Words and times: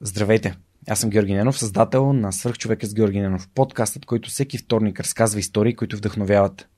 Здравейте! 0.00 0.54
Аз 0.88 1.00
съм 1.00 1.10
Георги 1.10 1.34
Ненов, 1.34 1.58
създател 1.58 2.12
на 2.12 2.32
Свърхчовека 2.32 2.86
с 2.86 2.94
Георги 2.94 3.20
Ненов, 3.20 3.48
подкастът, 3.54 4.06
който 4.06 4.30
всеки 4.30 4.58
вторник 4.58 5.00
разказва 5.00 5.40
истории, 5.40 5.74
които 5.74 5.96
вдъхновяват. 5.96 6.68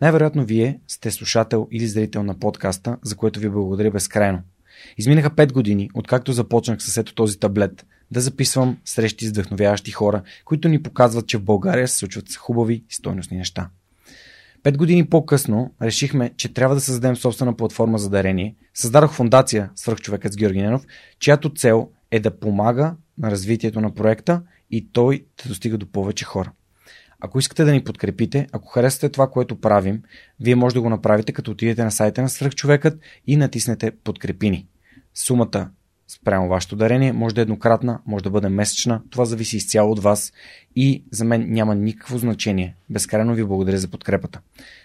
Най-вероятно 0.00 0.44
вие 0.44 0.80
сте 0.88 1.10
слушател 1.10 1.68
или 1.70 1.86
зрител 1.86 2.22
на 2.22 2.38
подкаста, 2.38 2.96
за 3.02 3.16
което 3.16 3.40
ви 3.40 3.48
благодаря 3.48 3.90
безкрайно. 3.90 4.42
Изминаха 4.98 5.30
5 5.30 5.52
години, 5.52 5.90
откакто 5.94 6.32
започнах 6.32 6.82
с 6.82 6.96
ето 6.96 7.14
този 7.14 7.38
таблет, 7.38 7.86
да 8.10 8.20
записвам 8.20 8.78
срещи 8.84 9.26
с 9.26 9.30
вдъхновяващи 9.30 9.90
хора, 9.90 10.22
които 10.44 10.68
ни 10.68 10.82
показват, 10.82 11.26
че 11.26 11.38
в 11.38 11.44
България 11.44 11.88
се 11.88 11.96
случват 11.96 12.34
хубави 12.36 12.74
и 12.74 12.94
стойностни 12.94 13.36
неща. 13.36 13.70
Пет 14.62 14.76
години 14.76 15.06
по-късно 15.06 15.74
решихме, 15.82 16.30
че 16.36 16.54
трябва 16.54 16.74
да 16.74 16.80
създадем 16.80 17.16
собствена 17.16 17.56
платформа 17.56 17.98
за 17.98 18.10
дарение. 18.10 18.56
Създадох 18.74 19.12
фундация 19.12 19.70
Свърхчовекът 19.74 20.32
с 20.32 20.36
Георги 20.36 20.62
Ненов, 20.62 20.86
чиято 21.18 21.54
цел 21.54 21.88
е 22.10 22.20
да 22.20 22.38
помага 22.38 22.94
на 23.18 23.30
развитието 23.30 23.80
на 23.80 23.94
проекта 23.94 24.42
и 24.70 24.88
той 24.92 25.24
да 25.42 25.48
достига 25.48 25.78
до 25.78 25.86
повече 25.86 26.24
хора. 26.24 26.52
Ако 27.20 27.38
искате 27.38 27.64
да 27.64 27.72
ни 27.72 27.84
подкрепите, 27.84 28.46
ако 28.52 28.68
харесате 28.68 29.08
това, 29.08 29.30
което 29.30 29.60
правим, 29.60 30.02
вие 30.40 30.54
може 30.54 30.74
да 30.74 30.80
го 30.80 30.90
направите 30.90 31.32
като 31.32 31.50
отидете 31.50 31.84
на 31.84 31.90
сайта 31.90 32.22
на 32.22 32.28
Свърхчовекът 32.28 33.00
и 33.26 33.36
натиснете 33.36 33.90
подкрепини. 33.90 34.66
Сумата 35.14 35.70
спрямо 36.08 36.48
вашето 36.48 36.76
дарение 36.76 37.12
може 37.12 37.34
да 37.34 37.40
е 37.40 37.42
еднократна, 37.42 38.00
може 38.06 38.24
да 38.24 38.30
бъде 38.30 38.48
месечна, 38.48 39.02
това 39.10 39.24
зависи 39.24 39.56
изцяло 39.56 39.92
от 39.92 40.02
вас 40.02 40.32
и 40.76 41.04
за 41.10 41.24
мен 41.24 41.52
няма 41.52 41.74
никакво 41.74 42.18
значение. 42.18 42.76
Безкрайно 42.90 43.34
ви 43.34 43.44
благодаря 43.44 43.78
за 43.78 43.88
подкрепата. 43.88 44.40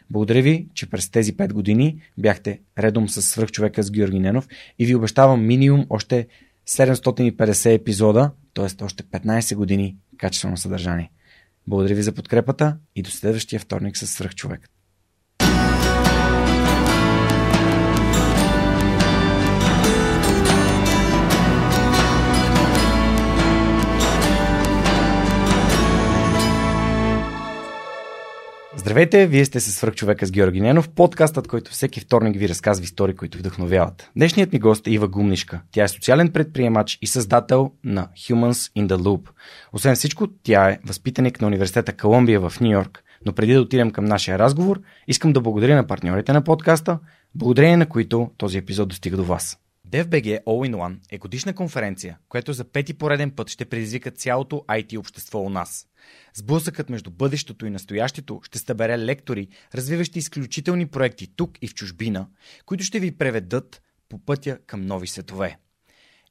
Благодаря 0.10 0.42
ви, 0.42 0.68
че 0.74 0.90
през 0.90 1.10
тези 1.10 1.38
5 1.38 1.54
години 1.54 2.02
бяхте 2.18 2.60
редом 2.80 3.10
с 3.10 3.22
свръхчовека 3.22 3.84
с 3.84 3.92
Георги 3.92 4.20
Ненов 4.20 4.48
и 4.80 4.86
ви 4.86 4.96
обещавам 4.96 5.46
минимум 5.46 5.86
още 5.90 6.28
750 6.68 7.74
епизода, 7.74 8.32
т.е. 8.54 8.84
още 8.84 9.04
15 9.04 9.56
години 9.56 9.98
качествено 10.18 10.58
съдържание. 10.58 11.12
Благодаря 11.68 11.96
ви 11.96 12.04
за 12.04 12.12
подкрепата 12.12 12.78
и 12.96 13.02
до 13.02 13.10
следващия 13.10 13.60
вторник 13.60 13.98
с 13.98 14.08
свръхчовекът. 14.08 14.75
Здравейте, 28.86 29.28
вие 29.28 29.46
сте 29.46 29.60
се 29.60 29.72
свърх 29.72 29.96
човека 29.96 30.26
с 30.26 30.32
Георги 30.32 30.62
Ненов, 30.62 30.90
подкастът, 30.90 31.48
който 31.48 31.72
всеки 31.72 32.00
вторник 32.00 32.38
ви 32.38 32.50
разказва 32.50 32.84
истории, 32.84 33.16
които 33.16 33.38
вдъхновяват. 33.38 34.12
Днешният 34.16 34.54
ми 34.54 34.60
гост 34.60 34.88
е 34.88 34.92
Ива 34.92 35.08
Гумнишка. 35.08 35.62
Тя 35.72 35.84
е 35.84 35.88
социален 35.88 36.32
предприемач 36.32 36.98
и 37.02 37.08
създател 37.08 37.72
на 37.84 38.08
Humans 38.18 38.82
in 38.82 38.88
the 38.88 38.96
Loop. 38.96 39.30
Освен 39.74 39.96
всичко, 39.96 40.28
тя 40.44 40.70
е 40.70 40.80
възпитаник 40.86 41.42
на 41.42 41.48
университета 41.48 41.98
Колумбия 41.98 42.40
в 42.40 42.54
Нью 42.62 42.72
Йорк. 42.72 43.04
Но 43.26 43.34
преди 43.34 43.54
да 43.54 43.62
отидем 43.62 43.92
към 43.92 44.06
нашия 44.06 44.40
разговор, 44.40 44.82
искам 45.08 45.34
да 45.34 45.42
благодаря 45.42 45.76
на 45.76 45.88
партньорите 45.88 46.34
на 46.34 46.44
подкаста, 46.44 47.00
благодарение 47.36 47.78
на 47.78 47.90
които 47.90 48.32
този 48.38 48.58
епизод 48.58 48.90
достига 48.90 49.18
до 49.18 49.24
вас. 49.24 49.58
DFBG 49.90 50.44
All 50.44 50.70
in 50.70 50.76
One 50.76 50.96
е 51.12 51.18
годишна 51.18 51.54
конференция, 51.54 52.18
която 52.30 52.54
за 52.54 52.64
пети 52.64 52.94
пореден 52.94 53.32
път 53.32 53.50
ще 53.50 53.66
предизвика 53.66 54.12
цялото 54.12 54.64
IT 54.70 54.98
общество 54.98 55.40
у 55.40 55.50
нас. 55.50 55.88
Сблъсъкът 56.36 56.90
между 56.90 57.12
бъдещето 57.12 57.66
и 57.66 57.70
настоящето 57.70 58.42
ще 58.44 58.60
събере 58.60 58.98
лектори, 59.00 59.48
развиващи 59.76 60.20
изключителни 60.20 60.86
проекти 60.86 61.28
тук 61.36 61.58
и 61.62 61.68
в 61.68 61.74
чужбина, 61.74 62.28
които 62.66 62.84
ще 62.84 63.00
ви 63.00 63.18
преведат 63.18 63.82
по 64.10 64.18
пътя 64.18 64.60
към 64.68 64.82
нови 64.82 65.08
светове. 65.08 65.58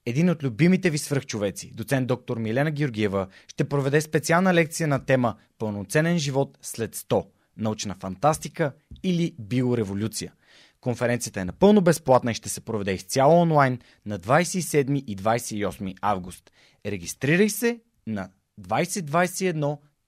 Един 0.07 0.31
от 0.31 0.43
любимите 0.43 0.91
ви 0.91 0.99
свръхчовеци, 0.99 1.73
доцент 1.75 2.07
доктор 2.07 2.39
Милена 2.39 2.71
Георгиева, 2.71 3.27
ще 3.49 3.69
проведе 3.69 4.01
специална 4.01 4.55
лекция 4.55 4.89
на 4.89 5.05
тема 5.05 5.35
Пълноценен 5.59 6.19
живот 6.19 6.59
след 6.63 6.97
100 6.97 7.27
научна 7.57 7.95
фантастика 7.95 8.73
или 9.03 9.35
биореволюция– 9.39 10.33
Конференцията 10.85 11.41
е 11.41 11.45
напълно 11.45 11.81
безплатна 11.81 12.31
и 12.31 12.35
ще 12.35 12.49
се 12.49 12.61
проведе 12.61 12.93
изцяло 12.93 13.41
онлайн 13.41 13.79
на 14.07 14.19
27 14.19 15.05
и 15.05 15.17
28 15.17 15.97
август. 16.01 16.51
Регистрирай 16.87 17.49
се 17.49 17.81
на 18.07 18.29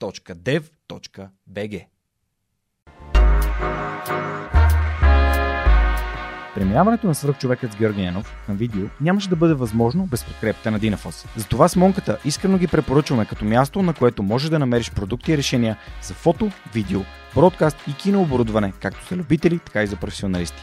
2021.dev.bg 0.00 1.86
Преминаването 6.54 7.06
на 7.06 7.14
свръхчовекът 7.14 7.72
с 7.72 7.76
Георги 7.76 8.02
Ненов 8.02 8.34
към 8.46 8.56
видео 8.56 8.86
нямаше 9.00 9.28
да 9.28 9.36
бъде 9.36 9.54
възможно 9.54 10.06
без 10.06 10.24
подкрепата 10.24 10.70
на 10.70 10.78
Динафос. 10.78 11.26
Затова 11.36 11.68
с 11.68 11.76
Монката 11.76 12.18
искрено 12.24 12.58
ги 12.58 12.66
препоръчваме 12.66 13.26
като 13.26 13.44
място, 13.44 13.82
на 13.82 13.94
което 13.94 14.22
можеш 14.22 14.50
да 14.50 14.58
намериш 14.58 14.90
продукти 14.90 15.32
и 15.32 15.36
решения 15.36 15.76
за 16.02 16.14
фото, 16.14 16.50
видео, 16.74 17.00
бродкаст 17.34 17.76
и 17.88 17.96
кинооборудване, 17.96 18.72
както 18.80 19.06
за 19.08 19.16
любители, 19.16 19.58
така 19.58 19.82
и 19.82 19.86
за 19.86 19.96
професионалисти. 19.96 20.62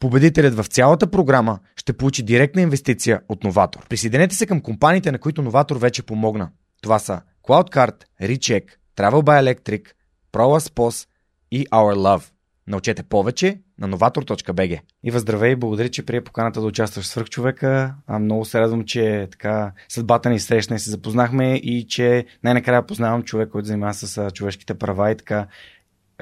Победителят 0.00 0.54
в 0.54 0.64
цялата 0.64 1.10
програма 1.10 1.58
ще 1.76 1.92
получи 1.92 2.22
директна 2.22 2.62
инвестиция 2.62 3.20
от 3.28 3.44
Новатор. 3.44 3.88
Присъединете 3.88 4.34
се 4.34 4.46
към 4.46 4.60
компаниите, 4.60 5.12
на 5.12 5.18
които 5.18 5.42
Новатор 5.42 5.76
вече 5.76 6.02
помогна. 6.02 6.50
Това 6.82 6.98
са 6.98 7.20
CloudCard, 7.48 8.04
Recheck, 8.22 8.64
Travel 8.96 9.22
by 9.22 9.54
Electric, 9.54 9.86
ProLaspos 10.32 11.08
и 11.50 11.66
Our 11.66 11.94
Love. 11.96 12.24
Научете 12.66 13.02
повече 13.02 13.60
на 13.78 13.88
novator.bg. 13.88 14.80
И 15.02 15.10
въздравей, 15.10 15.56
благодаря, 15.56 15.88
че 15.88 16.06
прие 16.06 16.24
поканата 16.24 16.60
да 16.60 16.66
участваш 16.66 17.04
в 17.04 17.08
свърхчовека. 17.08 17.94
А, 18.06 18.18
много 18.18 18.44
се 18.44 18.60
радвам, 18.60 18.84
че 18.84 19.28
така 19.30 19.72
съдбата 19.88 20.30
ни 20.30 20.40
срещна 20.40 20.76
и 20.76 20.78
се 20.78 20.90
запознахме 20.90 21.54
и 21.54 21.86
че 21.88 22.26
най-накрая 22.44 22.86
познавам 22.86 23.22
човек, 23.22 23.48
който 23.48 23.66
занимава 23.66 23.94
с 23.94 24.30
човешките 24.34 24.74
права 24.74 25.10
и 25.10 25.16
така 25.16 25.46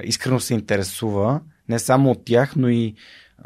искрено 0.03 0.39
се 0.39 0.53
интересува 0.53 1.41
не 1.69 1.79
само 1.79 2.11
от 2.11 2.25
тях, 2.25 2.55
но 2.55 2.69
и 2.69 2.95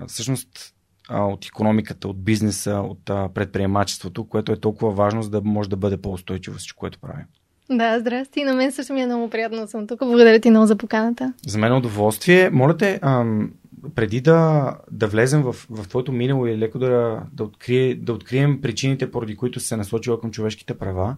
всъщност 0.07 0.73
от 1.09 1.45
економиката, 1.45 2.07
от 2.07 2.23
бизнеса, 2.23 2.73
от 2.73 3.05
предприемачеството, 3.05 4.23
което 4.23 4.51
е 4.51 4.59
толкова 4.59 4.91
важно, 4.91 5.23
за 5.23 5.29
да 5.29 5.41
може 5.41 5.69
да 5.69 5.77
бъде 5.77 5.97
по-устойчиво 5.97 6.57
всичко, 6.57 6.79
което 6.79 6.99
правим. 6.99 7.25
Да, 7.71 7.99
здрасти. 7.99 8.43
На 8.43 8.53
мен 8.53 8.71
също 8.71 8.93
ми 8.93 9.01
е 9.01 9.05
много 9.05 9.29
приятно 9.29 9.57
да 9.57 9.67
съм 9.67 9.87
тук. 9.87 9.99
Благодаря 9.99 10.39
ти 10.39 10.49
много 10.49 10.65
за 10.65 10.75
поканата. 10.75 11.33
За 11.47 11.57
мен 11.57 11.73
е 11.73 11.75
удоволствие. 11.75 12.49
Моля 12.49 12.77
те, 12.77 12.99
ам, 13.01 13.51
преди 13.95 14.21
да, 14.21 14.75
да 14.91 15.07
влезем 15.07 15.41
в, 15.41 15.53
в 15.69 15.87
твоето 15.87 16.11
минало 16.11 16.47
и 16.47 16.57
леко 16.57 16.79
да, 16.79 17.21
да, 17.33 17.43
открие, 17.43 17.95
да 17.95 18.13
открием 18.13 18.61
причините, 18.61 19.11
поради 19.11 19.35
които 19.35 19.59
се 19.59 19.77
насочила 19.77 20.21
към 20.21 20.31
човешките 20.31 20.77
права, 20.77 21.15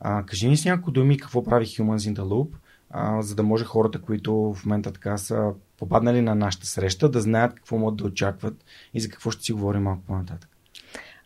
а, 0.00 0.22
кажи 0.26 0.48
ни 0.48 0.56
с 0.56 0.64
няколко 0.64 0.90
думи 0.90 1.18
какво 1.18 1.44
прави 1.44 1.66
Humans 1.66 2.12
in 2.12 2.14
the 2.14 2.22
Loop, 2.22 2.48
а, 2.98 3.22
за 3.22 3.34
да 3.34 3.42
може 3.42 3.64
хората, 3.64 4.00
които 4.00 4.54
в 4.54 4.66
момента 4.66 4.92
така 4.92 5.16
са 5.16 5.50
попаднали 5.78 6.20
на 6.20 6.34
нашата 6.34 6.66
среща, 6.66 7.08
да 7.08 7.20
знаят 7.20 7.54
какво 7.54 7.78
могат 7.78 7.96
да 7.96 8.04
очакват 8.04 8.54
и 8.94 9.00
за 9.00 9.08
какво 9.08 9.30
ще 9.30 9.44
си 9.44 9.52
говорим 9.52 9.82
малко 9.82 10.02
по-нататък. 10.06 10.50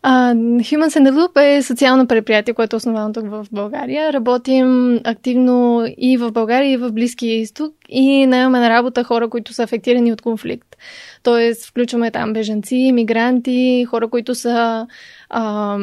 Uh, 0.03 0.33
Humans 0.61 0.97
in 0.97 1.09
the 1.09 1.11
Loop 1.11 1.57
е 1.57 1.61
социално 1.61 2.07
предприятие, 2.07 2.53
което 2.53 2.75
е 2.75 2.77
основано 2.77 3.13
тук 3.13 3.29
в 3.29 3.47
България. 3.51 4.13
Работим 4.13 4.99
активно 5.03 5.85
и 5.97 6.17
в 6.17 6.31
България, 6.31 6.71
и 6.71 6.77
в 6.77 6.91
Близкия 6.91 7.39
изток 7.39 7.73
и 7.89 8.25
наемаме 8.25 8.59
на 8.59 8.69
работа 8.69 9.03
хора, 9.03 9.29
които 9.29 9.53
са 9.53 9.63
афектирани 9.63 10.13
от 10.13 10.21
конфликт. 10.21 10.77
Тоест, 11.23 11.65
включваме 11.65 12.11
там 12.11 12.33
бежанци, 12.33 12.91
мигранти, 12.93 13.85
хора, 13.89 14.07
които 14.07 14.35
са 14.35 14.87
а, 15.33 15.77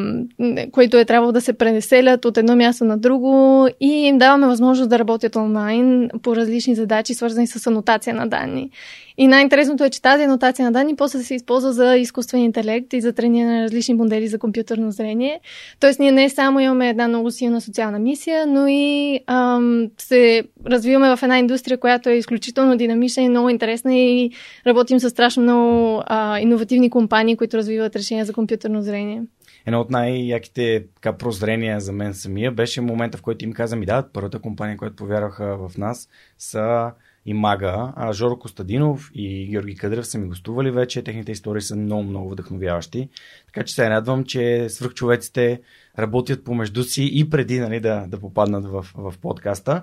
които 0.71 0.97
е 0.97 1.05
трябвало 1.05 1.31
да 1.31 1.41
се 1.41 1.53
преселят 1.53 2.25
от 2.25 2.37
едно 2.37 2.55
място 2.55 2.85
на 2.85 2.97
друго 2.97 3.67
и 3.79 3.87
им 3.87 4.17
даваме 4.17 4.47
възможност 4.47 4.89
да 4.89 4.99
работят 4.99 5.35
онлайн 5.35 6.09
по 6.21 6.35
различни 6.35 6.75
задачи, 6.75 7.13
свързани 7.13 7.47
с 7.47 7.67
анотация 7.67 8.15
на 8.15 8.27
данни. 8.27 8.69
И 9.17 9.27
най-интересното 9.27 9.83
е, 9.83 9.89
че 9.89 10.01
тази 10.01 10.23
анотация 10.23 10.65
на 10.65 10.71
данни 10.71 10.95
после 10.95 11.19
се 11.19 11.35
използва 11.35 11.73
за 11.73 11.95
изкуствен 11.95 12.41
интелект 12.41 12.93
и 12.93 13.01
за 13.01 13.13
трениране 13.13 13.57
на 13.57 13.63
различни 13.63 13.93
модели 13.93 14.27
за 14.27 14.39
компютърно 14.39 14.91
зрение. 14.91 15.39
Тоест, 15.79 15.99
ние 15.99 16.11
не 16.11 16.29
само 16.29 16.59
имаме 16.59 16.89
една 16.89 17.07
много 17.07 17.31
силна 17.31 17.61
социална 17.61 17.99
мисия, 17.99 18.47
но 18.47 18.67
и 18.67 19.19
ам, 19.27 19.87
се 19.97 20.43
развиваме 20.65 21.15
в 21.15 21.23
една 21.23 21.39
индустрия, 21.39 21.77
която 21.77 22.09
е 22.09 22.13
изключително 22.13 22.77
динамична 22.77 23.23
и 23.23 23.29
много 23.29 23.49
интересна 23.49 23.95
и 23.95 24.31
работим 24.67 24.99
с 24.99 25.09
страшно 25.09 25.43
много 25.43 26.01
а, 26.05 26.39
иновативни 26.39 26.89
компании, 26.89 27.37
които 27.37 27.57
развиват 27.57 27.95
решения 27.95 28.25
за 28.25 28.33
компютърно 28.33 28.81
зрение 28.81 29.21
едно 29.69 29.81
от 29.81 29.89
най-яките 29.89 30.85
така, 30.95 31.17
прозрения 31.17 31.79
за 31.79 31.91
мен 31.91 32.13
самия 32.13 32.51
беше 32.51 32.81
момента, 32.81 33.17
в 33.17 33.21
който 33.21 33.45
им 33.45 33.53
каза 33.53 33.75
ми 33.75 33.85
да, 33.85 34.07
първата 34.13 34.39
компания, 34.39 34.77
която 34.77 34.95
повярваха 34.95 35.57
в 35.57 35.77
нас 35.77 36.09
са 36.37 36.91
и 37.25 37.33
Мага. 37.33 37.93
А 37.95 38.13
Жоро 38.13 38.39
Костадинов 38.39 39.11
и 39.13 39.47
Георги 39.47 39.75
Къдрев 39.75 40.07
са 40.07 40.17
ми 40.17 40.27
гостували 40.27 40.71
вече. 40.71 41.03
Техните 41.03 41.31
истории 41.31 41.61
са 41.61 41.75
много, 41.75 42.03
много 42.03 42.29
вдъхновяващи. 42.29 43.09
Така 43.45 43.63
че 43.63 43.73
се 43.73 43.89
радвам, 43.89 44.23
че 44.23 44.69
свръхчовеците 44.69 45.61
работят 45.99 46.43
помежду 46.43 46.83
си 46.83 47.09
и 47.13 47.29
преди 47.29 47.59
нали, 47.59 47.79
да, 47.79 48.05
да 48.07 48.19
попаднат 48.19 48.65
в, 48.65 48.85
в 48.95 49.13
подкаста. 49.21 49.81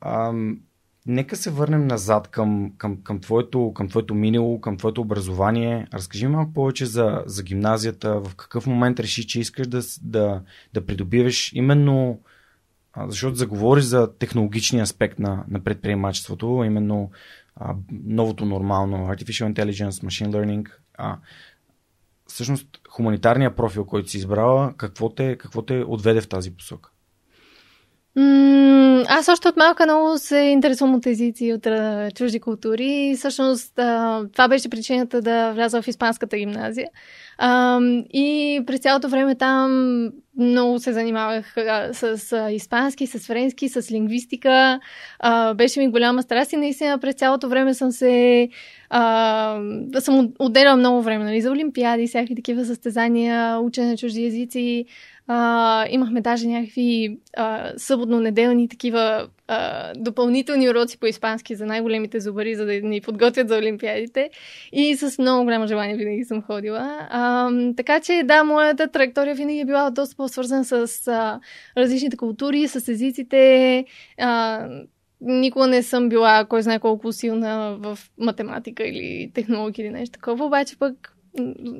Ам, 0.00 0.60
Нека 1.08 1.36
се 1.36 1.50
върнем 1.50 1.86
назад 1.86 2.28
към, 2.28 2.72
към, 2.78 3.02
към, 3.02 3.20
твоето, 3.20 3.72
към 3.74 3.88
твоето 3.88 4.14
минало, 4.14 4.60
към 4.60 4.76
твоето 4.76 5.00
образование. 5.00 5.86
Разкажи 5.94 6.26
малко 6.26 6.52
повече 6.52 6.86
за, 6.86 7.22
за 7.26 7.42
гимназията. 7.42 8.20
В 8.20 8.34
какъв 8.36 8.66
момент 8.66 9.00
реши, 9.00 9.26
че 9.26 9.40
искаш 9.40 9.66
да, 9.66 9.82
да, 10.02 10.42
да 10.74 10.86
придобиваш 10.86 11.52
именно, 11.52 12.20
защото 13.08 13.36
заговори 13.36 13.82
за 13.82 14.12
технологичния 14.18 14.82
аспект 14.82 15.18
на, 15.18 15.44
на 15.48 15.64
предприемачеството, 15.64 16.62
именно 16.66 17.10
а, 17.56 17.74
новото 18.04 18.44
нормално, 18.44 18.96
Artificial 18.96 19.52
Intelligence, 19.52 19.90
Machine 19.90 20.30
Learning. 20.30 20.70
А, 20.94 21.18
всъщност, 22.26 22.68
хуманитарния 22.88 23.56
профил, 23.56 23.84
който 23.84 24.08
си 24.08 24.16
избрала, 24.16 24.74
какво 24.76 25.14
те, 25.14 25.38
какво 25.38 25.62
те 25.62 25.84
отведе 25.86 26.20
в 26.20 26.28
тази 26.28 26.56
посока? 26.56 26.90
Аз 29.08 29.28
още 29.28 29.48
от 29.48 29.56
малка 29.56 29.86
много 29.86 30.18
се 30.18 30.38
интересувам 30.38 30.94
от 30.94 31.06
езици 31.06 31.52
от 31.52 31.66
чужди 32.14 32.40
култури. 32.40 33.10
И 33.10 33.16
всъщност 33.16 33.74
това 34.32 34.48
беше 34.48 34.68
причината 34.68 35.22
да 35.22 35.52
вляза 35.52 35.82
в 35.82 35.88
испанската 35.88 36.36
гимназия. 36.36 36.88
И 38.12 38.60
през 38.66 38.80
цялото 38.80 39.08
време 39.08 39.34
там 39.34 40.10
много 40.38 40.78
се 40.78 40.92
занимавах 40.92 41.54
с 41.92 42.48
испански, 42.52 43.06
с 43.06 43.26
френски, 43.26 43.68
с 43.68 43.90
лингвистика. 43.90 44.80
Беше 45.54 45.80
ми 45.80 45.88
голяма 45.88 46.22
страст 46.22 46.52
и 46.52 46.56
наистина 46.56 46.98
през 46.98 47.14
цялото 47.14 47.48
време 47.48 47.74
съм 47.74 47.92
се... 47.92 48.48
А, 48.90 49.60
съм 49.98 50.28
отделяла 50.38 50.76
много 50.76 51.02
време 51.02 51.24
нали, 51.24 51.40
за 51.40 51.50
олимпиади, 51.50 52.06
всякакви 52.06 52.34
такива 52.34 52.64
състезания, 52.64 53.58
учене 53.60 53.86
на 53.86 53.96
чужди 53.96 54.26
езици. 54.26 54.84
А, 55.28 55.86
имахме 55.90 56.20
даже 56.20 56.48
някакви 56.48 57.18
съботно-неделни 57.76 58.68
такива 58.68 59.28
а, 59.48 59.92
допълнителни 59.96 60.70
уроци 60.70 60.98
по 60.98 61.06
испански 61.06 61.54
за 61.54 61.66
най-големите 61.66 62.20
зубари, 62.20 62.54
за 62.54 62.66
да 62.66 62.72
ни 62.72 63.00
подготвят 63.00 63.48
за 63.48 63.58
олимпиадите. 63.58 64.30
И 64.72 64.96
с 64.96 65.18
много 65.18 65.44
голямо 65.44 65.66
желание 65.66 65.96
винаги 65.96 66.24
съм 66.24 66.42
ходила. 66.42 67.08
А, 67.10 67.50
така 67.76 68.00
че, 68.00 68.22
да, 68.24 68.44
моята 68.44 68.88
траектория 68.88 69.34
винаги 69.34 69.60
е 69.60 69.64
била 69.64 69.90
доста 69.90 70.16
по-свързана 70.16 70.64
с 70.64 71.08
а, 71.08 71.40
различните 71.76 72.16
култури, 72.16 72.68
с 72.68 72.88
езиците. 72.88 73.84
А, 74.18 74.66
никога 75.20 75.66
не 75.66 75.82
съм 75.82 76.08
била 76.08 76.44
кой 76.44 76.62
знае 76.62 76.78
колко 76.78 77.12
силна 77.12 77.76
в 77.78 77.98
математика 78.18 78.84
или 78.84 79.30
технология 79.34 79.84
или 79.84 79.92
нещо 79.92 80.12
такова, 80.12 80.44
обаче 80.44 80.78
пък 80.78 81.15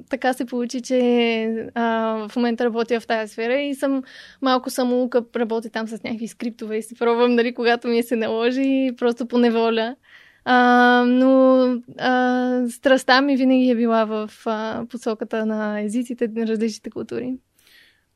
така 0.09 0.33
се 0.33 0.45
получи, 0.45 0.81
че 0.81 1.69
а, 1.75 1.85
в 2.29 2.37
момента 2.37 2.65
работя 2.65 3.01
в 3.01 3.07
тази 3.07 3.33
сфера 3.33 3.61
и 3.61 3.75
съм 3.75 4.03
малко 4.43 4.71
самоука, 4.71 5.25
работя 5.37 5.71
там 5.71 5.89
с 5.89 6.03
някакви 6.03 6.29
скриптове 6.29 6.77
и 6.77 6.83
се 6.83 6.95
пробвам, 6.95 7.35
нали, 7.35 7.55
когато 7.55 7.89
ми 7.89 8.03
се 8.03 8.17
наложи, 8.17 8.91
просто 8.97 9.27
по 9.27 9.39
неволя. 9.39 9.97
А, 10.45 11.05
но 11.09 11.63
а, 11.99 12.69
страстта 12.69 13.21
ми 13.21 13.37
винаги 13.37 13.71
е 13.71 13.77
била 13.77 14.05
в 14.05 14.31
а, 14.47 14.85
посоката 14.89 15.47
на 15.47 15.81
езиците 15.81 16.29
на 16.29 16.47
различните 16.47 16.91
култури. 16.91 17.35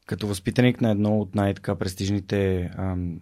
Като 0.06 0.26
възпитаник 0.26 0.80
на 0.80 0.90
едно 0.90 1.18
от 1.18 1.34
най-така 1.34 1.74
престижните 1.74 2.70
ам, 2.78 3.18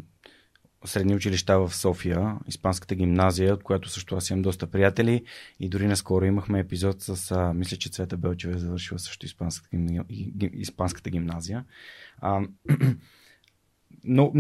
средни 0.85 1.15
училища 1.15 1.59
в 1.59 1.75
София, 1.75 2.37
Испанската 2.47 2.95
гимназия, 2.95 3.55
от 3.55 3.63
която 3.63 3.89
също 3.89 4.17
аз 4.17 4.31
имам 4.31 4.43
доста 4.43 4.67
приятели 4.67 5.25
и 5.61 5.69
дори 5.69 5.87
наскоро 5.87 6.25
имахме 6.25 6.61
епизод 6.61 7.03
с, 7.03 7.31
а, 7.31 7.53
мисля, 7.53 7.77
че 7.77 7.91
Цвета 7.91 8.17
Белчева 8.17 8.55
е 8.55 8.59
завършила 8.59 8.99
също 8.99 9.27
Испанската, 9.27 9.77
гим... 9.77 10.05
Испанската 10.53 11.11
гимназия. 11.11 11.65
А, 12.19 12.41
но 14.05 14.33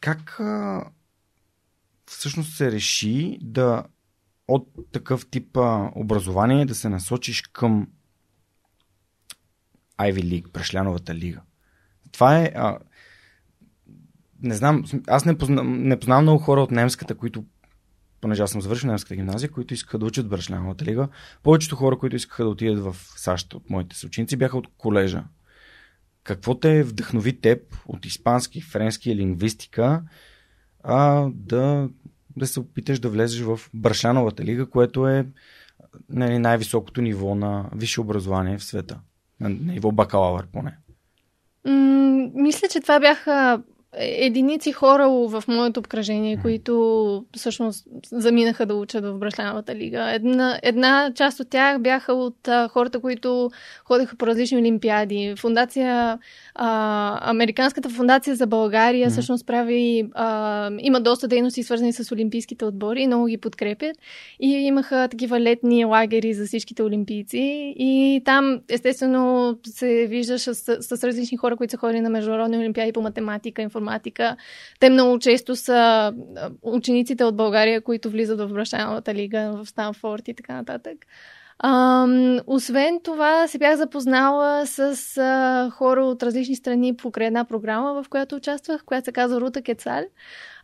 как 0.00 0.40
а, 0.40 0.84
всъщност 2.06 2.56
се 2.56 2.72
реши 2.72 3.38
да 3.42 3.84
от 4.48 4.68
такъв 4.92 5.26
тип 5.30 5.56
а, 5.56 5.90
образование 5.94 6.66
да 6.66 6.74
се 6.74 6.88
насочиш 6.88 7.42
към 7.42 7.88
Ivy 9.98 10.22
League, 10.22 10.52
Прешляновата 10.52 11.14
лига? 11.14 11.42
Това 12.12 12.38
е... 12.38 12.52
А, 12.54 12.78
не 14.42 14.54
знам, 14.54 14.84
аз 15.06 15.24
не 15.24 15.38
познавам, 15.38 15.82
не 15.82 15.98
познавам 15.98 16.24
много 16.24 16.38
хора 16.38 16.62
от 16.62 16.70
немската, 16.70 17.14
които 17.14 17.44
понеже 18.20 18.42
аз 18.42 18.50
съм 18.50 18.60
завършил 18.60 18.90
немската 18.90 19.16
гимназия, 19.16 19.50
които 19.50 19.74
искаха 19.74 19.98
да 19.98 20.06
учат 20.06 20.28
Брашляновата 20.28 20.84
лига. 20.84 21.08
Повечето 21.42 21.76
хора, 21.76 21.98
които 21.98 22.16
искаха 22.16 22.44
да 22.44 22.50
отидат 22.50 22.84
в 22.84 22.96
САЩ 23.16 23.54
от 23.54 23.70
моите 23.70 23.96
съученици, 23.96 24.36
бяха 24.36 24.58
от 24.58 24.68
колежа. 24.78 25.24
Какво 26.24 26.54
те 26.54 26.82
вдъхнови 26.82 27.40
теб 27.40 27.60
от 27.86 28.06
испански, 28.06 28.60
френски 28.60 29.16
лингвистика 29.16 30.02
а, 30.82 31.28
да, 31.34 31.88
да 32.36 32.46
се 32.46 32.60
опиташ 32.60 32.98
да 32.98 33.08
влезеш 33.08 33.40
в 33.40 33.60
Брашляновата 33.74 34.44
лига, 34.44 34.66
което 34.66 35.08
е 35.08 35.26
нали, 36.08 36.38
най-високото 36.38 37.02
ниво 37.02 37.34
на 37.34 37.70
висше 37.74 38.00
образование 38.00 38.58
в 38.58 38.64
света. 38.64 39.00
На 39.40 39.48
ниво 39.48 39.92
бакалавър 39.92 40.46
поне. 40.46 40.76
М- 41.64 42.30
мисля, 42.34 42.68
че 42.68 42.80
това 42.80 43.00
бяха 43.00 43.62
единици 43.98 44.72
хора 44.72 45.08
в 45.08 45.44
моето 45.48 45.80
обкръжение, 45.80 46.38
които 46.42 47.24
всъщност 47.36 47.86
заминаха 48.12 48.66
да 48.66 48.74
учат 48.74 49.04
в 49.04 49.18
Брашляновата 49.18 49.74
лига. 49.74 50.14
Една, 50.14 50.58
една 50.62 51.12
част 51.14 51.40
от 51.40 51.50
тях 51.50 51.80
бяха 51.80 52.12
от 52.12 52.48
а, 52.48 52.68
хората, 52.68 53.00
които 53.00 53.50
ходеха 53.84 54.16
по 54.16 54.26
различни 54.26 54.58
олимпиади. 54.58 55.34
Фундация, 55.38 56.18
а, 56.54 57.30
Американската 57.30 57.88
фундация 57.88 58.36
за 58.36 58.46
България 58.46 59.08
mm-hmm. 59.08 59.12
всъщност 59.12 59.46
прави, 59.46 60.10
а, 60.14 60.70
има 60.80 61.00
доста 61.00 61.28
дейности 61.28 61.62
свързани 61.62 61.92
с 61.92 62.12
олимпийските 62.12 62.64
отбори, 62.64 63.06
много 63.06 63.26
ги 63.26 63.38
подкрепят. 63.38 63.96
И 64.40 64.48
имаха 64.48 65.08
такива 65.08 65.40
летни 65.40 65.84
лагери 65.84 66.34
за 66.34 66.46
всичките 66.46 66.82
олимпийци. 66.82 67.74
И 67.76 68.22
там, 68.24 68.60
естествено, 68.68 69.56
се 69.66 70.06
виждаш 70.06 70.40
с, 70.40 70.54
с 70.80 71.04
различни 71.04 71.36
хора, 71.36 71.56
които 71.56 71.70
са 71.70 71.76
ходили 71.76 72.00
на 72.00 72.10
международни 72.10 72.58
олимпиади 72.58 72.92
по 72.92 73.02
математика, 73.02 73.62
информация 73.62 73.81
информатика. 73.82 74.36
Те 74.80 74.90
много 74.90 75.18
често 75.18 75.56
са 75.56 76.12
учениците 76.62 77.24
от 77.24 77.36
България, 77.36 77.80
които 77.80 78.10
влизат 78.10 78.40
в 78.40 78.48
Брашановата 78.48 79.14
лига, 79.14 79.52
в 79.56 79.66
Станфорд 79.66 80.28
и 80.28 80.34
така 80.34 80.54
нататък. 80.54 81.06
А, 81.58 82.06
освен 82.46 83.00
това, 83.04 83.48
се 83.48 83.58
бях 83.58 83.76
запознала 83.76 84.66
с 84.66 85.16
а, 85.18 85.70
хора 85.70 86.04
от 86.04 86.22
различни 86.22 86.56
страни 86.56 86.96
покрай 86.96 87.26
една 87.26 87.44
програма, 87.44 88.02
в 88.02 88.08
която 88.08 88.36
участвах, 88.36 88.84
която 88.84 89.04
се 89.04 89.12
казва 89.12 89.40
Рута 89.40 89.62
Кецаль. 89.62 90.04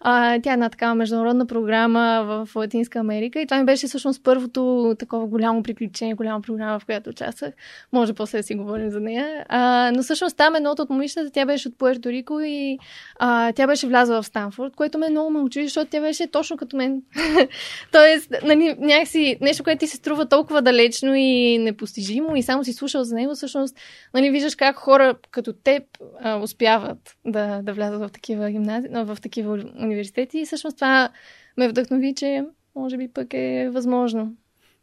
А, 0.01 0.41
тя 0.41 0.51
е 0.51 0.53
една 0.53 0.69
такава 0.69 0.95
международна 0.95 1.47
програма 1.47 2.25
в 2.27 2.57
Латинска 2.57 2.99
Америка 2.99 3.41
и 3.41 3.47
това 3.47 3.59
ми 3.59 3.65
беше 3.65 3.87
всъщност 3.87 4.23
първото 4.25 4.95
такова 4.99 5.27
голямо 5.27 5.63
приключение, 5.63 6.15
голяма 6.15 6.41
програма, 6.41 6.79
в 6.79 6.85
която 6.85 7.11
участвах. 7.11 7.55
Може 7.93 8.13
после 8.13 8.39
да 8.39 8.43
си 8.43 8.55
говорим 8.55 8.91
за 8.91 9.01
нея. 9.01 9.47
А, 9.49 9.93
но 9.95 10.03
всъщност 10.03 10.37
там 10.37 10.55
едното 10.55 10.83
от 10.83 10.91
момичетата, 10.91 11.31
тя 11.31 11.47
беше 11.47 11.69
от 11.69 11.79
Пуерто 11.79 12.09
Рико 12.09 12.41
и 12.41 12.79
а, 13.19 13.53
тя 13.53 13.67
беше 13.67 13.87
влязла 13.87 14.23
в 14.23 14.27
Станфорд, 14.27 14.77
което 14.77 14.99
ме 14.99 15.11
много 15.11 15.31
ме 15.31 15.41
учи, 15.41 15.65
защото 15.65 15.91
тя 15.91 16.01
беше 16.01 16.27
точно 16.27 16.57
като 16.57 16.77
мен. 16.77 17.03
Тоест, 17.93 18.33
нали, 18.45 18.77
някакси 18.79 19.39
нещо, 19.41 19.65
което 19.65 19.79
ти 19.79 19.87
се 19.87 19.97
струва 19.97 20.29
толкова 20.29 20.63
далечно 20.63 21.15
и 21.15 21.59
непостижимо 21.59 22.37
и 22.37 22.43
само 22.43 22.65
си 22.65 22.73
слушал 22.73 23.05
за 23.05 23.15
него, 23.15 23.35
всъщност, 23.35 23.77
нали, 24.15 24.31
виждаш 24.31 24.55
как 24.55 24.77
хора 24.77 25.15
като 25.31 25.53
теб 25.53 25.83
а, 26.23 26.37
успяват 26.37 26.99
да, 27.25 27.63
да 27.63 27.73
влязат 27.73 28.01
в 28.01 28.09
такива 28.13 28.51
гимнази, 28.51 28.89
в 28.93 29.19
такива 29.23 29.59
университети 29.89 30.39
и 30.39 30.47
всъщност 30.47 30.77
това 30.77 31.11
ме 31.57 31.69
вдъхнови, 31.69 32.15
че 32.15 32.45
може 32.75 32.97
би 32.97 33.09
пък 33.09 33.35
е 33.35 33.71
възможно. 33.73 34.37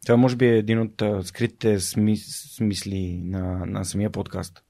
Това 0.06 0.16
може 0.16 0.36
би 0.36 0.46
е 0.46 0.58
един 0.58 0.80
от 0.80 1.26
скритите 1.26 1.80
смис, 1.80 2.54
смисли 2.56 3.20
на, 3.24 3.66
на 3.66 3.84
самия 3.84 4.10
подкаст. 4.10 4.62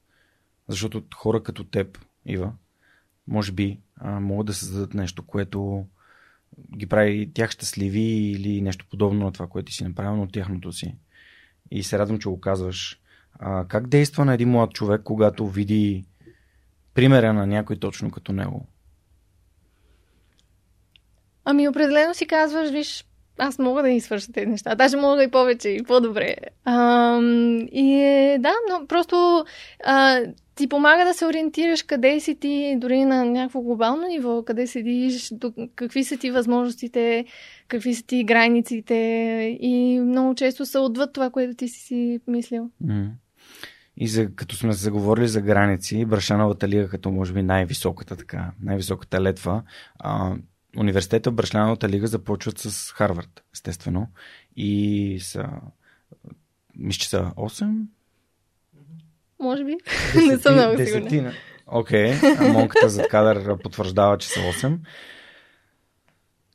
Защото 0.69 1.03
хора 1.15 1.43
като 1.43 1.65
теб, 1.65 1.99
Ива, 2.27 2.53
може 3.29 3.53
би 3.53 3.81
а, 3.97 4.21
могат 4.21 4.47
да 4.47 4.55
създадат 4.55 4.95
нещо, 4.95 5.27
което 5.27 5.87
ги 6.77 6.87
прави 6.87 7.31
тях 7.35 7.51
щастливи 7.51 8.01
или 8.01 8.63
нещо 8.63 8.87
подобно 8.91 9.25
на 9.25 9.33
това, 9.33 9.47
което 9.47 9.67
ти 9.67 9.73
си 9.73 9.85
направил, 9.85 10.17
но 10.17 10.27
тяхното 10.27 10.73
си. 10.73 10.95
И 11.71 11.83
се 11.83 11.99
радвам, 11.99 12.19
че 12.19 12.29
го 12.29 12.41
казваш. 12.41 13.01
А, 13.39 13.65
как 13.69 13.89
действа 13.89 14.25
на 14.25 14.35
един 14.35 14.51
млад 14.51 14.73
човек, 14.73 15.01
когато 15.05 15.49
види 15.49 16.05
примера 16.95 17.33
на 17.33 17.47
някой 17.47 17.77
точно 17.77 18.11
като 18.11 18.33
него? 18.33 18.67
Ами 21.49 21.69
определено 21.69 22.15
си 22.15 22.27
казваш, 22.27 22.71
виж, 22.71 23.05
аз 23.39 23.59
мога 23.59 23.83
да 23.83 23.91
извърша 23.91 24.33
тези 24.33 24.47
неща. 24.47 24.75
Даже 24.75 24.97
мога 24.97 25.25
и 25.25 25.31
повече, 25.31 25.69
и 25.69 25.83
по-добре. 25.83 26.37
А, 26.65 27.21
и 27.73 27.95
е, 27.95 28.39
да, 28.41 28.53
но 28.71 28.87
просто 28.87 29.45
а, 29.85 30.21
ти 30.55 30.69
помага 30.69 31.05
да 31.05 31.15
се 31.15 31.27
ориентираш 31.27 31.83
къде 31.83 32.21
си 32.21 32.35
ти, 32.35 32.77
дори 32.79 33.05
на 33.05 33.25
някакво 33.25 33.61
глобално 33.61 34.07
ниво, 34.07 34.43
къде 34.43 34.67
седиш, 34.67 35.33
какви 35.75 36.05
са 36.05 36.17
ти 36.17 36.31
възможностите, 36.31 37.25
какви 37.69 37.95
са 37.95 38.07
ти 38.07 38.25
границите 38.25 38.95
и 39.61 40.01
много 40.01 40.35
често 40.35 40.67
са 40.67 40.81
отвъд 40.81 41.13
това, 41.13 41.31
което 41.31 41.55
ти 41.55 41.69
си 41.69 41.81
си 41.81 42.21
мислил. 42.27 42.71
И 43.97 44.09
за, 44.09 44.35
като 44.35 44.57
сме 44.57 44.73
заговорили 44.73 45.29
за 45.29 45.41
граници, 45.41 46.05
Брашановата 46.05 46.69
лига 46.69 46.89
като 46.89 47.11
може 47.11 47.33
би 47.33 47.43
най-високата 47.43 48.17
така, 48.17 48.51
най-високата 48.63 49.21
летва, 49.21 49.63
а, 49.99 50.35
университета 50.77 51.31
в 51.31 51.35
Брашляновата 51.35 51.89
лига 51.89 52.07
започват 52.07 52.59
с 52.59 52.93
Харвард, 52.93 53.45
естествено. 53.55 54.09
И 54.57 55.19
са, 55.21 55.49
мисля, 56.77 56.99
че 56.99 57.09
са 57.09 57.33
8? 57.37 57.87
Може 59.41 59.65
би. 59.65 59.77
Десети, 60.15 60.27
Не 60.29 60.39
съм 60.39 60.55
много 60.55 60.85
сигурна. 60.85 61.33
Окей, 61.67 62.13
okay. 62.13 62.53
монката 62.53 62.89
зад 62.89 63.09
кадър 63.09 63.59
потвърждава, 63.59 64.19
че 64.19 64.29
са 64.29 64.41
8. 64.41 64.79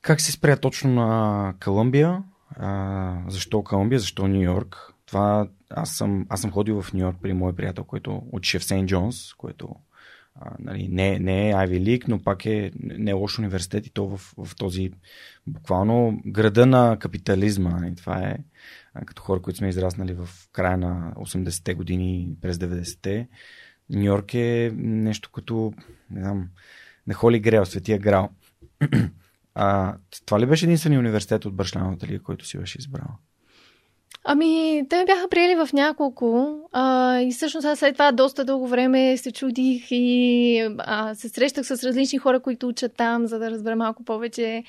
Как 0.01 0.21
се 0.21 0.31
спря 0.31 0.57
точно 0.57 0.93
на 0.93 1.53
Колумбия? 1.63 2.23
А, 2.55 3.17
защо 3.27 3.63
Колумбия? 3.63 3.99
Защо 3.99 4.27
Нью 4.27 4.41
Йорк? 4.41 4.93
Това 5.05 5.47
аз 5.69 5.89
съм, 5.89 6.25
аз 6.29 6.41
съм 6.41 6.51
ходил 6.51 6.81
в 6.81 6.93
Нью 6.93 7.01
Йорк 7.01 7.17
при 7.21 7.33
мой 7.33 7.55
приятел, 7.55 7.83
който 7.83 8.21
учеше 8.31 8.59
в 8.59 8.63
Сейнт 8.63 8.89
Джонс, 8.89 9.33
което 9.33 9.75
нали, 10.59 10.87
не, 10.87 11.19
не 11.19 11.49
е 11.49 11.53
Ivy 11.53 11.83
League, 11.83 12.07
но 12.07 12.23
пак 12.23 12.45
е 12.45 12.71
не 12.79 13.11
е 13.11 13.13
лош 13.13 13.39
университет 13.39 13.87
и 13.87 13.89
то 13.89 14.07
в, 14.07 14.33
в 14.37 14.55
този 14.55 14.91
буквално 15.47 16.21
града 16.25 16.65
на 16.65 16.97
капитализма. 16.99 17.69
Нали. 17.69 17.95
Това 17.95 18.19
е 18.19 18.37
като 19.05 19.21
хора, 19.21 19.41
които 19.41 19.57
сме 19.57 19.69
израснали 19.69 20.13
в 20.13 20.29
края 20.51 20.77
на 20.77 21.13
80-те 21.15 21.73
години, 21.73 22.35
през 22.41 22.57
90-те. 22.57 23.27
Нью 23.89 24.03
Йорк 24.03 24.33
е 24.33 24.71
нещо 24.75 25.31
като, 25.31 25.73
не 26.09 26.21
знам, 26.21 26.49
на 27.07 27.13
Холи 27.13 27.39
Грел, 27.39 27.65
Светия 27.65 27.99
Грал. 27.99 28.29
а, 29.55 29.97
това 30.25 30.39
ли 30.39 30.45
беше 30.45 30.65
единствения 30.65 30.99
университет 30.99 31.45
от 31.45 31.55
Бършляновата 31.55 32.07
лига, 32.07 32.23
който 32.23 32.45
си 32.45 32.57
беше 32.57 32.79
избрал? 32.79 33.17
Ами, 34.23 34.83
те 34.89 34.97
ме 34.97 35.05
бяха 35.05 35.27
приели 35.29 35.55
в 35.55 35.69
няколко 35.73 36.59
а, 36.71 37.19
и 37.19 37.31
всъщност 37.31 37.65
аз 37.65 37.79
след 37.79 37.95
това 37.95 38.11
доста 38.11 38.45
дълго 38.45 38.67
време 38.67 39.17
се 39.17 39.31
чудих 39.31 39.87
и 39.91 40.67
а, 40.77 41.15
се 41.15 41.29
срещах 41.29 41.65
с 41.65 41.83
различни 41.83 42.19
хора, 42.19 42.39
които 42.39 42.67
учат 42.67 42.93
там, 42.97 43.27
за 43.27 43.39
да 43.39 43.51
разбера 43.51 43.75
малко 43.75 44.03
повече. 44.03 44.63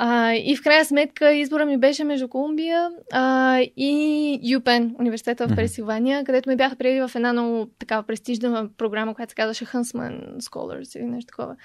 А, 0.00 0.34
и 0.34 0.56
в 0.56 0.62
крайна 0.62 0.84
сметка 0.84 1.32
избора 1.32 1.66
ми 1.66 1.78
беше 1.78 2.04
между 2.04 2.28
Колумбия 2.28 2.90
а, 3.12 3.58
и 3.76 4.40
ЮПЕН, 4.42 4.94
университета 4.98 5.48
в 5.48 5.56
Пенсилвания, 5.56 6.24
където 6.24 6.48
ме 6.48 6.56
бяха 6.56 6.76
приели 6.76 7.08
в 7.08 7.10
една 7.14 7.32
много 7.32 7.66
такава 7.78 8.02
престижна 8.02 8.68
програма, 8.76 9.14
която 9.14 9.30
се 9.30 9.36
казваше 9.36 9.64
Huntsman 9.64 10.38
Scholars 10.38 10.98
или 10.98 11.04
нещо 11.04 11.26
такова. 11.26 11.56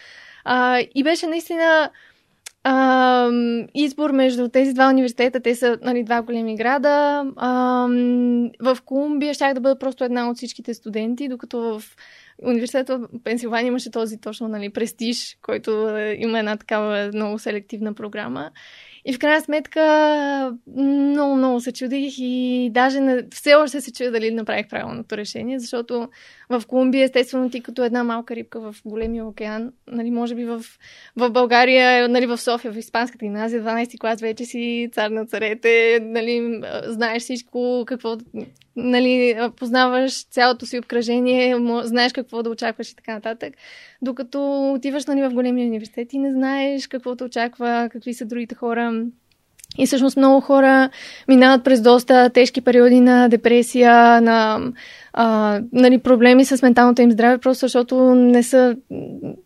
А, 0.43 0.79
и 0.95 1.03
беше 1.03 1.27
наистина 1.27 1.89
а, 2.63 3.29
избор 3.73 4.11
между 4.11 4.49
тези 4.49 4.73
два 4.73 4.89
университета, 4.89 5.39
те 5.39 5.55
са 5.55 5.77
нали, 5.81 6.03
два 6.03 6.21
големи 6.21 6.55
града. 6.55 7.25
А, 7.35 7.87
в 8.61 8.77
Колумбия 8.85 9.33
щях 9.33 9.53
да 9.53 9.61
бъда 9.61 9.79
просто 9.79 10.03
една 10.03 10.29
от 10.29 10.37
всичките 10.37 10.73
студенти, 10.73 11.27
докато 11.27 11.59
в 11.59 11.83
университета 12.45 12.97
в 12.97 13.07
Пенсилвания 13.23 13.67
имаше 13.67 13.91
този 13.91 14.21
точно 14.21 14.47
нали, 14.47 14.69
престиж, 14.69 15.37
който 15.41 15.97
е, 15.97 16.17
има 16.19 16.39
една 16.39 16.57
такава 16.57 17.11
много 17.13 17.39
селективна 17.39 17.93
програма. 17.93 18.51
И 19.05 19.13
в 19.13 19.19
крайна 19.19 19.41
сметка 19.41 20.57
много, 20.77 21.35
много 21.35 21.59
се 21.59 21.71
чудих 21.71 22.13
и 22.17 22.69
даже 22.73 22.99
не, 22.99 23.23
все 23.31 23.53
още 23.53 23.81
се 23.81 23.93
чудя 23.93 24.11
дали 24.11 24.31
направих 24.31 24.67
правилното 24.69 25.17
решение, 25.17 25.59
защото 25.59 26.09
в 26.49 26.63
Колумбия, 26.67 27.03
естествено, 27.03 27.49
ти 27.49 27.61
като 27.61 27.83
една 27.83 28.03
малка 28.03 28.35
рибка 28.35 28.59
в 28.59 28.75
големия 28.85 29.25
океан, 29.25 29.71
нали, 29.87 30.11
може 30.11 30.35
би 30.35 30.45
в, 30.45 30.65
в 31.15 31.29
България, 31.29 32.07
нали, 32.09 32.25
в 32.25 32.37
София, 32.37 32.73
в 32.73 32.77
Испанската 32.77 33.25
гимназия, 33.25 33.63
12 33.63 33.99
клас 33.99 34.21
вече 34.21 34.45
си 34.45 34.89
цар 34.93 35.09
на 35.09 35.25
царете, 35.25 35.99
нали, 36.01 36.61
знаеш 36.85 37.23
всичко, 37.23 37.83
какво, 37.87 38.17
нали, 38.75 39.37
познаваш 39.55 40.25
цялото 40.25 40.65
си 40.65 40.79
обкръжение, 40.79 41.57
знаеш 41.83 42.13
какво 42.13 42.43
да 42.43 42.49
очакваш 42.49 42.91
и 42.91 42.95
така 42.95 43.13
нататък. 43.13 43.53
Докато 44.01 44.71
отиваш 44.73 45.05
нали, 45.05 45.21
в 45.21 45.33
големия 45.33 45.67
университет 45.67 46.13
и 46.13 46.19
не 46.19 46.31
знаеш 46.31 46.87
какво 46.87 47.15
те 47.15 47.23
очаква, 47.23 47.89
какви 47.91 48.13
са 48.13 48.25
другите 48.25 48.55
хора. 48.55 49.05
И 49.77 49.85
всъщност 49.85 50.17
много 50.17 50.41
хора 50.41 50.89
минават 51.27 51.63
през 51.63 51.81
доста 51.81 52.29
тежки 52.29 52.61
периоди 52.61 52.99
на 52.99 53.29
депресия, 53.29 54.21
на 54.21 54.59
а, 55.13 55.59
нали, 55.71 55.97
проблеми 55.97 56.45
с 56.45 56.61
менталното 56.61 57.01
им 57.01 57.11
здраве, 57.11 57.37
просто 57.37 57.59
защото 57.59 58.15
не 58.15 58.43
са. 58.43 58.75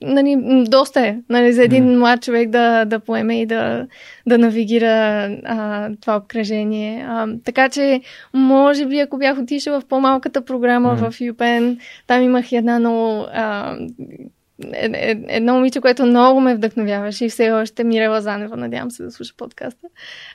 Нали, 0.02 0.38
доста 0.68 1.08
е 1.08 1.18
нали, 1.30 1.54
за 1.54 1.64
един 1.64 1.84
mm. 1.84 1.98
млад 1.98 2.22
човек 2.22 2.50
да, 2.50 2.86
да 2.86 3.00
поеме 3.00 3.42
и 3.42 3.46
да, 3.46 3.88
да 4.28 4.38
навигира 4.38 4.88
а, 5.46 5.90
това 6.02 6.16
обкръжение. 6.18 7.06
А, 7.10 7.28
така 7.46 7.70
че, 7.70 8.02
може 8.34 8.86
би, 8.86 9.00
ако 9.00 9.18
бях 9.18 9.38
отишла 9.38 9.82
в 9.82 9.86
по-малката 9.86 10.42
програма 10.46 10.98
mm. 10.98 11.12
в 11.12 11.20
UPenn, 11.20 11.80
там 12.08 12.22
имах 12.22 12.52
една 12.52 12.80
много 12.80 13.26
а, 13.34 13.78
едно 15.28 15.54
момиче, 15.54 15.82
което 15.82 16.06
много 16.06 16.40
ме 16.40 16.56
вдъхновяваше 16.56 17.26
и 17.26 17.30
все 17.30 17.52
още 17.52 17.84
Мирела 17.84 18.22
Занева, 18.22 18.58
надявам 18.58 18.92
се 18.92 19.04
да 19.04 19.12
слуша 19.12 19.34
подкаста. 19.38 19.88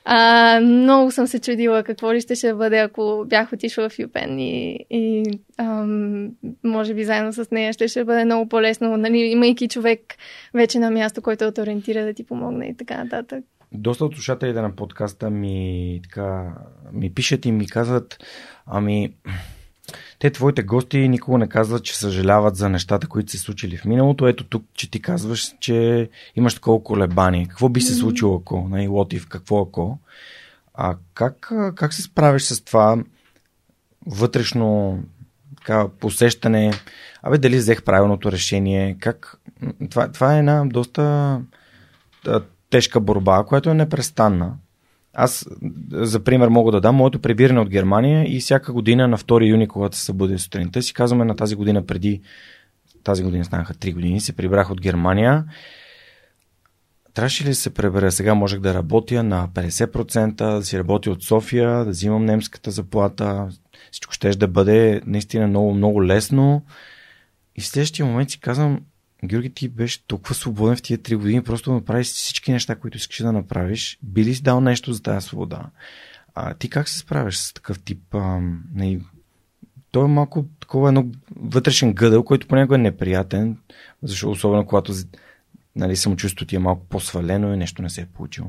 А, 0.05 0.59
много 0.59 1.11
съм 1.11 1.27
се 1.27 1.39
чудила 1.39 1.83
какво 1.83 2.13
ли 2.13 2.21
ще, 2.21 2.35
ще 2.35 2.53
бъде, 2.53 2.77
ако 2.77 3.25
бях 3.27 3.53
отишла 3.53 3.89
в 3.89 3.99
Юпен 3.99 4.39
и, 4.39 4.85
и 4.89 5.23
ам, 5.57 6.29
може 6.63 6.93
би 6.93 7.03
заедно 7.03 7.33
с 7.33 7.51
нея 7.51 7.73
ще, 7.73 7.87
ще 7.87 8.03
бъде 8.03 8.25
много 8.25 8.49
по-лесно, 8.49 8.97
нали, 8.97 9.17
имайки 9.17 9.67
човек 9.67 9.99
вече 10.53 10.79
на 10.79 10.91
място, 10.91 11.21
който 11.21 11.51
те 11.51 11.61
ориентира 11.61 12.05
да 12.05 12.13
ти 12.13 12.25
помогне 12.25 12.65
и 12.65 12.77
така 12.77 13.03
нататък. 13.03 13.43
Доста 13.71 14.05
от 14.05 14.13
слушателите 14.13 14.61
на 14.61 14.75
подкаста 14.75 15.29
ми, 15.29 15.99
така, 16.03 16.55
ми 16.93 17.13
пишат 17.13 17.45
и 17.45 17.51
ми 17.51 17.67
казват, 17.67 18.23
ами, 18.65 19.13
те, 20.23 20.29
твоите 20.29 20.63
гости, 20.63 21.07
никога 21.07 21.37
не 21.37 21.47
казват, 21.47 21.83
че 21.83 21.97
съжаляват 21.97 22.55
за 22.55 22.69
нещата, 22.69 23.07
които 23.07 23.31
се 23.31 23.37
случили 23.37 23.77
в 23.77 23.85
миналото. 23.85 24.27
Ето 24.27 24.43
тук, 24.43 24.65
че 24.73 24.91
ти 24.91 25.01
казваш, 25.01 25.55
че 25.59 26.09
имаш 26.35 26.55
такова 26.55 26.83
колебание. 26.83 27.47
Какво 27.47 27.69
би 27.69 27.81
се 27.81 27.93
случило 27.93 28.35
ако? 28.35 28.67
Нали, 28.69 28.87
Лотив, 28.87 29.27
какво 29.27 29.61
ако? 29.61 29.99
А 30.73 30.95
как, 31.13 31.51
как 31.75 31.93
се 31.93 32.01
справиш 32.01 32.43
с 32.43 32.61
това 32.61 32.97
вътрешно 34.07 34.99
така, 35.57 35.87
посещане? 35.99 36.71
Абе, 37.23 37.37
дали 37.37 37.57
взех 37.57 37.83
правилното 37.83 38.31
решение? 38.31 38.97
Как... 38.99 39.37
Това, 39.89 40.11
това 40.11 40.35
е 40.35 40.39
една 40.39 40.65
доста 40.65 41.41
тежка 42.69 42.99
борба, 42.99 43.43
която 43.43 43.69
е 43.69 43.73
непрестанна. 43.73 44.53
Аз, 45.13 45.45
за 45.91 46.19
пример, 46.19 46.47
мога 46.47 46.71
да 46.71 46.81
дам 46.81 46.95
моето 46.95 47.19
прибиране 47.19 47.59
от 47.59 47.69
Германия 47.69 48.35
и 48.35 48.39
всяка 48.39 48.73
година 48.73 49.07
на 49.07 49.17
2 49.17 49.49
юни, 49.49 49.67
когато 49.67 49.97
се 49.97 50.05
събудя 50.05 50.39
сутринта, 50.39 50.81
си 50.81 50.93
казваме 50.93 51.25
на 51.25 51.35
тази 51.35 51.55
година 51.55 51.85
преди, 51.85 52.21
тази 53.03 53.23
година 53.23 53.45
станаха 53.45 53.73
3 53.73 53.93
години, 53.93 54.21
се 54.21 54.33
прибрах 54.33 54.71
от 54.71 54.81
Германия. 54.81 55.45
Трябваше 57.13 57.45
ли 57.45 57.55
се 57.55 57.69
пребера? 57.69 58.11
Сега 58.11 58.33
можех 58.33 58.59
да 58.59 58.73
работя 58.73 59.23
на 59.23 59.47
50%, 59.47 60.35
да 60.35 60.63
си 60.63 60.79
работя 60.79 61.11
от 61.11 61.23
София, 61.23 61.85
да 61.85 61.89
взимам 61.89 62.25
немската 62.25 62.71
заплата. 62.71 63.49
Всичко 63.91 64.13
ще 64.13 64.29
да 64.29 64.47
бъде 64.47 65.01
наистина 65.05 65.47
много, 65.47 65.73
много 65.73 66.05
лесно. 66.05 66.65
И 67.55 67.61
в 67.61 67.67
следващия 67.67 68.05
момент 68.05 68.29
си 68.29 68.39
казвам, 68.39 68.79
Георги, 69.23 69.53
ти 69.53 69.69
беше 69.69 70.07
толкова 70.07 70.35
свободен 70.35 70.75
в 70.75 70.81
тия 70.81 70.97
три 70.97 71.15
години, 71.15 71.43
просто 71.43 71.73
направиш 71.73 72.07
всички 72.07 72.51
неща, 72.51 72.75
които 72.75 72.97
искаш 72.97 73.17
да 73.17 73.31
направиш. 73.31 73.99
Би 74.01 74.25
ли 74.25 74.35
си 74.35 74.43
дал 74.43 74.61
нещо 74.61 74.93
за 74.93 75.01
тази 75.01 75.27
свобода? 75.27 75.69
А, 76.35 76.53
ти 76.53 76.69
как 76.69 76.89
се 76.89 76.97
справяш 76.97 77.37
с 77.37 77.53
такъв 77.53 77.79
тип... 77.79 78.15
А, 78.15 78.39
не, 78.73 78.99
той 79.91 80.05
е 80.05 80.07
малко 80.07 80.45
такова 80.59 80.87
едно 80.87 81.05
вътрешен 81.35 81.93
гъдъл, 81.93 82.23
който 82.23 82.47
понякога 82.47 82.75
е 82.75 82.77
неприятен, 82.77 83.57
защото 84.03 84.31
особено 84.31 84.65
когато 84.65 84.93
нали, 85.75 85.95
самочувствието 85.95 86.45
ти 86.45 86.55
е 86.55 86.59
малко 86.59 86.85
по-свалено 86.85 87.53
и 87.53 87.57
нещо 87.57 87.81
не 87.81 87.89
се 87.89 88.01
е 88.01 88.05
получило. 88.05 88.47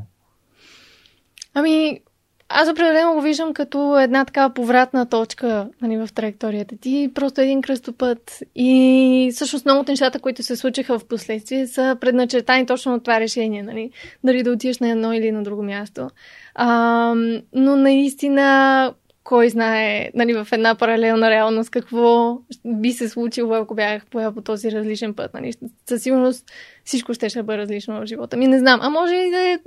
Ами, 1.55 2.01
аз 2.49 2.69
определено 2.69 3.15
го 3.15 3.21
виждам 3.21 3.55
като 3.55 3.99
една 3.99 4.25
такава 4.25 4.55
повратна 4.55 5.07
точка 5.07 5.69
нали, 5.83 5.97
в 5.97 6.09
траекторията 6.15 6.77
ти. 6.77 7.11
Просто 7.15 7.41
един 7.41 7.63
кръстопът. 7.63 8.43
И 8.55 9.31
всъщност 9.35 9.65
много 9.65 9.81
от 9.81 9.89
нещата, 9.89 10.19
които 10.19 10.43
се 10.43 10.57
случиха 10.57 10.99
в 10.99 11.05
последствие, 11.05 11.67
са 11.67 11.97
предначертани 12.01 12.67
точно 12.67 12.95
от 12.95 13.05
това 13.05 13.21
решение. 13.21 13.63
Нали? 13.63 13.91
Дали 14.25 14.43
да 14.43 14.51
отидеш 14.51 14.79
на 14.79 14.89
едно 14.89 15.13
или 15.13 15.33
на 15.33 15.43
друго 15.43 15.63
място. 15.63 16.11
А, 16.55 17.15
но 17.53 17.77
наистина 17.77 18.93
кой 19.25 19.49
знае, 19.49 20.11
нали, 20.15 20.35
в 20.35 20.49
една 20.53 20.75
паралелна 20.75 21.31
реалност 21.31 21.71
какво 21.71 22.39
би 22.67 22.93
се 22.93 23.09
случило, 23.09 23.55
ако 23.55 23.75
бях 23.75 24.07
поел 24.07 24.33
по 24.33 24.43
този 24.43 24.73
различен 24.73 25.15
път. 25.15 25.35
Нали. 25.35 25.53
Със 25.89 26.03
сигурност 26.03 26.45
всичко 26.85 27.15
ще, 27.15 27.29
ще 27.29 27.43
бъде 27.43 27.59
различно 27.59 28.01
в 28.01 28.07
живота 28.07 28.37
ми. 28.37 28.47
Не 28.49 28.59
знам. 28.59 28.81
А 28.83 28.91
може 28.91 29.15
и 29.15 29.31
да 29.31 29.39
е, 29.39 29.59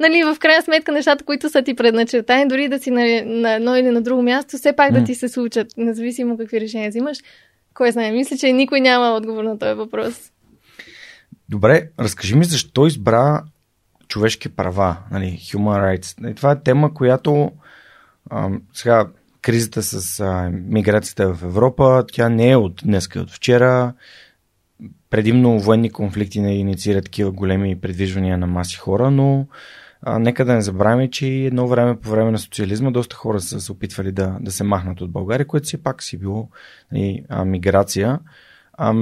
нали, 0.00 0.22
в 0.22 0.36
крайна 0.38 0.62
сметка 0.62 0.92
нещата, 0.92 1.24
които 1.24 1.48
са 1.48 1.62
ти 1.62 1.74
предначертани, 1.74 2.48
дори 2.48 2.68
да 2.68 2.78
си 2.78 2.90
на, 2.90 3.22
на 3.24 3.52
едно 3.52 3.76
или 3.76 3.90
на 3.90 4.02
друго 4.02 4.22
място, 4.22 4.56
все 4.56 4.72
пак 4.72 4.90
mm. 4.90 4.98
да 4.98 5.04
ти 5.04 5.14
се 5.14 5.28
случат, 5.28 5.68
независимо 5.76 6.38
какви 6.38 6.60
решения 6.60 6.90
взимаш. 6.90 7.18
Кой 7.74 7.92
знае, 7.92 8.12
мисля, 8.12 8.36
че 8.36 8.52
никой 8.52 8.80
няма 8.80 9.16
отговор 9.16 9.44
на 9.44 9.58
този 9.58 9.74
въпрос. 9.74 10.32
Добре, 11.48 11.88
разкажи 12.00 12.36
ми 12.36 12.44
защо 12.44 12.86
избра 12.86 13.42
човешки 14.08 14.48
права, 14.48 14.96
нали, 15.10 15.26
human 15.26 15.96
rights. 15.98 16.20
Нали, 16.20 16.34
това 16.34 16.52
е 16.52 16.62
тема, 16.62 16.94
която 16.94 17.52
а, 18.30 18.50
сега 18.72 19.06
кризата 19.42 19.82
с 19.82 20.20
а, 20.20 20.50
миграцията 20.52 21.34
в 21.34 21.42
Европа, 21.42 22.04
тя 22.12 22.28
не 22.28 22.50
е 22.50 22.56
от 22.56 22.80
днес, 22.84 23.08
от 23.16 23.30
вчера. 23.30 23.94
Предимно 25.10 25.60
военни 25.60 25.90
конфликти 25.90 26.40
не 26.40 26.54
инициират 26.54 27.04
такива 27.04 27.32
големи 27.32 27.80
предвижвания 27.80 28.38
на 28.38 28.46
маси 28.46 28.76
хора, 28.76 29.10
но 29.10 29.46
а, 30.02 30.18
нека 30.18 30.44
да 30.44 30.54
не 30.54 30.62
забравяме, 30.62 31.10
че 31.10 31.26
едно 31.26 31.66
време 31.66 32.00
по 32.00 32.10
време 32.10 32.30
на 32.30 32.38
социализма 32.38 32.90
доста 32.90 33.16
хора 33.16 33.40
са 33.40 33.60
се 33.60 33.72
опитвали 33.72 34.12
да, 34.12 34.36
да 34.40 34.52
се 34.52 34.64
махнат 34.64 35.00
от 35.00 35.10
България, 35.10 35.46
което 35.46 35.68
си 35.68 35.82
пак 35.82 36.02
си 36.02 36.18
било 36.18 36.48
нали, 36.92 37.24
а, 37.28 37.44
миграция. 37.44 38.18
А, 38.72 38.94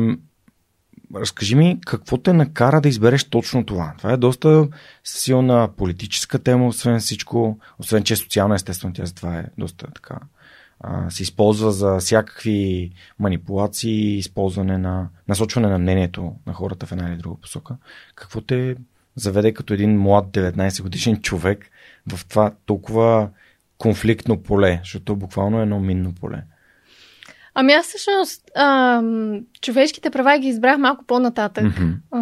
разкажи 1.14 1.54
ми 1.54 1.78
какво 1.86 2.16
те 2.16 2.32
накара 2.32 2.80
да 2.80 2.88
избереш 2.88 3.24
точно 3.24 3.66
това. 3.66 3.94
Това 3.98 4.12
е 4.12 4.16
доста 4.16 4.68
силна 5.04 5.68
политическа 5.76 6.38
тема, 6.38 6.66
освен 6.66 7.00
всичко, 7.00 7.58
освен 7.78 8.02
че 8.02 8.12
е 8.12 8.16
социална, 8.16 8.54
естествено, 8.54 8.94
тя 8.94 9.04
затова 9.04 9.38
е 9.38 9.44
доста 9.58 9.86
така. 9.86 10.18
А, 10.80 11.10
се 11.10 11.22
използва 11.22 11.72
за 11.72 11.98
всякакви 11.98 12.90
манипулации, 13.18 14.18
използване 14.18 14.78
на 14.78 15.08
насочване 15.28 15.68
на 15.68 15.78
мнението 15.78 16.34
на 16.46 16.52
хората 16.52 16.86
в 16.86 16.92
една 16.92 17.08
или 17.08 17.16
друга 17.16 17.40
посока. 17.40 17.76
Какво 18.14 18.40
те 18.40 18.76
заведе 19.16 19.52
като 19.52 19.74
един 19.74 20.00
млад 20.00 20.26
19 20.26 20.82
годишен 20.82 21.20
човек 21.20 21.70
в 22.12 22.26
това 22.26 22.52
толкова 22.66 23.30
конфликтно 23.78 24.42
поле, 24.42 24.80
защото 24.82 25.16
буквално 25.16 25.58
е 25.58 25.62
едно 25.62 25.80
минно 25.80 26.14
поле? 26.14 26.42
Ами 27.58 27.72
аз 27.72 27.86
всъщност 27.86 28.42
а, 28.54 29.02
човешките 29.60 30.10
права 30.10 30.38
ги 30.38 30.48
избрах 30.48 30.78
малко 30.78 31.04
по-нататък. 31.04 31.64
Mm-hmm. 31.64 31.94
А, 32.10 32.20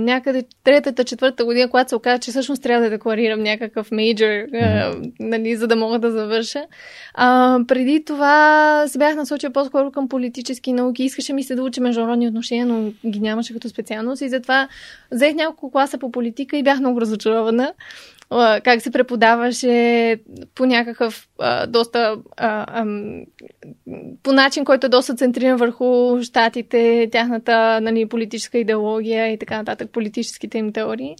някъде 0.00 0.44
третата, 0.64 1.04
четвърта 1.04 1.44
година, 1.44 1.70
когато 1.70 1.88
се 1.88 1.96
оказа, 1.96 2.18
че 2.18 2.30
всъщност 2.30 2.62
трябва 2.62 2.84
да 2.84 2.90
декларирам 2.90 3.42
някакъв 3.42 3.90
мейджор, 3.90 4.26
mm-hmm. 4.26 5.12
нали, 5.20 5.56
за 5.56 5.66
да 5.66 5.76
мога 5.76 5.98
да 5.98 6.10
завърша. 6.10 6.64
А, 7.14 7.58
преди 7.68 8.04
това 8.04 8.84
се 8.88 8.98
бях 8.98 9.16
насочила 9.16 9.52
по-скоро 9.52 9.90
към 9.90 10.08
политически 10.08 10.72
науки. 10.72 11.04
Искаше 11.04 11.32
ми 11.32 11.42
се 11.42 11.54
да 11.54 11.62
уча 11.62 11.80
международни 11.80 12.28
отношения, 12.28 12.66
но 12.66 12.92
ги 13.10 13.20
нямаше 13.20 13.52
като 13.52 13.68
специалност 13.68 14.22
и 14.22 14.28
затова 14.28 14.68
взех 15.12 15.34
няколко 15.34 15.70
класа 15.70 15.98
по 15.98 16.12
политика 16.12 16.56
и 16.56 16.62
бях 16.62 16.78
много 16.80 17.00
разочарована 17.00 17.72
как 18.64 18.82
се 18.82 18.90
преподаваше 18.90 20.16
по 20.54 20.66
някакъв 20.66 21.28
а, 21.38 21.66
доста 21.66 22.16
а, 22.36 22.66
а, 22.66 22.84
по 24.22 24.32
начин, 24.32 24.64
който 24.64 24.86
е 24.86 24.90
доста 24.90 25.14
центриран 25.14 25.56
върху 25.56 26.18
щатите, 26.22 27.08
тяхната 27.12 27.80
нали, 27.80 28.08
политическа 28.08 28.58
идеология 28.58 29.32
и 29.32 29.38
така 29.38 29.56
нататък, 29.56 29.90
политическите 29.90 30.58
им 30.58 30.72
теории. 30.72 31.16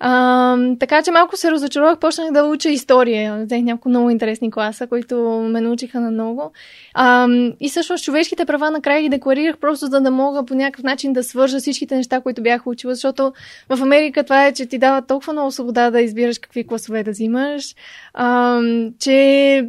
А, 0.00 0.56
така 0.80 1.02
че 1.02 1.10
малко 1.10 1.36
се 1.36 1.50
разочаровах, 1.50 1.98
почнах 1.98 2.32
да 2.32 2.44
уча 2.44 2.68
история. 2.68 3.44
Взех 3.44 3.62
няколко 3.62 3.88
много 3.88 4.10
интересни 4.10 4.50
класа, 4.50 4.86
които 4.86 5.18
ме 5.52 5.60
научиха 5.60 6.00
на 6.00 6.10
много. 6.10 6.52
А, 6.94 7.28
и 7.60 7.68
също 7.68 7.98
човешките 7.98 8.44
права 8.44 8.70
накрая 8.70 9.02
ги 9.02 9.08
декларирах, 9.08 9.58
просто 9.58 9.86
за 9.86 10.00
да 10.00 10.10
мога 10.10 10.44
по 10.44 10.54
някакъв 10.54 10.84
начин 10.84 11.12
да 11.12 11.24
свържа 11.24 11.58
всичките 11.58 11.96
неща, 11.96 12.20
които 12.20 12.42
бях 12.42 12.66
учила, 12.66 12.94
защото 12.94 13.32
в 13.68 13.82
Америка 13.82 14.24
това 14.24 14.46
е, 14.46 14.52
че 14.52 14.66
ти 14.66 14.78
дава 14.78 15.02
толкова 15.02 15.32
много 15.32 15.50
свобода 15.50 15.90
да 15.90 16.00
избираш 16.00 16.38
какви 16.38 16.66
класове 16.66 17.02
да 17.02 17.10
взимаш, 17.10 17.74
а, 18.14 18.60
че 18.98 19.68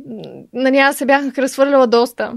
нали, 0.54 0.78
аз 0.78 0.96
се 0.96 1.06
бях 1.06 1.24
разхвърляла 1.38 1.88
доста. 1.88 2.34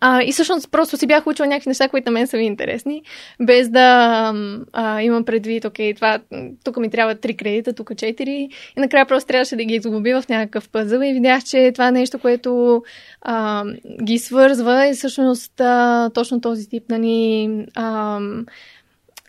А, 0.00 0.22
и 0.22 0.32
всъщност 0.32 0.70
просто 0.70 0.96
си 0.96 1.06
бях 1.06 1.26
учила 1.26 1.48
някакви 1.48 1.70
неща, 1.70 1.88
които 1.88 2.10
на 2.10 2.12
мен 2.12 2.26
са 2.26 2.36
ми 2.36 2.46
интересни, 2.46 3.02
без 3.40 3.68
да 3.68 4.32
а, 4.72 5.02
имам 5.02 5.24
предвид, 5.24 5.64
окей, 5.64 5.94
това, 5.94 6.18
тук 6.64 6.76
ми 6.76 6.90
трябва 6.90 7.14
три 7.14 7.36
кредита, 7.36 7.72
тук 7.72 7.96
четири. 7.96 8.48
И 8.76 8.80
накрая 8.80 9.06
просто 9.06 9.28
трябваше 9.28 9.56
да 9.56 9.64
ги 9.64 9.74
изгуби 9.74 10.14
в 10.14 10.24
някакъв 10.28 10.68
пъзъл 10.68 11.00
и 11.00 11.12
видях, 11.12 11.44
че 11.44 11.72
това 11.72 11.88
е 11.88 11.92
нещо, 11.92 12.18
което 12.18 12.82
а, 13.22 13.64
ги 14.04 14.18
свързва 14.18 14.86
и 14.86 14.94
всъщност 14.94 15.60
а, 15.60 16.10
точно 16.14 16.40
този 16.40 16.68
тип, 16.68 16.84
нали, 16.90 17.50
а, 17.74 18.20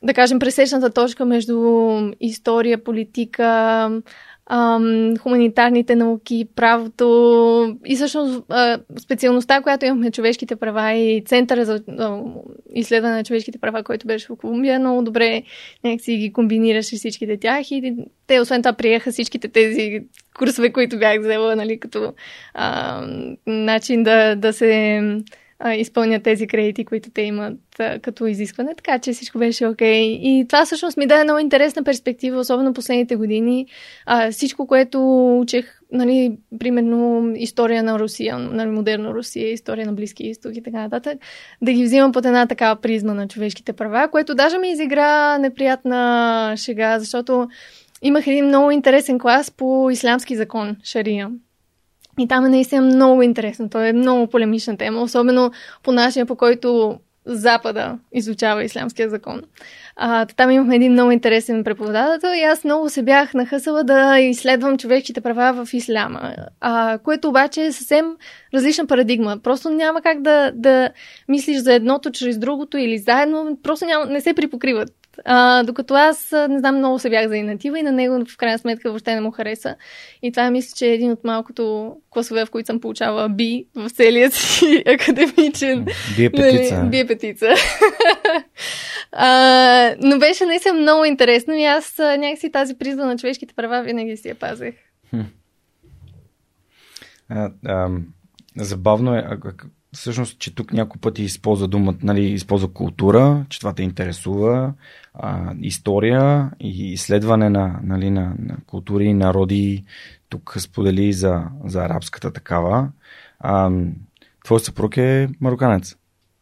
да 0.04 0.14
кажем, 0.14 0.40
пресечната 0.40 0.90
точка 0.90 1.26
между 1.26 1.58
история, 2.20 2.84
политика, 2.84 3.90
ам, 4.50 5.18
хуманитарните 5.18 5.96
науки, 5.96 6.48
правото 6.56 7.78
и 7.86 7.96
всъщност 7.96 8.44
специалността, 9.00 9.62
която 9.62 9.86
имахме 9.86 10.12
човешките 10.12 10.56
права 10.56 10.94
и 10.94 11.24
Центъра 11.26 11.66
за 11.66 11.82
а, 11.88 12.20
изследване 12.74 13.16
на 13.16 13.24
човешките 13.24 13.58
права, 13.58 13.84
който 13.84 14.08
беше 14.08 14.28
в 14.28 14.36
Колумбия, 14.36 14.80
много 14.80 15.02
добре 15.02 15.44
някакси 15.84 16.18
ги 16.18 16.34
комбинираше 16.34 16.96
всичките 16.96 17.38
тях 17.38 17.72
и 17.72 17.96
те 18.28 18.40
освен 18.40 18.62
това 18.62 18.74
приеха 18.74 19.12
всичките 19.12 19.48
тези 19.48 20.00
курсове, 20.38 20.72
които 20.72 21.00
бях 21.00 21.20
взела, 21.20 21.56
нали, 21.56 21.80
като 21.80 22.14
а, 22.54 23.02
начин 23.48 24.04
да, 24.04 24.36
да 24.36 24.54
се 24.54 25.02
а, 25.60 25.74
изпълнят 25.74 26.24
тези 26.24 26.48
кредити, 26.48 26.86
които 26.86 27.10
те 27.12 27.22
имат 27.22 27.60
като 28.02 28.28
изискване, 28.28 28.76
така 28.76 29.00
че 29.00 29.14
всичко 29.14 29.38
беше 29.38 29.68
окей. 29.68 30.04
Okay. 30.04 30.20
И 30.22 30.48
това 30.48 30.66
всъщност 30.66 30.98
ми 30.98 31.08
даде 31.08 31.24
много 31.24 31.40
интересна 31.40 31.84
перспектива, 31.84 32.40
особено 32.40 32.74
последните 32.74 33.16
години. 33.16 33.68
А, 34.06 34.32
всичко, 34.32 34.68
което 34.68 35.00
учех, 35.40 35.82
нали, 35.92 36.38
примерно 36.60 37.32
история 37.36 37.84
на 37.84 38.00
Русия, 38.00 38.38
нали, 38.38 38.70
модерна 38.70 39.14
Русия, 39.14 39.52
история 39.52 39.86
на 39.86 39.94
Близки 39.94 40.24
изток 40.24 40.56
и 40.56 40.64
така 40.64 40.78
нататък, 40.78 41.18
да 41.62 41.72
ги 41.74 41.84
взимам 41.84 42.12
под 42.12 42.26
една 42.26 42.46
такава 42.46 42.76
призма 42.76 43.14
на 43.14 43.28
човешките 43.28 43.74
права, 43.74 44.08
което 44.12 44.36
даже 44.36 44.58
ми 44.58 44.72
изигра 44.72 45.38
неприятна 45.38 46.54
шега, 46.58 47.00
защото 47.00 47.48
имах 48.02 48.28
един 48.28 48.46
много 48.46 48.72
интересен 48.72 49.20
клас 49.20 49.52
по 49.52 49.90
ислямски 49.90 50.36
закон, 50.36 50.76
Шария. 50.84 51.30
И 52.20 52.28
там 52.28 52.46
е 52.46 52.50
наистина 52.50 52.82
много 52.82 53.22
интересно. 53.22 53.70
То 53.70 53.82
е 53.82 53.94
много 53.94 54.28
полемична 54.28 54.78
тема, 54.78 55.02
особено 55.02 55.52
по 55.84 55.92
начина 55.92 56.26
по 56.26 56.36
който 56.36 57.00
Запада 57.26 57.98
изучава 58.14 58.64
ислямския 58.64 59.10
закон. 59.10 59.42
А, 59.96 60.26
там 60.26 60.52
имахме 60.52 60.76
един 60.76 60.92
много 60.92 61.12
интересен 61.12 61.64
преподавател 61.64 62.30
и 62.38 62.44
аз 62.44 62.64
много 62.64 62.90
се 62.90 63.04
бях 63.04 63.34
нахъсала 63.34 63.84
да 63.84 64.20
изследвам 64.20 64.78
човешките 64.78 65.22
права 65.22 65.66
в 65.66 65.74
исляма, 65.74 66.36
а, 66.62 66.98
което 67.04 67.30
обаче 67.30 67.62
е 67.62 67.72
съвсем 67.72 68.06
различна 68.54 68.88
парадигма. 68.88 69.38
Просто 69.44 69.70
няма 69.70 70.02
как 70.02 70.22
да, 70.22 70.52
да 70.56 70.90
мислиш 71.28 71.58
за 71.58 71.74
едното 71.74 72.12
чрез 72.12 72.38
другото 72.38 72.78
или 72.78 72.98
заедно, 72.98 73.58
просто 73.64 73.86
няма, 73.86 74.06
не 74.06 74.22
се 74.22 74.34
припокриват. 74.34 74.90
А, 75.26 75.64
докато 75.64 75.94
аз, 75.94 76.32
не 76.50 76.60
знам, 76.60 76.78
много 76.78 77.00
се 77.00 77.10
бях 77.10 77.28
заинатива 77.28 77.80
и 77.80 77.84
на 77.84 77.92
него 77.92 78.26
в 78.26 78.38
крайна 78.38 78.60
сметка 78.60 78.90
въобще 78.90 79.16
не 79.16 79.22
му 79.22 79.32
хареса. 79.32 79.76
И 80.22 80.32
това 80.32 80.52
мисля, 80.52 80.76
че 80.76 80.86
е 80.86 80.94
един 80.94 81.12
от 81.12 81.24
малкото 81.24 81.96
класове, 82.10 82.46
в 82.46 82.52
които 82.52 82.68
съм 82.68 82.80
получава 82.80 83.30
би 83.30 83.66
в 83.76 83.90
целия 83.90 84.32
си 84.32 84.84
академичен. 84.88 85.86
Би 86.18 86.26
е 86.26 86.30
петица. 86.30 86.78
Нали, 86.78 86.90
би 86.90 87.00
е 87.00 87.08
петица. 87.08 87.48
а, 89.12 89.96
но 90.02 90.20
беше 90.20 90.46
наистина 90.46 90.74
много 90.74 91.06
интересно 91.06 91.54
и 91.54 91.64
аз 91.64 91.98
някакси 91.98 92.52
тази 92.52 92.78
призва 92.78 93.06
на 93.06 93.18
човешките 93.18 93.54
права 93.54 93.84
винаги 93.84 94.18
си 94.18 94.28
я 94.28 94.36
пазех. 94.36 94.76
А, 97.30 97.52
а, 97.66 97.90
забавно 98.58 99.16
е, 99.16 99.28
всъщност, 99.96 100.40
че 100.40 100.56
тук 100.56 100.74
няколко 100.74 100.98
пъти 100.98 101.24
използва 101.24 101.68
думата, 101.68 101.96
нали, 102.04 102.26
използва 102.26 102.74
култура, 102.74 103.46
че 103.50 103.60
това 103.60 103.74
те 103.74 103.84
интересува, 103.84 104.74
а, 105.14 105.54
история 105.62 106.52
и 106.60 106.92
изследване 106.92 107.50
на, 107.50 107.80
нали, 107.84 108.10
на, 108.10 108.34
на 108.40 108.58
култури 108.68 109.06
и 109.06 109.14
народи. 109.14 109.84
Тук 110.30 110.56
сподели 110.60 111.14
за, 111.14 111.44
за 111.66 111.84
арабската 111.84 112.32
такава. 112.32 112.90
А, 113.40 113.72
твой 114.44 114.60
съпруг 114.60 114.98
е 114.98 115.30
мароканец. 115.42 115.96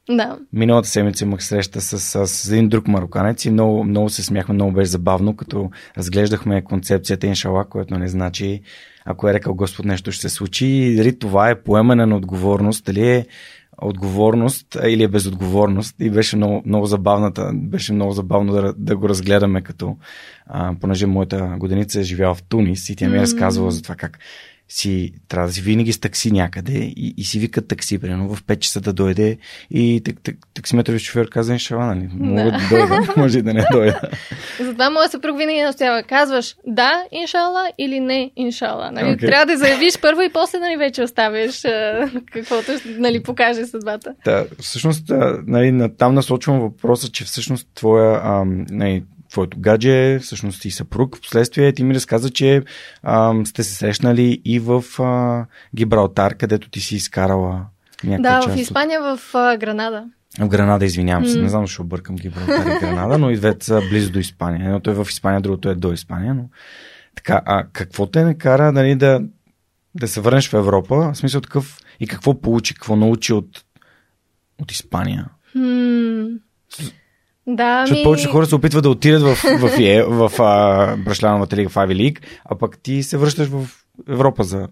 Да. 0.09 0.37
Миналата 0.53 0.87
седмица 0.87 1.23
имах 1.23 1.43
среща 1.43 1.81
с, 1.81 1.99
с, 1.99 2.27
с 2.27 2.51
един 2.51 2.69
друг 2.69 2.87
мароканец 2.87 3.45
и 3.45 3.51
много, 3.51 3.83
много 3.83 4.09
се 4.09 4.23
смяхме, 4.23 4.53
много 4.53 4.71
беше 4.71 4.91
забавно, 4.91 5.35
като 5.35 5.71
разглеждахме 5.97 6.63
концепцията 6.63 7.27
иншала, 7.27 7.65
което 7.65 7.97
не 7.97 8.07
значи 8.07 8.61
ако 9.05 9.29
е 9.29 9.33
рекал 9.33 9.53
Господ 9.53 9.85
нещо 9.85 10.11
ще 10.11 10.29
се 10.29 10.35
случи. 10.35 10.65
И 10.65 10.95
дали 10.95 11.19
това 11.19 11.49
е 11.49 11.61
поемане 11.61 12.05
на 12.05 12.15
отговорност, 12.15 12.85
дали 12.85 13.09
е 13.09 13.25
отговорност 13.81 14.77
или 14.87 15.03
е 15.03 15.07
безотговорност. 15.07 15.95
И 15.99 16.09
беше 16.09 16.37
много, 16.37 16.63
много 16.65 16.85
забавната, 16.85 17.51
беше 17.53 17.93
много 17.93 18.11
забавно 18.11 18.53
да, 18.53 18.73
да 18.77 18.97
го 18.97 19.09
разгледаме 19.09 19.61
като, 19.61 19.97
а, 20.45 20.73
понеже 20.81 21.05
моята 21.05 21.55
годеница 21.59 21.99
е 21.99 22.03
живяла 22.03 22.35
в 22.35 22.43
Тунис 22.43 22.89
и 22.89 22.95
тя 22.95 23.09
ми 23.09 23.17
е 23.17 23.21
разказвала 23.21 23.71
за 23.71 23.81
това 23.81 23.95
как 23.95 24.19
си, 24.73 25.13
трябва 25.27 25.47
да 25.47 25.53
си 25.53 25.61
винаги 25.61 25.93
с 25.93 25.99
такси 25.99 26.31
някъде 26.31 26.73
и, 26.73 27.13
и 27.17 27.23
си 27.23 27.39
викат 27.39 27.67
такси, 27.67 27.99
примерно 27.99 28.35
в 28.35 28.43
5 28.43 28.59
часа 28.59 28.81
да 28.81 28.93
дойде 28.93 29.37
и 29.71 30.01
так, 30.05 30.15
так, 30.23 30.35
таксиметрови 30.53 30.99
шофьор 30.99 31.29
каза 31.29 31.53
иншала, 31.53 31.85
нали? 31.85 32.09
Мога 32.13 32.51
да, 32.51 32.51
да 32.51 32.69
дойда, 32.69 33.13
може 33.17 33.41
да 33.41 33.53
не 33.53 33.65
дойда. 33.71 34.01
Затова 34.59 34.89
моят 34.89 35.11
съпруг 35.11 35.37
винаги 35.37 35.61
настоява. 35.61 36.03
Казваш 36.03 36.55
да, 36.67 37.03
иншала 37.11 37.71
или 37.77 37.99
не, 37.99 38.31
иншала. 38.35 38.91
Нали? 38.91 39.05
Okay. 39.05 39.25
Трябва 39.27 39.45
да 39.45 39.57
заявиш 39.57 39.99
първо 40.01 40.21
и 40.21 40.29
после 40.33 40.59
нали, 40.59 40.77
вече 40.77 41.03
оставяш 41.03 41.61
каквото 42.31 42.71
нали, 42.85 43.23
покаже 43.23 43.65
съдбата. 43.65 44.15
Да, 44.25 44.45
всъщност, 44.59 45.11
нали, 45.47 45.89
там 45.97 46.13
насочвам 46.13 46.59
въпроса, 46.59 47.11
че 47.11 47.23
всъщност 47.23 47.67
твоя 47.75 48.21
ам, 48.23 48.65
нали, 48.69 49.03
твоето 49.33 49.59
гадже, 49.59 50.19
всъщност 50.19 50.65
и 50.65 50.71
съпруг. 50.71 51.17
Впоследствие 51.17 51.73
ти 51.73 51.83
ми 51.83 51.95
разказа, 51.95 52.29
че 52.29 52.63
а, 53.03 53.45
сте 53.45 53.63
се 53.63 53.75
срещнали 53.75 54.41
и 54.45 54.59
в 54.59 54.83
а, 54.99 55.45
Гибралтар, 55.75 56.35
където 56.35 56.69
ти 56.69 56.79
си 56.79 56.95
изкарала 56.95 57.65
някаква 58.03 58.39
Да, 58.39 58.45
част 58.45 58.57
в 58.57 58.59
Испания, 58.59 59.01
от... 59.01 59.19
в 59.19 59.35
а, 59.35 59.57
Гранада. 59.57 60.05
В 60.39 60.47
Гранада, 60.47 60.85
извинявам 60.85 61.25
се, 61.25 61.37
mm. 61.37 61.41
не 61.41 61.49
знам 61.49 61.67
защо 61.67 61.81
объркам 61.81 62.15
Гибралтар 62.15 62.65
и 62.65 62.79
Гранада, 62.79 63.17
но 63.17 63.29
и 63.29 63.35
двете 63.35 63.65
са 63.65 63.81
близо 63.89 64.11
до 64.11 64.19
Испания. 64.19 64.65
Едното 64.65 64.89
е 64.89 64.93
в 64.93 65.07
Испания, 65.09 65.41
другото 65.41 65.69
е 65.69 65.75
до 65.75 65.93
Испания. 65.93 66.33
Но... 66.33 66.49
Така, 67.15 67.41
а 67.45 67.67
какво 67.73 68.05
те 68.05 68.23
накара 68.23 68.71
нали, 68.71 68.95
да, 68.95 69.21
да 69.95 70.07
се 70.07 70.21
върнеш 70.21 70.49
в 70.49 70.53
Европа? 70.53 71.11
В 71.13 71.17
смисъл 71.17 71.41
такъв 71.41 71.79
и 71.99 72.07
какво 72.07 72.41
получи, 72.41 72.73
какво 72.73 72.95
научи 72.95 73.33
от, 73.33 73.63
от 74.61 74.71
Испания? 74.71 75.25
Hmm. 75.55 76.39
Да, 77.47 77.81
Защото 77.81 77.99
ми... 77.99 78.03
повече 78.03 78.27
хора 78.27 78.45
се 78.45 78.55
опитват 78.55 78.83
да 78.83 78.89
отидат 78.89 79.21
в, 79.21 79.35
в, 79.35 79.59
в, 79.59 80.07
в, 80.07 80.29
в 80.29 80.41
а, 80.41 80.95
Брашляновата 80.97 81.55
лига 81.55 81.69
в 81.69 81.75
Ivy 81.75 81.93
League, 81.93 82.19
а 82.45 82.57
пък 82.57 82.77
ти 82.77 83.03
се 83.03 83.17
връщаш 83.17 83.47
в 83.47 83.67
Европа 84.09 84.43
за 84.43 84.67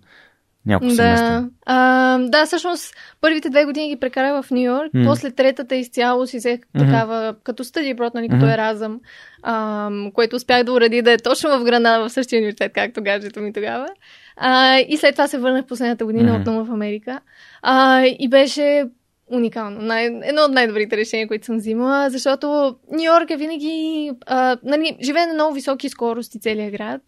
няколко 0.66 0.90
да. 0.90 0.96
семестра. 0.96 1.50
А, 1.66 2.18
да, 2.18 2.46
всъщност 2.46 2.94
първите 3.22 3.50
две 3.50 3.66
години 3.66 3.90
ги 3.90 4.00
прекарах 4.00 4.46
в 4.46 4.52
Нью 4.52 4.62
Йорк, 4.62 4.94
mm. 4.94 5.06
после 5.06 5.32
третата 5.32 5.76
изцяло 5.76 6.28
си 6.28 6.38
взех 6.38 6.60
mm-hmm. 6.60 6.80
такава, 6.80 7.36
като 7.44 7.64
стъди, 7.64 7.94
брод, 7.94 8.14
нали, 8.14 8.30
като 8.30 8.46
mm-hmm. 8.46 8.54
еразъм, 8.54 9.00
а, 9.44 9.90
което 10.14 10.36
успях 10.36 10.64
да 10.64 10.74
уреди 10.74 11.02
да 11.02 11.12
е 11.12 11.18
точно 11.18 11.60
в 11.60 11.64
Гранада, 11.64 12.10
в 12.10 12.14
същия 12.14 12.38
университет, 12.38 12.72
както 12.74 13.04
гаджето 13.04 13.42
ми 13.42 13.54
тогава. 13.54 13.88
А, 14.36 14.80
и 14.80 14.98
след 14.98 15.16
това 15.16 15.28
се 15.28 15.38
върнах 15.38 15.66
последната 15.66 16.06
година 16.06 16.32
mm-hmm. 16.32 16.40
отново 16.40 16.66
в 16.66 16.72
Америка. 16.72 17.20
А, 17.62 18.04
и 18.20 18.30
беше 18.30 18.86
уникално. 19.32 19.82
Най- 19.82 20.20
едно 20.24 20.42
от 20.42 20.52
най-добрите 20.52 20.98
решения, 20.98 21.28
които 21.28 21.46
съм 21.46 21.58
взимала, 21.58 22.10
защото 22.10 22.76
Нью 22.92 23.04
Йорк 23.04 23.30
е 23.30 23.38
винаги... 23.38 24.12
А, 24.26 24.58
нали, 24.64 24.98
живее 25.02 25.26
на 25.26 25.34
много 25.34 25.54
високи 25.54 25.90
скорости 25.90 26.40
целият 26.40 26.72
град 26.72 27.02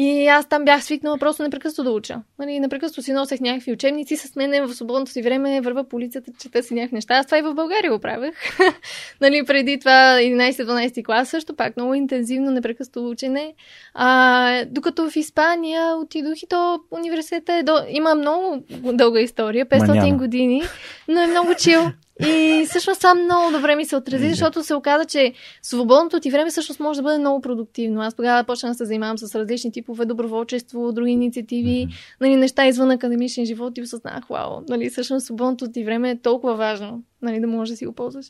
и 0.00 0.26
аз 0.26 0.46
там 0.46 0.64
бях 0.64 0.84
свикнала 0.84 1.18
просто 1.18 1.42
непрекъснато 1.42 1.90
да 1.90 1.96
уча. 1.96 2.16
Нали, 2.38 2.60
непрекъснато 2.60 3.02
си 3.02 3.12
носех 3.12 3.40
някакви 3.40 3.72
учебници 3.72 4.16
с 4.16 4.36
мен 4.36 4.66
в 4.66 4.74
свободното 4.74 5.10
си 5.10 5.22
време, 5.22 5.60
върва 5.60 5.88
по 5.88 5.96
улицата, 5.96 6.30
чета 6.42 6.62
си 6.62 6.74
някакви 6.74 6.94
неща. 6.94 7.14
Аз 7.14 7.26
това 7.26 7.38
и 7.38 7.42
в 7.42 7.54
България 7.54 7.92
го 7.92 7.98
правех. 7.98 8.34
нали, 9.20 9.44
преди 9.44 9.78
това 9.78 10.18
11-12 10.20 11.04
клас 11.04 11.28
също 11.28 11.56
пак 11.56 11.76
много 11.76 11.94
интензивно, 11.94 12.50
непрекъснато 12.50 13.08
учене. 13.08 13.54
А, 13.94 14.64
докато 14.64 15.10
в 15.10 15.16
Испания 15.16 15.96
отидох 15.96 16.42
и 16.42 16.46
то 16.46 16.80
университета 16.90 17.54
е 17.54 17.62
до... 17.62 17.78
има 17.88 18.14
много 18.14 18.64
дълга 18.92 19.20
история, 19.20 19.66
500 19.66 19.88
Маняна. 19.88 20.18
години, 20.18 20.62
но 21.08 21.20
е 21.20 21.26
много 21.26 21.54
чил. 21.54 21.80
И 22.26 22.66
всъщност 22.68 23.00
това 23.00 23.14
много 23.14 23.52
добре 23.52 23.76
ми 23.76 23.84
се 23.84 23.96
отрази, 23.96 24.28
защото 24.28 24.64
се 24.64 24.74
оказа, 24.74 25.04
че 25.04 25.32
свободното 25.62 26.20
ти 26.20 26.30
време 26.30 26.50
всъщност 26.50 26.80
може 26.80 26.98
да 26.98 27.02
бъде 27.02 27.18
много 27.18 27.40
продуктивно. 27.40 28.00
Аз 28.00 28.14
тогава 28.14 28.44
почнах 28.44 28.72
да 28.72 28.78
се 28.78 28.84
занимавам 28.84 29.18
с 29.18 29.34
различни 29.34 29.72
типове 29.72 30.04
доброволчество, 30.04 30.92
други 30.92 31.10
инициативи, 31.10 31.86
mm-hmm. 31.86 32.16
нали, 32.20 32.36
неща 32.36 32.66
извън 32.66 32.90
академичен 32.90 33.46
живот 33.46 33.78
и 33.78 33.82
осъзнах, 33.82 34.24
вау, 34.30 34.60
нали, 34.68 34.90
всъщност 34.90 35.26
свободното 35.26 35.72
ти 35.72 35.84
време 35.84 36.10
е 36.10 36.18
толкова 36.18 36.56
важно, 36.56 37.02
нали, 37.22 37.40
да 37.40 37.46
можеш 37.46 37.70
да 37.70 37.76
си 37.76 37.86
го 37.86 37.92
ползваш. 37.92 38.26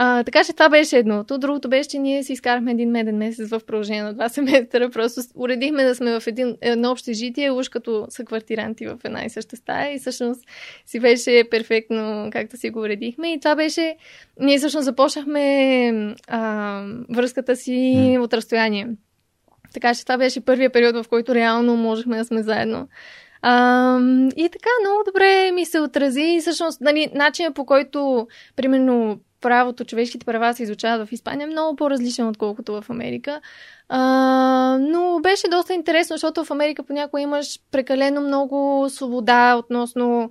А, 0.00 0.24
така 0.24 0.44
че 0.44 0.52
това 0.52 0.68
беше 0.68 0.98
едното. 0.98 1.38
Другото 1.38 1.68
беше, 1.68 1.88
че 1.88 1.98
ние 1.98 2.22
си 2.22 2.32
изкарахме 2.32 2.70
един 2.70 2.90
меден 2.90 3.16
месец 3.16 3.48
в 3.48 3.60
продължение 3.66 4.02
на 4.02 4.14
два 4.14 4.28
семестъра. 4.28 4.90
Просто 4.90 5.20
уредихме 5.34 5.84
да 5.84 5.94
сме 5.94 6.20
в 6.20 6.26
един, 6.26 6.56
едно 6.60 6.90
общежитие, 6.90 7.50
уж 7.50 7.68
като 7.68 8.06
са 8.08 8.24
квартиранти 8.24 8.86
в 8.86 8.98
една 9.04 9.24
и 9.24 9.30
съща 9.30 9.56
стая. 9.56 9.94
И 9.94 9.98
всъщност 9.98 10.40
си 10.86 11.00
беше 11.00 11.44
перфектно, 11.50 12.28
както 12.32 12.56
си 12.56 12.70
го 12.70 12.80
уредихме. 12.80 13.32
И 13.32 13.40
това 13.40 13.56
беше... 13.56 13.96
Ние 14.40 14.58
всъщност 14.58 14.84
започнахме 14.84 16.16
а, 16.28 16.82
връзката 17.10 17.56
си 17.56 17.94
mm. 17.96 18.20
от 18.20 18.34
разстояние. 18.34 18.88
Така 19.74 19.94
че 19.94 20.02
това 20.02 20.18
беше 20.18 20.44
първия 20.44 20.70
период, 20.70 20.96
в 20.96 21.08
който 21.08 21.34
реално 21.34 21.76
можехме 21.76 22.18
да 22.18 22.24
сме 22.24 22.42
заедно. 22.42 22.88
А, 23.42 23.98
и 24.36 24.48
така, 24.52 24.70
много 24.80 25.02
добре 25.06 25.52
ми 25.52 25.64
се 25.64 25.80
отрази. 25.80 26.22
И 26.22 26.40
всъщност, 26.40 26.80
нали, 26.80 27.10
начинът 27.14 27.54
по 27.54 27.66
който, 27.66 28.26
примерно, 28.56 29.20
правото, 29.40 29.84
човешките 29.84 30.26
права 30.26 30.54
се 30.54 30.62
изучават 30.62 31.08
в 31.08 31.12
Испания 31.12 31.46
много 31.46 31.76
по-различен, 31.76 32.28
отколкото 32.28 32.82
в 32.82 32.90
Америка. 32.90 33.40
А, 33.88 34.78
но 34.80 35.20
беше 35.22 35.48
доста 35.48 35.74
интересно, 35.74 36.14
защото 36.14 36.44
в 36.44 36.50
Америка 36.50 36.82
понякога 36.82 37.22
имаш 37.22 37.60
прекалено 37.70 38.20
много 38.20 38.86
свобода 38.90 39.56
относно 39.56 40.30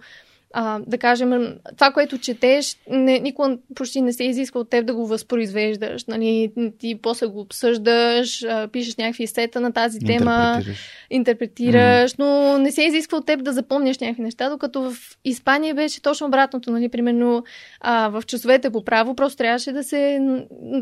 а, 0.60 0.80
да 0.88 0.98
кажем, 0.98 1.58
това, 1.76 1.92
което 1.92 2.18
четеш, 2.18 2.78
не, 2.90 3.20
никога 3.20 3.58
почти 3.76 4.02
не 4.02 4.14
се 4.14 4.24
изисква 4.24 4.60
от 4.60 4.70
теб 4.70 4.86
да 4.86 4.94
го 4.94 5.08
възпроизвеждаш. 5.08 6.06
Нали? 6.06 6.52
Ти 6.80 7.00
после 7.02 7.26
го 7.26 7.40
обсъждаш, 7.40 8.44
а, 8.44 8.68
пишеш 8.68 8.96
някакви 8.96 9.28
сета 9.28 9.62
на 9.62 9.72
тази 9.72 10.00
тема, 10.00 10.54
интерпретираш, 10.56 10.78
интерпретираш 11.10 12.12
mm. 12.12 12.20
но 12.20 12.58
не 12.58 12.72
се 12.72 12.84
изисква 12.84 13.18
от 13.18 13.26
теб 13.26 13.44
да 13.44 13.54
запомняш 13.54 14.00
някакви 14.00 14.22
неща, 14.22 14.50
докато 14.50 14.92
в 14.92 14.96
Испания 15.26 15.76
беше 15.76 16.02
точно 16.02 16.28
обратното. 16.28 16.72
Нали? 16.72 16.90
Примерно 16.90 17.44
а, 17.82 18.10
в 18.10 18.24
часовете 18.28 18.70
по 18.70 18.84
право 18.84 19.16
просто 19.16 19.38
трябваше 19.38 19.72
да 19.72 19.84
се 19.84 20.20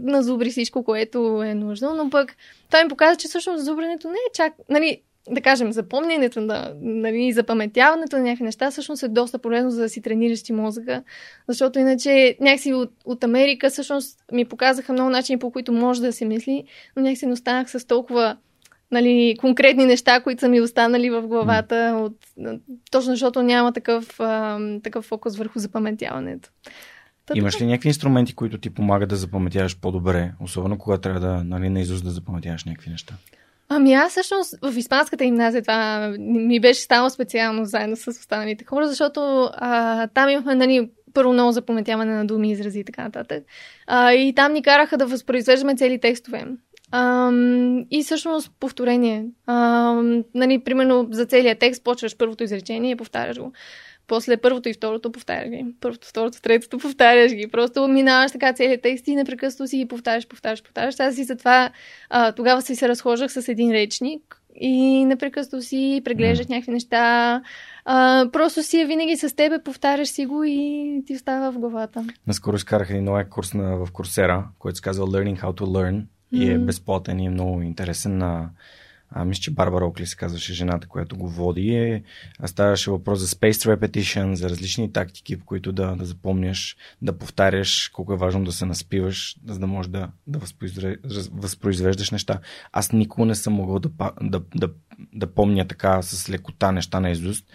назубри 0.04 0.50
всичко, 0.50 0.84
което 0.84 1.44
е 1.44 1.54
нужно, 1.54 1.96
но 1.96 2.10
пък 2.10 2.36
това 2.70 2.84
ми 2.84 2.90
показва, 2.90 3.16
че 3.16 3.28
всъщност 3.28 3.66
зубрането 3.66 4.08
не 4.08 4.14
е 4.14 4.34
чак... 4.34 4.54
Нали, 4.70 5.02
да 5.30 5.42
кажем, 5.42 5.72
запомнянето 5.72 6.42
на, 6.42 6.74
нали, 6.82 7.32
запаметяването 7.32 8.18
на 8.18 8.24
някакви 8.24 8.44
неща 8.44 8.72
всъщност 8.72 9.04
е 9.04 9.08
доста 9.08 9.40
полезно 9.40 9.72
за 9.72 9.82
да 9.82 9.90
си 9.90 10.02
тренираш 10.02 10.44
ти 10.44 10.54
мозъка, 10.54 11.04
защото 11.48 11.80
иначе 11.80 12.38
някакси 12.40 12.74
от, 12.74 12.92
от 13.06 13.24
Америка 13.24 13.70
всъщност 13.70 14.20
ми 14.32 14.46
показаха 14.46 14.94
много 14.94 15.10
начини, 15.10 15.40
по 15.40 15.52
които 15.52 15.74
може 15.74 16.02
да 16.02 16.14
се 16.14 16.26
мисли, 16.26 16.64
но 16.96 17.04
някакси 17.04 17.26
не 17.26 17.34
останах 17.34 17.70
с 17.70 17.88
толкова 17.88 18.38
нали, 18.92 19.36
конкретни 19.40 19.86
неща, 19.86 20.22
които 20.22 20.40
са 20.40 20.50
ми 20.50 20.62
останали 20.62 21.10
в 21.10 21.22
главата, 21.22 21.98
от, 21.98 22.18
точно 22.92 23.12
защото 23.12 23.44
няма 23.44 23.74
такъв, 23.74 24.20
а, 24.20 24.60
такъв 24.84 25.06
фокус 25.06 25.38
върху 25.38 25.60
запаметяването. 25.60 26.50
Та, 27.26 27.34
Имаш 27.38 27.62
ли 27.62 27.66
някакви 27.66 27.88
инструменти, 27.88 28.34
които 28.34 28.58
ти 28.58 28.70
помагат 28.70 29.10
да 29.10 29.16
запаметяваш 29.16 29.80
по-добре, 29.80 30.32
особено 30.42 30.78
когато 30.78 31.02
трябва 31.02 31.20
да, 31.20 31.44
нали, 31.44 31.70
наизуст 31.70 32.04
да 32.04 32.12
запаметяваш 32.12 32.66
някакви 32.66 32.90
неща? 32.90 33.14
Ами 33.70 33.94
аз 33.94 34.12
всъщност 34.12 34.56
в 34.62 34.78
испанската 34.78 35.26
гимназия 35.26 35.62
това 35.62 36.14
ми 36.20 36.60
беше 36.60 36.82
станало 36.82 37.10
специално 37.10 37.66
заедно 37.66 37.96
с 37.96 38.08
останалите 38.08 38.66
хора, 38.66 38.88
защото 38.88 39.50
а, 39.54 40.08
там 40.08 40.30
имахме, 40.30 40.56
нали, 40.56 40.90
първо 41.14 41.34
много 41.34 41.52
запаметяване 41.52 42.16
на 42.16 42.26
думи, 42.26 42.52
изрази 42.52 42.80
и 42.80 42.84
така 42.84 43.04
нататък. 43.04 43.44
А, 43.88 44.14
и 44.14 44.34
там 44.36 44.54
ни 44.54 44.64
караха 44.64 44.98
да 44.98 45.06
възпроизвеждаме 45.06 45.76
цели 45.76 46.00
текстове. 46.00 46.46
А, 46.92 47.32
и 47.92 48.04
всъщност 48.04 48.52
повторение. 48.60 49.26
А, 49.46 49.94
нали, 50.36 50.64
примерно 50.64 51.08
за 51.12 51.26
целият 51.26 51.60
текст 51.60 51.84
почваш 51.84 52.18
първото 52.18 52.44
изречение 52.44 52.92
и 52.92 52.96
повтаряш 52.96 53.38
го. 53.38 53.52
После 54.08 54.38
първото 54.38 54.70
и 54.70 54.74
второто 54.74 55.12
повтаряш 55.12 55.50
ги. 55.50 55.66
Първото, 55.82 56.08
второто, 56.08 56.42
третото 56.42 56.78
повтаряш 56.78 57.34
ги. 57.34 57.48
Просто 57.48 57.88
минаваш 57.88 58.32
така 58.32 58.54
целият 58.54 58.82
текст 58.82 59.08
и 59.08 59.16
непрекъснато 59.16 59.68
си 59.68 59.78
ги 59.78 59.88
повтаряш, 59.88 60.28
повтаряш, 60.28 60.64
повтаряш. 60.64 61.00
Аз 61.00 61.18
и 61.18 61.24
затова 61.24 61.70
а, 62.10 62.32
тогава 62.32 62.62
си 62.62 62.76
се 62.76 62.88
разхождах 62.88 63.32
с 63.32 63.48
един 63.48 63.72
речник 63.72 64.42
и 64.56 65.06
непрекъснато 65.06 65.66
си 65.66 66.02
преглеждах 66.06 66.50
някакви 66.50 66.72
неща. 66.72 67.42
А, 67.86 68.26
просто 68.32 68.64
си 68.64 68.80
е 68.80 68.86
винаги 68.86 69.18
с 69.18 69.36
тебе, 69.36 69.64
повтаряш 69.64 70.08
си 70.08 70.26
го 70.26 70.44
и 70.44 71.04
ти 71.08 71.16
остава 71.16 71.52
в 71.52 71.60
главата. 71.60 72.06
Наскоро 72.28 72.56
изкарах 72.56 72.90
един 72.90 73.04
нов 73.04 73.30
курс 73.30 73.54
на, 73.54 73.86
в 73.86 73.92
Курсера, 73.92 74.48
който 74.60 74.76
се 74.76 74.82
казва 74.82 75.08
Learning 75.08 75.42
How 75.42 75.60
to 75.60 75.62
Learn 75.62 76.04
и 76.32 76.52
е 76.52 76.58
безплатен 76.58 77.20
и 77.20 77.26
е 77.26 77.30
много 77.30 77.62
интересен 77.62 78.18
на 78.18 78.50
а, 79.10 79.26
мисля, 79.26 79.42
че 79.42 79.52
Барбара 79.52 79.86
Окли 79.86 80.06
се 80.06 80.16
казваше 80.16 80.54
жената, 80.54 80.88
която 80.88 81.18
го 81.18 81.30
води. 81.30 81.70
Е, 81.70 82.04
ставаше 82.46 82.92
въпрос 82.92 83.20
за 83.20 83.28
space 83.28 83.76
repetition, 83.76 84.34
за 84.34 84.50
различни 84.50 84.94
тактики, 84.94 85.36
в 85.36 85.44
които 85.44 85.72
да, 85.72 85.96
да 85.96 86.06
запомняш, 86.06 86.78
да 87.02 87.18
повтаряш 87.18 87.90
колко 87.94 88.14
е 88.14 88.18
важно 88.18 88.44
да 88.44 88.52
се 88.52 88.66
наспиваш, 88.66 89.36
за 89.48 89.60
да 89.60 89.68
можеш 89.68 89.90
да, 89.90 90.10
да 90.28 90.40
възпроизвеждаш 91.32 92.12
неща. 92.12 92.40
Аз 92.72 92.92
никога 92.92 93.26
не 93.26 93.36
съм 93.36 93.54
могъл 93.54 93.80
да, 93.80 93.90
да, 94.22 94.42
да, 94.56 94.70
да 95.14 95.28
помня 95.28 95.68
така 95.68 96.02
с 96.02 96.30
лекота 96.30 96.72
неща 96.72 97.00
на 97.00 97.12
изуст, 97.12 97.46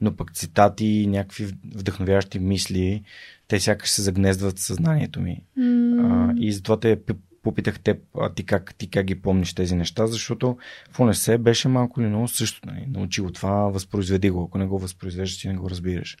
но 0.00 0.16
пък 0.16 0.32
цитати, 0.32 1.06
някакви 1.08 1.46
вдъхновяващи 1.74 2.38
мисли, 2.38 3.02
те 3.48 3.60
сякаш 3.60 3.90
се 3.90 4.02
загнездват 4.02 4.58
в 4.58 4.62
съзнанието 4.62 5.20
ми. 5.20 5.42
Mm. 5.58 6.00
А, 6.00 6.34
и 6.38 6.52
затова 6.52 6.80
те 6.80 6.98
попитах 7.42 7.80
теб, 7.80 7.98
а 8.20 8.34
ти 8.34 8.44
как, 8.46 8.74
ти 8.74 8.90
как 8.90 9.06
ги 9.06 9.22
помниш 9.22 9.54
тези 9.54 9.74
неща, 9.74 10.06
защото 10.06 10.58
в 10.92 11.00
ОНС 11.00 11.30
беше 11.38 11.68
малко 11.68 12.00
или 12.00 12.08
много 12.08 12.28
също. 12.28 12.60
Нали? 12.66 12.86
Научи 12.88 13.20
го 13.20 13.32
това, 13.32 13.50
възпроизведи 13.50 14.30
го. 14.30 14.44
Ако 14.44 14.58
не 14.58 14.66
го 14.66 14.78
възпроизвеждаш, 14.78 15.38
ти 15.38 15.48
не 15.48 15.56
го 15.56 15.70
разбираш. 15.70 16.16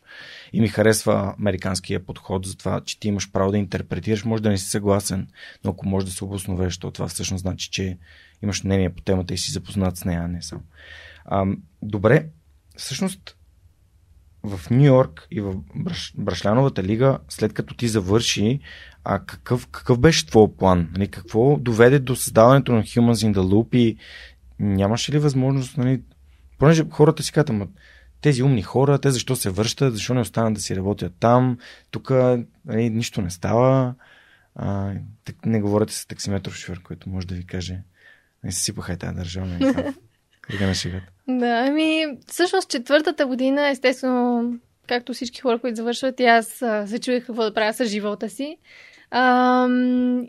И 0.52 0.60
ми 0.60 0.68
харесва 0.68 1.34
американския 1.38 2.06
подход 2.06 2.46
за 2.46 2.56
това, 2.56 2.80
че 2.80 3.00
ти 3.00 3.08
имаш 3.08 3.32
право 3.32 3.50
да 3.50 3.58
интерпретираш, 3.58 4.24
може 4.24 4.42
да 4.42 4.50
не 4.50 4.58
си 4.58 4.70
съгласен, 4.70 5.28
но 5.64 5.70
ако 5.70 5.88
можеш 5.88 6.08
да 6.08 6.14
се 6.14 6.24
обосновеш, 6.24 6.78
то 6.78 6.90
това 6.90 7.08
всъщност 7.08 7.42
значи, 7.42 7.70
че 7.70 7.98
имаш 8.42 8.64
мнение 8.64 8.90
по 8.90 9.02
темата 9.02 9.34
и 9.34 9.38
си 9.38 9.52
запознат 9.52 9.96
с 9.96 10.04
нея, 10.04 10.22
а 10.24 10.28
не 10.28 10.42
сам. 10.42 10.60
А, 11.24 11.46
добре, 11.82 12.26
всъщност 12.76 13.36
в 14.42 14.70
Нью 14.70 14.84
Йорк 14.84 15.26
и 15.30 15.40
в 15.40 15.54
Брашляновата 16.14 16.82
лига, 16.82 17.18
след 17.28 17.52
като 17.52 17.74
ти 17.74 17.88
завърши, 17.88 18.60
а 19.04 19.18
какъв, 19.18 19.66
какъв 19.66 19.98
беше 19.98 20.26
твой 20.26 20.48
план? 20.58 20.88
Нали, 20.92 21.08
какво 21.08 21.56
доведе 21.56 21.98
до 21.98 22.16
създаването 22.16 22.72
на 22.72 22.82
Humans 22.82 23.32
in 23.32 23.34
the 23.34 23.40
Loop 23.40 23.76
и 23.76 23.96
нямаше 24.58 25.12
ли 25.12 25.18
възможност, 25.18 25.76
нали, 25.76 26.02
понеже 26.58 26.84
хората 26.90 27.22
си 27.22 27.32
казват, 27.32 27.68
тези 28.20 28.42
умни 28.42 28.62
хора, 28.62 28.98
те 28.98 29.10
защо 29.10 29.36
се 29.36 29.50
връщат, 29.50 29.94
защо 29.94 30.14
не 30.14 30.20
останат 30.20 30.54
да 30.54 30.60
си 30.60 30.76
работят 30.76 31.12
там, 31.20 31.58
тук 31.90 32.10
нали, 32.64 32.90
нищо 32.90 33.22
не 33.22 33.30
става. 33.30 33.94
А, 34.54 34.92
так, 35.24 35.46
не 35.46 35.60
говорите 35.60 35.92
с 35.94 36.06
таксиметров 36.06 36.56
шофьор, 36.56 36.82
който 36.82 37.08
може 37.08 37.26
да 37.26 37.34
ви 37.34 37.46
каже, 37.46 37.78
не 38.44 38.52
се 38.52 38.64
сипаха 38.64 38.92
и 38.92 38.96
тази 38.96 39.16
държава. 39.16 39.46
Нали, 39.46 39.74
Кръга 40.40 40.66
на 40.66 40.74
шегата. 40.74 41.06
Да, 41.28 41.64
ами, 41.68 42.06
всъщност 42.26 42.70
четвъртата 42.70 43.26
година, 43.26 43.68
естествено, 43.68 44.54
както 44.86 45.12
всички 45.12 45.40
хора, 45.40 45.58
които 45.58 45.76
завършват, 45.76 46.20
и 46.20 46.24
аз 46.24 46.46
се 46.86 46.98
чуих 47.00 47.26
какво 47.26 47.42
да 47.42 47.54
правя 47.54 47.72
с 47.72 47.84
живота 47.84 48.28
си. 48.28 48.56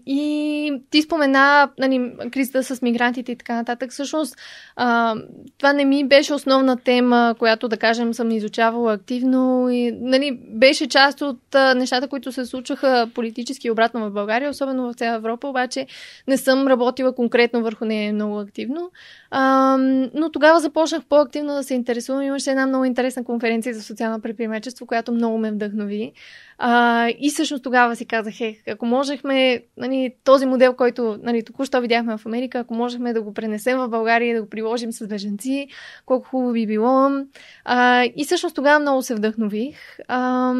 И 0.06 0.74
ти 0.90 1.02
спомена 1.02 1.70
нали, 1.80 2.14
кризата 2.32 2.64
с 2.64 2.82
мигрантите 2.82 3.32
и 3.32 3.36
така 3.36 3.56
нататък. 3.56 3.92
Всъщност, 3.92 4.36
а, 4.76 5.16
това 5.58 5.74
не 5.74 5.86
ми 5.86 6.08
беше 6.08 6.34
основна 6.34 6.78
тема, 6.78 7.36
която, 7.40 7.68
да 7.68 7.78
кажем, 7.78 8.14
съм 8.14 8.32
изучавала 8.32 8.94
активно. 8.94 9.70
И, 9.70 9.92
нали, 9.92 10.40
беше 10.50 10.88
част 10.88 11.22
от 11.22 11.56
а, 11.56 11.76
нещата, 11.76 12.08
които 12.08 12.32
се 12.32 12.46
случваха 12.46 13.10
политически 13.16 13.72
обратно 13.72 14.10
в 14.10 14.14
България, 14.14 14.50
особено 14.50 14.92
в 14.92 14.96
цяла 14.96 15.16
Европа, 15.16 15.48
обаче 15.48 15.88
не 16.28 16.38
съм 16.38 16.68
работила 16.68 17.16
конкретно 17.16 17.64
върху 17.64 17.86
нея 17.86 18.14
много 18.14 18.40
активно. 18.40 18.92
А, 19.32 19.78
но 20.14 20.32
тогава 20.32 20.60
започнах 20.60 21.04
по-активно 21.10 21.54
да 21.54 21.64
се 21.64 21.74
интересувам. 21.74 22.22
Имаше 22.22 22.50
една 22.50 22.68
много 22.68 22.86
интересна 22.86 23.24
конференция 23.24 23.74
за 23.74 23.84
социално 23.84 24.22
предприемачество, 24.22 24.86
която 24.86 25.12
много 25.12 25.38
ме 25.38 25.52
вдъхнови. 25.52 26.14
А, 26.64 27.08
и 27.20 27.30
всъщност 27.30 27.64
тогава 27.64 27.96
си 27.96 28.06
казах, 28.06 28.42
е, 28.42 28.58
ако 28.68 28.86
можехме 28.86 29.64
нали, 29.78 30.14
този 30.24 30.46
модел, 30.46 30.74
който 30.74 31.20
нали, 31.24 31.44
току-що 31.44 31.82
видяхме 31.82 32.18
в 32.18 32.26
Америка, 32.26 32.60
ако 32.60 32.74
можехме 32.74 33.14
да 33.14 33.22
го 33.22 33.34
пренесем 33.34 33.78
в 33.78 33.88
България 33.88 34.36
да 34.36 34.42
го 34.42 34.50
приложим 34.50 34.92
с 34.92 35.08
бежанци, 35.08 35.68
колко 36.06 36.28
хубаво 36.30 36.54
би 36.54 36.68
било. 36.68 37.10
А, 37.66 38.06
и 38.16 38.26
всъщност 38.26 38.56
тогава 38.56 38.80
много 38.80 39.02
се 39.02 39.16
вдъхнових. 39.16 39.78
А, 40.08 40.54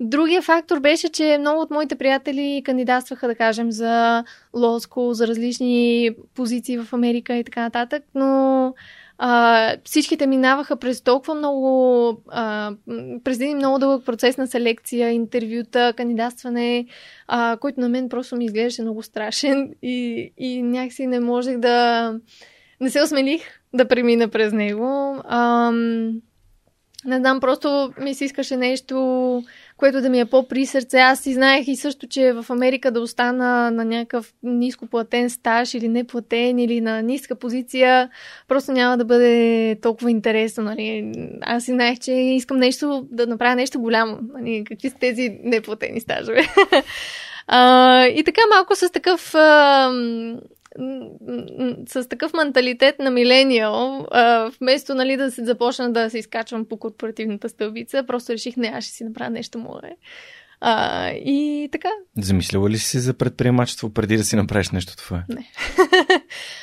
другия 0.00 0.42
фактор 0.42 0.80
беше, 0.80 1.08
че 1.08 1.38
много 1.40 1.60
от 1.60 1.70
моите 1.70 1.96
приятели 1.96 2.62
кандидатстваха, 2.64 3.26
да 3.26 3.34
кажем, 3.34 3.72
за 3.72 4.24
лоско, 4.54 5.14
за 5.14 5.26
различни 5.26 6.10
позиции 6.34 6.78
в 6.78 6.92
Америка 6.92 7.36
и 7.36 7.44
така 7.44 7.60
нататък, 7.60 8.02
но 8.14 8.74
а, 9.18 9.76
всичките 9.84 10.26
минаваха 10.26 10.76
през 10.76 11.02
толкова 11.02 11.34
много, 11.34 12.08
а, 12.28 12.72
през 13.24 13.36
един 13.36 13.56
много 13.56 13.78
дълъг 13.78 14.04
процес 14.04 14.36
на 14.36 14.46
селекция, 14.46 15.10
интервюта, 15.10 15.92
кандидатстване, 15.96 16.86
а, 17.28 17.56
който 17.60 17.80
на 17.80 17.88
мен 17.88 18.08
просто 18.08 18.36
ми 18.36 18.44
изглеждаше 18.44 18.82
много 18.82 19.02
страшен 19.02 19.74
и, 19.82 20.32
и 20.38 20.62
някакси 20.62 21.06
не 21.06 21.20
можех 21.20 21.58
да... 21.58 22.14
Не 22.80 22.90
се 22.90 23.02
осмелих 23.02 23.42
да 23.74 23.88
премина 23.88 24.28
през 24.28 24.52
него. 24.52 25.20
А, 25.24 25.70
не 27.04 27.16
знам, 27.16 27.40
просто 27.40 27.92
ми 28.00 28.14
се 28.14 28.24
искаше 28.24 28.56
нещо 28.56 29.42
което 29.76 30.00
да 30.00 30.08
ми 30.08 30.20
е 30.20 30.24
по-при 30.24 30.66
сърце. 30.66 30.98
Аз 30.98 31.20
си 31.20 31.34
знаех 31.34 31.68
и 31.68 31.76
също, 31.76 32.06
че 32.06 32.32
в 32.32 32.46
Америка 32.50 32.90
да 32.90 33.00
остана 33.00 33.70
на 33.70 33.84
някакъв 33.84 34.34
ниско 34.42 34.86
платен 34.86 35.30
стаж 35.30 35.74
или 35.74 35.88
неплатен 35.88 36.58
или 36.58 36.80
на 36.80 37.02
ниска 37.02 37.34
позиция, 37.34 38.10
просто 38.48 38.72
няма 38.72 38.98
да 38.98 39.04
бъде 39.04 39.76
толкова 39.82 40.10
интересно. 40.10 40.64
Нали. 40.64 41.12
Аз 41.40 41.64
си 41.64 41.70
знаех, 41.70 41.98
че 41.98 42.12
искам 42.12 42.56
нещо, 42.56 43.06
да 43.10 43.26
направя 43.26 43.54
нещо 43.54 43.80
голямо. 43.80 44.18
Нали. 44.34 44.64
Какви 44.64 44.90
са 44.90 44.96
тези 44.96 45.38
неплатени 45.42 46.00
стажове? 46.00 46.46
а, 47.46 48.06
и 48.06 48.24
така 48.24 48.40
малко 48.54 48.74
с 48.74 48.92
такъв 48.92 49.34
а, 49.34 49.90
с 51.88 52.08
такъв 52.08 52.32
менталитет 52.32 52.98
на 52.98 53.10
милениал, 53.10 54.06
вместо 54.60 54.94
нали, 54.94 55.16
да 55.16 55.30
се 55.30 55.44
започна 55.44 55.92
да 55.92 56.10
се 56.10 56.18
изкачвам 56.18 56.64
по 56.64 56.76
корпоративната 56.76 57.48
стълбица, 57.48 58.04
просто 58.06 58.32
реших, 58.32 58.56
не, 58.56 58.72
аз 58.74 58.84
ще 58.84 58.92
си 58.92 59.04
направя 59.04 59.30
нещо 59.30 59.58
мое. 59.58 59.96
А, 60.60 61.10
и 61.10 61.68
така. 61.72 61.88
Замислила 62.18 62.70
ли 62.70 62.78
си 62.78 62.98
за 62.98 63.14
предприемачество 63.14 63.90
преди 63.90 64.16
да 64.16 64.24
си 64.24 64.36
направиш 64.36 64.70
нещо 64.70 64.96
това? 64.96 65.24
Не. 65.28 65.50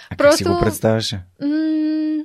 а 0.09 0.15
Просто... 0.15 0.29
как 0.29 0.37
си 0.37 0.43
го 0.43 0.59
представяше? 0.59 1.19
М- 1.41 2.23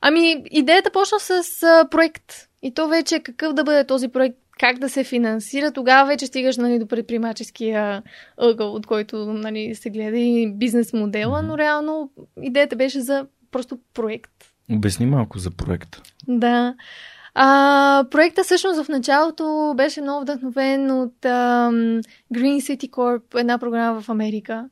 ами, 0.00 0.44
идеята 0.50 0.90
почна 0.90 1.20
с 1.20 1.62
а, 1.62 1.88
проект. 1.90 2.32
И 2.62 2.74
то 2.74 2.88
вече 2.88 3.20
какъв 3.20 3.52
да 3.52 3.64
бъде 3.64 3.86
този 3.86 4.08
проект, 4.08 4.38
как 4.60 4.78
да 4.78 4.88
се 4.88 5.04
финансира, 5.04 5.72
тогава 5.72 6.08
вече 6.08 6.26
стигаш 6.26 6.56
нали, 6.56 6.78
до 6.78 6.86
предприемаческия 6.86 8.02
ъгъл, 8.36 8.74
от 8.74 8.86
който 8.86 9.16
нали, 9.16 9.74
се 9.74 9.90
гледа 9.90 10.18
и 10.18 10.52
бизнес 10.52 10.92
модела, 10.92 11.42
но 11.42 11.58
реално 11.58 12.10
идеята 12.42 12.76
беше 12.76 13.00
за 13.00 13.26
просто 13.50 13.78
проект. 13.94 14.32
Обясни 14.72 15.06
малко 15.06 15.38
за 15.38 15.50
проект. 15.50 16.02
Да. 16.28 16.74
А, 17.34 18.04
проекта 18.10 18.44
всъщност 18.44 18.84
в 18.84 18.88
началото 18.88 19.74
беше 19.76 20.00
много 20.00 20.22
вдъхновен 20.22 20.90
от 20.90 21.24
а, 21.24 21.70
Green 22.34 22.60
City 22.60 22.90
Corp, 22.90 23.40
една 23.40 23.58
програма 23.58 24.00
в 24.00 24.08
Америка. 24.08 24.68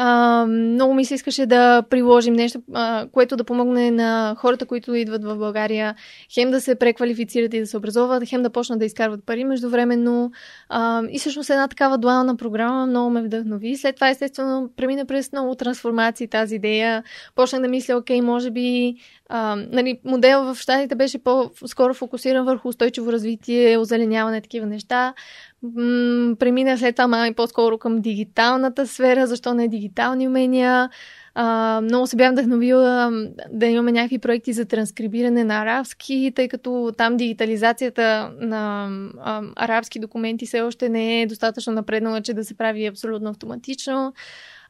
А, 0.00 0.46
много 0.46 0.94
ми 0.94 1.04
се 1.04 1.14
искаше 1.14 1.46
да 1.46 1.82
приложим 1.82 2.34
нещо, 2.34 2.62
а, 2.74 3.06
което 3.12 3.36
да 3.36 3.44
помогне 3.44 3.90
на 3.90 4.34
хората, 4.38 4.66
които 4.66 4.94
идват 4.94 5.24
в 5.24 5.36
България, 5.36 5.94
хем 6.34 6.50
да 6.50 6.60
се 6.60 6.74
преквалифицират 6.74 7.54
и 7.54 7.60
да 7.60 7.66
се 7.66 7.76
образоват, 7.76 8.28
хем 8.28 8.42
да 8.42 8.50
почнат 8.50 8.78
да 8.78 8.84
изкарват 8.84 9.24
пари 9.26 9.44
междувременно. 9.44 10.30
А, 10.68 11.02
и 11.10 11.18
всъщност 11.18 11.50
една 11.50 11.68
такава 11.68 11.98
дуална 11.98 12.36
програма 12.36 12.86
много 12.86 13.10
ме 13.10 13.22
вдъхнови. 13.22 13.76
След 13.76 13.94
това, 13.94 14.08
естествено, 14.08 14.70
премина 14.76 15.04
през 15.04 15.32
много 15.32 15.54
трансформации 15.54 16.28
тази 16.28 16.54
идея. 16.54 17.02
Почнах 17.34 17.62
да 17.62 17.68
мисля, 17.68 17.96
окей, 17.96 18.20
може 18.20 18.50
би 18.50 18.96
а, 19.28 19.56
нали, 19.70 20.00
модел 20.04 20.44
в 20.44 20.56
щатите 20.56 20.94
беше 20.94 21.18
по-скоро 21.18 21.94
фокусиран 21.94 22.44
върху 22.44 22.68
устойчиво 22.68 23.12
развитие, 23.12 23.78
озеленяване, 23.78 24.40
такива 24.40 24.66
неща. 24.66 25.14
М- 25.62 26.36
премина 26.38 26.78
след 26.78 26.96
това 26.96 27.08
май 27.08 27.34
по-скоро 27.34 27.78
към 27.78 28.00
дигиталната 28.00 28.86
сфера, 28.86 29.26
защо 29.26 29.54
не 29.54 29.68
дигитални 29.68 30.28
умения. 30.28 30.90
А, 31.34 31.80
много 31.80 32.06
се 32.06 32.16
бях 32.16 32.32
вдъхновила 32.32 33.10
да 33.52 33.66
имаме 33.66 33.92
някакви 33.92 34.18
проекти 34.18 34.52
за 34.52 34.64
транскрибиране 34.64 35.44
на 35.44 35.62
арабски, 35.62 36.32
тъй 36.34 36.48
като 36.48 36.92
там 36.96 37.16
дигитализацията 37.16 38.32
на 38.40 38.88
а, 39.20 39.42
арабски 39.56 39.98
документи 39.98 40.46
все 40.46 40.60
още 40.60 40.88
не 40.88 41.22
е 41.22 41.26
достатъчно 41.26 41.72
напреднала, 41.72 42.20
че 42.20 42.34
да 42.34 42.44
се 42.44 42.56
прави 42.56 42.86
абсолютно 42.86 43.30
автоматично. 43.30 44.12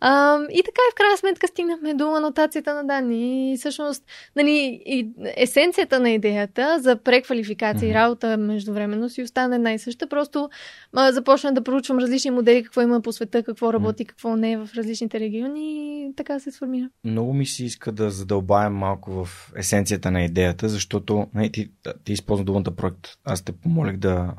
А, 0.01 0.41
и 0.53 0.63
така 0.65 0.81
и 0.89 0.93
в 0.93 0.95
крайна 0.95 1.17
сметка 1.17 1.49
стигнахме 1.49 1.95
до 1.95 2.15
анотацията 2.15 2.75
на 2.75 2.85
данни. 2.85 3.53
И 3.53 3.57
всъщност, 3.57 4.05
нали, 4.37 4.83
и 4.87 5.09
есенцията 5.37 6.01
на 6.01 6.11
идеята 6.11 6.79
за 6.81 6.97
преквалификация 6.97 7.91
и 7.91 7.95
работа 7.95 8.37
междувременно 8.37 9.09
си 9.09 9.23
остана 9.23 9.55
една 9.55 9.73
и 9.73 9.79
съща. 9.79 10.09
Просто 10.09 10.51
а, 10.93 11.13
започна 11.13 11.53
да 11.53 11.65
проучвам 11.65 11.99
различни 11.99 12.31
модели, 12.31 12.63
какво 12.63 12.81
има 12.81 13.01
по 13.01 13.13
света, 13.13 13.43
какво 13.43 13.73
работи, 13.73 14.05
какво 14.05 14.37
не 14.37 14.53
е 14.53 14.57
в 14.57 14.69
различните 14.77 15.21
региони 15.21 16.05
и 16.09 16.15
така 16.17 16.41
се 16.41 16.51
сформира. 16.51 16.91
Много 17.05 17.33
ми 17.33 17.47
се 17.47 17.65
иска 17.65 17.93
да 17.93 18.11
задълбаем 18.11 18.73
малко 18.73 19.25
в 19.25 19.53
есенцията 19.57 20.11
на 20.11 20.25
идеята, 20.25 20.69
защото 20.69 21.17
не, 21.17 21.27
нали, 21.35 21.53
ти, 21.53 21.71
ти 22.05 22.13
използва 22.13 22.45
думата 22.45 22.77
проект. 22.77 23.09
Аз 23.25 23.43
те 23.43 23.53
помолих 23.53 23.97
да, 23.97 24.35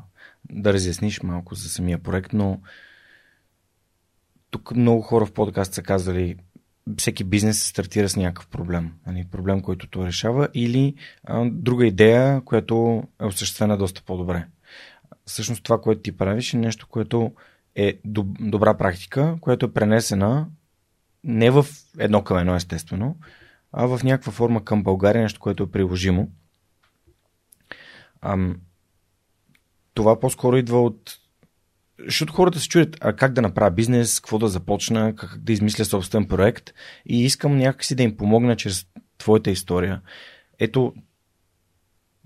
да 0.52 0.72
разясниш 0.72 1.22
малко 1.22 1.54
за 1.54 1.68
самия 1.68 1.98
проект, 1.98 2.32
но 2.32 2.60
тук 4.50 4.76
много 4.76 5.02
хора 5.02 5.26
в 5.26 5.32
подкаст 5.32 5.74
са 5.74 5.82
казали 5.82 6.36
всеки 6.98 7.24
бизнес 7.24 7.66
стартира 7.66 8.08
с 8.08 8.16
някакъв 8.16 8.48
проблем. 8.48 8.92
Нали, 9.06 9.26
проблем, 9.30 9.60
който 9.60 9.86
то 9.86 10.06
решава, 10.06 10.48
или 10.54 10.94
а, 11.24 11.44
друга 11.50 11.86
идея, 11.86 12.40
която 12.44 13.02
е 13.22 13.24
осъществена 13.24 13.76
доста 13.76 14.02
по-добре. 14.02 14.46
Всъщност 15.24 15.62
това, 15.62 15.80
което 15.80 16.02
ти 16.02 16.16
правиш 16.16 16.54
е 16.54 16.56
нещо, 16.56 16.86
което 16.88 17.32
е 17.74 18.00
доб- 18.06 18.50
добра 18.50 18.76
практика, 18.76 19.36
която 19.40 19.66
е 19.66 19.72
пренесена 19.72 20.46
не 21.24 21.50
в 21.50 21.66
едно 21.98 22.24
към 22.24 22.38
едно, 22.38 22.54
естествено, 22.54 23.16
а 23.72 23.86
в 23.86 24.00
някаква 24.04 24.32
форма 24.32 24.64
към 24.64 24.82
България, 24.82 25.22
нещо, 25.22 25.40
което 25.40 25.62
е 25.62 25.70
приложимо. 25.70 26.30
Ам, 28.22 28.60
това 29.94 30.20
по-скоро 30.20 30.56
идва 30.56 30.82
от 30.82 31.19
защото 32.04 32.32
хората 32.32 32.60
се 32.60 32.68
чудят 32.68 32.96
а 33.00 33.12
как 33.12 33.32
да 33.32 33.42
направя 33.42 33.70
бизнес, 33.70 34.20
какво 34.20 34.38
да 34.38 34.48
започна, 34.48 35.14
как 35.16 35.38
да 35.38 35.52
измисля 35.52 35.84
собствен 35.84 36.28
проект 36.28 36.70
и 37.06 37.24
искам 37.24 37.56
някакси 37.56 37.94
да 37.94 38.02
им 38.02 38.16
помогна 38.16 38.56
чрез 38.56 38.86
твоята 39.18 39.50
история. 39.50 40.00
Ето 40.58 40.94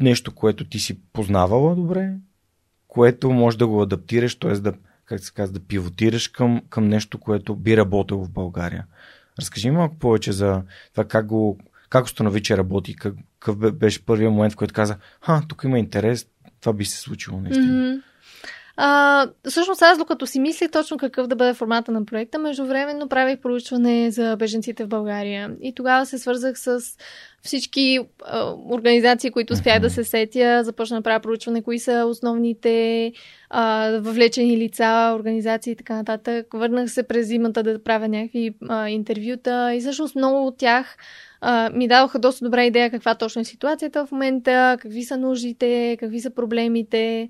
нещо, 0.01 0.35
което 0.35 0.65
ти 0.65 0.79
си 0.79 1.01
познавала 1.13 1.75
добре, 1.75 2.15
което 2.89 3.31
може 3.31 3.59
да 3.59 3.67
го 3.67 3.83
адаптираш, 3.83 4.35
т.е. 4.35 4.53
да, 4.53 4.73
как 5.05 5.21
се 5.21 5.33
казва, 5.33 5.53
да 5.53 5.67
пивотираш 5.67 6.29
към, 6.29 6.63
към 6.69 6.89
нещо, 6.89 7.19
което 7.19 7.57
би 7.57 7.77
работило 7.77 8.25
в 8.25 8.31
България. 8.31 8.87
Разкажи 9.39 9.71
ми 9.71 9.77
малко 9.77 9.99
повече 9.99 10.33
за 10.33 10.63
това 10.93 11.05
как 11.05 11.27
го 11.27 11.59
как 11.89 12.05
установи, 12.05 12.43
че 12.43 12.57
работи, 12.57 12.97
какъв 12.97 13.73
беше 13.73 14.07
първият 14.07 14.33
момент, 14.33 14.53
в 14.53 14.57
който 14.57 14.75
каза, 14.75 14.97
ха, 15.21 15.43
тук 15.49 15.63
има 15.65 15.79
интерес, 15.79 16.27
това 16.61 16.73
би 16.73 16.85
се 16.85 16.99
случило 16.99 17.41
наистина. 17.41 17.67
Mm-hmm. 17.67 18.03
А, 18.77 19.27
всъщност 19.49 19.83
аз 19.83 19.99
докато 19.99 20.27
си 20.27 20.41
мислих 20.41 20.71
точно 20.71 20.97
какъв 20.97 21.27
да 21.27 21.37
бъде 21.37 21.55
формата 21.55 21.93
на 21.93 22.05
проекта, 22.05 22.39
междувременно 22.39 23.09
правих 23.09 23.39
проучване 23.39 24.11
за 24.11 24.37
беженците 24.37 24.85
в 24.85 24.89
България. 24.89 25.51
И 25.61 25.75
тогава 25.75 26.07
се 26.07 26.19
свързах 26.19 26.59
с 26.59 26.81
всички 27.43 28.01
а, 28.25 28.55
организации, 28.71 29.31
които 29.31 29.53
успях 29.53 29.81
да 29.81 29.91
се 29.91 30.05
сетя. 30.05 30.61
Започна 30.65 30.97
да 30.97 31.03
правя 31.03 31.21
проучване, 31.21 31.63
кои 31.63 31.79
са 31.79 32.05
основните 32.09 33.13
а, 33.51 33.91
въвлечени 34.01 34.59
лица, 34.59 35.13
организации 35.17 35.73
и 35.73 35.77
така 35.77 35.95
нататък. 35.95 36.47
Върнах 36.55 36.91
се 36.91 37.03
през 37.03 37.27
зимата 37.27 37.63
да 37.63 37.83
правя 37.83 38.09
някакви 38.09 38.55
а, 38.69 38.89
интервюта 38.89 39.75
и 39.75 39.81
всъщност 39.81 40.17
много 40.17 40.47
от 40.47 40.59
тях 40.59 40.97
а, 41.41 41.71
ми 41.71 41.89
дадоха 41.89 42.19
доста 42.19 42.45
добра 42.45 42.65
идея 42.65 42.91
каква 42.91 43.15
точно 43.15 43.43
е 43.43 43.45
ситуацията 43.45 44.07
в 44.07 44.13
момента, 44.13 44.77
какви 44.81 45.03
са 45.03 45.17
нуждите, 45.17 45.97
какви 46.01 46.21
са 46.21 46.31
проблемите. 46.31 47.29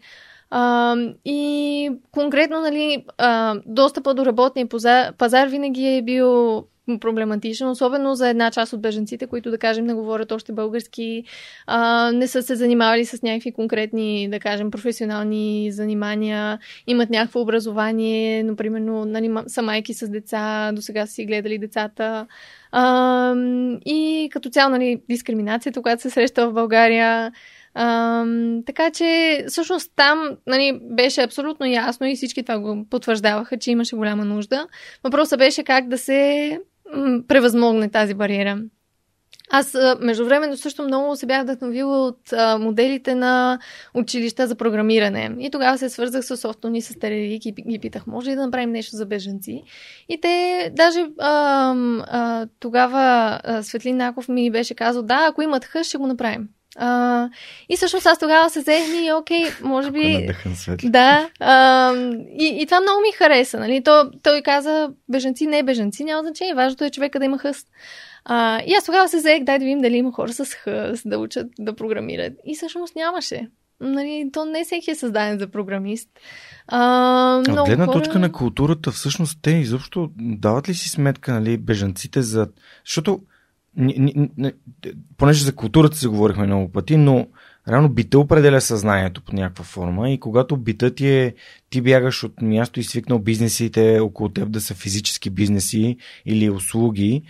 А, 0.56 0.96
и 1.24 1.90
конкретно, 2.10 2.60
нали, 2.60 3.04
а, 3.18 3.54
достъпа 3.66 4.14
до 4.14 4.26
работния 4.26 4.68
пазар, 4.68 5.12
пазар 5.12 5.48
винаги 5.48 5.86
е 5.86 6.02
бил 6.02 6.64
проблематичен, 7.00 7.68
особено 7.68 8.14
за 8.14 8.28
една 8.28 8.50
част 8.50 8.72
от 8.72 8.82
беженците, 8.82 9.26
които, 9.26 9.50
да 9.50 9.58
кажем, 9.58 9.84
не 9.84 9.94
говорят 9.94 10.32
още 10.32 10.52
български, 10.52 11.24
а, 11.66 12.10
не 12.12 12.28
са 12.28 12.42
се 12.42 12.56
занимавали 12.56 13.04
с 13.04 13.22
някакви 13.22 13.52
конкретни, 13.52 14.28
да 14.30 14.40
кажем, 14.40 14.70
професионални 14.70 15.72
занимания, 15.72 16.58
имат 16.86 17.10
някакво 17.10 17.40
образование, 17.40 18.42
например, 18.42 18.80
нали, 19.06 19.34
са 19.46 19.62
майки 19.62 19.94
с 19.94 20.08
деца, 20.08 20.72
до 20.72 20.82
сега 20.82 21.06
си 21.06 21.24
гледали 21.26 21.58
децата. 21.58 22.26
А, 22.72 23.34
и 23.86 24.28
като 24.32 24.50
цяло, 24.50 24.70
нали, 24.70 25.02
дискриминацията, 25.08 25.82
която 25.82 26.02
се 26.02 26.10
среща 26.10 26.48
в 26.48 26.52
България, 26.52 27.32
а, 27.74 28.24
така 28.66 28.90
че, 28.90 29.44
всъщност 29.48 29.92
там 29.96 30.37
нали, 30.46 30.80
беше 30.82 31.22
абсолютно 31.22 31.66
ясно 31.66 32.06
и 32.06 32.16
всички 32.16 32.42
това 32.42 32.58
го 32.58 32.87
потвърждаваха, 32.90 33.58
че 33.58 33.70
имаше 33.70 33.96
голяма 33.96 34.24
нужда. 34.24 34.66
Въпросът 35.04 35.38
беше 35.38 35.64
как 35.64 35.88
да 35.88 35.98
се 35.98 36.60
м- 36.94 37.20
превъзмогне 37.28 37.90
тази 37.90 38.14
бариера. 38.14 38.58
Аз 39.50 39.76
междувременно 40.00 40.56
също 40.56 40.82
много 40.82 41.16
се 41.16 41.26
бях 41.26 41.42
вдъхновила 41.42 42.06
от 42.06 42.32
а, 42.32 42.58
моделите 42.58 43.14
на 43.14 43.58
училища 43.94 44.46
за 44.46 44.54
програмиране. 44.54 45.37
И 45.40 45.50
тогава 45.50 45.78
се 45.78 45.88
свързах 45.88 46.24
с 46.24 46.48
Офтони, 46.48 46.82
с 46.82 46.98
Терерик 46.98 47.46
и 47.46 47.52
ги 47.52 47.78
питах, 47.78 48.06
може 48.06 48.30
ли 48.30 48.34
да 48.34 48.44
направим 48.46 48.70
нещо 48.70 48.96
за 48.96 49.06
беженци? 49.06 49.62
И 50.08 50.20
те, 50.20 50.70
даже 50.76 51.06
а, 51.18 51.74
а, 52.06 52.46
тогава 52.60 53.40
а, 53.44 53.62
Светлин 53.62 53.96
Наков 53.96 54.28
ми 54.28 54.50
беше 54.50 54.74
казал, 54.74 55.02
да, 55.02 55.26
ако 55.30 55.42
имат 55.42 55.64
хъш, 55.64 55.87
ще 55.87 55.98
го 55.98 56.06
направим. 56.06 56.48
А, 56.76 57.28
и 57.68 57.76
всъщност 57.76 58.06
аз 58.06 58.18
тогава 58.18 58.50
се 58.50 58.60
взех 58.60 58.88
ми, 58.88 59.12
окей, 59.12 59.44
може 59.62 59.90
би... 59.90 60.28
Да. 60.84 61.28
А, 61.40 61.92
и, 62.38 62.56
и 62.60 62.66
това 62.66 62.80
много 62.80 63.00
ми 63.00 63.12
хареса. 63.12 63.58
Нали? 63.58 63.82
То, 63.84 64.10
той 64.22 64.42
каза, 64.42 64.90
беженци, 65.08 65.46
не 65.46 65.62
беженци, 65.62 66.04
няма 66.04 66.22
значение. 66.22 66.54
Важното 66.54 66.84
е 66.84 66.90
човека 66.90 67.18
да 67.18 67.24
има 67.24 67.38
хъст. 67.38 67.68
А, 68.24 68.62
и 68.66 68.74
аз 68.74 68.84
тогава 68.84 69.08
се 69.08 69.16
взех, 69.16 69.44
дай 69.44 69.58
да 69.58 69.64
видим 69.64 69.80
дали 69.80 69.96
има 69.96 70.12
хора 70.12 70.32
с 70.32 70.44
хъст, 70.54 71.02
да 71.06 71.18
учат 71.18 71.46
да 71.58 71.76
програмират. 71.76 72.32
И 72.44 72.56
всъщност 72.56 72.96
нямаше. 72.96 73.48
Нали, 73.80 74.30
то 74.32 74.44
не 74.44 74.64
всеки 74.64 74.90
е 74.90 74.94
създаден 74.94 75.38
за 75.38 75.46
програмист. 75.48 76.08
А, 76.68 77.42
От 77.48 77.66
гледна 77.66 77.87
хора... 77.87 77.98
точка 77.98 78.18
на 78.18 78.32
културата, 78.32 78.90
всъщност 78.90 79.38
те 79.42 79.50
изобщо 79.50 80.10
дават 80.18 80.68
ли 80.68 80.74
си 80.74 80.88
сметка, 80.88 81.32
нали, 81.32 81.58
бежанците 81.58 82.22
за... 82.22 82.48
Защото 82.87 83.20
понеже 85.16 85.44
за 85.44 85.54
културата 85.54 85.96
се 85.96 86.08
говорихме 86.08 86.46
много 86.46 86.72
пъти, 86.72 86.96
но 86.96 87.26
реално 87.68 87.88
бита 87.88 88.18
определя 88.18 88.60
съзнанието 88.60 89.22
по 89.22 89.34
някаква 89.34 89.64
форма 89.64 90.10
и 90.10 90.20
когато 90.20 90.56
бита 90.56 90.94
ти 90.94 91.08
е, 91.08 91.34
ти 91.70 91.80
бягаш 91.80 92.24
от 92.24 92.42
място 92.42 92.80
и 92.80 92.84
свикнал 92.84 93.18
бизнесите 93.18 94.00
около 94.00 94.28
теб 94.28 94.50
да 94.50 94.60
са 94.60 94.74
физически 94.74 95.30
бизнеси 95.30 95.96
или 96.26 96.50
услуги, 96.50 97.22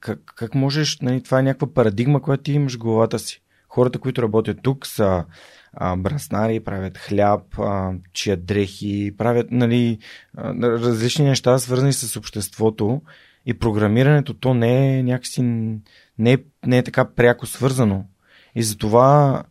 как, 0.00 0.20
как 0.36 0.54
можеш, 0.54 0.98
нали, 1.00 1.22
това 1.22 1.38
е 1.38 1.42
някаква 1.42 1.74
парадигма, 1.74 2.22
която 2.22 2.42
ти 2.42 2.52
имаш 2.52 2.74
в 2.74 2.78
главата 2.78 3.18
си. 3.18 3.42
Хората, 3.68 3.98
които 3.98 4.22
работят 4.22 4.58
тук 4.62 4.86
са 4.86 5.24
а, 5.72 5.96
браснари, 5.96 6.60
правят 6.60 6.98
хляб, 6.98 7.58
а, 7.58 7.92
чият 8.12 8.44
дрехи, 8.44 9.14
правят 9.18 9.50
нали, 9.50 9.98
различни 10.62 11.24
неща, 11.24 11.58
свързани 11.58 11.92
с 11.92 12.16
обществото 12.16 13.02
и 13.46 13.54
програмирането 13.54 14.34
то 14.34 14.54
не 14.54 14.98
е 14.98 15.02
някакси 15.02 15.42
не 16.18 16.32
е, 16.32 16.36
не 16.66 16.78
е 16.78 16.82
така 16.82 17.04
пряко 17.04 17.46
свързано. 17.46 18.04
И 18.54 18.62
затова 18.62 19.42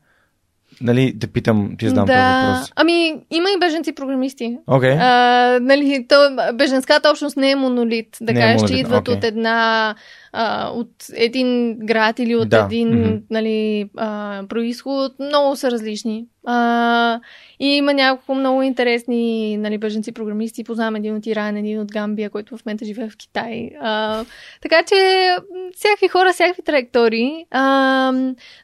Нали, 0.81 1.13
да 1.15 1.27
питам, 1.27 1.75
ти 1.77 1.89
знам 1.89 2.05
да. 2.05 2.13
този 2.13 2.51
въпрос. 2.51 2.71
Ами, 2.75 3.15
има 3.31 3.49
и 3.49 3.59
беженци 3.59 3.95
програмисти. 3.95 4.57
Okay. 4.67 4.97
А, 4.99 5.59
нали, 5.59 6.05
то, 6.09 6.15
беженската 6.53 7.09
общност 7.09 7.37
не 7.37 7.51
е 7.51 7.55
монолит. 7.55 8.17
Да 8.21 8.33
не 8.33 8.39
е 8.39 8.43
кажеш, 8.43 8.69
е 8.69 8.73
че 8.73 8.79
идват 8.79 9.07
okay. 9.07 9.17
от 9.17 9.23
една 9.23 9.95
а, 10.33 10.69
от 10.69 10.89
един 11.13 11.77
град 11.79 12.19
или 12.19 12.35
от 12.35 12.49
да. 12.49 12.63
един 12.65 12.89
mm-hmm. 12.89 13.21
нали, 13.29 13.89
а, 13.97 14.43
происход, 14.49 15.19
много 15.19 15.55
са 15.55 15.71
различни. 15.71 16.25
А, 16.45 17.19
и 17.59 17.67
има 17.67 17.93
няколко 17.93 18.35
много 18.35 18.61
интересни 18.61 19.57
нали, 19.57 19.77
бъженци 19.77 20.11
програмисти. 20.11 20.63
Познавам 20.63 20.95
един 20.95 21.15
от 21.15 21.25
Иран, 21.25 21.57
един 21.57 21.79
от 21.79 21.91
Гамбия, 21.91 22.29
който 22.29 22.57
в 22.57 22.65
момента 22.65 22.85
живее 22.85 23.09
в 23.09 23.17
Китай. 23.17 23.69
А, 23.81 24.25
така 24.61 24.83
че 24.83 25.29
всякакви 25.75 26.07
хора, 26.07 26.33
всякакви 26.33 26.63
траектории. 26.63 27.45
А, 27.51 28.11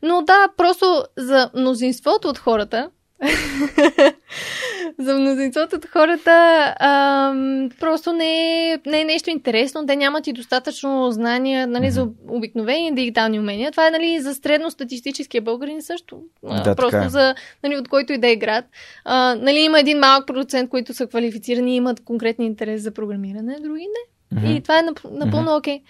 но 0.04 0.22
да, 0.22 0.48
просто 0.58 1.04
за 1.18 1.50
мнозинството 1.56 2.28
от 2.28 2.38
хората, 2.38 2.90
за 5.00 5.20
мнозинството 5.20 5.76
от 5.76 5.86
хората 5.86 6.32
а, 6.80 7.34
просто 7.80 8.14
не 8.14 8.72
е, 8.72 8.80
не 8.86 9.02
е 9.02 9.06
нещо 9.06 9.30
интересно. 9.30 9.86
Те 9.86 9.96
нямат 9.96 10.28
и 10.28 10.34
достатъчно 10.34 11.12
знания 11.12 11.68
нали, 11.68 11.86
mm-hmm. 11.86 11.90
за 11.90 12.08
обикновени 12.28 12.96
дигитални 12.96 13.40
умения. 13.40 13.72
Това 13.72 13.88
е 13.88 13.92
нали, 13.92 14.20
за 14.20 14.36
средностатистическия 14.36 15.42
българин 15.42 15.82
също. 15.82 16.22
Да, 16.44 16.76
просто 16.76 16.92
така. 16.92 17.06
Е. 17.06 17.10
за 17.10 17.36
нали, 17.64 17.78
от 17.78 17.88
който 17.88 18.14
и 18.14 18.18
да 18.18 18.28
е 18.28 18.36
град. 18.36 18.66
А, 19.06 19.36
нали, 19.36 19.60
има 19.60 19.80
един 19.80 20.00
малък 20.00 20.28
процент, 20.28 20.70
които 20.70 20.94
са 20.94 21.08
квалифицирани 21.08 21.74
и 21.74 21.76
имат 21.76 22.04
конкретни 22.04 22.46
интерес 22.46 22.82
за 22.82 22.92
програмиране, 22.92 23.58
други 23.60 23.82
не. 23.82 24.19
Mm-hmm. 24.34 24.58
И 24.58 24.62
това 24.62 24.80
е 24.80 24.84
напълно 25.12 25.56
окей. 25.56 25.80
Okay. 25.80 25.82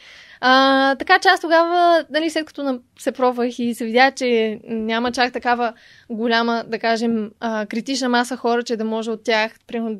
А, 0.41 0.95
така 0.95 1.19
че 1.19 1.29
аз 1.29 1.41
тогава, 1.41 2.05
нали, 2.09 2.29
след 2.29 2.45
като 2.45 2.79
се 2.99 3.11
пробвах 3.11 3.59
и 3.59 3.73
се 3.73 3.85
видя, 3.85 4.11
че 4.11 4.59
няма 4.63 5.11
чак 5.11 5.33
такава 5.33 5.73
голяма, 6.09 6.63
да 6.67 6.79
кажем, 6.79 7.31
а, 7.39 7.65
критична 7.65 8.09
маса 8.09 8.37
хора, 8.37 8.63
че 8.63 8.77
да 8.77 8.85
може 8.85 9.11
от 9.11 9.23
тях, 9.23 9.51
примерно 9.67 9.97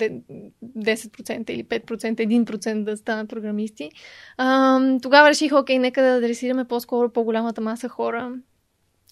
10% 0.78 1.50
или 1.50 1.64
5%, 1.64 2.26
1% 2.26 2.84
да 2.84 2.98
станат 2.98 3.30
програмисти, 3.30 3.92
а, 4.38 4.80
тогава 5.02 5.30
реших, 5.30 5.52
окей, 5.54 5.80
нека 5.80 6.02
да 6.02 6.18
адресираме 6.18 6.66
по-скоро 6.66 7.10
по-голямата 7.10 7.62
маса 7.62 7.90
хора, 7.90 8.32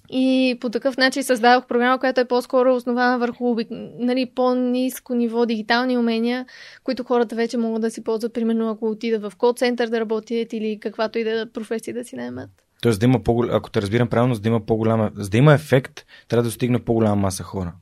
и 0.10 0.58
по 0.62 0.70
такъв 0.70 0.98
начин 0.98 1.24
създадох 1.24 1.66
програма, 1.68 2.00
която 2.00 2.22
е 2.22 2.26
по-скоро 2.26 2.76
основана 2.76 3.20
върху 3.20 3.56
нали, 4.00 4.32
по-низко 4.36 5.16
ниво 5.16 5.46
дигитални 5.46 5.98
умения, 5.98 6.46
които 6.84 7.04
хората 7.04 7.36
вече 7.36 7.58
могат 7.58 7.82
да 7.82 7.92
си 7.92 8.04
ползват, 8.04 8.34
примерно 8.34 8.70
ако 8.70 8.90
отидат 8.90 9.22
в 9.22 9.34
кол-център 9.38 9.88
да 9.88 10.00
работят 10.00 10.54
или 10.54 10.80
каквато 10.80 11.20
и 11.20 11.24
да 11.24 11.52
професия 11.54 11.94
да 11.94 12.04
си 12.04 12.16
наймат. 12.16 12.50
Тоест 12.82 13.00
да 13.00 13.06
има 13.06 13.24
по 13.24 13.46
ако 13.52 13.70
те 13.70 13.82
разбирам 13.82 14.08
правилно, 14.08 14.36
за 14.36 14.42
да 14.42 14.50
има 14.50 14.66
по-голяма, 14.66 15.12
за 15.16 15.30
да 15.30 15.38
има 15.38 15.54
ефект, 15.54 16.06
трябва 16.28 16.44
да 16.44 16.48
достигне 16.48 16.80
по-голяма 16.80 17.16
маса 17.16 17.44
хора. 17.44 17.74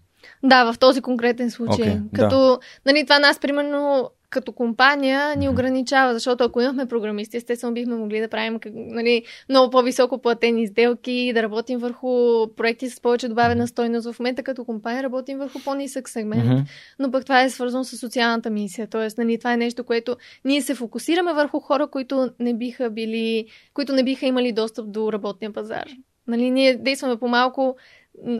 Да, 0.44 0.74
в 0.74 0.80
този 0.80 1.02
конкретен 1.02 1.52
случай. 1.52 1.86
Okay, 1.86 2.16
като, 2.16 2.38
да. 2.40 2.60
нали, 2.86 3.06
това 3.06 3.20
нас, 3.20 3.40
примерно, 3.40 4.10
като 4.36 4.52
компания 4.52 5.36
ни 5.36 5.50
ограничава, 5.50 6.14
защото 6.14 6.44
ако 6.44 6.62
имахме 6.62 6.86
програмисти, 6.86 7.38
естествено 7.38 7.74
бихме 7.74 7.96
могли 7.96 8.20
да 8.20 8.28
правим 8.28 8.60
нали, 8.74 9.24
много 9.50 9.72
по-високо 9.72 10.18
платени 10.22 10.68
сделки, 10.68 11.32
да 11.34 11.44
работим 11.44 11.80
върху 11.80 12.08
проекти 12.56 12.90
с 12.90 13.02
повече 13.02 13.28
добавена 13.28 13.68
стойност. 13.68 14.12
В 14.12 14.20
момента 14.20 14.44
като 14.44 14.66
компания 14.66 15.04
работим 15.04 15.38
върху 15.38 15.60
по-нисък 15.66 16.10
сегмент, 16.10 16.44
mm-hmm. 16.44 16.64
но 17.00 17.12
пък 17.12 17.24
това 17.24 17.44
е 17.44 17.50
свързано 17.50 17.84
с 17.84 17.98
социалната 17.98 18.50
мисия. 18.50 18.88
Тоест, 18.88 19.18
нали, 19.18 19.38
това 19.38 19.54
е 19.54 19.58
нещо, 19.58 19.84
което 19.84 20.16
ние 20.46 20.62
се 20.62 20.76
фокусираме 20.76 21.34
върху 21.34 21.60
хора, 21.60 21.88
които 21.88 22.30
не 22.40 22.54
биха 22.54 22.90
били, 22.90 23.46
които 23.74 23.94
не 23.94 24.04
биха 24.04 24.26
имали 24.26 24.52
достъп 24.52 24.92
до 24.92 25.14
работния 25.14 25.54
пазар. 25.54 25.86
Нали, 26.28 26.52
ние 26.52 26.76
действаме 26.76 27.18
по 27.18 27.28
малко 27.28 27.76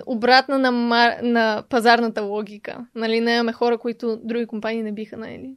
обратна 0.06 0.60
на, 0.60 0.72
мар... 0.72 1.20
на 1.24 1.64
пазарната 1.70 2.22
логика. 2.22 2.86
Нали, 2.96 3.16
имаме 3.16 3.54
хора, 3.54 3.78
които 3.78 4.20
други 4.24 4.46
компании 4.46 4.84
не 4.84 4.92
биха 4.92 5.18
наели. 5.18 5.56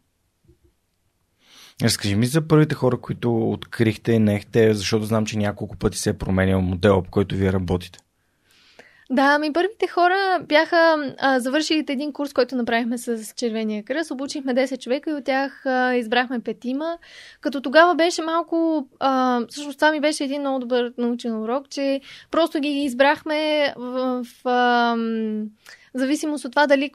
Разкажи 1.83 2.15
ми 2.17 2.27
за 2.27 2.49
първите 2.49 2.75
хора, 2.75 3.01
които 3.01 3.51
открихте 3.51 4.13
и 4.13 4.19
наехте, 4.19 4.75
защото 4.75 5.05
знам, 5.05 5.27
че 5.27 5.39
няколко 5.39 5.77
пъти 5.77 5.99
се 5.99 6.11
е 6.11 6.19
променял 6.19 6.61
модел, 6.61 7.03
по 7.03 7.11
който 7.11 7.35
вие 7.35 7.53
работите. 7.53 7.99
Да, 9.11 9.39
ми 9.39 9.53
първите 9.53 9.87
хора 9.87 10.41
бяха 10.49 11.15
а, 11.19 11.41
завършили 11.41 11.85
един 11.89 12.13
курс, 12.13 12.33
който 12.33 12.57
направихме 12.57 12.99
с 12.99 13.35
Червения 13.37 13.85
кръст. 13.85 14.11
Обучихме 14.11 14.55
10 14.55 14.79
човека 14.79 15.11
и 15.11 15.15
от 15.15 15.25
тях 15.25 15.67
а, 15.67 15.95
избрахме 15.95 16.41
петима. 16.41 16.99
Като 17.41 17.61
тогава 17.61 17.95
беше 17.95 18.23
малко... 18.23 18.89
А, 19.01 19.41
всъщност 19.49 19.79
това 19.79 19.91
ми 19.91 20.01
беше 20.01 20.25
един 20.25 20.41
много 20.41 20.59
добър 20.59 20.93
научен 20.99 21.43
урок, 21.43 21.69
че 21.69 22.01
просто 22.31 22.61
ги 22.61 22.69
избрахме 22.69 23.75
в... 23.77 24.25
в 24.45 24.49
а, 24.49 24.97
в 25.95 25.99
зависимост 25.99 26.45
от 26.45 26.53
това 26.53 26.67
дали 26.67 26.91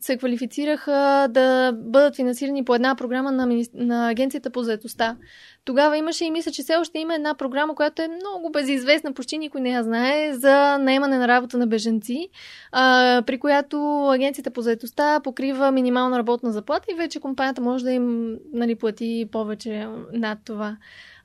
се 0.00 0.16
квалифицираха 0.16 1.28
да 1.30 1.72
бъдат 1.72 2.16
финансирани 2.16 2.64
по 2.64 2.74
една 2.74 2.94
програма 2.94 3.32
на, 3.32 3.62
на 3.74 4.10
Агенцията 4.10 4.50
по 4.50 4.62
заедостта. 4.62 5.16
Тогава 5.64 5.98
имаше 5.98 6.24
и 6.24 6.30
мисля, 6.30 6.50
че 6.50 6.62
все 6.62 6.76
още 6.76 6.98
има 6.98 7.14
една 7.14 7.34
програма, 7.34 7.74
която 7.74 8.02
е 8.02 8.08
много 8.08 8.50
безизвестна, 8.52 9.12
почти 9.12 9.38
никой 9.38 9.60
не 9.60 9.70
я 9.70 9.82
знае, 9.82 10.34
за 10.34 10.78
наемане 10.78 11.18
на 11.18 11.28
работа 11.28 11.58
на 11.58 11.66
беженци, 11.66 12.28
а, 12.72 13.22
при 13.26 13.38
която 13.38 14.08
Агенцията 14.08 14.50
по 14.50 14.60
заедостта 14.60 15.20
покрива 15.20 15.72
минимална 15.72 16.18
работна 16.18 16.52
заплата 16.52 16.86
и 16.92 16.94
вече 16.94 17.20
компанията 17.20 17.60
може 17.60 17.84
да 17.84 17.92
им 17.92 18.36
нали, 18.52 18.74
плати 18.74 19.28
повече 19.32 19.88
над 20.12 20.38
това. 20.44 20.76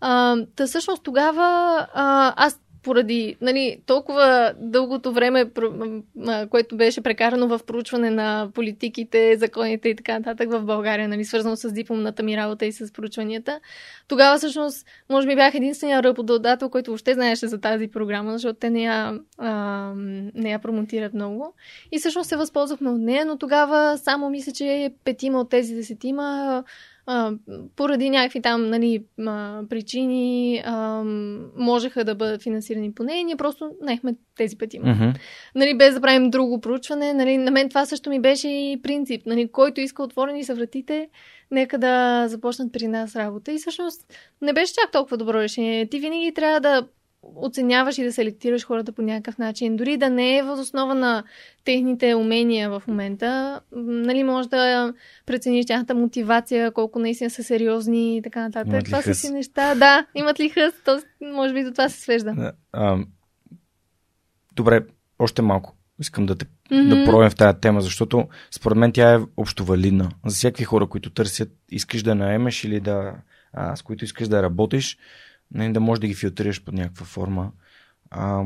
А, 0.01 0.37
та 0.55 0.67
всъщност 0.67 1.03
тогава 1.03 1.87
а, 1.93 2.33
аз 2.37 2.59
поради 2.83 3.35
нали, 3.41 3.81
толкова 3.85 4.53
дългото 4.57 5.13
време, 5.13 5.51
което 6.49 6.77
беше 6.77 7.01
прекарано 7.01 7.47
в 7.47 7.59
проучване 7.67 8.09
на 8.09 8.49
политиките, 8.53 9.37
законите 9.37 9.89
и 9.89 9.95
така 9.95 10.19
нататък 10.19 10.51
в 10.51 10.63
България, 10.63 11.07
нали, 11.07 11.25
свързано 11.25 11.55
с 11.55 11.71
дипломната 11.71 12.23
ми 12.23 12.37
работа 12.37 12.65
и 12.65 12.71
с 12.71 12.93
проучванията, 12.93 13.59
тогава 14.07 14.37
всъщност, 14.37 14.85
може 15.09 15.27
би 15.27 15.35
бях 15.35 15.55
единствения 15.55 16.03
работодател, 16.03 16.69
който 16.69 16.91
въобще 16.91 17.13
знаеше 17.13 17.47
за 17.47 17.61
тази 17.61 17.87
програма, 17.87 18.31
защото 18.31 18.59
те 18.59 18.69
не 18.69 18.83
я, 18.83 19.19
а, 19.37 19.93
не 20.35 20.49
я 20.49 20.59
промотират 20.59 21.13
много. 21.13 21.53
И 21.91 21.99
всъщност 21.99 22.29
се 22.29 22.37
възползвахме 22.37 22.89
от 22.89 23.01
нея, 23.01 23.25
но 23.25 23.37
тогава 23.37 23.97
само 23.97 24.29
мисля, 24.29 24.51
че 24.51 24.93
петима 25.03 25.39
от 25.39 25.49
тези 25.49 25.75
десетима 25.75 26.63
а, 27.11 27.33
поради 27.75 28.09
някакви 28.09 28.41
там 28.41 28.69
нали, 28.69 29.03
а, 29.27 29.61
причини 29.69 30.63
а, 30.65 31.03
можеха 31.57 32.03
да 32.03 32.15
бъдат 32.15 32.43
финансирани 32.43 32.93
по 32.93 33.03
нея 33.03 33.23
ние 33.23 33.35
просто 33.35 33.71
наехме 33.81 34.15
тези. 34.37 34.55
Mm-hmm. 34.55 35.15
Нали, 35.55 35.77
без 35.77 35.93
да 35.93 36.01
правим 36.01 36.29
друго 36.29 36.61
проучване. 36.61 37.13
Нали, 37.13 37.37
на 37.37 37.51
мен 37.51 37.69
това 37.69 37.85
също 37.85 38.09
ми 38.09 38.19
беше 38.19 38.47
и 38.47 38.79
принцип. 38.83 39.25
Нали, 39.25 39.51
който 39.51 39.81
иска 39.81 40.03
отворени 40.03 40.43
са 40.43 40.55
вратите, 40.55 41.09
нека 41.51 41.77
да 41.77 42.25
започнат 42.27 42.73
при 42.73 42.87
нас 42.87 43.15
работа. 43.15 43.51
И 43.51 43.57
всъщност 43.57 44.13
не 44.41 44.53
беше 44.53 44.73
чак 44.73 44.91
толкова 44.91 45.17
добро 45.17 45.33
решение. 45.33 45.89
Ти 45.89 45.99
винаги 45.99 46.33
трябва 46.33 46.59
да 46.59 46.87
оценяваш 47.35 47.97
и 47.97 48.03
да 48.03 48.13
селектираш 48.13 48.65
хората 48.65 48.91
по 48.91 49.01
някакъв 49.01 49.37
начин. 49.37 49.77
Дори 49.77 49.97
да 49.97 50.09
не 50.09 50.37
е 50.37 50.43
въз 50.43 50.59
основа 50.59 50.95
на 50.95 51.23
техните 51.65 52.15
умения 52.15 52.69
в 52.69 52.83
момента, 52.87 53.61
нали, 53.71 54.23
може 54.23 54.49
да 54.49 54.93
прецениш 55.25 55.65
тяхната 55.65 55.95
мотивация, 55.95 56.71
колко 56.71 56.99
наистина 56.99 57.29
са 57.29 57.43
сериозни 57.43 58.17
и 58.17 58.21
така 58.21 58.41
нататък. 58.41 58.73
Имат 58.73 58.85
това 58.85 59.01
са 59.01 59.15
си 59.15 59.31
неща. 59.31 59.75
Да, 59.75 60.05
имат 60.15 60.39
ли 60.39 60.49
хъс, 60.49 60.73
то 60.85 61.01
може 61.21 61.53
би 61.53 61.63
до 61.63 61.71
това 61.71 61.89
се 61.89 62.01
свежда. 62.01 62.53
А, 62.71 62.97
добре, 64.55 64.85
още 65.19 65.41
малко. 65.41 65.75
Искам 65.99 66.25
да 66.25 66.35
те 66.35 66.45
mm-hmm. 66.45 66.89
да 66.89 67.05
пробвам 67.05 67.29
в 67.29 67.35
тази 67.35 67.59
тема, 67.59 67.81
защото 67.81 68.27
според 68.51 68.77
мен 68.77 68.91
тя 68.91 69.13
е 69.13 69.19
общо 69.37 69.65
валидна. 69.65 70.11
За 70.25 70.35
всякакви 70.35 70.63
хора, 70.63 70.87
които 70.87 71.09
търсят, 71.09 71.49
искаш 71.69 72.03
да 72.03 72.15
наемеш 72.15 72.63
или 72.63 72.79
да, 72.79 73.13
а, 73.53 73.75
с 73.75 73.81
които 73.81 74.05
искаш 74.05 74.27
да 74.27 74.43
работиш, 74.43 74.97
не, 75.51 75.73
да 75.73 75.79
можеш 75.79 75.99
да 75.99 76.07
ги 76.07 76.15
филтрираш 76.15 76.63
под 76.63 76.73
някаква 76.73 77.05
форма. 77.05 77.51
А, 78.09 78.43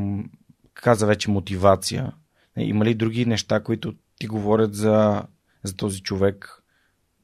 каза 0.74 1.06
вече 1.06 1.32
мотивация. 1.32 2.14
Има 2.58 2.86
ли 2.86 2.96
други 2.96 3.26
неща, 3.26 3.64
които 3.64 3.96
ти 4.20 4.28
говорят 4.28 4.76
за, 4.76 5.24
за 5.64 5.76
този 5.76 6.02
човек 6.02 6.64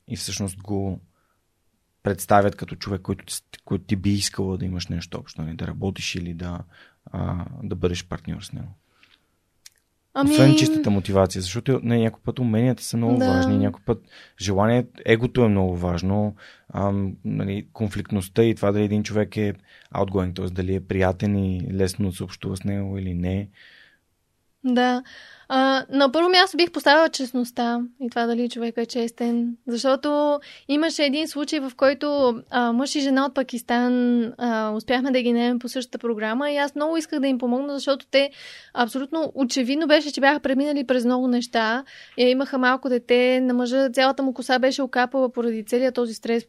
и 0.07 0.17
всъщност 0.17 0.61
го 0.61 0.99
представят 2.03 2.55
като 2.55 2.75
човек, 2.75 3.01
който, 3.01 3.25
който 3.65 3.85
ти 3.85 3.95
би 3.95 4.09
искала 4.09 4.57
да 4.57 4.65
имаш 4.65 4.87
нещо 4.87 5.17
общо, 5.17 5.41
нали? 5.41 5.55
да 5.55 5.67
работиш 5.67 6.15
или 6.15 6.33
да, 6.33 6.59
а, 7.05 7.45
да 7.63 7.75
бъдеш 7.75 8.07
партньор 8.07 8.41
с 8.41 8.51
него? 8.51 8.75
Ами... 10.13 10.31
Освен 10.31 10.55
чистата 10.55 10.89
мотивация, 10.89 11.41
защото 11.41 11.79
не, 11.83 11.97
някой 11.97 12.21
път 12.25 12.39
уменията 12.39 12.83
са 12.83 12.97
много 12.97 13.17
да. 13.17 13.33
важни, 13.33 13.57
някой 13.57 13.81
път 13.85 14.01
желание, 14.41 14.85
егото 15.05 15.43
е 15.45 15.47
много 15.47 15.77
важно, 15.77 16.35
ам, 16.73 17.13
нали, 17.25 17.67
конфликтността 17.73 18.43
и 18.43 18.55
това 18.55 18.71
дали 18.71 18.83
един 18.83 19.03
човек 19.03 19.37
е 19.37 19.53
outgoing, 19.95 20.35
т.е. 20.35 20.45
дали 20.45 20.75
е 20.75 20.87
приятен 20.87 21.37
и 21.37 21.67
лесно 21.73 22.09
да 22.09 22.15
се 22.15 22.23
общува 22.23 22.57
с 22.57 22.63
него 22.63 22.97
или 22.97 23.13
не. 23.13 23.49
Да. 24.63 25.03
А, 25.51 25.85
на 25.89 26.11
първо 26.11 26.29
място 26.29 26.57
бих 26.57 26.71
поставила 26.71 27.09
честността 27.09 27.81
и 28.01 28.09
това 28.09 28.25
дали 28.25 28.49
човек 28.49 28.77
е 28.77 28.85
честен, 28.85 29.57
защото 29.67 30.39
имаше 30.67 31.03
един 31.03 31.27
случай, 31.27 31.59
в 31.59 31.71
който 31.77 32.35
а, 32.49 32.71
мъж 32.71 32.95
и 32.95 32.99
жена 32.99 33.25
от 33.25 33.33
Пакистан 33.35 34.23
а, 34.37 34.71
успяхме 34.71 35.11
да 35.11 35.21
ги 35.21 35.33
наемем 35.33 35.59
по 35.59 35.67
същата 35.67 35.97
програма 35.97 36.51
и 36.51 36.57
аз 36.57 36.75
много 36.75 36.97
исках 36.97 37.19
да 37.19 37.27
им 37.27 37.37
помогна, 37.37 37.73
защото 37.73 38.05
те 38.11 38.29
абсолютно 38.73 39.31
очевидно 39.35 39.87
беше, 39.87 40.13
че 40.13 40.21
бяха 40.21 40.39
преминали 40.39 40.87
през 40.87 41.05
много 41.05 41.27
неща. 41.27 41.83
И 42.17 42.23
имаха 42.23 42.57
малко 42.57 42.89
дете, 42.89 43.41
на 43.41 43.53
мъжа 43.53 43.89
цялата 43.89 44.23
му 44.23 44.33
коса 44.33 44.59
беше 44.59 44.81
окапала 44.81 45.31
поради 45.31 45.65
целият 45.65 45.95
този 45.95 46.13
стрес, 46.13 46.45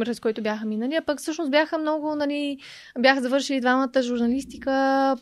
през 0.00 0.20
който 0.20 0.42
бяха 0.42 0.66
минали, 0.66 0.94
а 0.94 1.02
пък 1.02 1.18
всъщност 1.18 1.50
бяха 1.50 1.78
много, 1.78 2.14
нали, 2.14 2.58
бяха 2.98 3.20
завършили 3.20 3.60
двамата 3.60 4.02
журналистика, 4.02 4.70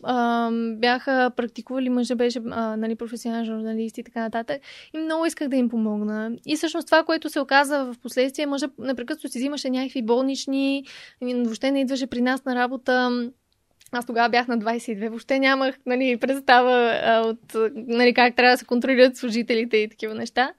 а, 0.03 0.51
бяха 0.76 1.31
практикували, 1.37 1.89
мъжа 1.89 2.14
беше 2.14 2.41
а, 2.51 2.76
нали, 2.76 2.95
професионален 2.95 3.20
професионален 3.21 3.45
журналист 3.45 3.99
и 3.99 4.03
така 4.03 4.21
нататък. 4.21 4.62
И 4.95 4.99
много 4.99 5.27
исках 5.27 5.49
да 5.49 5.57
им 5.57 5.68
помогна. 5.68 6.33
И 6.47 6.57
всъщност 6.57 6.87
това, 6.87 7.05
което 7.05 7.31
се 7.31 7.41
оказа 7.41 7.85
в 7.85 7.95
последствие, 8.03 8.47
може 8.47 8.66
непрекъснато 8.79 9.29
си 9.29 9.39
взимаше 9.39 9.71
някакви 9.71 10.03
болнични, 10.03 10.85
въобще 11.23 11.71
не 11.71 11.81
идваше 11.81 12.07
при 12.07 12.21
нас 12.21 12.45
на 12.45 12.55
работа. 12.55 13.11
Аз 13.93 14.07
тогава 14.07 14.29
бях 14.29 14.49
на 14.49 14.59
22, 14.59 15.09
въобще 15.09 15.39
нямах 15.39 15.77
нали, 15.87 16.16
представа 16.16 17.01
а, 17.05 17.21
от 17.21 17.57
нали, 17.75 18.14
как 18.14 18.37
трябва 18.37 18.55
да 18.55 18.59
се 18.59 18.64
контролират 18.64 19.16
служителите 19.16 19.77
и 19.77 19.89
такива 19.89 20.14
неща. 20.14 20.53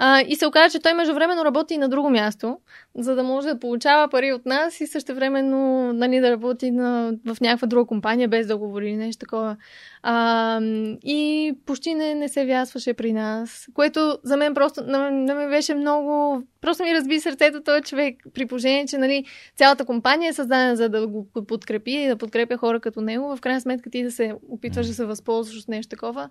А, 0.00 0.20
и 0.20 0.36
се 0.36 0.46
оказа, 0.46 0.70
че 0.70 0.82
той 0.82 0.94
междувременно 0.94 1.44
работи 1.44 1.74
и 1.74 1.78
на 1.78 1.88
друго 1.88 2.10
място, 2.10 2.58
за 2.94 3.14
да 3.14 3.22
може 3.22 3.48
да 3.48 3.58
получава 3.58 4.08
пари 4.08 4.32
от 4.32 4.46
нас 4.46 4.80
и 4.80 4.86
също 4.86 5.14
времено 5.14 5.92
нали, 5.92 6.20
да 6.20 6.30
работи 6.30 6.70
на, 6.70 7.12
в 7.26 7.40
някаква 7.40 7.66
друга 7.66 7.86
компания, 7.86 8.28
без 8.28 8.46
да 8.46 8.56
говори 8.56 8.96
нещо 8.96 9.20
такова. 9.20 9.56
А, 10.02 10.60
и 11.04 11.52
почти 11.66 11.94
не, 11.94 12.14
не 12.14 12.28
се 12.28 12.46
вясваше 12.46 12.94
при 12.94 13.12
нас, 13.12 13.66
което 13.74 14.18
за 14.22 14.36
мен 14.36 14.54
просто 14.54 14.82
на, 14.82 15.10
на 15.10 15.34
мен 15.34 15.50
беше 15.50 15.74
много... 15.74 16.42
Просто 16.60 16.82
ми 16.82 16.94
разби 16.94 17.20
сърцето 17.20 17.62
този 17.62 17.82
човек, 17.82 18.16
при 18.34 18.46
положение, 18.46 18.86
че 18.86 18.98
нали, 18.98 19.24
цялата 19.56 19.84
компания 19.84 20.28
е 20.28 20.32
създадена 20.32 20.76
за 20.76 20.88
да 20.88 21.06
го 21.06 21.26
подкрепи 21.48 21.90
и 21.90 22.08
да 22.08 22.16
подкрепя 22.16 22.56
хора 22.56 22.80
като 22.80 23.00
него. 23.00 23.36
В 23.36 23.40
крайна 23.40 23.60
сметка 23.60 23.90
ти 23.90 24.02
да 24.02 24.10
се 24.10 24.34
опитваш 24.48 24.86
да 24.86 24.94
се 24.94 25.04
възползваш 25.04 25.62
от 25.62 25.68
нещо 25.68 25.90
такова, 25.90 26.28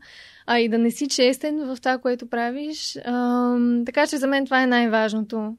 а 0.47 0.59
и 0.59 0.69
да 0.69 0.77
не 0.77 0.91
си 0.91 1.07
честен 1.07 1.65
в 1.65 1.77
това, 1.81 1.97
което 1.97 2.29
правиш. 2.29 2.97
А, 3.05 3.57
така 3.85 4.07
че 4.07 4.17
за 4.17 4.27
мен 4.27 4.45
това 4.45 4.63
е 4.63 4.67
най-важното. 4.67 5.53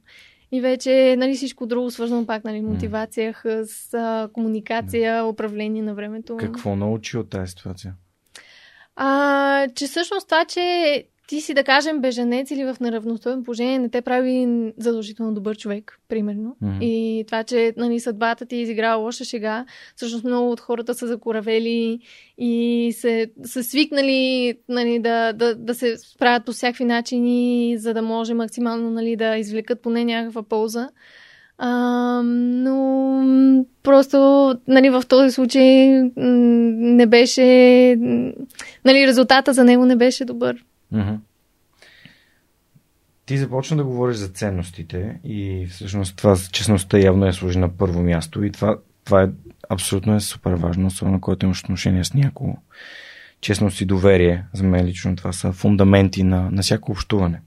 И 0.52 0.60
вече 0.60 1.16
нали, 1.18 1.34
всичко 1.34 1.66
друго 1.66 1.90
свързано 1.90 2.26
пак, 2.26 2.44
нали, 2.44 2.60
мотивация, 2.60 3.32
хъс, 3.32 3.94
комуникация, 4.32 5.24
управление 5.26 5.82
на 5.82 5.94
времето. 5.94 6.36
Какво 6.36 6.76
научи 6.76 7.18
от 7.18 7.30
тази 7.30 7.50
ситуация? 7.50 7.94
А, 8.96 9.68
че 9.74 9.86
всъщност 9.86 10.28
това, 10.28 10.44
че 10.44 11.04
ти 11.28 11.40
си, 11.40 11.54
да 11.54 11.64
кажем, 11.64 12.00
беженец 12.00 12.50
или 12.50 12.64
в 12.64 12.76
неравностойно 12.80 13.44
положение, 13.44 13.78
не 13.78 13.88
те 13.88 14.00
прави 14.00 14.48
задължително 14.78 15.34
добър 15.34 15.56
човек, 15.56 15.98
примерно. 16.08 16.56
Mm-hmm. 16.62 16.84
И 16.84 17.24
това, 17.26 17.44
че 17.44 17.74
нали, 17.76 18.00
съдбата 18.00 18.46
ти 18.46 18.56
е 18.56 18.60
изиграла 18.60 18.96
лоша 18.96 19.24
шега, 19.24 19.64
всъщност 19.96 20.24
много 20.24 20.50
от 20.50 20.60
хората 20.60 20.94
са 20.94 21.06
закоравели 21.06 22.00
и 22.38 22.94
се, 22.96 23.30
са 23.44 23.64
свикнали 23.64 24.54
нали, 24.68 24.98
да, 24.98 25.32
да, 25.32 25.54
да 25.54 25.74
се 25.74 25.96
справят 25.96 26.44
по 26.44 26.52
всякакви 26.52 26.84
начини, 26.84 27.74
за 27.78 27.94
да 27.94 28.02
може 28.02 28.34
максимално 28.34 28.90
нали, 28.90 29.16
да 29.16 29.36
извлекат 29.36 29.80
поне 29.80 30.04
някаква 30.04 30.42
полза. 30.42 30.88
А, 31.58 32.22
но 32.24 33.64
просто 33.82 34.18
нали, 34.68 34.90
в 34.90 35.02
този 35.08 35.30
случай 35.30 36.02
не 36.16 37.06
беше. 37.06 37.42
Нали, 38.84 39.06
резултата 39.06 39.52
за 39.52 39.64
него 39.64 39.86
не 39.86 39.96
беше 39.96 40.24
добър. 40.24 40.64
Ти 43.26 43.38
започна 43.38 43.76
да 43.76 43.84
говориш 43.84 44.16
за 44.16 44.28
ценностите 44.28 45.20
и 45.24 45.66
всъщност 45.70 46.16
това 46.16 46.36
честността 46.52 46.98
явно 46.98 47.26
е 47.26 47.32
служи 47.32 47.58
на 47.58 47.68
първо 47.68 48.02
място 48.02 48.44
и 48.44 48.52
това, 48.52 48.78
това 49.04 49.22
е 49.22 49.28
абсолютно 49.68 50.14
е 50.14 50.20
супер 50.20 50.52
важно, 50.52 50.86
особено 50.86 51.20
когато 51.20 51.46
имаш 51.46 51.60
отношение 51.60 52.04
с 52.04 52.14
някого. 52.14 52.56
Честност 53.40 53.80
и 53.80 53.84
доверие, 53.84 54.44
за 54.52 54.64
мен 54.64 54.86
лично 54.86 55.16
това 55.16 55.32
са 55.32 55.52
фундаменти 55.52 56.22
на, 56.22 56.50
на 56.50 56.62
всяко 56.62 56.92
общуване. 56.92 57.40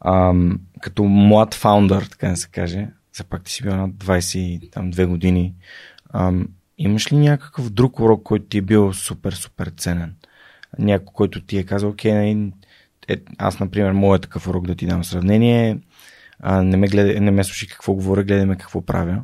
Ам, 0.00 0.60
като 0.80 1.04
млад 1.04 1.54
фаундър, 1.54 2.02
така 2.02 2.28
да 2.28 2.36
се 2.36 2.48
каже, 2.48 2.88
за 3.16 3.24
пак 3.24 3.44
ти 3.44 3.52
си 3.52 3.62
бил 3.62 3.76
на 3.76 3.90
22 3.90 5.06
години, 5.06 5.54
ам, 6.12 6.48
имаш 6.78 7.12
ли 7.12 7.16
някакъв 7.16 7.70
друг 7.70 8.00
урок, 8.00 8.22
който 8.22 8.46
ти 8.46 8.58
е 8.58 8.62
бил 8.62 8.92
супер, 8.92 9.32
супер 9.32 9.72
ценен? 9.76 10.14
Някой, 10.78 11.12
който 11.12 11.40
ти 11.40 11.58
е 11.58 11.64
казал, 11.64 11.90
окей, 11.90 12.12
нали, 12.12 12.52
е, 13.08 13.16
аз, 13.38 13.60
например, 13.60 13.92
моят 13.92 14.22
такъв 14.22 14.48
урок 14.48 14.66
да 14.66 14.74
ти 14.74 14.86
дам 14.86 15.04
сравнение, 15.04 15.78
а, 16.40 16.62
не, 16.62 16.76
ме 16.76 16.88
гледа, 16.88 17.20
не 17.20 17.30
ме 17.30 17.44
слушай 17.44 17.68
какво 17.68 17.94
говоря, 17.94 18.24
гледай 18.24 18.46
ме 18.46 18.56
какво 18.56 18.82
правя. 18.82 19.22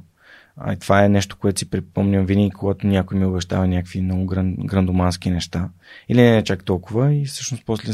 А, 0.56 0.72
и 0.72 0.78
това 0.78 1.04
е 1.04 1.08
нещо, 1.08 1.36
което 1.40 1.58
си 1.58 1.70
припомням 1.70 2.26
винаги, 2.26 2.50
когато 2.50 2.86
някой 2.86 3.18
ми 3.18 3.24
обещава 3.24 3.66
някакви 3.66 4.00
много 4.00 4.26
гран, 4.26 4.54
грандомански 4.54 5.30
неща. 5.30 5.68
Или 6.08 6.22
не 6.22 6.44
чак 6.44 6.64
толкова 6.64 7.14
и 7.14 7.24
всъщност 7.24 7.62
после 7.66 7.92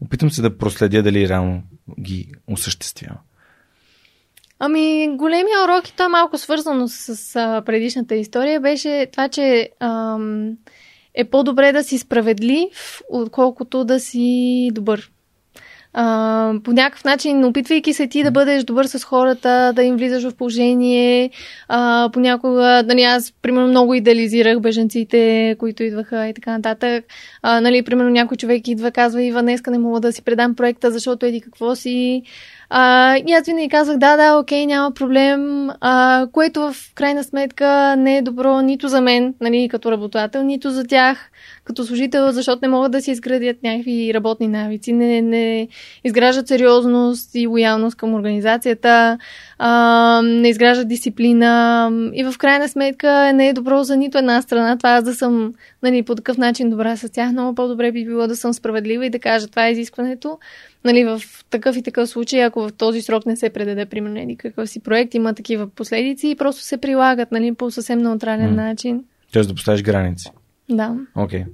опитам 0.00 0.30
се 0.30 0.42
да 0.42 0.58
проследя 0.58 1.02
дали 1.02 1.28
реално 1.28 1.62
ги 2.00 2.32
осъществява. 2.46 3.18
Ами, 4.58 5.08
големия 5.16 5.64
урок, 5.64 5.88
и 5.88 5.96
то 5.96 6.04
е 6.04 6.08
малко 6.08 6.38
свързано 6.38 6.88
с, 6.88 7.16
с 7.16 7.62
предишната 7.66 8.14
история, 8.14 8.60
беше 8.60 9.08
това, 9.12 9.28
че 9.28 9.70
ам, 9.80 10.56
е 11.14 11.24
по-добре 11.24 11.72
да 11.72 11.84
си 11.84 11.98
справедлив, 11.98 13.00
отколкото 13.10 13.84
да 13.84 14.00
си 14.00 14.70
добър. 14.72 15.10
А, 15.92 16.54
по 16.64 16.72
някакъв 16.72 17.04
начин, 17.04 17.44
опитвайки 17.44 17.92
се 17.92 18.06
ти 18.06 18.22
да 18.22 18.30
бъдеш 18.30 18.64
добър 18.64 18.84
с 18.84 19.04
хората, 19.04 19.72
да 19.76 19.82
им 19.82 19.96
влизаш 19.96 20.28
в 20.28 20.34
положение, 20.36 21.30
а, 21.68 22.10
понякога, 22.12 22.82
нали, 22.86 23.02
аз, 23.02 23.32
примерно, 23.42 23.68
много 23.68 23.94
идеализирах 23.94 24.60
беженците, 24.60 25.56
които 25.58 25.82
идваха 25.82 26.28
и 26.28 26.34
така 26.34 26.52
нататък. 26.52 27.04
А, 27.42 27.60
нали, 27.60 27.82
примерно, 27.82 28.10
някой 28.10 28.36
човек 28.36 28.68
идва, 28.68 28.90
казва, 28.90 29.22
Ива, 29.22 29.42
днеска 29.42 29.70
не 29.70 29.78
мога 29.78 30.00
да 30.00 30.12
си 30.12 30.22
предам 30.22 30.54
проекта, 30.54 30.90
защото 30.90 31.26
еди 31.26 31.40
какво 31.40 31.76
си. 31.76 32.22
А, 32.72 33.16
и 33.26 33.32
аз 33.32 33.46
винаги 33.46 33.68
казах, 33.68 33.98
да, 33.98 34.16
да, 34.16 34.38
окей, 34.38 34.66
няма 34.66 34.90
проблем, 34.90 35.70
а, 35.80 36.26
което 36.32 36.60
в 36.60 36.74
крайна 36.94 37.24
сметка 37.24 37.96
не 37.96 38.16
е 38.16 38.22
добро 38.22 38.60
нито 38.62 38.88
за 38.88 39.00
мен, 39.00 39.34
нали, 39.40 39.68
като 39.68 39.90
работодател, 39.92 40.42
нито 40.42 40.70
за 40.70 40.84
тях 40.84 41.30
като 41.64 41.84
служител, 41.84 42.32
защото 42.32 42.58
не 42.62 42.68
могат 42.68 42.92
да 42.92 43.02
си 43.02 43.10
изградят 43.10 43.56
някакви 43.62 44.14
работни 44.14 44.48
навици, 44.48 44.92
не, 44.92 45.22
не 45.22 45.68
изграждат 46.04 46.48
сериозност 46.48 47.30
и 47.34 47.46
лоялност 47.46 47.96
към 47.96 48.14
организацията, 48.14 49.18
а, 49.58 50.22
не 50.24 50.48
изграждат 50.48 50.88
дисциплина 50.88 51.90
и 52.14 52.24
в 52.24 52.38
крайна 52.38 52.68
сметка 52.68 53.32
не 53.32 53.48
е 53.48 53.52
добро 53.52 53.84
за 53.84 53.96
нито 53.96 54.18
една 54.18 54.42
страна. 54.42 54.76
Това 54.76 54.90
аз 54.90 55.04
да 55.04 55.14
съм 55.14 55.54
нали, 55.82 56.02
по 56.02 56.14
такъв 56.14 56.38
начин 56.38 56.70
добра 56.70 56.96
с 56.96 57.08
тях, 57.08 57.32
много 57.32 57.54
по-добре 57.54 57.92
би 57.92 58.04
било 58.04 58.26
да 58.26 58.36
съм 58.36 58.52
справедлива 58.52 59.06
и 59.06 59.10
да 59.10 59.18
кажа 59.18 59.46
това 59.46 59.66
е 59.66 59.72
изискването. 59.72 60.38
Нали, 60.84 61.04
в 61.04 61.20
такъв 61.50 61.76
и 61.76 61.82
такъв 61.82 62.08
случай, 62.08 62.44
ако 62.44 62.68
в 62.68 62.72
този 62.72 63.02
срок 63.02 63.26
не 63.26 63.36
се 63.36 63.50
предаде, 63.50 63.86
примерно, 63.86 64.14
нали, 64.14 64.36
какъв 64.36 64.70
си 64.70 64.80
проект, 64.80 65.14
има 65.14 65.34
такива 65.34 65.68
последици 65.68 66.28
и 66.28 66.36
просто 66.36 66.62
се 66.62 66.76
прилагат 66.76 67.32
нали, 67.32 67.54
по 67.54 67.70
съвсем 67.70 67.98
неутрален 67.98 68.50
mm. 68.50 68.56
начин. 68.56 69.04
Тоест 69.32 69.48
да 69.48 69.54
поставиш 69.54 69.82
граници. 69.82 70.30
Да. 70.70 70.96
Окей. 71.14 71.40
Okay. 71.40 71.46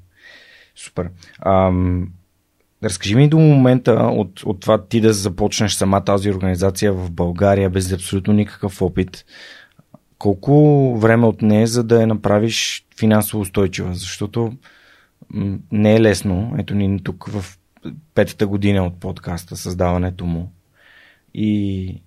Супер. 0.76 1.10
Ам, 1.46 2.08
разкажи 2.84 3.14
ми 3.14 3.28
до 3.28 3.38
момента 3.38 3.92
от, 3.92 4.42
от 4.42 4.60
това 4.60 4.84
ти 4.84 5.00
да 5.00 5.12
започнеш 5.12 5.72
сама 5.72 6.04
тази 6.04 6.30
организация 6.30 6.92
в 6.92 7.10
България 7.10 7.70
без 7.70 7.92
абсолютно 7.92 8.32
никакъв 8.32 8.82
опит. 8.82 9.24
Колко 10.18 10.98
време 10.98 11.26
от 11.26 11.42
нея, 11.42 11.66
за 11.66 11.84
да 11.84 12.00
я 12.00 12.06
направиш 12.06 12.86
финансово 12.98 13.40
устойчива? 13.40 13.94
Защото 13.94 14.52
не 15.72 15.94
е 15.94 16.00
лесно. 16.00 16.54
Ето 16.58 16.74
ни 16.74 17.02
тук 17.02 17.28
в 17.28 17.55
петата 18.14 18.46
година 18.46 18.86
от 18.86 19.00
подкаста, 19.00 19.56
създаването 19.56 20.26
му. 20.26 20.52
И 21.34 22.02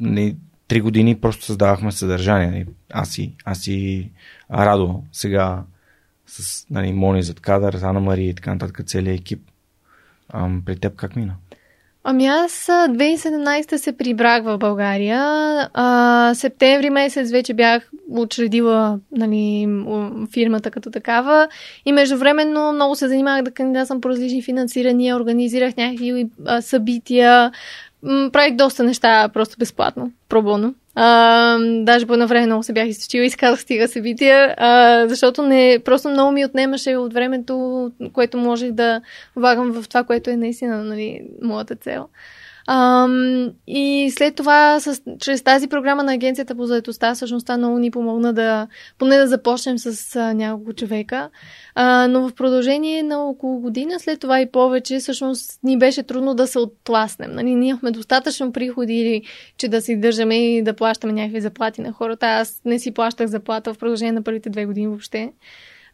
не, 0.00 0.36
три 0.68 0.80
години 0.80 1.20
просто 1.20 1.44
създавахме 1.44 1.92
съдържание. 1.92 2.66
Аз 2.92 3.18
и, 3.18 3.34
аз 3.44 3.66
и 3.66 4.10
Радо 4.52 5.04
сега 5.12 5.64
с 6.26 6.66
нали, 6.70 6.92
Мони 6.92 7.22
зад 7.22 7.40
кадър, 7.40 7.74
Ана 7.74 8.00
Мария 8.00 8.28
и 8.28 8.34
така 8.34 8.52
нататък, 8.52 8.86
целият 8.86 9.20
екип. 9.20 9.50
Ам, 10.28 10.62
при 10.66 10.76
теб 10.76 10.96
как 10.96 11.16
мина? 11.16 11.36
Ами 12.04 12.26
аз 12.26 12.52
2017 12.66 13.76
се 13.76 13.96
прибрах 13.96 14.44
в 14.44 14.58
България. 14.58 15.20
А, 15.74 16.34
септември 16.34 16.90
месец 16.90 17.30
вече 17.30 17.54
бях 17.54 17.90
учредила 18.08 18.98
нали, 19.12 19.68
фирмата 20.32 20.70
като 20.70 20.90
такава 20.90 21.48
и 21.86 21.92
междувременно 21.92 22.72
много 22.72 22.94
се 22.94 23.08
занимавах 23.08 23.42
да 23.42 23.50
кандидатствам 23.50 24.00
по 24.00 24.08
различни 24.08 24.42
финансирания, 24.42 25.16
организирах 25.16 25.76
някакви 25.76 26.30
събития, 26.60 27.52
правих 28.32 28.54
доста 28.56 28.84
неща 28.84 29.28
просто 29.28 29.56
безплатно, 29.58 30.12
пробоно. 30.28 30.74
А, 30.94 31.58
даже 31.60 32.06
по 32.06 32.12
едно 32.12 32.26
време 32.26 32.46
много 32.46 32.62
се 32.62 32.72
бях 32.72 32.88
източила 32.88 33.24
и 33.24 33.30
казах 33.30 33.60
стига 33.60 33.88
събития, 33.88 34.54
а, 34.58 35.04
защото 35.08 35.42
не, 35.42 35.78
просто 35.84 36.08
много 36.08 36.32
ми 36.32 36.44
отнемаше 36.44 36.96
от 36.96 37.12
времето, 37.14 37.90
което 38.12 38.38
можех 38.38 38.72
да 38.72 39.00
влагам 39.36 39.72
в 39.72 39.88
това, 39.88 40.04
което 40.04 40.30
е 40.30 40.36
наистина 40.36 40.84
нали, 40.84 41.22
моята 41.42 41.76
цел. 41.76 42.08
Ам, 42.72 43.50
и 43.66 44.12
след 44.16 44.34
това, 44.34 44.80
с, 44.80 45.02
чрез 45.20 45.42
тази 45.42 45.68
програма 45.68 46.02
на 46.02 46.12
Агенцията 46.12 46.54
по 46.54 46.66
заедостта, 46.66 47.14
всъщност 47.14 47.48
много 47.58 47.78
ни 47.78 47.90
помогна 47.90 48.32
да, 48.32 48.68
поне 48.98 49.16
да 49.16 49.26
започнем 49.26 49.78
с 49.78 50.16
а, 50.16 50.34
няколко 50.34 50.72
човека. 50.72 51.30
А, 51.74 52.08
но 52.08 52.28
в 52.28 52.34
продължение 52.34 53.02
на 53.02 53.24
около 53.24 53.60
година, 53.60 54.00
след 54.00 54.20
това 54.20 54.40
и 54.40 54.50
повече, 54.50 54.98
всъщност 54.98 55.58
ни 55.62 55.78
беше 55.78 56.02
трудно 56.02 56.34
да 56.34 56.46
се 56.46 56.58
оттласнем. 56.58 57.32
Нали, 57.32 57.54
ние 57.54 57.68
имахме 57.68 57.90
достатъчно 57.90 58.52
приходи, 58.52 59.22
че 59.56 59.68
да 59.68 59.82
си 59.82 59.96
държаме 59.96 60.34
и 60.34 60.62
да 60.62 60.74
плащаме 60.74 61.12
някакви 61.12 61.40
заплати 61.40 61.80
на 61.80 61.92
хората. 61.92 62.26
Аз 62.26 62.60
не 62.64 62.78
си 62.78 62.90
плащах 62.90 63.26
заплата 63.26 63.74
в 63.74 63.78
продължение 63.78 64.12
на 64.12 64.22
първите 64.22 64.50
две 64.50 64.66
години 64.66 64.88
въобще. 64.88 65.32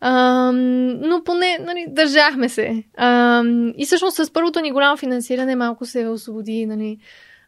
А, 0.01 0.53
но 1.01 1.23
поне 1.25 1.59
нали, 1.61 1.87
държахме 1.89 2.49
се. 2.49 2.85
А, 2.97 3.43
и 3.77 3.87
всъщност 3.87 4.17
с 4.17 4.33
първото 4.33 4.61
ни 4.61 4.73
голямо 4.73 4.97
финансиране 4.97 5.57
малко 5.57 5.87
се 5.87 6.09
освободи 6.09 6.67
нали, 6.67 6.99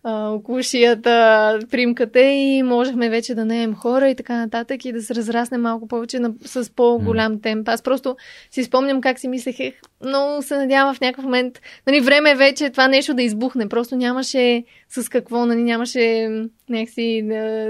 а, 0.03 0.29
около 0.29 0.63
шията, 0.63 1.59
примката 1.71 2.21
и 2.21 2.63
можехме 2.63 3.11
вече 3.11 3.35
да 3.35 3.45
наем 3.45 3.75
хора 3.75 4.09
и 4.09 4.15
така 4.15 4.37
нататък 4.37 4.85
и 4.85 4.93
да 4.93 5.03
се 5.03 5.15
разрасне 5.15 5.59
малко 5.59 5.89
повече 5.89 6.19
на, 6.19 6.33
с 6.45 6.75
по-голям 6.75 7.41
темп. 7.41 7.69
Аз 7.69 7.83
просто 7.83 8.17
си 8.51 8.65
спомням 8.65 9.01
как 9.01 9.19
си 9.19 9.29
мислех, 9.29 9.61
ех, 9.61 9.75
много 10.05 10.43
се 10.43 10.57
надявам 10.57 10.95
в 10.95 11.01
някакъв 11.01 11.25
момент, 11.25 11.61
нали, 11.87 12.01
време 12.01 12.31
е 12.31 12.35
вече 12.35 12.71
това 12.71 12.89
нещо 12.89 13.15
да 13.15 13.23
избухне. 13.23 13.69
Просто 13.69 13.97
нямаше 13.97 14.65
с 14.89 15.09
какво, 15.09 15.47
нали, 15.47 15.63
нямаше 15.63 16.29
някакси 16.69 17.23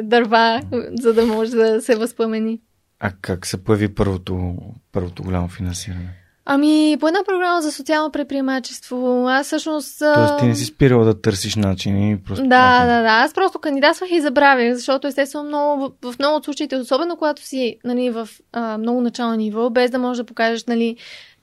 дърва, 0.02 0.60
за 1.00 1.14
да 1.14 1.26
може 1.26 1.50
да 1.50 1.80
се 1.80 1.96
възпламени. 1.96 2.60
А 3.00 3.12
как 3.20 3.46
се 3.46 3.64
появи 3.64 3.94
първото, 3.94 4.54
първото 4.92 5.22
голямо 5.22 5.48
финансиране? 5.48 6.14
Ами, 6.50 6.96
по 7.00 7.08
една 7.08 7.20
програма 7.26 7.62
за 7.62 7.72
социално 7.72 8.12
предприемачество. 8.12 9.26
Аз 9.28 9.46
всъщност. 9.46 9.98
Тоест, 9.98 10.38
ти 10.38 10.46
не 10.46 10.54
си 10.54 10.64
спирала 10.64 11.04
да 11.04 11.20
търсиш 11.20 11.56
начини. 11.56 12.18
Просто... 12.26 12.42
Да, 12.42 12.86
да, 12.86 13.02
да. 13.02 13.08
Аз 13.08 13.34
просто 13.34 13.58
кандидатствах 13.58 14.10
и 14.10 14.20
забравях, 14.20 14.74
защото 14.74 15.06
естествено 15.06 15.44
много, 15.44 15.92
в 16.02 16.14
много 16.18 16.36
от 16.36 16.44
случаите, 16.44 16.76
особено 16.76 17.16
когато 17.16 17.42
си 17.42 17.76
нали, 17.84 18.10
в 18.10 18.28
а, 18.52 18.78
много 18.78 19.00
начално 19.00 19.34
ниво, 19.34 19.70
без 19.70 19.90
да 19.90 19.98
можеш 19.98 20.18
да 20.18 20.26
покажеш 20.26 20.64
нали, 20.64 20.96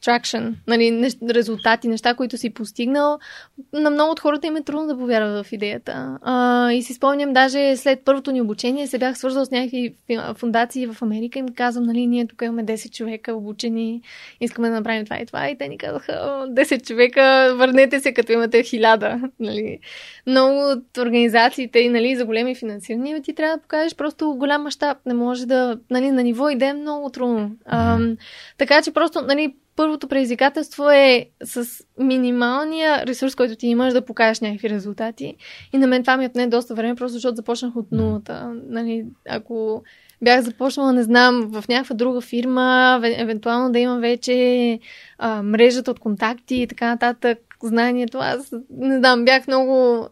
traction, 0.06 0.54
нали, 0.68 0.92
нещ, 0.92 1.18
резултати, 1.30 1.88
неща, 1.88 2.14
които 2.14 2.38
си 2.38 2.50
постигнал, 2.50 3.20
на 3.74 3.90
много 3.90 4.12
от 4.12 4.20
хората 4.20 4.48
им 4.48 4.56
е 4.56 4.64
трудно 4.64 4.88
да 4.88 4.98
повярват 4.98 5.46
в 5.46 5.52
идеята. 5.52 6.18
А, 6.22 6.72
и 6.72 6.84
си 6.84 6.94
спомням, 6.94 7.34
даже 7.34 7.78
след 7.78 8.02
първото 8.06 8.32
ни 8.32 8.42
обучение 8.42 8.88
се 8.88 8.98
бях 8.98 9.18
свързал 9.18 9.46
с 9.46 9.52
някакви 9.52 9.96
фундации 10.36 10.88
в 10.88 11.02
Америка 11.02 11.40
и 11.40 11.42
им 11.42 11.48
казвам, 11.56 11.86
нали, 11.86 12.08
ние 12.08 12.28
тук 12.28 12.42
имаме 12.42 12.66
10 12.66 12.92
човека 12.92 13.34
обучени, 13.34 14.02
искаме 14.42 14.70
да 14.70 14.76
направим 14.76 15.06
това 15.06 15.20
и 15.20 15.26
това. 15.26 15.50
И 15.50 15.58
те 15.58 15.68
ни 15.68 15.78
казаха, 15.78 16.14
10 16.50 16.88
човека, 16.88 17.54
върнете 17.58 18.00
се, 18.00 18.14
като 18.14 18.32
имате 18.32 18.64
хиляда. 18.64 19.22
Нали. 19.40 19.80
Много 20.28 20.72
от 20.72 20.98
организациите 20.98 21.80
и 21.80 21.90
нали, 21.90 22.16
за 22.16 22.26
големи 22.26 22.56
финансирания 22.56 23.22
ти 23.22 23.36
трябва 23.36 23.56
да 23.58 23.62
покажеш 23.62 23.96
просто 23.96 24.34
голям 24.34 24.64
мащаб. 24.64 24.98
Не 25.06 25.14
може 25.14 25.46
да, 25.46 25.78
нали, 25.90 26.12
на 26.12 26.24
ниво 26.24 26.50
идея 26.50 26.70
е 26.70 26.74
много 26.74 27.10
трудно. 27.10 27.52
А, 27.66 28.00
така 28.58 28.82
че 28.82 28.92
просто, 28.92 29.22
нали, 29.22 29.54
първото 29.76 30.08
предизвикателство 30.08 30.90
е 30.90 31.26
с 31.44 31.84
минималния 32.00 33.06
ресурс, 33.06 33.36
който 33.36 33.56
ти 33.56 33.68
имаш 33.68 33.94
да 33.94 34.06
покажеш 34.06 34.40
някакви 34.40 34.70
резултати. 34.70 35.36
И 35.74 35.78
на 35.78 35.88
мен 35.88 36.04
това 36.04 36.18
ми 36.18 36.26
отне 36.26 36.48
доста 36.48 36.76
време, 36.76 36.96
просто 36.96 37.14
защото 37.14 37.36
започнах 37.36 37.76
от 37.76 37.92
нулата. 37.92 38.54
Нали, 38.70 39.06
ако 39.30 39.84
бях 40.22 40.42
започнала, 40.42 40.94
не 40.94 41.04
знам, 41.04 41.50
в 41.52 41.64
някаква 41.68 41.96
друга 41.96 42.22
фирма, 42.22 43.00
евентуално 43.04 43.72
да 43.72 43.80
имам 43.80 44.02
вече 44.02 44.80
а, 45.18 45.44
мрежата 45.44 45.92
от 45.92 46.00
контакти 46.00 46.56
и 46.56 46.68
така 46.68 46.88
нататък, 46.88 47.40
знанието. 47.64 48.18
Аз 48.18 48.54
не 48.70 48.98
знам, 48.98 49.26
бях 49.26 49.48
много 49.48 50.08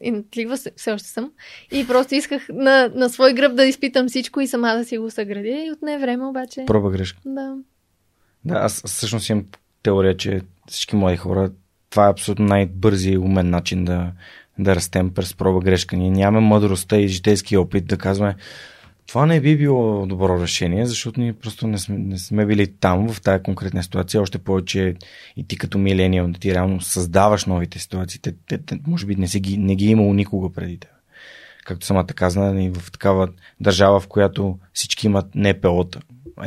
инатлива, 0.00 0.56
все 0.76 0.92
още 0.92 1.08
съм. 1.08 1.32
И 1.72 1.86
просто 1.86 2.14
исках 2.14 2.46
на, 2.52 2.90
на 2.94 3.08
свой 3.08 3.34
гръб 3.34 3.54
да 3.54 3.64
изпитам 3.64 4.08
всичко 4.08 4.40
и 4.40 4.46
сама 4.46 4.74
да 4.74 4.84
си 4.84 4.98
го 4.98 5.10
съградя. 5.10 5.48
И 5.48 5.72
отне 5.72 5.98
време 5.98 6.26
обаче. 6.26 6.64
Проба 6.66 6.90
грешка. 6.90 7.20
Да. 7.26 7.54
Да, 8.44 8.54
аз 8.54 8.82
всъщност 8.86 9.28
имам 9.28 9.44
теория, 9.82 10.16
че 10.16 10.40
всички 10.68 10.96
млади 10.96 11.16
хора, 11.16 11.50
това 11.90 12.06
е 12.06 12.10
абсолютно 12.10 12.44
най-бързи 12.44 13.10
и 13.10 13.18
умен 13.18 13.50
начин 13.50 13.84
да, 13.84 14.12
да 14.58 14.76
растем 14.76 15.14
през 15.14 15.34
проба 15.34 15.60
грешка. 15.60 15.96
Ние 15.96 16.10
нямаме 16.10 16.46
мъдростта 16.46 16.96
и 16.96 17.08
житейски 17.08 17.56
опит 17.56 17.86
да 17.86 17.96
казваме, 17.96 18.36
това 19.08 19.26
не 19.26 19.40
би 19.40 19.56
било 19.56 20.06
добро 20.06 20.42
решение, 20.42 20.86
защото 20.86 21.20
ние 21.20 21.32
просто 21.32 21.66
не 21.66 21.78
сме, 21.78 21.98
не 21.98 22.18
сме 22.18 22.46
били 22.46 22.66
там 22.66 23.12
в 23.12 23.20
тази 23.20 23.42
конкретна 23.42 23.82
ситуация. 23.82 24.22
Още 24.22 24.38
повече 24.38 24.94
и 25.36 25.46
ти 25.46 25.58
като 25.58 25.78
милениал, 25.78 26.32
ти 26.40 26.54
реално 26.54 26.80
създаваш 26.80 27.46
новите 27.46 27.78
ситуации. 27.78 28.20
Те, 28.20 28.34
те, 28.48 28.58
те 28.58 28.78
може 28.86 29.06
би 29.06 29.16
не, 29.16 29.28
си 29.28 29.40
ги, 29.40 29.58
не 29.58 29.76
ги 29.76 29.86
е 29.86 29.90
имало 29.90 30.14
никога 30.14 30.52
преди 30.52 30.78
те. 30.78 30.88
Както 31.64 31.86
самата 31.86 32.06
казана, 32.06 32.62
и 32.62 32.70
в 32.70 32.92
такава 32.92 33.28
държава, 33.60 34.00
в 34.00 34.08
която 34.08 34.58
всички 34.72 35.06
имат 35.06 35.26
НПО-та. 35.34 36.00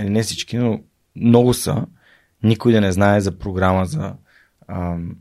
Не 0.04 0.24
всички, 0.24 0.58
но 0.58 0.80
много 1.16 1.54
са. 1.54 1.86
Никой 2.44 2.74
да 2.74 2.82
не 2.82 2.92
знае 2.92 3.22
за 3.22 3.38
програма 3.38 3.86
за 3.86 4.14
ам, 4.68 5.16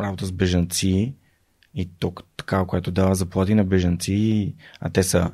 работа 0.00 0.26
с 0.26 0.32
бежанци 0.32 1.14
и 1.74 1.90
тук 1.98 2.22
такава, 2.36 2.66
която 2.66 2.90
дава 2.90 3.14
заплати 3.14 3.54
на 3.54 3.64
бежанци, 3.64 4.54
а 4.80 4.90
те 4.90 5.02
са 5.02 5.30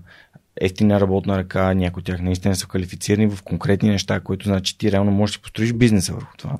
ефтина 0.61 1.01
работна 1.01 1.39
ръка, 1.39 1.75
някои 1.75 2.01
от 2.01 2.07
тях 2.07 2.21
наистина 2.21 2.57
са 2.57 2.67
квалифицирани 2.67 3.27
в 3.31 3.43
конкретни 3.43 3.91
неща, 3.91 4.21
които 4.21 4.45
значи 4.45 4.79
ти 4.79 4.93
реално 4.93 5.11
можеш 5.11 5.37
да 5.37 5.43
построиш 5.43 5.73
бизнеса 5.73 6.15
върху 6.15 6.37
това. 6.37 6.59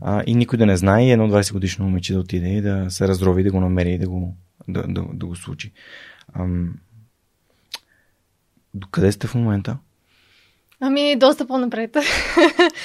А, 0.00 0.22
и 0.26 0.34
никой 0.34 0.58
да 0.58 0.66
не 0.66 0.76
знае 0.76 1.06
и 1.06 1.10
едно 1.10 1.28
20 1.28 1.52
годишно 1.52 1.84
момиче 1.84 2.12
да 2.12 2.20
отиде 2.20 2.48
и 2.48 2.60
да 2.60 2.90
се 2.90 3.08
разрови, 3.08 3.42
да 3.42 3.50
го 3.50 3.60
намери 3.60 3.92
и 3.92 3.98
да 3.98 4.08
го, 4.08 4.36
да, 4.68 4.82
да, 4.88 5.04
да 5.12 5.26
го 5.26 5.36
случи. 5.36 5.72
Ам... 6.32 6.74
Докъде 8.74 9.12
сте 9.12 9.26
в 9.26 9.34
момента? 9.34 9.78
Ами, 10.86 11.16
доста 11.16 11.46
по-напред. 11.46 11.96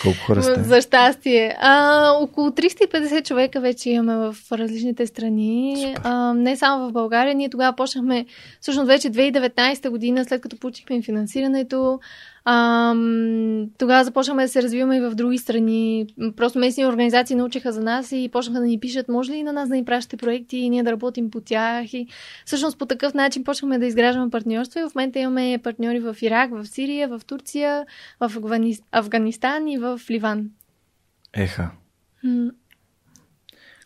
Колко 0.04 0.18
хора 0.26 0.44
сте? 0.44 0.64
За 0.64 0.82
щастие. 0.82 1.58
А, 1.62 2.12
около 2.12 2.50
350 2.50 3.26
човека 3.26 3.60
вече 3.60 3.90
имаме 3.90 4.16
в 4.16 4.36
различните 4.52 5.08
страни. 5.08 5.96
А, 6.04 6.34
не 6.34 6.58
само 6.58 6.90
в 6.90 6.92
България. 6.92 7.36
Ние 7.36 7.50
тогава 7.50 7.76
почнахме, 7.76 8.26
всъщност 8.62 8.88
вече 8.88 9.10
2019 9.12 9.90
година, 9.90 10.26
след 10.26 10.42
като 10.42 10.58
получихме 10.58 11.02
финансирането, 11.02 12.00
Ам, 12.46 13.66
тогава 13.78 14.04
започнахме 14.04 14.44
да 14.44 14.50
се 14.50 14.64
развиваме 14.64 14.98
и 14.98 15.00
в 15.00 15.16
други 15.16 15.38
страни. 15.38 16.08
Просто 16.38 16.60
местни 16.60 16.86
организации 16.86 17.36
научиха 17.36 17.72
за 17.72 17.82
нас 17.82 18.12
и 18.12 18.30
почнаха 18.32 18.60
да 18.60 18.66
ни 18.66 18.80
пишат, 18.80 19.10
може 19.10 19.32
ли 19.32 19.38
и 19.38 19.44
на 19.44 19.54
нас 19.54 19.70
да 19.70 19.76
ни 19.76 19.86
пращате 19.86 20.18
проекти 20.18 20.58
и 20.58 20.70
ние 20.70 20.84
да 20.84 20.92
работим 20.92 21.32
по 21.32 21.42
тях. 21.42 21.94
И 21.94 22.08
всъщност 22.46 22.78
по 22.78 22.86
такъв 22.86 23.14
начин 23.14 23.44
почнахме 23.44 23.80
да 23.80 23.86
изграждаме 23.86 24.30
партньорство 24.30 24.80
и 24.80 24.84
в 24.84 24.96
момента 24.96 25.20
имаме 25.20 25.60
партньори 25.64 26.00
в 26.00 26.18
Ирак, 26.22 26.52
в 26.52 26.66
Сирия, 26.66 27.08
в 27.08 27.22
Турция, 27.28 27.86
в 28.20 28.32
Афганистан 28.92 29.68
и 29.68 29.78
в 29.78 30.02
Ливан. 30.10 30.50
Еха. 31.34 31.72
М- 32.24 32.52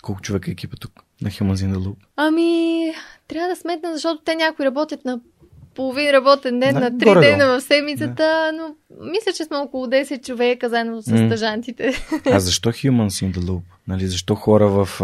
Колко 0.02 0.22
човека 0.22 0.52
е 0.52 0.54
екипа 0.54 0.76
тук 0.78 0.92
на 1.22 1.30
Humans 1.30 1.54
in 1.54 1.74
the 1.74 1.78
Loop? 1.78 1.96
Ами, 2.16 2.94
трябва 3.28 3.50
да 3.50 3.56
сметна, 3.56 3.94
защото 3.94 4.22
те 4.24 4.36
някои 4.36 4.66
работят 4.66 5.06
на 5.06 5.20
половин 5.76 6.12
работен 6.12 6.60
ден, 6.60 6.76
на 6.76 6.98
три 6.98 7.14
дена 7.14 7.48
в 7.48 7.62
седмицата, 7.62 8.16
да. 8.16 8.52
но 8.54 8.76
мисля, 9.12 9.34
че 9.38 9.44
сме 9.44 9.58
около 9.58 9.88
10 9.88 10.26
човека 10.26 10.70
заедно 10.70 11.02
с 11.02 11.06
mm. 11.06 11.28
стъжантите. 11.28 11.94
А 12.26 12.40
защо 12.40 12.70
Humans 12.70 13.26
in 13.26 13.34
the 13.34 13.40
Loop? 13.40 13.62
Нали, 13.88 14.08
защо 14.08 14.36
хора 14.36 14.68
в 14.68 15.02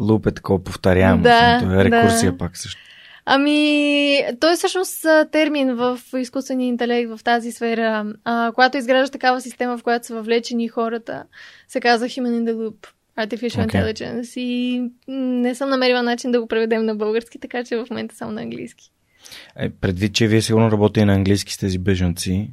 Loop 0.00 0.26
е 0.26 0.34
такова 0.34 0.64
повторяемо? 0.64 1.22
Да, 1.22 1.56
е 1.56 1.84
рекурсия 1.84 2.32
да. 2.32 2.38
пак 2.38 2.56
също. 2.56 2.80
Ами, 3.28 4.20
той 4.40 4.52
е 4.52 4.56
всъщност 4.56 5.06
термин 5.32 5.74
в 5.74 5.98
изкуствения 6.16 6.68
интелект 6.68 7.10
в 7.10 7.24
тази 7.24 7.52
сфера. 7.52 8.06
А, 8.24 8.52
когато 8.54 8.78
изграждаш 8.78 9.10
такава 9.10 9.40
система, 9.40 9.78
в 9.78 9.82
която 9.82 10.06
са 10.06 10.14
въвлечени 10.14 10.68
хората, 10.68 11.24
се 11.68 11.80
казва 11.80 12.06
Human 12.06 12.42
in 12.42 12.50
the 12.50 12.54
Loop. 12.54 12.86
Artificial 13.18 13.66
okay. 13.66 13.94
Intelligence. 13.94 14.40
И 14.40 14.82
не 15.08 15.54
съм 15.54 15.70
намерила 15.70 16.02
начин 16.02 16.32
да 16.32 16.40
го 16.40 16.46
преведем 16.46 16.84
на 16.84 16.94
български, 16.94 17.38
така 17.38 17.64
че 17.64 17.76
в 17.76 17.86
момента 17.90 18.16
само 18.16 18.32
на 18.32 18.42
английски. 18.42 18.92
Е, 19.56 19.70
предвид, 19.70 20.14
че 20.14 20.26
вие 20.26 20.42
сигурно 20.42 20.70
работите 20.70 21.04
на 21.04 21.14
английски 21.14 21.52
с 21.52 21.58
тези 21.58 21.78
бежанци, 21.78 22.50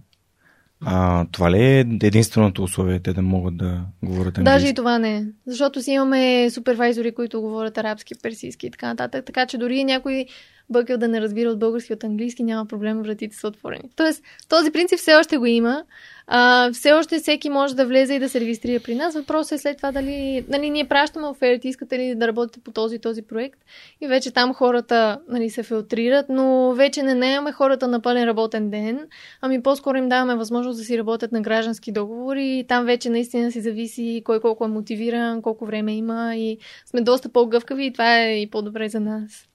а, 0.86 1.26
това 1.32 1.52
ли 1.52 1.64
е 1.64 1.80
единственото 1.80 2.64
условие 2.64 3.00
те 3.00 3.14
да 3.14 3.22
могат 3.22 3.58
да 3.58 3.82
говорят 4.04 4.38
английски? 4.38 4.56
Даже 4.56 4.68
и 4.68 4.74
това 4.74 5.00
не. 5.00 5.26
Защото 5.48 5.82
си 5.82 5.92
имаме 5.92 6.50
супервайзори, 6.50 7.12
които 7.12 7.42
говорят 7.42 7.78
арабски, 7.78 8.14
персийски 8.24 8.68
и 8.68 8.72
така 8.72 8.88
нататък. 8.88 9.26
Така 9.26 9.46
че 9.46 9.58
дори 9.58 9.84
някой 9.84 10.26
бъкъл 10.70 10.98
да 10.98 11.08
не 11.08 11.22
разбира 11.22 11.50
от 11.50 11.60
български 11.60 11.94
от 11.94 12.04
английски, 12.04 12.44
няма 12.44 12.66
проблем, 12.66 13.02
вратите 13.02 13.36
са 13.36 13.48
отворени. 13.48 13.90
Тоест, 13.96 14.24
този 14.50 14.72
принцип 14.72 15.00
все 15.00 15.16
още 15.16 15.38
го 15.38 15.46
има. 15.46 15.84
А, 16.28 16.72
все 16.72 16.92
още 16.92 17.20
всеки 17.20 17.50
може 17.50 17.76
да 17.76 17.86
влезе 17.86 18.14
и 18.14 18.20
да 18.20 18.30
се 18.30 18.40
регистрира 18.40 18.84
при 18.84 18.96
нас. 18.96 19.14
Въпросът 19.14 19.52
е 19.52 19.58
след 19.58 19.78
това 19.78 19.92
дали, 19.92 20.46
нали, 20.50 20.70
ние 20.70 20.88
пращаме 20.88 21.28
оферти, 21.28 21.68
искате 21.68 22.00
ли 22.00 22.16
да 22.16 22.28
работите 22.28 22.60
по 22.60 22.72
този 22.72 23.00
този 23.00 23.22
проект 23.22 23.60
и 24.02 24.08
вече 24.08 24.32
там 24.32 24.54
хората 24.54 25.20
нали, 25.30 25.50
се 25.50 25.64
филтрират, 25.64 26.26
но 26.30 26.74
вече 26.74 27.04
не 27.04 27.14
наемаме 27.14 27.52
хората 27.52 27.88
на 27.88 28.02
пълен 28.02 28.24
работен 28.24 28.70
ден, 28.70 29.08
ами 29.42 29.64
по-скоро 29.64 29.98
им 29.98 30.10
даваме 30.10 30.36
възможност 30.36 30.80
да 30.80 30.86
си 30.86 30.98
работят 30.98 31.32
на 31.32 31.42
граждански 31.42 31.92
договори 31.92 32.60
и 32.60 32.68
там 32.68 32.86
вече 32.86 33.10
наистина 33.10 33.52
си 33.52 33.62
зависи 33.62 34.22
кой 34.26 34.40
колко 34.40 34.66
е 34.66 34.68
мотивиран, 34.68 35.42
колко 35.42 35.66
време 35.66 35.96
има 35.96 36.36
и 36.36 36.58
сме 36.86 37.02
доста 37.02 37.30
по-гъвкави 37.30 37.86
и 37.86 37.94
това 37.94 38.20
е 38.20 38.42
и 38.42 38.50
по-добре 38.50 38.90
за 38.90 39.00
нас. 39.00 39.53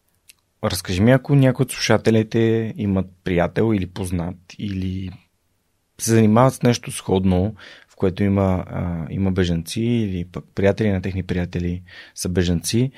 Разкажи 0.65 1.03
ми, 1.03 1.11
ако 1.13 1.35
някои 1.35 1.63
от 1.63 1.73
слушателите 1.73 2.75
имат 2.77 3.07
приятел 3.25 3.75
или 3.75 3.87
познат 3.87 4.37
или 4.59 5.11
се 6.01 6.11
занимават 6.11 6.55
с 6.55 6.63
нещо 6.63 6.93
сходно, 6.93 7.55
в 7.89 7.97
което 7.97 8.23
има, 8.23 8.65
а, 8.67 9.07
има 9.11 9.33
бежанци 9.33 9.81
или 9.81 10.25
пък 10.25 10.45
приятели 10.55 10.91
на 10.91 11.03
техни 11.03 11.23
приятели 11.23 11.83
са 12.15 12.29
бежанци, 12.29 12.93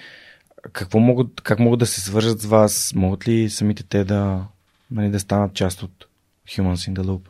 какво 0.73 0.99
могат, 0.99 1.41
как 1.41 1.59
могат 1.59 1.79
да 1.79 1.87
се 1.87 2.01
свържат 2.01 2.41
с 2.41 2.47
вас? 2.47 2.93
Могат 2.95 3.29
ли 3.29 3.51
самите 3.51 3.83
те 3.83 4.05
да, 4.05 4.47
нали, 4.91 5.11
да 5.11 5.21
станат 5.21 5.55
част 5.55 5.83
от 5.83 6.07
Humans 6.49 6.93
in 6.93 6.93
the 6.93 7.03
Loop? 7.03 7.21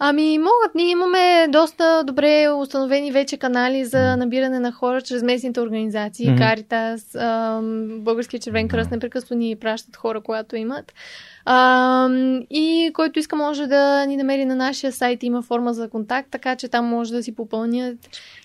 Ами 0.00 0.38
могат. 0.38 0.74
Ние 0.74 0.90
имаме 0.90 1.46
доста 1.48 2.04
добре 2.06 2.48
установени 2.48 3.12
вече 3.12 3.36
канали 3.36 3.84
за 3.84 4.16
набиране 4.16 4.60
на 4.60 4.72
хора 4.72 5.02
чрез 5.02 5.22
местните 5.22 5.60
организации. 5.60 6.26
Mm-hmm. 6.26 6.38
Каритас, 6.38 7.16
Българския 8.02 8.40
червен 8.40 8.68
кръст 8.68 8.90
непрекъснато 8.90 9.34
ни 9.34 9.56
пращат 9.56 9.96
хора, 9.96 10.20
когато 10.20 10.56
имат. 10.56 10.94
А, 11.44 12.08
и 12.50 12.90
който 12.94 13.18
иска 13.18 13.36
може 13.36 13.66
да 13.66 14.06
ни 14.06 14.16
намери 14.16 14.44
на 14.44 14.56
нашия 14.56 14.92
сайт. 14.92 15.22
Има 15.22 15.42
форма 15.42 15.74
за 15.74 15.88
контакт, 15.88 16.28
така 16.30 16.56
че 16.56 16.68
там 16.68 16.86
може 16.86 17.12
да 17.12 17.22
си 17.22 17.34
попълнят 17.34 17.98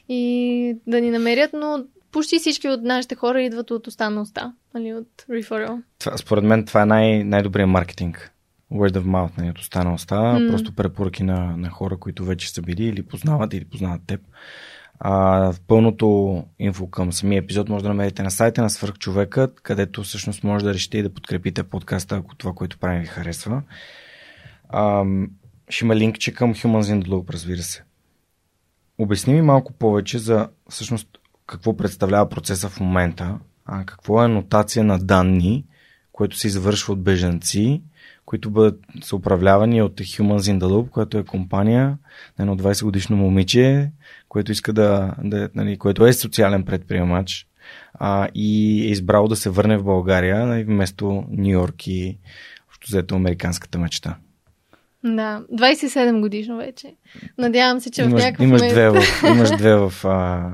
и 0.10 0.78
да 0.88 1.01
ни 1.01 1.12
намерят, 1.12 1.51
но 1.54 1.84
почти 2.12 2.39
всички 2.39 2.70
от 2.70 2.82
нашите 2.84 3.16
хора 3.16 3.41
идват 3.41 3.72
от 3.72 3.88
останалостта, 3.88 4.54
нали, 4.74 4.93
от. 4.93 5.08
Това, 5.99 6.18
според 6.18 6.43
мен 6.43 6.66
това 6.66 6.82
е 6.82 6.86
най- 6.86 7.24
най-добрият 7.24 7.70
маркетинг 7.70 8.32
word 8.74 8.97
of 8.97 9.03
mouth, 9.03 9.38
нали, 9.38 9.49
от 9.49 9.59
останалостта, 9.59 10.15
mm. 10.15 10.51
просто 10.51 10.76
препоръки 10.76 11.24
на, 11.24 11.57
на 11.57 11.69
хора, 11.69 11.97
които 11.97 12.26
вече 12.26 12.49
са 12.49 12.61
били 12.61 12.86
или 12.86 13.03
познават, 13.03 13.53
или 13.53 13.65
познават 13.65 14.01
теб. 14.07 14.21
А, 14.99 15.53
пълното 15.67 16.43
инфо 16.59 16.88
към 16.88 17.13
самия 17.13 17.39
епизод 17.39 17.69
може 17.69 17.84
да 17.84 17.89
намерите 17.89 18.24
на 18.24 18.32
сайта 18.32 18.61
на 18.61 18.69
Свърхчовекът, 18.69 19.61
където 19.61 20.03
всъщност 20.03 20.43
може 20.43 20.65
да 20.65 20.74
решите 20.74 20.97
и 20.97 21.03
да 21.03 21.13
подкрепите 21.13 21.63
подкаста, 21.63 22.15
ако 22.15 22.36
това, 22.36 22.53
което 22.53 22.80
правим 22.80 23.01
ви 23.01 23.07
харесва. 23.07 23.61
А, 24.69 25.05
ще 25.69 25.86
има 25.86 25.95
линкче 25.95 26.34
към 26.34 26.53
Humans 26.53 26.82
in 26.82 27.03
the 27.03 27.07
Loop, 27.07 27.34
разбира 27.34 27.61
се. 27.61 27.84
обясни 28.97 29.34
ми 29.34 29.41
малко 29.41 29.74
повече 29.74 30.17
за 30.17 30.49
всъщност 30.69 31.07
какво 31.47 31.78
представлява 31.78 32.30
процеса 32.30 32.69
в 32.69 32.80
момента, 32.80 33.39
а 33.65 33.86
какво 33.86 34.24
е 34.24 34.28
нотация 34.28 34.84
на 34.84 34.99
данни, 34.99 35.65
което 36.11 36.38
се 36.38 36.47
извършва 36.47 36.93
от 36.93 37.03
бежанци, 37.03 37.82
които 38.34 38.49
бъдат 38.49 38.79
са 39.03 39.15
управлявани 39.15 39.81
от 39.81 39.99
Humans 39.99 40.38
in 40.38 40.59
the 40.59 40.63
Loop, 40.63 40.89
която 40.89 41.17
е 41.17 41.23
компания 41.23 41.97
на 42.39 42.43
едно 42.43 42.57
20 42.57 42.84
годишно 42.84 43.17
момиче, 43.17 43.91
което 44.29 44.51
иска 44.51 44.73
да, 44.73 45.15
да 45.23 45.49
нали, 45.55 45.77
което 45.77 46.05
е 46.05 46.13
социален 46.13 46.63
предприемач 46.63 47.47
а, 47.93 48.27
и 48.36 48.81
е 48.81 48.89
избрал 48.89 49.27
да 49.27 49.36
се 49.36 49.49
върне 49.49 49.77
в 49.77 49.84
България 49.84 50.45
нали, 50.45 50.63
вместо 50.63 51.23
Нью 51.29 51.51
Йорк 51.51 51.88
и 51.88 52.17
общо 52.67 52.88
взето 52.88 53.15
американската 53.15 53.79
мечта. 53.79 54.17
Да, 55.03 55.43
27 55.53 56.21
годишно 56.21 56.57
вече. 56.57 56.95
Надявам 57.38 57.79
се, 57.79 57.91
че 57.91 58.01
имаш, 58.01 58.21
в 58.21 58.25
някакъв 58.25 58.43
имаш 58.43 58.61
момент... 58.61 58.73
Две 58.73 58.89
в, 58.89 59.23
имаш 59.27 59.49
две 59.49 59.75
в 59.75 59.93
а, 60.03 60.49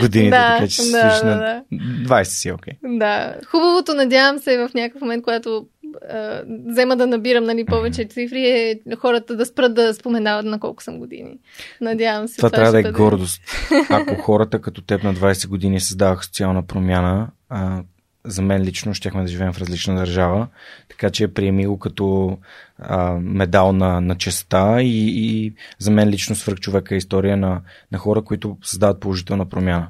годините, 0.00 0.30
Да, 0.30 0.56
така 0.58 0.68
че 0.68 0.82
да, 0.82 1.20
да, 1.24 1.36
на 1.36 1.64
20 2.08 2.22
си, 2.22 2.52
окей. 2.52 2.74
Да, 2.82 3.36
хубавото, 3.46 3.94
надявам 3.94 4.38
се, 4.38 4.58
в 4.58 4.70
някакъв 4.74 5.00
момент, 5.00 5.24
когато 5.24 5.66
а, 6.10 6.42
взема 6.66 6.96
да 6.96 7.06
набирам 7.06 7.44
нали, 7.44 7.64
повече 7.64 8.04
цифри, 8.04 8.48
е 8.48 8.80
хората 8.96 9.36
да 9.36 9.46
спрат 9.46 9.74
да 9.74 9.94
споменават 9.94 10.46
на 10.46 10.60
колко 10.60 10.82
съм 10.82 10.98
години. 10.98 11.38
Надявам 11.80 12.28
се. 12.28 12.36
Това, 12.36 12.50
трябва 12.50 12.72
да 12.72 12.78
е 12.78 12.82
бъде. 12.82 12.98
гордост. 12.98 13.42
Ако 13.90 14.14
хората 14.14 14.60
като 14.60 14.82
теб 14.82 15.02
на 15.02 15.14
20 15.14 15.48
години 15.48 15.80
създаваха 15.80 16.24
социална 16.24 16.66
промяна, 16.66 17.28
а, 17.48 17.82
за 18.26 18.42
мен 18.42 18.62
лично 18.62 18.94
щяхме 18.94 19.22
да 19.22 19.28
живеем 19.28 19.52
в 19.52 19.58
различна 19.58 19.94
държава, 19.94 20.48
така 20.88 21.10
че 21.10 21.34
приеми 21.34 21.66
го 21.66 21.78
като 21.78 22.38
а, 22.78 23.12
медал 23.12 23.72
на, 23.72 24.00
на 24.00 24.14
честа 24.14 24.82
и, 24.82 25.08
и 25.08 25.54
за 25.78 25.90
мен 25.90 26.08
лично 26.08 26.36
свърх 26.36 26.60
човека 26.60 26.94
е 26.94 26.98
история 26.98 27.36
на, 27.36 27.60
на 27.92 27.98
хора, 27.98 28.22
които 28.22 28.58
създават 28.62 29.00
положителна 29.00 29.48
промяна. 29.48 29.88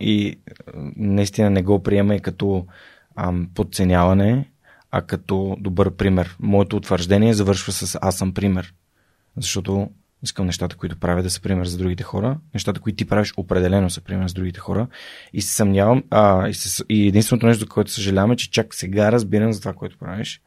И 0.00 0.38
наистина 0.96 1.50
не 1.50 1.62
го 1.62 1.82
приема 1.82 2.14
и 2.14 2.20
като 2.20 2.66
ам, 3.16 3.48
подценяване, 3.54 4.49
а 4.90 5.02
като 5.02 5.56
добър 5.60 5.90
пример. 5.90 6.36
Моето 6.40 6.76
утвърждение 6.76 7.34
завършва 7.34 7.72
с 7.72 7.98
аз 8.02 8.18
съм 8.18 8.34
пример. 8.34 8.74
Защото 9.36 9.90
искам 10.22 10.46
нещата, 10.46 10.76
които 10.76 10.96
правя 10.96 11.22
да 11.22 11.30
са 11.30 11.40
пример 11.40 11.66
за 11.66 11.78
другите 11.78 12.02
хора. 12.02 12.38
Нещата, 12.54 12.80
които 12.80 12.96
ти 12.96 13.04
правиш, 13.04 13.32
определено 13.36 13.90
са 13.90 14.00
пример 14.00 14.28
за 14.28 14.34
другите 14.34 14.60
хора. 14.60 14.86
И 15.32 15.42
се 15.42 15.54
съмнявам, 15.54 16.02
а, 16.10 16.48
и, 16.48 16.54
се, 16.54 16.84
и 16.88 17.08
единственото 17.08 17.46
нещо, 17.46 17.60
за 17.60 17.68
което 17.68 17.90
съжалявам 17.90 18.32
е, 18.32 18.36
че 18.36 18.50
чак 18.50 18.74
сега 18.74 19.12
разбирам 19.12 19.52
за 19.52 19.60
това, 19.60 19.72
което 19.72 19.98
правиш. 19.98 20.40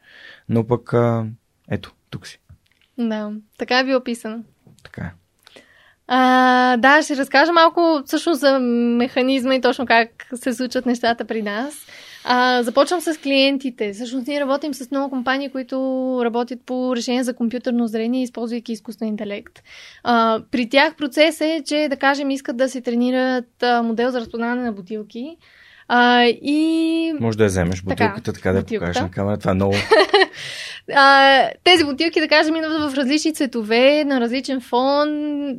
Но 0.48 0.66
пък, 0.66 0.94
а, 0.94 1.26
ето, 1.70 1.92
тук 2.10 2.26
си. 2.26 2.40
Да, 2.98 3.32
така 3.58 3.78
е 3.78 3.84
било 3.84 3.98
описано. 3.98 4.44
Така 4.82 5.02
е. 5.02 5.12
А, 6.08 6.76
да, 6.76 7.02
ще 7.02 7.16
разкажа 7.16 7.52
малко 7.52 8.02
всъщност 8.06 8.40
за 8.40 8.58
механизма 8.98 9.54
и 9.54 9.60
точно 9.60 9.86
как 9.86 10.26
се 10.34 10.54
случват 10.54 10.86
нещата 10.86 11.24
при 11.24 11.42
нас. 11.42 11.74
А, 12.24 12.62
започвам 12.62 13.00
с 13.00 13.20
клиентите. 13.20 13.92
Всъщност 13.92 14.26
ние 14.26 14.40
работим 14.40 14.74
с 14.74 14.90
много 14.90 15.10
компании, 15.10 15.50
които 15.50 15.76
работят 16.24 16.58
по 16.66 16.96
решение 16.96 17.24
за 17.24 17.34
компютърно 17.34 17.86
зрение, 17.86 18.22
използвайки 18.22 18.72
изкуствен 18.72 19.08
интелект. 19.08 19.62
А, 20.02 20.40
при 20.50 20.68
тях 20.68 20.96
процес 20.96 21.40
е, 21.40 21.62
че 21.66 21.86
да 21.90 21.96
кажем 21.96 22.30
искат 22.30 22.56
да 22.56 22.68
се 22.68 22.80
тренират 22.80 23.64
модел 23.82 24.10
за 24.10 24.20
разпознаване 24.20 24.62
на 24.62 24.72
бутилки. 24.72 25.36
А, 25.88 26.24
и 26.24 27.12
Може 27.20 27.38
да 27.38 27.44
я 27.44 27.48
вземеш 27.48 27.82
Така, 27.88 28.04
бутилката, 28.04 28.32
така, 28.32 28.52
да 28.52 28.58
я 28.58 28.64
покажеш 28.64 29.02
на 29.02 29.10
камера. 29.10 29.38
Това 29.38 29.50
е 29.50 29.54
много. 29.54 29.74
А, 30.94 31.50
тези 31.64 31.84
бутилки, 31.84 32.20
да 32.20 32.28
кажем, 32.28 32.56
идват 32.56 32.92
в 32.92 32.96
различни 32.96 33.34
цветове, 33.34 34.04
на 34.04 34.20
различен 34.20 34.60
фон. 34.60 35.08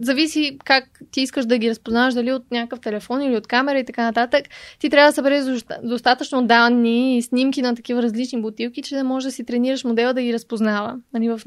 Зависи 0.01 0.57
как 0.65 0.83
ти 1.11 1.21
искаш 1.21 1.45
да 1.45 1.57
ги 1.57 1.69
разпознаваш, 1.69 2.13
дали 2.13 2.31
от 2.33 2.51
някакъв 2.51 2.79
телефон 2.79 3.21
или 3.21 3.37
от 3.37 3.47
камера 3.47 3.79
и 3.79 3.85
така 3.85 4.03
нататък. 4.03 4.45
Ти 4.79 4.89
трябва 4.89 5.09
да 5.09 5.15
събереш 5.15 5.43
доста- 5.43 5.79
достатъчно 5.83 6.47
данни 6.47 7.17
и 7.17 7.21
снимки 7.21 7.61
на 7.61 7.75
такива 7.75 8.03
различни 8.03 8.41
бутилки, 8.41 8.81
че 8.81 8.95
да 8.95 9.03
можеш 9.03 9.25
да 9.25 9.31
си 9.31 9.45
тренираш 9.45 9.83
модела 9.83 10.13
да 10.13 10.21
ги 10.21 10.33
разпознава 10.33 10.95
нали, 11.13 11.29
в 11.29 11.41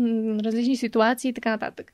различни 0.45 0.76
ситуации 0.76 1.29
и 1.29 1.35
така 1.35 1.51
нататък. 1.51 1.93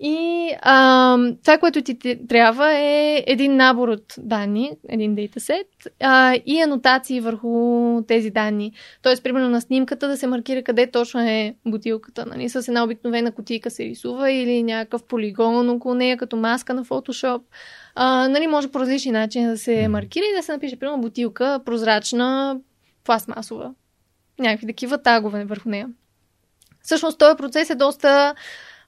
И 0.00 0.50
а, 0.62 1.18
това, 1.42 1.58
което 1.58 1.82
ти 1.82 1.98
трябва 2.28 2.72
е 2.72 3.24
един 3.26 3.56
набор 3.56 3.88
от 3.88 4.14
данни, 4.18 4.72
един 4.88 5.14
дейтасет 5.14 5.66
а, 6.00 6.34
и 6.46 6.60
анотации 6.60 7.20
върху 7.20 8.02
тези 8.08 8.30
данни. 8.30 8.72
Тоест, 9.02 9.22
примерно 9.22 9.48
на 9.48 9.60
снимката 9.60 10.08
да 10.08 10.16
се 10.16 10.26
маркира 10.26 10.62
къде 10.62 10.90
точно 10.90 11.20
е 11.20 11.54
бутилката. 11.66 12.26
Нали? 12.26 12.48
С 12.48 12.68
една 12.68 12.84
обикновена 12.84 13.32
кутийка 13.32 13.70
се 13.70 13.84
рисува 13.84 14.30
или 14.30 14.62
някакъв 14.62 15.02
полигон 15.02 15.70
около 15.70 15.94
нея, 15.94 16.16
като 16.16 16.36
маска 16.36 16.74
на 16.74 16.84
фотошоп. 16.84 17.42
А, 17.94 18.28
нали, 18.28 18.46
може 18.46 18.68
по 18.68 18.80
различни 18.80 19.12
начини 19.12 19.46
да 19.46 19.58
се 19.58 19.88
маркира 19.88 20.24
и 20.24 20.36
да 20.36 20.42
се 20.42 20.52
напише, 20.52 20.76
примерно, 20.76 21.00
бутилка 21.00 21.60
прозрачна, 21.64 22.60
пластмасова. 23.04 23.74
Някакви 24.38 24.66
такива 24.66 25.02
тагове 25.02 25.44
върху 25.44 25.68
нея. 25.68 25.88
Всъщност, 26.82 27.18
този 27.18 27.36
процес 27.36 27.70
е 27.70 27.74
доста 27.74 28.34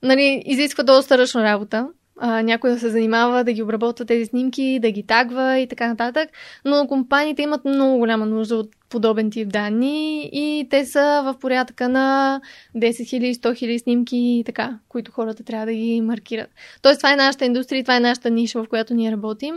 нали, 0.03 0.43
изисква 0.47 0.85
доста 0.85 1.19
ръчна 1.19 1.43
работа. 1.45 1.89
А, 2.23 2.43
някой 2.43 2.71
да 2.71 2.79
се 2.79 2.91
занимава 2.91 3.45
да 3.45 3.53
ги 3.53 3.63
обработва 3.63 4.05
тези 4.05 4.27
снимки, 4.27 4.79
да 4.83 4.91
ги 4.91 5.07
тагва 5.07 5.59
и 5.59 5.69
така 5.69 5.89
нататък. 5.89 6.31
Но 6.65 6.87
компаниите 6.87 7.43
имат 7.43 7.65
много 7.65 7.99
голяма 7.99 8.27
нужда 8.27 8.57
от 8.57 8.69
подобен 8.91 9.31
тип 9.31 9.49
данни 9.49 10.31
и 10.33 10.67
те 10.71 10.87
са 10.87 11.23
в 11.25 11.39
порядъка 11.41 11.89
на 11.89 12.41
10 12.77 12.91
000, 12.91 13.33
100 13.33 13.39
000 13.39 13.79
снимки 13.83 14.17
и 14.17 14.43
така, 14.47 14.79
които 14.89 15.13
хората 15.13 15.45
трябва 15.45 15.67
да 15.67 15.73
ги 15.73 16.01
маркират. 16.01 16.51
Тоест, 16.83 17.01
това 17.01 17.13
е 17.13 17.17
нашата 17.17 17.45
индустрия, 17.45 17.83
това 17.83 17.97
е 17.97 18.01
нашата 18.01 18.31
ниша, 18.31 18.63
в 18.63 18.69
която 18.69 18.95
ние 18.95 19.13
работим. 19.13 19.55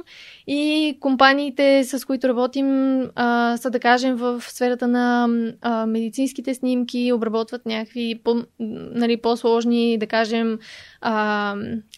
И 0.47 0.97
компаниите, 0.99 1.83
с 1.83 2.05
които 2.05 2.27
работим, 2.27 2.99
а, 3.15 3.57
са 3.57 3.69
да 3.69 3.79
кажем 3.79 4.15
в 4.15 4.41
сферата 4.41 4.87
на 4.87 5.27
а, 5.61 5.85
медицинските 5.85 6.53
снимки, 6.53 7.11
обработват 7.13 7.65
някакви 7.65 8.21
по, 8.23 8.43
нали, 8.59 9.17
по-сложни, 9.17 9.97
да 9.97 10.07
кажем, 10.07 10.59
а, 11.01 11.55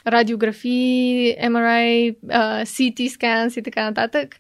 радиографии, 0.08 1.36
MRI, 1.44 2.16
а, 2.30 2.66
CT 2.66 3.08
scans 3.08 3.60
и 3.60 3.64
така 3.64 3.84
нататък. 3.84 4.36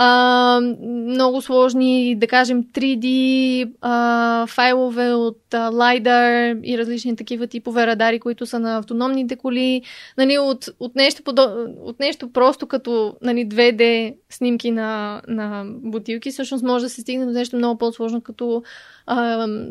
А, 0.00 0.60
много 0.82 1.42
сложни, 1.42 2.16
да 2.16 2.26
кажем, 2.26 2.64
3D 2.64 3.72
а, 3.80 4.46
файлове 4.46 5.12
от 5.12 5.54
а, 5.54 5.70
LiDAR 5.70 6.60
и 6.64 6.78
различни 6.78 7.16
такива 7.16 7.46
типове 7.46 7.86
радари, 7.86 8.20
които 8.20 8.46
са 8.46 8.58
на 8.58 8.78
автономните 8.78 9.36
коли. 9.36 9.82
Нали, 10.18 10.38
от, 10.38 10.68
от, 10.80 10.94
нещо, 10.94 11.22
подо... 11.22 11.66
от 11.82 12.00
нещо 12.00 12.32
просто 12.32 12.66
като 12.66 13.16
нали, 13.22 13.48
2D 13.48 14.14
снимки 14.30 14.70
на, 14.70 15.22
на 15.28 15.64
бутилки, 15.66 16.30
всъщност 16.30 16.64
може 16.64 16.84
да 16.84 16.90
се 16.90 17.00
стигне 17.00 17.26
до 17.26 17.32
нещо 17.32 17.56
много 17.56 17.78
по-сложно, 17.78 18.20
като 18.20 18.62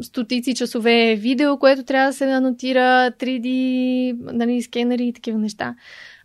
стотици 0.02 0.56
часове 0.56 1.16
видео, 1.16 1.58
което 1.58 1.84
трябва 1.84 2.08
да 2.08 2.14
се 2.14 2.32
анотира, 2.32 3.12
3D 3.20 4.16
нали, 4.34 4.62
скенери 4.62 5.08
и 5.08 5.14
такива 5.14 5.38
неща. 5.38 5.76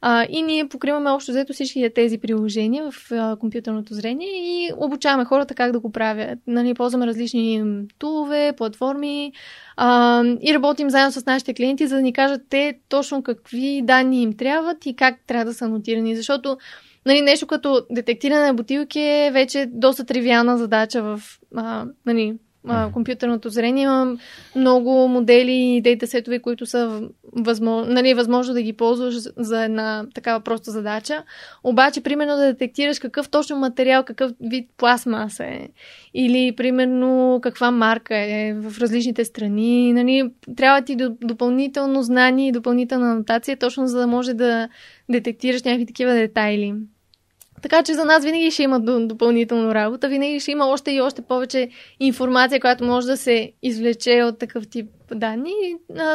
А, 0.05 0.27
и 0.31 0.43
ние 0.43 0.69
покриваме 0.69 1.11
общо 1.11 1.33
взето 1.33 1.53
всички 1.53 1.91
тези 1.95 2.19
приложения 2.19 2.91
в 2.91 3.13
а, 3.13 3.37
компютърното 3.37 3.95
зрение 3.95 4.29
и 4.29 4.71
обучаваме 4.77 5.25
хората 5.25 5.55
как 5.55 5.73
да 5.73 5.81
го 5.81 5.93
правят. 5.93 6.39
Нали, 6.47 6.75
ползваме 6.75 7.07
различни 7.07 7.65
тулове, 7.99 8.53
платформи 8.57 9.33
а, 9.77 10.23
и 10.43 10.55
работим 10.55 10.91
заедно 10.91 11.13
с 11.13 11.27
нашите 11.27 11.55
клиенти, 11.55 11.87
за 11.87 11.97
да 11.97 12.03
ни 12.03 12.13
кажат 12.13 12.43
те 12.49 12.79
точно 12.89 13.23
какви 13.23 13.83
данни 13.85 14.23
им 14.23 14.37
трябват 14.37 14.87
и 14.87 14.97
как 14.97 15.15
трябва 15.27 15.45
да 15.45 15.55
са 15.55 15.65
анотирани. 15.65 16.17
Защото 16.17 16.57
нали, 17.07 17.21
нещо 17.21 17.47
като 17.47 17.87
детектиране 17.91 18.47
на 18.47 18.55
бутилки 18.55 19.01
е 19.01 19.31
вече 19.33 19.67
доста 19.73 20.05
тривиална 20.05 20.59
задача 20.59 21.03
в 21.03 21.21
а, 21.57 21.87
нали, 22.07 22.35
а, 22.69 22.93
компютърното 22.93 23.49
зрение. 23.49 23.83
Има 23.83 24.17
много 24.57 25.09
модели 25.09 25.53
и 25.53 25.81
дейтасетове, 25.81 26.39
които 26.39 26.67
са 26.67 27.03
възможно, 27.33 27.95
нали, 27.95 28.15
възможно 28.15 28.55
да 28.55 28.63
ги 28.63 28.73
ползваш 28.73 29.15
за 29.37 29.65
една 29.65 30.07
такава 30.15 30.41
проста 30.41 30.71
задача. 30.71 31.23
Обаче, 31.65 32.01
примерно, 32.01 32.37
да 32.37 32.47
детектираш 32.47 32.99
какъв 32.99 33.29
точно 33.29 33.57
материал, 33.57 34.05
какъв 34.05 34.33
вид 34.41 34.71
пластмаса 34.77 35.45
е. 35.45 35.69
Или, 36.15 36.57
примерно, 36.57 37.41
каква 37.43 37.71
марка 37.71 38.17
е 38.17 38.55
в 38.55 38.79
различните 38.79 39.25
страни. 39.25 39.93
Нали, 39.93 40.31
трябва 40.57 40.83
ти 40.83 40.97
допълнително 41.21 42.03
знание 42.03 42.49
и 42.49 42.53
допълнителна 42.53 43.13
анотация, 43.13 43.57
точно 43.57 43.87
за 43.87 43.99
да 43.99 44.07
може 44.07 44.35
да 44.35 44.69
детектираш 45.11 45.63
някакви 45.63 45.87
такива 45.87 46.15
детайли. 46.15 46.75
Така 47.63 47.83
че 47.83 47.95
за 47.95 48.05
нас 48.05 48.25
винаги 48.25 48.51
ще 48.51 48.63
има 48.63 48.81
допълнително 48.81 49.75
работа, 49.75 50.09
винаги 50.09 50.41
ще 50.41 50.51
има 50.51 50.67
още 50.67 50.91
и 50.91 51.01
още 51.01 51.23
повече 51.23 51.69
информация, 52.01 52.61
която 52.61 52.85
може 52.85 53.07
да 53.07 53.17
се 53.17 53.53
извлече 53.63 54.23
от 54.23 54.39
такъв 54.39 54.69
тип 54.69 54.91
данни. 55.15 55.53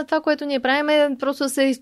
Това, 0.07 0.21
което 0.21 0.45
ние 0.45 0.59
правим 0.59 0.89
е 0.89 1.17
просто 1.19 1.43
да 1.43 1.49
се 1.49 1.79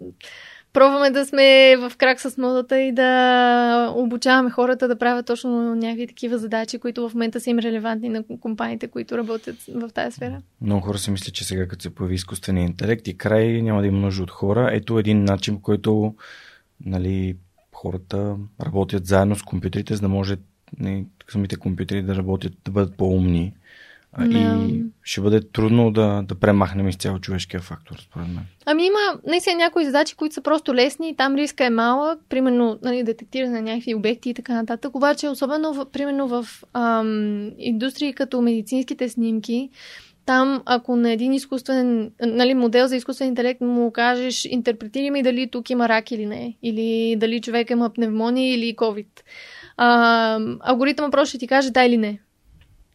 пробваме 0.73 1.09
да 1.09 1.25
сме 1.25 1.77
в 1.77 1.91
крак 1.97 2.21
с 2.21 2.37
модата 2.37 2.81
и 2.81 2.91
да 2.91 3.93
обучаваме 3.95 4.49
хората 4.49 4.87
да 4.87 4.97
правят 4.97 5.25
точно 5.25 5.75
някакви 5.75 6.07
такива 6.07 6.37
задачи, 6.37 6.79
които 6.79 7.09
в 7.09 7.13
момента 7.13 7.39
са 7.39 7.49
им 7.49 7.59
релевантни 7.59 8.09
на 8.09 8.23
компаниите, 8.41 8.87
които 8.87 9.17
работят 9.17 9.55
в 9.75 9.89
тази 9.93 10.15
сфера. 10.15 10.41
Много 10.61 10.81
хора 10.85 10.97
си 10.97 11.11
мислят, 11.11 11.35
че 11.35 11.43
сега 11.43 11.67
като 11.67 11.83
се 11.83 11.95
появи 11.95 12.15
изкуствения 12.15 12.63
интелект 12.63 13.07
и 13.07 13.17
край 13.17 13.61
няма 13.61 13.81
да 13.81 13.87
има 13.87 13.97
нужда 13.97 14.23
от 14.23 14.31
хора. 14.31 14.69
Ето 14.73 14.99
един 14.99 15.23
начин, 15.23 15.61
който 15.61 16.15
нали, 16.85 17.35
хората 17.85 18.35
работят 18.65 19.05
заедно 19.05 19.35
с 19.35 19.43
компютрите, 19.43 19.95
за 19.95 20.01
да 20.01 20.09
може 20.09 20.35
нали, 20.79 21.05
самите 21.29 21.55
компютри 21.55 22.01
да 22.01 22.15
работят, 22.15 22.53
да 22.65 22.71
бъдат 22.71 22.97
по-умни. 22.97 23.53
Yeah. 24.19 24.69
И 24.69 24.83
ще 25.03 25.21
бъде 25.21 25.41
трудно 25.41 25.91
да, 25.91 26.23
да 26.27 26.35
премахнем 26.35 26.87
изцяло 26.87 27.19
човешкия 27.19 27.59
фактор, 27.59 27.95
според 27.99 28.27
мен. 28.27 28.45
Ами 28.65 28.85
има 28.85 28.99
наистина 29.27 29.55
някои 29.55 29.85
задачи, 29.85 30.15
които 30.15 30.35
са 30.35 30.41
просто 30.41 30.75
лесни, 30.75 31.15
там 31.15 31.35
риска 31.35 31.65
е 31.65 31.69
малък, 31.69 32.19
примерно 32.29 32.79
нали, 32.81 33.03
детектиране 33.03 33.51
на 33.51 33.61
някакви 33.61 33.95
обекти 33.95 34.29
и 34.29 34.33
така 34.33 34.53
нататък. 34.53 34.95
Обаче, 34.95 35.29
особено 35.29 35.73
в, 35.73 35.85
примерно 35.91 36.27
в 36.27 36.47
ам, 36.73 37.51
индустрии 37.57 38.13
като 38.13 38.41
медицинските 38.41 39.09
снимки, 39.09 39.69
там, 40.25 40.61
ако 40.65 40.95
на 40.95 41.11
един 41.11 41.33
изкуствен 41.33 42.11
нали, 42.21 42.53
модел 42.53 42.87
за 42.87 42.95
изкуствен 42.95 43.27
интелект 43.27 43.61
му 43.61 43.91
кажеш, 43.91 44.45
интерпретири 44.45 45.11
ми 45.11 45.23
дали 45.23 45.49
тук 45.49 45.69
има 45.69 45.89
рак 45.89 46.11
или 46.11 46.25
не, 46.25 46.57
или 46.63 47.15
дали 47.15 47.41
човек 47.41 47.69
има 47.69 47.89
пневмония 47.89 48.53
или 48.53 48.75
COVID. 48.75 49.07
А, 49.77 50.39
алгоритъмът 50.59 51.11
просто 51.11 51.29
ще 51.29 51.37
ти 51.37 51.47
каже 51.47 51.71
да 51.71 51.83
или 51.83 51.97
не 51.97 52.19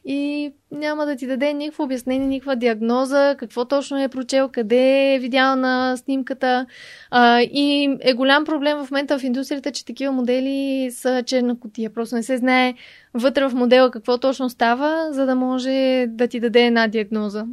и 0.05 0.53
няма 0.73 1.07
да 1.07 1.17
ти 1.17 1.27
даде 1.27 1.53
никакво 1.53 1.85
обяснение, 1.85 2.27
никаква 2.27 2.57
диагноза, 2.57 3.35
какво 3.39 3.65
точно 3.65 4.03
е 4.03 4.09
прочел, 4.09 4.49
къде 4.53 5.15
е 5.15 5.19
видял 5.19 5.57
на 5.57 5.97
снимката. 5.97 6.67
А, 7.11 7.41
и 7.41 7.97
е 8.01 8.15
голям 8.15 8.45
проблем 8.45 8.79
в 8.79 8.91
момента 8.91 9.19
в 9.19 9.23
индустрията, 9.23 9.73
че 9.73 9.85
такива 9.85 10.13
модели 10.13 10.91
са 10.91 11.23
черна 11.27 11.61
котия. 11.61 11.91
Просто 11.91 12.15
не 12.15 12.23
се 12.23 12.37
знае 12.37 12.75
вътре 13.15 13.49
в 13.49 13.55
модела 13.55 13.91
какво 13.91 14.19
точно 14.19 14.51
става, 14.51 15.09
за 15.13 15.27
да 15.27 15.35
може 15.35 16.07
да 16.09 16.29
ти 16.29 16.41
даде 16.41 16.67
една 16.67 16.89
диагноза. 16.89 17.47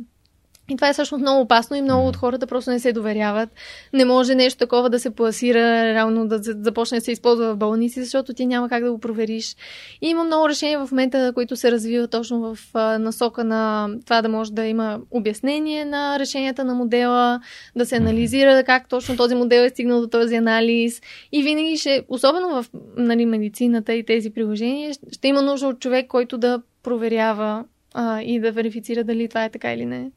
И 0.70 0.76
това 0.76 0.89
е 0.89 0.93
всъщност 0.93 1.22
много 1.22 1.41
опасно 1.41 1.76
и 1.76 1.82
много 1.82 2.07
от 2.07 2.15
хората 2.15 2.47
просто 2.47 2.72
не 2.72 2.80
се 2.80 2.93
доверяват. 2.93 3.49
Не 3.93 4.05
може 4.05 4.36
нещо 4.36 4.59
такова 4.59 4.89
да 4.89 4.99
се 4.99 5.09
пласира, 5.09 5.93
реално 5.93 6.28
да 6.28 6.39
започне 6.41 6.97
да 6.97 7.03
се 7.03 7.11
използва 7.11 7.53
в 7.53 7.57
болници, 7.57 8.03
защото 8.03 8.34
ти 8.34 8.45
няма 8.45 8.70
как 8.70 8.84
да 8.84 8.91
го 8.91 8.99
провериш. 8.99 9.55
И 10.01 10.09
има 10.09 10.24
много 10.24 10.49
решения 10.49 10.86
в 10.86 10.91
момента, 10.91 11.32
които 11.34 11.55
се 11.55 11.72
развиват 11.72 12.11
точно 12.11 12.55
в 12.55 12.57
насока 12.99 13.43
на 13.43 13.89
това 14.05 14.22
да 14.22 14.30
може 14.30 14.51
да 14.51 14.65
има 14.65 14.99
обяснение 15.11 15.86
на 15.86 16.20
решенията 16.20 16.63
на 16.63 16.74
модела, 16.74 17.39
да 17.76 17.86
се 17.86 17.95
анализира 17.95 18.63
как 18.63 18.89
точно 18.89 19.18
този 19.18 19.36
модел 19.36 19.61
е 19.61 19.70
стигнал 19.70 20.01
до 20.01 20.07
този 20.07 20.36
анализ. 20.36 21.01
И 21.32 21.43
винаги 21.43 21.78
ще, 21.78 22.03
особено 22.07 22.49
в 22.49 22.65
нали, 22.97 23.26
медицината 23.26 23.93
и 23.93 24.05
тези 24.05 24.30
приложения, 24.30 24.93
ще 25.11 25.28
има 25.28 25.41
нужда 25.41 25.68
от 25.68 25.80
човек, 25.80 26.07
който 26.07 26.38
да 26.38 26.61
проверява 26.84 27.65
а, 27.93 28.22
и 28.22 28.39
да 28.39 28.51
верифицира 28.51 29.03
дали 29.03 29.28
това 29.28 29.45
е 29.45 29.49
така 29.49 29.74
или 29.74 29.86
не. 29.86 30.11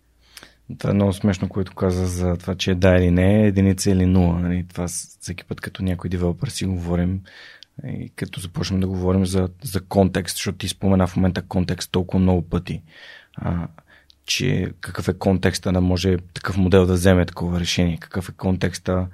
Това 0.79 0.91
е 0.91 0.95
много 0.95 1.13
смешно, 1.13 1.49
което 1.49 1.75
каза 1.75 2.07
за 2.07 2.37
това, 2.37 2.55
че 2.55 2.71
е 2.71 2.75
да 2.75 2.97
или 2.97 3.11
не, 3.11 3.47
единица 3.47 3.91
или 3.91 4.07
нула. 4.07 4.41
Нали? 4.41 4.67
Това 4.69 4.89
всеки 4.89 5.45
път, 5.45 5.61
като 5.61 5.83
някой 5.83 6.11
девелопър 6.11 6.49
си 6.49 6.65
говорим, 6.65 7.21
и 7.87 8.11
като 8.17 8.41
започнем 8.41 8.81
да 8.81 8.87
говорим 8.87 9.27
за, 9.27 9.49
за 9.63 9.81
контекст, 9.81 10.37
защото 10.37 10.59
ти 10.59 10.69
спомена 10.69 11.07
в 11.07 11.17
момента 11.17 11.43
контекст 11.43 11.93
толкова 11.93 12.21
много 12.21 12.43
пъти, 12.43 12.83
а, 13.37 13.69
че 14.27 14.73
какъв 14.81 15.09
е 15.09 15.19
контекста 15.19 15.73
да 15.73 15.81
може 15.81 16.17
такъв 16.35 16.57
модел 16.57 16.87
да 16.87 16.93
вземе 16.93 17.27
такова 17.27 17.61
решение, 17.61 17.99
какъв 18.01 18.29
е 18.29 18.33
контекста 18.33 19.07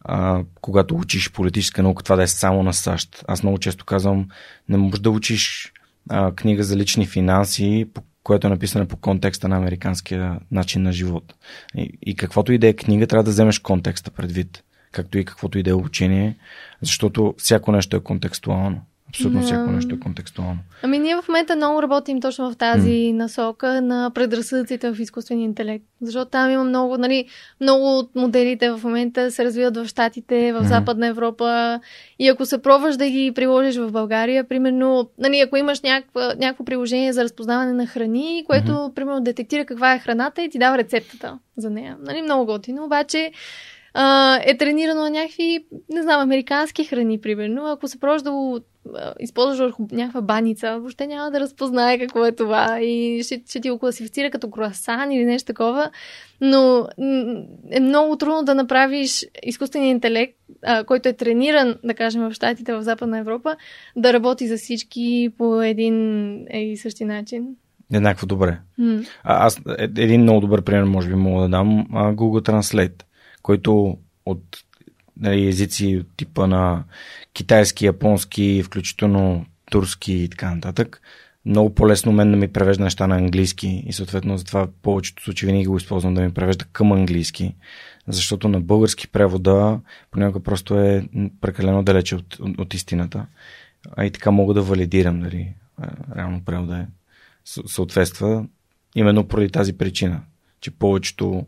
а, 0.00 0.44
когато 0.60 0.96
учиш 0.96 1.32
политическа 1.32 1.82
наука, 1.82 2.02
това 2.02 2.16
да 2.16 2.22
е 2.22 2.26
само 2.26 2.62
на 2.62 2.74
САЩ. 2.74 3.24
Аз 3.28 3.42
много 3.42 3.58
често 3.58 3.84
казвам, 3.84 4.28
не 4.68 4.76
можеш 4.76 5.00
да 5.00 5.10
учиш 5.10 5.72
а, 6.08 6.32
книга 6.32 6.64
за 6.64 6.76
лични 6.76 7.06
финанси 7.06 7.88
по 7.94 8.02
което 8.24 8.46
е 8.46 8.50
написано 8.50 8.86
по 8.86 8.96
контекста 8.96 9.48
на 9.48 9.56
американския 9.56 10.40
начин 10.50 10.82
на 10.82 10.92
живот. 10.92 11.34
И, 11.76 11.98
и 12.02 12.16
каквото 12.16 12.52
и 12.52 12.58
да 12.58 12.68
е 12.68 12.72
книга, 12.72 13.06
трябва 13.06 13.24
да 13.24 13.30
вземеш 13.30 13.58
контекста 13.58 14.10
предвид, 14.10 14.64
както 14.92 15.18
и 15.18 15.24
каквото 15.24 15.58
и 15.58 15.62
да 15.62 15.70
е 15.70 15.74
обучение, 15.74 16.36
защото 16.82 17.34
всяко 17.38 17.72
нещо 17.72 17.96
е 17.96 18.00
контекстуално. 18.00 18.82
Абсолютно 19.10 19.42
всяко 19.42 19.70
нещо 19.70 19.94
е 19.94 19.98
контекстуално. 19.98 20.58
Ами 20.82 20.98
ние 20.98 21.16
в 21.16 21.28
момента 21.28 21.56
много 21.56 21.82
работим 21.82 22.20
точно 22.20 22.50
в 22.50 22.56
тази 22.56 22.90
mm. 22.90 23.12
насока 23.12 23.80
на 23.80 24.10
предразсъдъците 24.14 24.92
в 24.92 25.00
изкуствения 25.00 25.44
интелект. 25.44 25.84
Защото 26.02 26.30
там 26.30 26.50
има 26.50 26.64
много, 26.64 26.98
нали, 26.98 27.24
много 27.60 27.98
от 27.98 28.14
моделите 28.14 28.70
в 28.70 28.80
момента 28.84 29.30
се 29.30 29.44
развиват 29.44 29.76
в 29.76 29.86
Штатите, 29.86 30.52
в 30.52 30.62
mm. 30.62 30.68
Западна 30.68 31.06
Европа. 31.06 31.80
И 32.18 32.28
ако 32.28 32.46
се 32.46 32.62
пробваш 32.62 32.96
да 32.96 33.10
ги 33.10 33.32
приложиш 33.34 33.76
в 33.76 33.92
България, 33.92 34.44
примерно, 34.44 35.10
нали, 35.18 35.40
ако 35.40 35.56
имаш 35.56 35.80
някакво, 35.80 36.20
някакво 36.20 36.64
приложение 36.64 37.12
за 37.12 37.24
разпознаване 37.24 37.72
на 37.72 37.86
храни, 37.86 38.44
което, 38.46 38.72
mm-hmm. 38.72 38.94
примерно, 38.94 39.20
детектира 39.20 39.64
каква 39.64 39.94
е 39.94 39.98
храната 39.98 40.42
и 40.42 40.50
ти 40.50 40.58
дава 40.58 40.78
рецептата 40.78 41.38
за 41.56 41.70
нея. 41.70 41.96
Нали, 42.06 42.22
много 42.22 42.46
готино. 42.46 42.84
Обаче, 42.84 43.32
а, 43.94 44.38
е 44.44 44.56
тренирано 44.56 45.00
на 45.00 45.10
някакви, 45.10 45.64
не 45.88 46.02
знам, 46.02 46.20
американски 46.20 46.84
храни, 46.84 47.20
примерно. 47.20 47.66
Ако 47.66 47.88
се 47.88 48.00
пробваш 48.00 48.22
да 48.22 48.30
го 48.30 48.60
използваш 49.20 49.58
върху 49.58 49.86
някаква 49.92 50.20
баница, 50.20 50.78
въобще 50.78 51.06
няма 51.06 51.30
да 51.30 51.40
разпознае 51.40 51.98
какво 51.98 52.26
е 52.26 52.32
това 52.32 52.80
и 52.80 53.22
ще, 53.22 53.42
ще 53.48 53.60
ти 53.60 53.70
го 53.70 53.78
класифицира 53.78 54.30
като 54.30 54.50
круасан 54.50 55.12
или 55.12 55.24
нещо 55.24 55.46
такова. 55.46 55.90
Но 56.40 56.88
е 57.70 57.80
много 57.80 58.16
трудно 58.16 58.42
да 58.42 58.54
направиш 58.54 59.26
изкуствения 59.42 59.90
интелект, 59.90 60.36
а, 60.62 60.84
който 60.84 61.08
е 61.08 61.12
трениран, 61.12 61.76
да 61.84 61.94
кажем, 61.94 62.22
в 62.22 62.32
Штатите, 62.32 62.74
в 62.74 62.82
Западна 62.82 63.18
Европа, 63.18 63.56
да 63.96 64.12
работи 64.12 64.48
за 64.48 64.56
всички 64.56 65.32
по 65.38 65.62
един 65.62 66.36
и 66.52 66.76
същи 66.76 67.04
начин. 67.04 67.56
Еднакво 67.92 68.26
добре. 68.26 68.58
Mm. 68.80 69.06
А, 69.24 69.46
аз 69.46 69.58
е, 69.78 69.82
един 69.82 70.20
много 70.20 70.40
добър 70.40 70.62
пример, 70.62 70.84
може 70.84 71.08
би 71.08 71.14
мога 71.14 71.42
да 71.42 71.48
дам, 71.48 71.86
Google 71.92 72.50
Translate, 72.50 73.02
който 73.42 73.98
от 74.26 74.42
нали, 75.16 75.48
езици 75.48 76.04
типа 76.16 76.46
на 76.46 76.84
китайски, 77.32 77.86
японски, 77.86 78.62
включително 78.62 79.46
турски 79.70 80.12
и 80.12 80.28
така 80.28 80.54
нататък. 80.54 81.00
Много 81.46 81.74
по-лесно 81.74 82.12
мен 82.12 82.30
да 82.30 82.36
ми 82.36 82.48
превежда 82.48 82.84
неща 82.84 83.06
на 83.06 83.16
английски 83.16 83.84
и 83.86 83.92
съответно 83.92 84.38
затова 84.38 84.68
повечето 84.82 85.22
случаи 85.22 85.46
винаги 85.46 85.66
го 85.66 85.76
използвам 85.76 86.14
да 86.14 86.20
ми 86.20 86.34
превежда 86.34 86.64
към 86.72 86.92
английски, 86.92 87.54
защото 88.06 88.48
на 88.48 88.60
български 88.60 89.08
превода 89.08 89.80
понякога 90.10 90.40
просто 90.42 90.80
е 90.80 91.08
прекалено 91.40 91.82
далече 91.82 92.16
от, 92.16 92.34
от, 92.34 92.58
от 92.58 92.74
истината. 92.74 93.26
А 93.96 94.04
и 94.04 94.10
така 94.10 94.30
мога 94.30 94.54
да 94.54 94.62
валидирам 94.62 95.20
дали 95.20 95.54
реално 96.16 96.44
превода 96.44 96.76
е 96.78 96.86
съответства 97.44 98.46
именно 98.94 99.28
поради 99.28 99.50
тази 99.50 99.78
причина, 99.78 100.22
че 100.60 100.70
повечето 100.70 101.46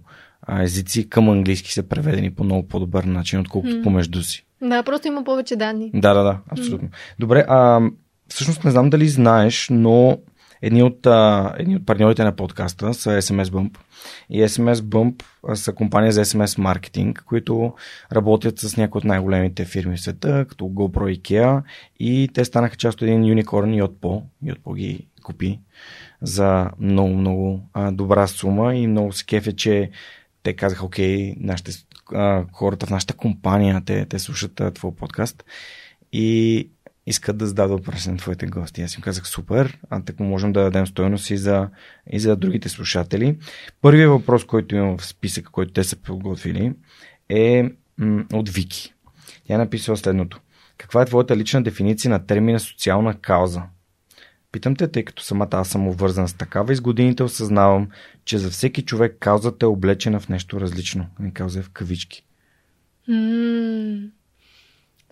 езици 0.61 1.09
към 1.09 1.28
английски 1.28 1.72
са 1.72 1.82
преведени 1.82 2.30
по 2.30 2.45
много 2.45 2.68
по-добър 2.68 3.05
начин, 3.05 3.40
отколкото 3.40 3.74
mm. 3.74 3.82
помежду 3.82 4.22
си. 4.22 4.45
Да, 4.62 4.82
просто 4.82 5.09
има 5.09 5.24
повече 5.24 5.57
данни. 5.57 5.90
Да, 5.95 6.14
да, 6.14 6.22
да, 6.22 6.38
абсолютно. 6.49 6.88
Mm. 6.88 6.93
Добре, 7.18 7.45
а, 7.49 7.80
всъщност 8.28 8.64
не 8.64 8.70
знам 8.70 8.90
дали 8.90 9.09
знаеш, 9.09 9.68
но 9.70 10.18
едни 10.62 10.82
от, 10.82 11.07
а, 11.07 11.55
едни 11.59 11.76
от 11.76 11.86
партньорите 11.86 12.24
на 12.24 12.36
подкаста 12.36 12.95
са 12.95 13.11
SMS 13.11 13.45
Bump. 13.45 13.78
И 14.30 14.43
SMS 14.43 14.74
Bump 14.74 15.22
са 15.55 15.72
компания 15.72 16.12
за 16.12 16.24
SMS 16.24 16.59
маркетинг, 16.59 17.24
които 17.26 17.74
работят 18.12 18.59
с 18.59 18.76
някои 18.76 18.99
от 18.99 19.05
най-големите 19.05 19.64
фирми 19.64 19.97
в 19.97 20.01
света, 20.01 20.47
като 20.49 20.64
GoPro 20.64 21.11
и 21.11 21.22
IKEA. 21.22 21.62
И 22.01 22.28
те 22.34 22.45
станаха 22.45 22.76
част 22.76 22.97
от 22.97 23.03
един 23.03 23.24
юникорн 23.24 23.70
Yotpo. 23.70 24.22
Yotpo 24.45 24.76
ги 24.76 25.07
купи 25.22 25.61
за 26.22 26.70
много, 26.80 27.09
много 27.09 27.61
а, 27.72 27.93
добра 27.93 28.26
сума 28.26 28.74
и 28.74 28.86
много 28.86 29.12
се 29.12 29.24
кефе, 29.24 29.53
че 29.53 29.90
те 30.43 30.57
казаха, 30.57 30.86
окей, 30.86 31.34
нашите, 31.40 31.72
а, 32.12 32.45
хората 32.53 32.86
в 32.86 32.90
нашата 32.90 33.14
компания, 33.14 33.82
те, 33.86 34.07
те 34.07 34.18
слушат 34.18 34.61
а, 34.61 34.70
твой 34.70 34.95
подкаст 34.95 35.45
и 36.12 36.68
искат 37.07 37.36
да 37.36 37.47
зададат 37.47 37.70
въпроси 37.70 38.11
на 38.11 38.16
твоите 38.16 38.47
гости. 38.47 38.82
Аз 38.82 38.95
им 38.95 39.01
казах, 39.01 39.26
супер, 39.26 39.78
а 39.90 40.03
така 40.03 40.24
можем 40.24 40.53
да 40.53 40.62
дадем 40.62 40.86
стоеност 40.86 41.30
и 41.30 41.36
за, 41.36 41.68
и 42.11 42.20
за 42.20 42.36
другите 42.36 42.68
слушатели. 42.68 43.38
Първият 43.80 44.11
въпрос, 44.11 44.45
който 44.45 44.76
имам 44.76 44.99
в 44.99 45.07
списъка, 45.07 45.51
който 45.51 45.72
те 45.72 45.84
са 45.84 45.97
подготвили, 45.97 46.72
е 47.28 47.70
м- 47.99 48.24
от 48.32 48.49
Вики. 48.49 48.95
Тя 49.47 49.55
е 49.55 49.59
написала 49.59 49.97
следното. 49.97 50.40
Каква 50.78 51.03
е 51.03 51.07
твоята 51.07 51.36
лична 51.36 51.62
дефиниция 51.62 52.11
на 52.11 52.26
термина 52.26 52.61
социална 52.61 53.14
кауза? 53.14 53.62
Питам 54.53 54.76
те, 54.76 54.88
тъй 54.88 55.05
като 55.05 55.22
самата 55.22 55.48
аз 55.53 55.68
съм 55.68 55.88
обвързан 55.88 56.28
с 56.28 56.34
такава 56.34 56.72
и 56.72 56.76
с 56.76 56.80
годините 56.80 57.22
осъзнавам, 57.22 57.88
че 58.24 58.38
за 58.38 58.50
всеки 58.50 58.82
човек 58.82 59.16
каузата 59.20 59.66
е 59.66 59.68
облечена 59.68 60.20
в 60.20 60.28
нещо 60.28 60.61
различно. 60.61 61.07
Не 61.20 61.32
кауза 61.32 61.59
е 61.59 61.62
в 61.62 61.70
кавички. 61.70 62.24
Mm, 63.09 64.11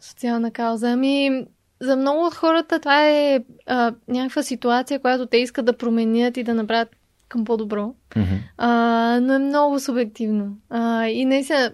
социална 0.01 0.51
кауза. 0.51 0.91
Ами, 0.91 1.45
за 1.81 1.97
много 1.97 2.27
от 2.27 2.35
хората 2.35 2.79
това 2.79 3.09
е 3.09 3.45
а, 3.67 3.95
някаква 4.09 4.43
ситуация, 4.43 5.01
която 5.01 5.27
те 5.27 5.37
искат 5.37 5.67
да 5.67 5.77
променят 5.77 6.37
и 6.37 6.43
да 6.43 6.55
направят 6.55 6.89
към 7.29 7.45
по-добро. 7.45 7.95
Mm-hmm. 8.11 8.39
А, 8.57 9.21
но 9.23 9.33
е 9.33 9.39
много 9.39 9.81
субективно. 9.81 10.57
А, 10.71 11.07
и 11.07 11.25
наистина, 11.25 11.73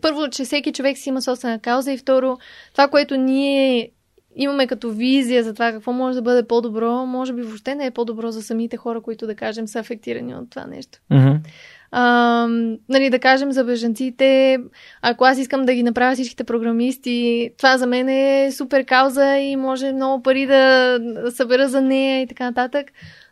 първо, 0.00 0.28
че 0.30 0.44
всеки 0.44 0.72
човек 0.72 0.98
си 0.98 1.08
има 1.08 1.22
собствена 1.22 1.58
кауза 1.58 1.92
и 1.92 1.98
второ, 1.98 2.38
това, 2.72 2.88
което 2.88 3.16
ние 3.16 3.90
имаме 4.40 4.66
като 4.66 4.90
визия 4.90 5.44
за 5.44 5.52
това 5.52 5.72
какво 5.72 5.92
може 5.92 6.16
да 6.16 6.22
бъде 6.22 6.42
по-добро, 6.42 7.06
може 7.06 7.32
би 7.32 7.42
въобще 7.42 7.74
не 7.74 7.86
е 7.86 7.90
по-добро 7.90 8.30
за 8.30 8.42
самите 8.42 8.76
хора, 8.76 9.00
които, 9.00 9.26
да 9.26 9.34
кажем, 9.34 9.68
са 9.68 9.78
афектирани 9.78 10.34
от 10.34 10.50
това 10.50 10.66
нещо. 10.66 10.98
Mm-hmm. 11.12 11.38
А, 11.92 12.46
нали, 12.88 13.10
да 13.10 13.18
кажем 13.18 13.52
за 13.52 13.64
бежанците, 13.64 14.58
ако 15.02 15.24
аз 15.24 15.38
искам 15.38 15.64
да 15.64 15.74
ги 15.74 15.82
направя 15.82 16.14
всичките 16.14 16.44
програмисти, 16.44 17.50
това 17.58 17.78
за 17.78 17.86
мен 17.86 18.08
е 18.08 18.50
супер 18.52 18.84
кауза 18.84 19.36
и 19.36 19.56
може 19.56 19.92
много 19.92 20.22
пари 20.22 20.46
да, 20.46 20.98
събера 21.30 21.68
за 21.68 21.80
нея 21.80 22.22
и 22.22 22.26
така 22.26 22.44
нататък. 22.44 22.86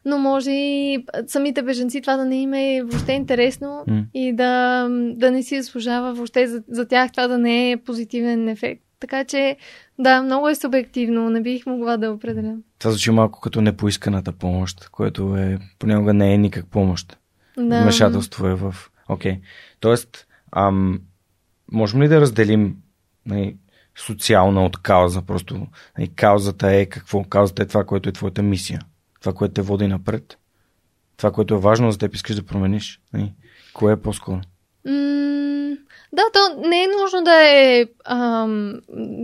Но 0.05 0.19
може 0.19 0.51
и 0.51 1.05
самите 1.27 1.63
бежанци 1.63 2.01
това 2.01 2.17
да 2.17 2.25
не 2.25 2.43
им 2.43 2.55
е 2.55 2.83
въобще 2.83 3.13
интересно 3.13 3.85
mm. 3.89 4.05
и 4.15 4.33
да, 4.33 4.87
да 4.91 5.31
не 5.31 5.43
си 5.43 5.63
заслужава 5.63 6.13
въобще 6.13 6.47
за, 6.47 6.63
за 6.69 6.89
тях 6.89 7.13
това 7.13 7.29
да 7.29 7.39
не 7.39 7.71
е 7.71 7.77
позитивен 7.77 8.49
ефект. 8.49 8.83
Така 9.01 9.25
че, 9.25 9.57
да, 9.99 10.23
много 10.23 10.49
е 10.49 10.55
субективно, 10.55 11.31
не 11.31 11.43
бих 11.43 11.67
могла 11.67 11.97
да 11.97 12.13
определя. 12.13 12.57
Това 12.79 12.91
звучи 12.91 13.11
малко 13.11 13.41
като 13.41 13.61
непоисканата 13.61 14.33
помощ, 14.33 14.89
което 14.89 15.37
е 15.37 15.59
понякога 15.79 16.15
не 16.15 16.35
е 16.35 16.39
никак 16.39 16.67
помощ. 16.67 17.19
Да. 17.59 17.83
Вмешателство 17.83 18.47
е 18.47 18.55
в... 18.55 18.75
Окей. 19.09 19.33
Okay. 19.33 19.41
Тоест, 19.81 20.27
ам, 20.53 21.01
можем 21.73 22.03
ли 22.03 22.09
да 22.09 22.21
разделим 22.21 22.77
нали, 23.27 23.57
социална 23.99 24.65
от 24.65 24.83
кауза? 24.83 25.23
Просто 25.23 25.67
нали, 25.99 26.09
каузата 26.09 26.71
е 26.73 26.87
какво? 26.87 27.25
Каузата 27.25 27.63
е 27.63 27.67
това, 27.67 27.85
което 27.85 28.09
е 28.09 28.13
твоята 28.13 28.43
мисия. 28.43 28.81
Това, 29.21 29.33
което 29.33 29.55
те 29.55 29.63
води 29.63 29.87
напред. 29.87 30.39
Това, 31.17 31.33
което 31.33 31.55
е 31.55 31.59
важно 31.59 31.93
за 31.93 31.99
теб, 31.99 32.15
искаш 32.15 32.37
да 32.37 32.47
промениш. 32.47 33.01
Нали? 33.13 33.33
Кое 33.75 33.93
е 33.93 33.97
по-скоро? 33.97 34.41
Да, 36.13 36.23
то 36.33 36.69
не 36.69 36.83
е 36.83 36.87
нужно 37.03 37.25
да 37.25 37.43
е, 37.43 37.87
ам, 38.05 38.75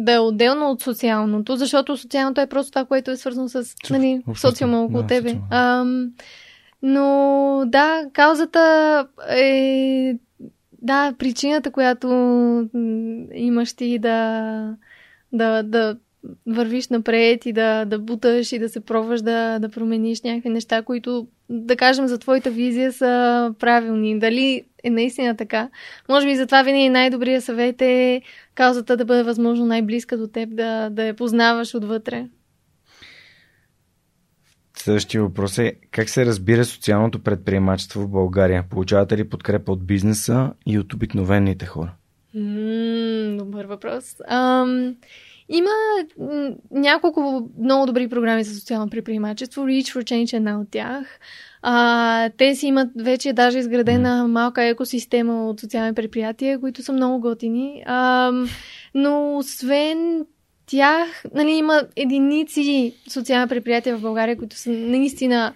да 0.05 0.13
е 0.13 0.19
отделно 0.19 0.71
от 0.71 0.83
социалното, 0.83 1.57
защото 1.57 1.97
социалното 1.97 2.41
е 2.41 2.47
просто 2.47 2.71
това, 2.71 2.85
което 2.85 3.11
е 3.11 3.17
свързано 3.17 3.49
с 3.49 3.75
нали, 3.91 4.23
социума 4.37 4.83
около 4.83 5.03
да, 5.03 5.07
тебе. 5.07 5.37
Ам, 5.51 6.11
но 6.83 7.63
да, 7.67 8.05
каузата 8.13 9.07
е 9.29 10.17
да, 10.83 11.15
причината, 11.19 11.71
която 11.71 12.09
имаш 13.35 13.73
ти 13.73 13.99
да, 13.99 14.77
да, 15.33 15.63
да 15.63 15.97
вървиш 16.47 16.89
напред 16.89 17.47
и 17.47 17.53
да, 17.53 17.85
да 17.85 17.99
буташ 17.99 18.53
и 18.53 18.59
да 18.59 18.69
се 18.69 18.81
пробваш 18.81 19.23
да, 19.23 19.59
да 19.59 19.69
промениш 19.69 20.23
някакви 20.23 20.49
неща, 20.49 20.83
които, 20.83 21.27
да 21.49 21.77
кажем, 21.77 22.07
за 22.07 22.19
твоята 22.19 22.51
визия 22.51 22.93
са 22.93 23.55
правилни. 23.59 24.19
Дали 24.19 24.65
е 24.85 24.91
наистина 24.91 25.37
така? 25.37 25.69
Може 26.09 26.27
би 26.27 26.37
затова 26.37 26.63
винаги 26.63 26.89
най-добрият 26.89 27.45
съвет 27.45 27.83
е 27.83 28.23
каузата 28.55 28.97
да 28.97 29.05
бъде 29.05 29.23
възможно 29.23 29.67
най-близка 29.67 30.19
до 30.19 30.27
теб, 30.27 30.49
да, 30.57 30.91
да 30.91 31.05
я 31.05 31.15
познаваш 31.15 31.75
отвътре. 31.75 32.27
Следващия 34.77 35.23
въпрос 35.23 35.59
е 35.59 35.75
как 35.91 36.09
се 36.09 36.27
разбира 36.27 36.65
социалното 36.65 37.19
предприемачество 37.19 38.01
в 38.01 38.09
България? 38.09 38.65
Получавате 38.71 39.17
ли 39.17 39.29
подкрепа 39.29 39.73
от 39.73 39.87
бизнеса 39.87 40.53
и 40.67 40.79
от 40.79 40.95
обикновените 40.95 41.67
хора? 41.67 41.93
М- 42.35 43.37
добър 43.37 43.65
въпрос. 43.65 44.17
Ам, 44.29 44.97
има 45.49 45.71
няколко 46.71 47.49
много 47.59 47.87
добри 47.87 48.09
програми 48.09 48.45
за 48.45 48.61
социално 48.61 48.91
предприемачество. 48.91 49.63
Reach 49.63 49.99
for 49.99 50.03
Change 50.03 50.33
е 50.33 50.37
една 50.37 50.61
от 50.61 50.71
тях. 50.71 51.19
А, 51.63 52.31
те 52.37 52.55
си 52.55 52.67
имат 52.67 52.89
вече 52.97 53.33
даже 53.33 53.59
изградена 53.59 54.29
малка 54.29 54.65
екосистема 54.65 55.49
от 55.49 55.61
социални 55.61 55.95
предприятия, 55.95 56.61
които 56.61 56.83
са 56.83 56.93
много 56.93 57.21
готини. 57.21 57.83
А, 57.87 58.33
но 58.95 59.37
освен 59.39 60.27
тях, 60.67 61.25
нали, 61.35 61.51
има 61.51 61.83
единици 61.97 62.95
социални 63.09 63.49
предприятия 63.49 63.97
в 63.97 64.01
България, 64.01 64.37
които 64.37 64.57
са 64.57 64.71
наистина 64.71 65.53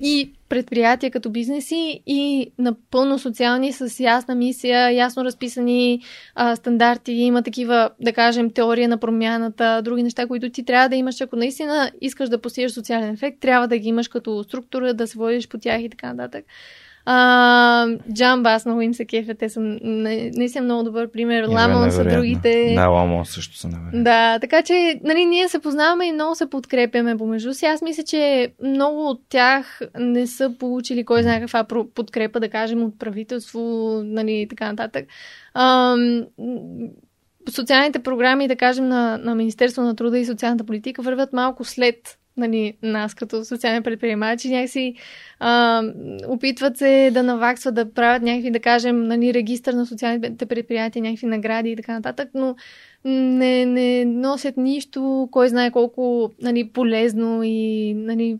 и 0.00 0.32
предприятия 0.48 1.10
като 1.10 1.30
бизнеси 1.30 2.02
и 2.06 2.52
напълно 2.58 3.18
социални 3.18 3.72
с 3.72 4.00
ясна 4.00 4.34
мисия, 4.34 4.90
ясно 4.90 5.24
разписани 5.24 6.00
а, 6.34 6.56
стандарти, 6.56 7.12
има 7.12 7.42
такива, 7.42 7.90
да 8.00 8.12
кажем, 8.12 8.50
теория 8.50 8.88
на 8.88 8.98
промяната, 8.98 9.82
други 9.84 10.02
неща, 10.02 10.26
които 10.26 10.50
ти 10.50 10.64
трябва 10.64 10.88
да 10.88 10.96
имаш, 10.96 11.20
ако 11.20 11.36
наистина 11.36 11.90
искаш 12.00 12.28
да 12.28 12.40
постигаш 12.40 12.72
социален 12.72 13.10
ефект, 13.10 13.40
трябва 13.40 13.68
да 13.68 13.78
ги 13.78 13.88
имаш 13.88 14.08
като 14.08 14.44
структура, 14.44 14.94
да 14.94 15.06
се 15.06 15.18
водиш 15.18 15.48
по 15.48 15.58
тях 15.58 15.82
и 15.82 15.90
така 15.90 16.12
нататък. 16.12 16.44
А, 17.08 17.88
Джамба, 18.12 18.50
аз 18.50 18.66
много 18.66 18.80
им 18.80 18.94
се 18.94 19.04
кефя. 19.04 19.34
Те 19.34 19.48
са 19.48 19.60
наистина 19.60 20.64
много 20.64 20.82
добър 20.82 21.10
пример. 21.10 21.48
Ламон 21.48 21.90
са 21.90 22.04
другите. 22.04 22.72
Да, 22.74 22.88
Ламон 22.88 23.26
също 23.26 23.56
са 23.56 23.68
невероятни. 23.68 24.02
Да, 24.02 24.38
така 24.38 24.62
че 24.62 25.00
нали, 25.04 25.24
ние 25.24 25.48
се 25.48 25.58
познаваме 25.58 26.06
и 26.06 26.12
много 26.12 26.34
се 26.34 26.50
подкрепяме 26.50 27.18
помежду 27.18 27.54
си. 27.54 27.66
Аз 27.66 27.82
мисля, 27.82 28.02
че 28.02 28.52
много 28.62 29.08
от 29.08 29.20
тях 29.28 29.80
не 29.98 30.26
са 30.26 30.54
получили 30.58 31.04
кой 31.04 31.22
знае 31.22 31.40
каква 31.40 31.64
подкрепа, 31.94 32.40
да 32.40 32.48
кажем, 32.48 32.82
от 32.84 32.98
правителство, 32.98 33.60
нали, 34.04 34.46
така 34.50 34.66
нататък. 34.66 35.06
А, 35.54 35.96
социалните 37.50 37.98
програми, 37.98 38.48
да 38.48 38.56
кажем, 38.56 38.88
на, 38.88 39.18
на 39.18 39.34
Министерство 39.34 39.82
на 39.82 39.96
труда 39.96 40.18
и 40.18 40.24
социалната 40.24 40.64
политика 40.64 41.02
вървят 41.02 41.32
малко 41.32 41.64
след 41.64 42.18
нали, 42.36 42.76
нас 42.82 43.14
като 43.14 43.44
социални 43.44 43.82
предприемачи, 43.82 44.48
някакси 44.48 44.94
а, 45.40 45.82
опитват 46.28 46.76
се 46.76 47.10
да 47.12 47.22
наваксват, 47.22 47.74
да 47.74 47.92
правят 47.92 48.22
някакви, 48.22 48.50
да 48.50 48.60
кажем, 48.60 49.04
нали, 49.04 49.34
регистър 49.34 49.72
на 49.72 49.86
социалните 49.86 50.46
предприятия, 50.46 51.02
някакви 51.02 51.26
награди 51.26 51.70
и 51.70 51.76
така 51.76 51.92
нататък, 51.92 52.28
но 52.34 52.56
не, 53.04 53.66
не 53.66 54.04
носят 54.04 54.56
нищо, 54.56 55.28
кой 55.30 55.48
знае 55.48 55.70
колко 55.70 56.30
нали, 56.42 56.68
полезно 56.68 57.42
и 57.44 57.94
нали, 57.94 58.38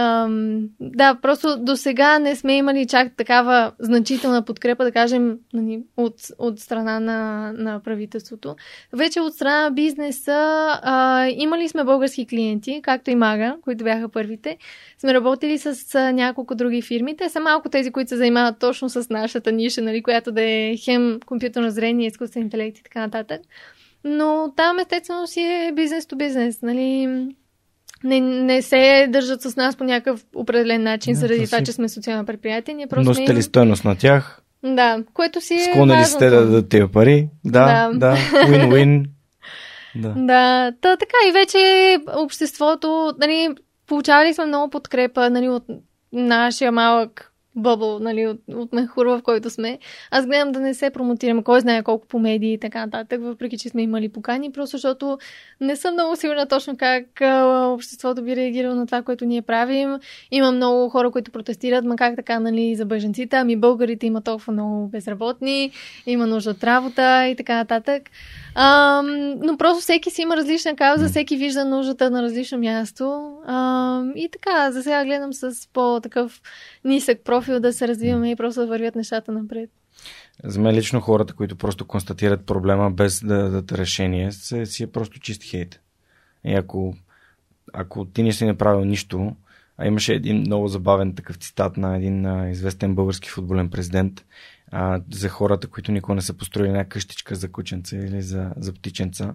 Ам, 0.00 0.68
да, 0.80 1.14
просто 1.22 1.56
до 1.58 1.76
сега 1.76 2.18
не 2.18 2.36
сме 2.36 2.56
имали 2.56 2.86
чак 2.86 3.16
такава 3.16 3.72
значителна 3.78 4.44
подкрепа, 4.44 4.84
да 4.84 4.92
кажем, 4.92 5.38
нали, 5.52 5.82
от, 5.96 6.14
от 6.38 6.58
страна 6.58 7.00
на, 7.00 7.52
на 7.52 7.80
правителството. 7.80 8.56
Вече 8.92 9.20
от 9.20 9.34
страна 9.34 9.62
на 9.62 9.70
бизнеса 9.70 10.32
а, 10.82 11.26
имали 11.28 11.68
сме 11.68 11.84
български 11.84 12.26
клиенти, 12.26 12.80
както 12.82 13.10
и 13.10 13.14
Мага, 13.14 13.56
които 13.62 13.84
бяха 13.84 14.08
първите. 14.08 14.56
Сме 14.98 15.14
работили 15.14 15.58
с 15.58 15.94
а, 15.94 16.12
няколко 16.12 16.54
други 16.54 16.82
фирми. 16.82 17.16
Те 17.16 17.28
са 17.28 17.40
малко 17.40 17.68
тези, 17.68 17.90
които 17.90 18.08
се 18.08 18.16
занимават 18.16 18.58
точно 18.58 18.88
с 18.88 19.10
нашата 19.10 19.52
ниша, 19.52 19.82
нали, 19.82 20.02
която 20.02 20.32
да 20.32 20.42
е 20.42 20.76
хем 20.76 21.20
компютърно 21.26 21.70
зрение, 21.70 22.06
изкуствен 22.06 22.42
интелект 22.42 22.78
и 22.78 22.82
така 22.82 23.00
нататък. 23.00 23.40
Но 24.04 24.52
там 24.56 24.78
естествено 24.78 25.26
си 25.26 25.40
е 25.40 25.72
бизнес 25.74 26.06
то 26.06 26.16
бизнес. 26.16 26.62
Нали? 26.62 27.08
Не, 28.04 28.20
не 28.20 28.62
се 28.62 29.06
държат 29.10 29.42
с 29.42 29.56
нас 29.56 29.76
по 29.76 29.84
някакъв 29.84 30.24
определен 30.34 30.82
начин, 30.82 31.12
не, 31.12 31.18
заради 31.18 31.44
това, 31.44 31.58
си... 31.58 31.64
че 31.64 31.72
сме 31.72 31.88
социално 31.88 32.26
предприятие. 32.26 32.74
Ние 32.74 32.86
просто 32.86 33.08
Но 33.08 33.14
сте 33.14 33.34
ли 33.34 33.42
стойност 33.42 33.84
на 33.84 33.96
тях? 33.96 34.42
Да, 34.64 35.04
което 35.14 35.40
си 35.40 35.54
е 35.54 36.04
сте 36.04 36.30
да 36.30 36.40
дадат 36.40 36.68
тия 36.68 36.92
пари? 36.92 37.28
Да, 37.44 37.90
да, 37.92 37.98
да. 37.98 38.16
Win-win. 38.16 39.04
да. 39.94 40.08
да, 40.16 40.72
та, 40.80 40.96
така 40.96 41.16
и 41.28 41.32
вече 41.32 41.58
обществото, 42.16 43.12
нали, 43.20 43.48
получавали 43.86 44.34
сме 44.34 44.44
много 44.44 44.70
подкрепа 44.70 45.30
нали, 45.30 45.48
от 45.48 45.64
нашия 46.12 46.72
малък 46.72 47.27
бъбъл, 47.58 47.98
нали, 47.98 48.26
от, 48.26 48.40
от 48.54 48.72
мехур, 48.72 49.06
в 49.06 49.20
който 49.22 49.50
сме. 49.50 49.78
Аз 50.10 50.26
гледам 50.26 50.52
да 50.52 50.60
не 50.60 50.74
се 50.74 50.90
промотирам, 50.90 51.42
кой 51.42 51.60
знае 51.60 51.82
колко 51.82 52.06
по 52.06 52.18
медии 52.18 52.52
и 52.52 52.58
така 52.58 52.86
нататък, 52.86 53.20
въпреки 53.22 53.58
че 53.58 53.68
сме 53.68 53.82
имали 53.82 54.08
покани, 54.08 54.52
просто 54.52 54.76
защото 54.76 55.18
не 55.60 55.76
съм 55.76 55.94
много 55.94 56.16
сигурна 56.16 56.46
точно 56.46 56.76
как 56.76 57.20
а, 57.20 57.66
обществото 57.66 58.22
би 58.22 58.36
реагирало 58.36 58.74
на 58.74 58.86
това, 58.86 59.02
което 59.02 59.24
ние 59.24 59.42
правим. 59.42 59.98
Има 60.30 60.52
много 60.52 60.88
хора, 60.88 61.10
които 61.10 61.30
протестират, 61.30 61.84
ма 61.84 61.96
как 61.96 62.16
така, 62.16 62.40
нали, 62.40 62.74
за 62.74 62.86
бъженците, 62.86 63.36
ами 63.36 63.56
българите 63.56 64.06
има 64.06 64.20
толкова 64.20 64.52
много 64.52 64.88
безработни, 64.88 65.70
има 66.06 66.26
нужда 66.26 66.50
от 66.50 66.64
работа 66.64 67.28
и 67.28 67.36
така 67.36 67.56
нататък. 67.56 68.02
А, 68.60 69.02
но 69.42 69.56
просто 69.58 69.80
всеки 69.82 70.10
си 70.10 70.22
има 70.22 70.36
различна 70.36 70.76
кауза, 70.76 71.08
всеки 71.08 71.36
вижда 71.36 71.64
нуждата 71.64 72.10
на 72.10 72.22
различно 72.22 72.58
място. 72.58 73.36
А, 73.46 74.02
и 74.16 74.28
така, 74.32 74.72
за 74.72 74.82
сега 74.82 75.04
гледам 75.04 75.32
с 75.32 75.68
по-такъв 75.72 76.42
нисък 76.84 77.20
профил 77.24 77.60
да 77.60 77.72
се 77.72 77.88
развиваме 77.88 78.30
и 78.30 78.36
просто 78.36 78.60
да 78.60 78.66
вървят 78.66 78.94
нещата 78.94 79.32
напред. 79.32 79.70
За 80.44 80.60
мен 80.60 80.74
лично 80.74 81.00
хората, 81.00 81.34
които 81.34 81.56
просто 81.56 81.86
констатират 81.86 82.46
проблема 82.46 82.90
без 82.90 83.24
да 83.24 83.42
дадат 83.42 83.72
решение, 83.72 84.32
се, 84.32 84.66
си 84.66 84.82
е 84.82 84.86
просто 84.86 85.20
чист 85.20 85.42
хейт. 85.42 85.80
И 86.44 86.54
ако, 86.54 86.94
ако 87.72 88.04
ти 88.04 88.22
не 88.22 88.32
си 88.32 88.46
направил 88.46 88.84
нищо, 88.84 89.36
а 89.76 89.86
имаше 89.86 90.14
един 90.14 90.38
много 90.38 90.68
забавен 90.68 91.14
такъв 91.14 91.36
цитат 91.36 91.76
на 91.76 91.96
един 91.96 92.26
а, 92.26 92.50
известен 92.50 92.94
български 92.94 93.28
футболен 93.28 93.70
президент, 93.70 94.24
а, 94.70 95.00
за 95.12 95.28
хората, 95.28 95.68
които 95.68 95.92
никога 95.92 96.14
не 96.14 96.22
са 96.22 96.34
построили 96.34 96.68
една 96.68 96.84
къщичка 96.84 97.34
за 97.34 97.52
кученца 97.52 97.96
или 97.96 98.22
за, 98.22 98.52
за 98.56 98.72
птиченца. 98.72 99.34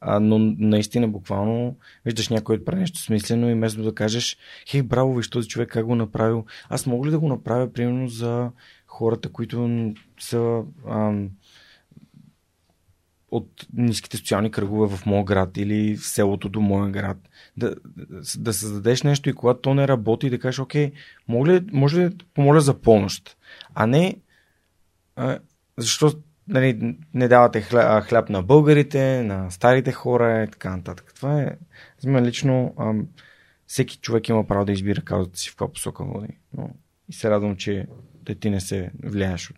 А, 0.00 0.20
но 0.20 0.38
наистина, 0.58 1.08
буквално, 1.08 1.76
виждаш 2.04 2.28
някой 2.28 2.58
да 2.58 2.64
прави 2.64 2.80
нещо 2.80 2.98
смислено 2.98 3.50
и 3.50 3.54
вместо 3.54 3.82
да 3.82 3.94
кажеш, 3.94 4.36
хей, 4.68 4.82
браво, 4.82 5.14
виж 5.14 5.30
този 5.30 5.48
човек 5.48 5.68
как 5.68 5.86
го 5.86 5.94
направил. 5.94 6.44
Аз 6.68 6.86
мога 6.86 7.06
ли 7.06 7.10
да 7.10 7.18
го 7.18 7.28
направя, 7.28 7.72
примерно, 7.72 8.08
за 8.08 8.50
хората, 8.86 9.28
които 9.28 9.92
са 10.20 10.62
ам, 10.88 11.30
от 13.30 13.66
ниските 13.72 14.16
социални 14.16 14.50
кръгове 14.50 14.96
в 14.96 15.06
моя 15.06 15.24
град 15.24 15.56
или 15.56 15.96
в 15.96 16.06
селото 16.06 16.48
до 16.48 16.60
моя 16.60 16.90
град. 16.90 17.18
Да, 17.56 17.74
да 18.38 18.52
създадеш 18.52 19.02
нещо 19.02 19.28
и 19.28 19.32
когато 19.32 19.60
то 19.60 19.74
не 19.74 19.88
работи, 19.88 20.30
да 20.30 20.38
кажеш, 20.38 20.58
окей, 20.58 20.92
може 21.28 21.52
ли, 21.52 21.66
може 21.72 22.00
ли 22.00 22.16
помоля 22.34 22.60
за 22.60 22.80
помощ? 22.80 23.36
А 23.74 23.86
не 23.86 24.16
защо 25.78 26.12
нали, 26.48 26.96
не 27.14 27.28
давате 27.28 27.60
хляб, 27.60 28.04
хляб 28.04 28.28
на 28.28 28.42
българите, 28.42 29.22
на 29.22 29.50
старите 29.50 29.92
хора 29.92 30.42
и 30.42 30.50
така 30.50 30.76
нататък. 30.76 31.12
Това 31.16 31.42
е, 31.42 31.56
за 31.98 32.10
мен 32.10 32.24
лично, 32.24 32.74
а, 32.78 32.92
всеки 33.66 33.96
човек 33.96 34.28
има 34.28 34.46
право 34.46 34.64
да 34.64 34.72
избира 34.72 35.02
каузата 35.02 35.38
си 35.38 35.50
в 35.50 35.52
каква 35.52 35.72
посока 35.72 36.04
води. 36.04 36.38
Но 36.56 36.70
и 37.08 37.12
се 37.12 37.30
радвам, 37.30 37.56
че 37.56 37.86
да 38.22 38.34
ти 38.34 38.50
не 38.50 38.60
се 38.60 38.90
влияеш 39.04 39.50
от, 39.50 39.56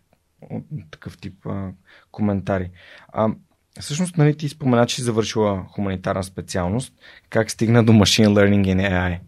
от, 0.50 0.64
от 0.72 0.90
такъв 0.90 1.18
тип 1.18 1.46
а, 1.46 1.70
коментари. 2.10 2.70
А, 3.08 3.28
всъщност, 3.80 4.16
нали, 4.16 4.36
ти 4.36 4.48
спомена, 4.48 4.86
че 4.86 4.96
си 4.96 5.02
завършила 5.02 5.64
хуманитарна 5.68 6.24
специалност. 6.24 6.94
Как 7.30 7.50
стигна 7.50 7.84
до 7.84 7.92
Machine 7.92 8.28
Learning 8.28 8.66
и 8.66 8.76
AI? 8.76 9.18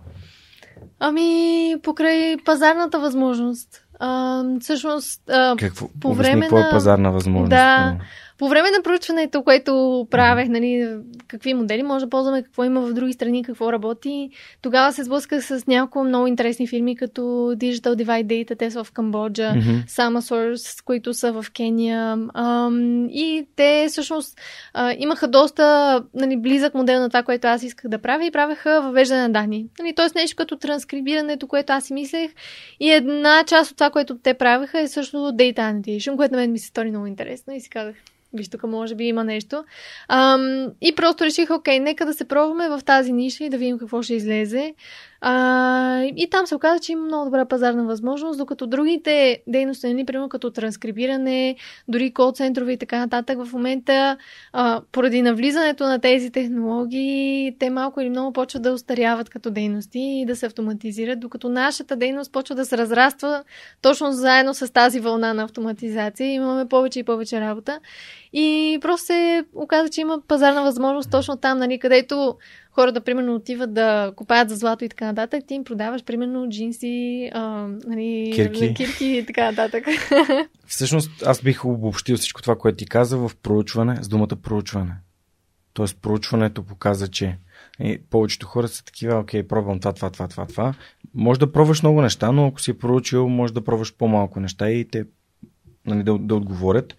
Ами, 0.99 1.77
покрай 1.83 2.37
пазарната 2.45 3.01
възможност. 3.01 3.86
А, 3.99 4.43
всъщност, 4.61 5.31
а, 5.31 5.57
Какво? 5.59 5.89
по 6.01 6.15
време 6.15 6.49
на... 6.49 6.69
Е 6.69 6.71
пазарна 6.71 7.13
възможност? 7.13 7.51
Да, 7.51 7.97
по 8.39 8.49
време 8.49 8.71
на 8.71 8.83
проучването, 8.83 9.43
което 9.43 10.07
правех, 10.11 10.49
нали, 10.49 10.97
какви 11.29 11.55
модели 11.55 11.83
може 11.83 12.05
да 12.05 12.11
ползваме, 12.11 12.43
какво 12.43 12.65
има 12.65 12.81
в 12.81 12.93
други 12.93 13.13
страни, 13.13 13.45
какво 13.45 13.73
работи, 13.73 14.31
тогава 14.63 14.93
се 14.93 15.05
сблъсках 15.05 15.45
с 15.45 15.67
няколко 15.67 16.05
много 16.05 16.27
интересни 16.27 16.67
фирми, 16.67 16.97
като 16.97 17.21
Digital 17.57 18.05
Divide 18.05 18.27
Data, 18.27 18.59
те 18.59 18.71
са 18.71 18.85
в 18.85 18.93
Камбоджа, 18.93 19.53
mm-hmm. 19.55 19.87
Samasource, 19.89 20.85
които 20.85 21.15
са 21.15 21.33
в 21.33 21.47
Кения. 21.57 22.19
Ам, 22.35 23.07
и 23.11 23.47
те 23.57 23.87
всъщност 23.89 24.41
а, 24.75 24.95
имаха 24.99 25.29
доста 25.29 26.03
нали, 26.15 26.37
близък 26.37 26.75
модел 26.75 27.01
на 27.01 27.09
това, 27.09 27.23
което 27.23 27.47
аз 27.47 27.63
исках 27.63 27.91
да 27.91 27.99
правя 27.99 28.27
и 28.27 28.31
правеха 28.31 28.83
въвеждане 28.83 29.23
на 29.23 29.31
данни. 29.31 29.67
Нали, 29.79 29.95
Тоест 29.95 30.15
нещо 30.15 30.37
като 30.37 30.57
транскрибирането, 30.57 31.47
което 31.47 31.73
аз 31.73 31.85
си 31.85 31.95
мислех. 31.95 32.31
И 32.81 32.91
една 32.91 33.45
част 33.47 33.71
от 33.71 33.77
това, 33.77 33.91
което 33.91 34.19
те 34.19 34.35
правеха 34.35 34.81
е 34.81 34.89
също 34.89 35.17
Data 35.17 35.57
Annotation, 35.57 36.17
което 36.17 36.35
на 36.35 36.41
мен 36.41 36.53
ми 36.53 36.59
се 36.59 36.67
стори 36.67 36.91
много 36.91 37.07
интересно 37.07 37.55
и 37.55 37.61
си 37.61 37.71
казах, 37.71 37.97
виж 38.37 38.49
тук 38.49 38.63
може 38.63 38.95
би 38.95 39.05
има 39.05 39.25
нещо. 39.25 39.65
Ам, 40.09 40.67
и 40.81 40.95
просто 40.95 41.25
реших, 41.25 41.51
окей, 41.51 41.81
нека 41.81 42.07
да 42.07 42.15
се 42.15 42.29
пробваме 42.29 42.69
в 42.69 42.81
тази 42.85 43.13
ниша 43.13 43.45
и 43.45 43.49
да 43.49 43.59
видим 43.59 43.79
какво 43.79 44.03
ще 44.03 44.15
излезе. 44.15 44.75
А, 45.21 46.03
и 46.17 46.31
там 46.31 46.47
се 46.47 46.55
оказа, 46.55 46.81
че 46.81 46.93
има 46.93 47.03
много 47.03 47.25
добра 47.25 47.45
пазарна 47.45 47.85
възможност, 47.85 48.39
докато 48.39 48.67
другите 48.67 49.43
дейности, 49.47 49.87
нали, 49.87 50.07
примерно 50.07 50.29
като 50.29 50.51
транскрибиране, 50.51 51.57
дори 51.89 52.13
кол-центрове 52.13 52.73
и 52.73 52.77
така 52.77 52.99
нататък, 52.99 53.45
в 53.45 53.53
момента, 53.53 54.17
а, 54.53 54.81
поради 54.93 55.23
навлизането 55.23 55.85
на 55.85 55.99
тези 55.99 56.31
технологии, 56.31 57.57
те 57.59 57.71
малко 57.71 58.01
или 58.01 58.11
много 58.11 58.33
почват 58.33 58.63
да 58.63 58.73
устаряват 58.73 59.29
като 59.29 59.51
дейности 59.51 59.99
и 59.99 60.27
да 60.27 60.37
се 60.37 60.47
автоматизират, 60.47 61.21
докато 61.21 61.49
нашата 61.49 61.97
дейност 61.97 62.33
почва 62.33 62.55
да 62.55 62.65
се 62.65 62.79
разраства 62.79 63.45
точно 63.83 64.13
заедно 64.13 64.55
с 64.55 64.73
тази 64.73 65.01
вълна 65.01 65.35
на 65.35 65.43
автоматизация. 65.43 66.33
Имаме 66.33 66.69
повече 66.69 66.99
и 66.99 67.05
повече 67.05 67.41
работа. 67.41 67.81
И 68.33 68.79
просто 68.81 69.07
се 69.07 69.45
оказа, 69.55 69.89
че 69.89 70.01
има 70.01 70.21
пазарна 70.29 70.63
възможност 70.63 71.11
точно 71.11 71.37
там, 71.37 71.59
нали, 71.59 71.79
където 71.79 72.37
хората, 72.77 73.01
примерно, 73.01 73.35
отиват 73.35 73.75
да 73.75 74.13
купаят 74.17 74.49
за 74.49 74.57
злато 74.57 74.85
и 74.85 74.89
така 74.89 75.05
нататък, 75.07 75.45
ти 75.47 75.55
им 75.55 75.65
продаваш, 75.65 76.05
примерно, 76.05 76.49
джинси, 76.49 77.31
а, 77.35 77.69
нали, 77.87 78.33
кирки. 78.35 78.75
кирки 78.75 79.07
и 79.07 79.27
така 79.27 79.51
нататък. 79.51 79.85
Всъщност, 80.67 81.23
аз 81.27 81.43
бих 81.43 81.65
обобщил 81.65 82.17
всичко 82.17 82.43
това, 82.43 82.59
което 82.59 82.77
ти 82.77 82.87
каза 82.87 83.19
в 83.19 83.31
проучване, 83.43 84.03
с 84.03 84.09
думата 84.09 84.37
проучване. 84.43 84.93
Тоест, 85.73 86.03
проучването 86.03 86.63
показа, 86.63 87.09
че 87.09 87.39
и 87.81 87.99
повечето 88.11 88.47
хора 88.47 88.69
са 88.69 88.85
такива, 88.85 89.19
окей, 89.19 89.43
пробвам 89.43 89.81
това, 89.81 89.93
това, 89.93 90.11
това, 90.11 90.29
това, 90.29 90.47
това. 90.47 90.75
Може 91.15 91.41
да 91.41 91.53
пробваш 91.53 91.83
много 91.83 92.03
неща, 92.03 92.33
но 92.33 92.47
ако 92.47 92.61
си 92.61 92.79
проучил, 92.79 93.29
може 93.29 93.53
да 93.53 93.65
пробваш 93.65 93.95
по-малко 93.97 94.41
неща 94.41 94.71
и 94.71 94.89
те 94.89 95.05
нали, 95.87 96.03
да, 96.03 96.19
да 96.19 96.35
отговорят. 96.35 96.97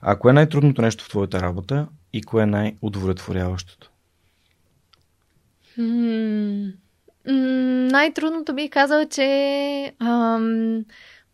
А 0.00 0.18
кое 0.18 0.30
е 0.30 0.34
най-трудното 0.34 0.82
нещо 0.82 1.04
в 1.04 1.08
твоята 1.08 1.40
работа 1.40 1.88
и 2.12 2.22
кое 2.22 2.42
е 2.42 2.46
най-удовлетворяващото? 2.46 3.90
Най-трудното 7.92 8.54
бих 8.54 8.70
казала, 8.70 9.06
че 9.06 9.92
ам, 9.98 10.84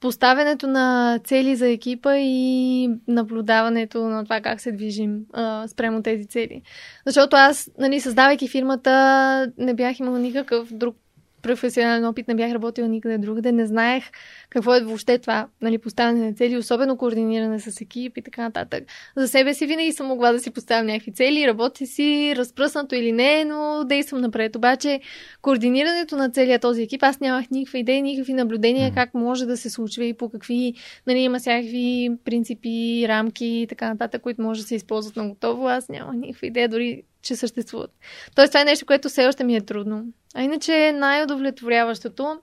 поставянето 0.00 0.66
на 0.66 1.18
цели 1.24 1.56
за 1.56 1.68
екипа 1.68 2.16
и 2.16 2.88
наблюдаването 3.08 4.04
на 4.04 4.24
това 4.24 4.40
как 4.40 4.60
се 4.60 4.72
движим 4.72 5.20
а, 5.32 5.68
спрямо 5.68 6.02
тези 6.02 6.26
цели. 6.26 6.62
Защото 7.06 7.36
аз, 7.36 7.70
нали, 7.78 8.00
създавайки 8.00 8.48
фирмата, 8.48 9.52
не 9.58 9.74
бях 9.74 10.00
имала 10.00 10.18
никакъв 10.18 10.72
друг 10.72 10.96
професионален 11.42 12.04
опит, 12.04 12.28
не 12.28 12.34
бях 12.34 12.52
работила 12.52 12.88
никъде 12.88 13.18
другаде, 13.18 13.52
не 13.52 13.66
знаех 13.66 14.04
какво 14.50 14.74
е 14.74 14.80
въобще 14.80 15.18
това, 15.18 15.46
нали, 15.62 15.78
поставяне 15.78 16.26
на 16.26 16.34
цели, 16.34 16.56
особено 16.56 16.96
координиране 16.96 17.60
с 17.60 17.80
екип 17.80 18.16
и 18.16 18.22
така 18.22 18.42
нататък. 18.42 18.84
За 19.16 19.28
себе 19.28 19.54
си 19.54 19.66
винаги 19.66 19.92
съм 19.92 20.06
могла 20.06 20.32
да 20.32 20.40
си 20.40 20.50
поставям 20.50 20.86
някакви 20.86 21.12
цели, 21.12 21.46
работи 21.46 21.86
си, 21.86 22.34
разпръснато 22.36 22.94
или 22.94 23.12
не, 23.12 23.44
но 23.44 23.84
действам 23.84 24.20
напред. 24.20 24.56
Обаче, 24.56 25.00
координирането 25.42 26.16
на 26.16 26.30
целия 26.30 26.58
този 26.58 26.82
екип, 26.82 27.02
аз 27.02 27.20
нямах 27.20 27.50
никаква 27.50 27.78
идея, 27.78 28.02
никакви 28.02 28.32
наблюдения 28.32 28.94
как 28.94 29.14
може 29.14 29.46
да 29.46 29.56
се 29.56 29.70
случва 29.70 30.04
и 30.04 30.14
по 30.14 30.28
какви, 30.28 30.74
нали, 31.06 31.18
има 31.18 31.38
всякакви 31.38 32.10
принципи, 32.24 33.04
рамки 33.08 33.46
и 33.46 33.66
така 33.66 33.88
нататък, 33.88 34.22
които 34.22 34.42
може 34.42 34.60
да 34.60 34.66
се 34.66 34.74
използват 34.74 35.16
на 35.16 35.28
готово. 35.28 35.68
Аз 35.68 35.88
нямах 35.88 36.16
никаква 36.16 36.46
идея 36.46 36.68
дори 36.68 37.02
че 37.22 37.36
съществуват. 37.36 37.90
Тоест, 38.34 38.50
това 38.50 38.60
е 38.60 38.64
нещо, 38.64 38.86
което 38.86 39.08
все 39.08 39.26
още 39.26 39.44
ми 39.44 39.56
е 39.56 39.60
трудно. 39.60 40.04
А 40.34 40.42
иначе 40.42 40.92
най-удовлетворяващото, 40.92 42.40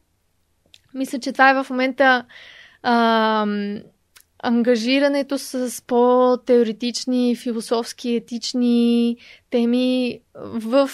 мисля, 0.93 1.19
че 1.19 1.31
това 1.31 1.49
е 1.49 1.63
в 1.63 1.69
момента 1.69 2.25
а, 2.83 3.45
ангажирането 4.43 5.37
с 5.37 5.83
по-теоретични, 5.87 7.35
философски, 7.35 8.15
етични 8.15 9.17
теми 9.49 10.19
в 10.35 10.89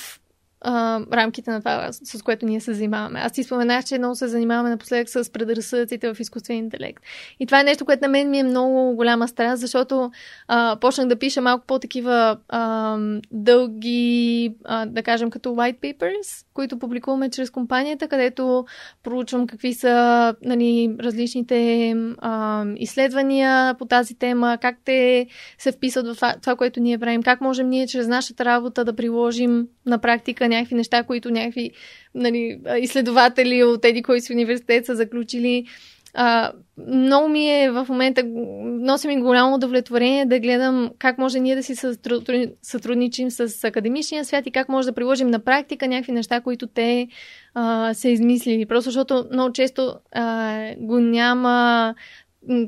рамките 1.13 1.51
на 1.51 1.59
това, 1.59 1.89
с 1.91 2.21
което 2.21 2.45
ние 2.45 2.59
се 2.59 2.73
занимаваме. 2.73 3.19
Аз 3.19 3.31
ти 3.31 3.43
споменах, 3.43 3.85
че 3.85 3.97
много 3.97 4.15
се 4.15 4.27
занимаваме 4.27 4.69
напоследък 4.69 5.09
с 5.09 5.31
предразсъдъците 5.31 6.13
в 6.13 6.19
изкуствен 6.19 6.57
интелект. 6.57 7.03
И 7.39 7.45
това 7.45 7.59
е 7.59 7.63
нещо, 7.63 7.85
което 7.85 8.01
на 8.01 8.07
мен 8.07 8.29
ми 8.29 8.39
е 8.39 8.43
много 8.43 8.95
голяма 8.95 9.27
страст, 9.27 9.61
защото 9.61 10.11
а, 10.47 10.77
почнах 10.81 11.07
да 11.07 11.15
пиша 11.15 11.41
малко 11.41 11.65
по-такива 11.67 12.37
а, 12.49 12.97
дълги, 13.31 14.55
а, 14.63 14.85
да 14.85 15.03
кажем, 15.03 15.29
като 15.29 15.49
white 15.49 15.79
papers, 15.79 16.45
които 16.53 16.79
публикуваме 16.79 17.29
чрез 17.29 17.49
компанията, 17.49 18.07
където 18.07 18.65
проучвам 19.03 19.47
какви 19.47 19.73
са 19.73 20.35
нали, 20.43 20.95
различните 20.99 21.89
а, 22.17 22.65
изследвания 22.75 23.75
по 23.79 23.85
тази 23.85 24.15
тема, 24.15 24.57
как 24.61 24.75
те 24.85 25.27
се 25.57 25.71
вписват 25.71 26.07
в 26.07 26.33
това, 26.41 26.55
което 26.55 26.79
ние 26.79 26.97
правим, 26.97 27.23
как 27.23 27.41
можем 27.41 27.69
ние 27.69 27.87
чрез 27.87 28.07
нашата 28.07 28.45
работа 28.45 28.85
да 28.85 28.95
приложим 28.95 29.67
на 29.85 29.97
практика 29.97 30.49
някакви 30.49 30.75
неща, 30.75 31.03
които 31.03 31.31
някакви 31.31 31.71
нали, 32.15 32.59
изследователи 32.79 33.63
от 33.63 33.85
еди 33.85 34.03
кой 34.03 34.21
си 34.21 34.33
университет 34.33 34.85
са 34.85 34.95
заключили. 34.95 35.65
А, 36.15 36.51
много 36.87 37.27
ми 37.27 37.49
е 37.49 37.71
в 37.71 37.85
момента, 37.89 38.23
носи 38.63 39.07
ми 39.07 39.21
голямо 39.21 39.55
удовлетворение 39.55 40.25
да 40.25 40.39
гледам 40.39 40.91
как 40.99 41.17
може 41.17 41.39
ние 41.39 41.55
да 41.55 41.63
си 41.63 41.75
сътрудничим 42.61 43.31
с 43.31 43.63
академичния 43.63 44.25
свят 44.25 44.47
и 44.47 44.51
как 44.51 44.69
може 44.69 44.87
да 44.87 44.93
приложим 44.93 45.27
на 45.27 45.39
практика 45.39 45.87
някакви 45.87 46.11
неща, 46.11 46.41
които 46.41 46.67
те 46.67 47.07
а, 47.53 47.93
са 47.93 48.09
измислили. 48.09 48.65
Просто 48.65 48.87
защото 48.89 49.25
много 49.31 49.53
често 49.53 49.95
а, 50.11 50.75
го 50.77 50.99
няма 50.99 51.95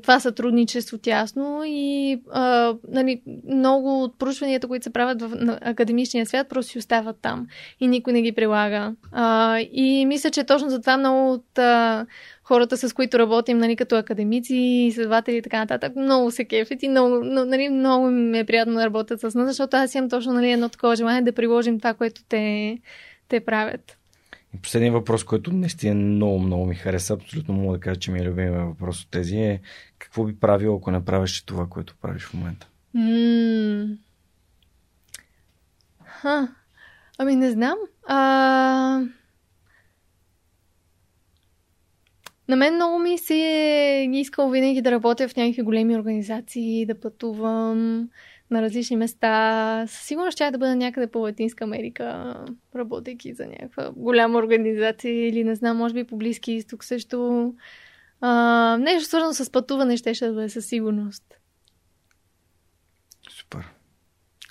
това 0.01 0.19
сътрудничество 0.19 0.97
тясно 0.97 1.61
и 1.65 2.21
а, 2.31 2.75
нали, 2.87 3.21
много 3.49 4.03
от 4.03 4.19
проучванията, 4.19 4.67
които 4.67 4.83
се 4.83 4.93
правят 4.93 5.21
в 5.21 5.57
академичния 5.61 6.25
свят, 6.25 6.49
просто 6.49 6.71
си 6.71 6.79
остават 6.79 7.17
там 7.21 7.47
и 7.79 7.87
никой 7.87 8.13
не 8.13 8.21
ги 8.21 8.31
прилага. 8.31 8.93
А, 9.11 9.59
и 9.59 10.05
мисля, 10.05 10.29
че 10.29 10.43
точно 10.43 10.69
за 10.69 10.81
това 10.81 10.97
много 10.97 11.33
от 11.33 11.59
а, 11.59 12.05
хората, 12.43 12.77
с 12.77 12.93
които 12.93 13.19
работим, 13.19 13.57
нали, 13.57 13.75
като 13.75 13.95
академици, 13.95 14.55
изследователи 14.55 15.37
и 15.37 15.41
така 15.41 15.57
нататък, 15.57 15.95
много 15.95 16.31
се 16.31 16.45
кефят 16.45 16.83
и 16.83 16.89
много, 16.89 17.15
нали, 17.23 17.69
много 17.69 18.07
ми 18.07 18.39
е 18.39 18.45
приятно 18.45 18.73
да 18.73 18.85
работят 18.85 19.19
с 19.19 19.35
нас, 19.35 19.47
защото 19.47 19.77
аз 19.77 19.95
имам 19.95 20.09
точно 20.09 20.33
нали, 20.33 20.51
едно 20.51 20.69
такова 20.69 20.95
желание 20.95 21.21
да 21.21 21.31
приложим 21.31 21.79
това, 21.79 21.93
което 21.93 22.21
те, 22.29 22.77
те 23.29 23.39
правят. 23.39 23.97
Последният 24.61 24.93
въпрос, 24.93 25.23
който 25.23 25.53
наистина 25.53 25.95
много, 25.95 26.39
много 26.39 26.65
ми 26.65 26.75
хареса, 26.75 27.13
абсолютно 27.13 27.53
мога 27.53 27.77
да 27.77 27.81
кажа, 27.81 27.99
че 27.99 28.11
ми 28.11 28.19
е 28.19 28.23
любимия 28.23 28.65
въпрос 28.65 29.03
от 29.03 29.11
тези 29.11 29.37
е 29.37 29.61
какво 29.97 30.23
би 30.23 30.39
правил, 30.39 30.75
ако 30.75 30.91
не 30.91 31.05
правиш 31.05 31.41
това, 31.41 31.67
което 31.69 31.95
правиш 32.01 32.23
в 32.23 32.33
момента? 32.33 32.69
Mm. 32.95 33.97
Ха. 36.03 36.47
Ами 37.17 37.35
не 37.35 37.51
знам. 37.51 37.77
А... 38.07 39.01
На 42.47 42.55
мен 42.55 42.75
много 42.75 42.99
ми 42.99 43.17
се 43.17 43.35
е 43.35 44.03
искал 44.03 44.49
винаги 44.49 44.81
да 44.81 44.91
работя 44.91 45.27
в 45.27 45.35
някакви 45.35 45.61
големи 45.61 45.95
организации, 45.95 46.85
да 46.85 46.99
пътувам 46.99 48.09
на 48.51 48.61
различни 48.61 48.95
места. 48.95 49.85
Със 49.87 50.01
сигурност 50.05 50.35
ще 50.35 50.51
да 50.51 50.57
бъда 50.57 50.75
някъде 50.75 51.07
по 51.07 51.19
Латинска 51.19 51.63
Америка, 51.63 52.35
работейки 52.75 53.33
за 53.33 53.45
някаква 53.45 53.91
голяма 53.95 54.39
организация 54.39 55.27
или 55.27 55.43
не 55.43 55.55
знам, 55.55 55.77
може 55.77 55.93
би 55.93 56.03
по 56.03 56.17
Близки 56.17 56.51
изток 56.51 56.83
също. 56.83 57.53
А, 58.21 58.77
нещо 58.77 59.09
свързано 59.09 59.33
с 59.33 59.51
пътуване 59.51 59.97
ще, 59.97 60.13
ще 60.13 60.27
да 60.27 60.33
бъде 60.33 60.49
със 60.49 60.65
сигурност. 60.65 61.23
Супер. 63.29 63.71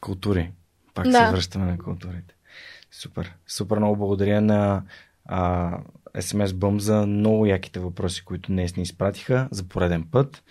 Култури. 0.01 0.53
Пак 0.95 1.05
Да. 1.05 1.27
се 1.27 1.33
връщаме 1.33 1.67
на 1.67 1.79
културите. 1.79 2.35
Супер. 2.91 3.35
Супер 3.47 3.77
много 3.77 3.97
благодаря 3.97 4.41
на 4.41 4.83
а, 5.25 5.71
SMS 6.15 6.47
Bum 6.47 6.79
за 6.79 7.07
много 7.07 7.47
яките 7.47 7.81
въпроси, 7.81 8.25
които 8.25 8.53
днес 8.53 8.77
ни 8.77 8.83
изпратиха 8.83 9.49
за 9.51 9.69
пореден 9.69 10.05
път. 10.11 10.45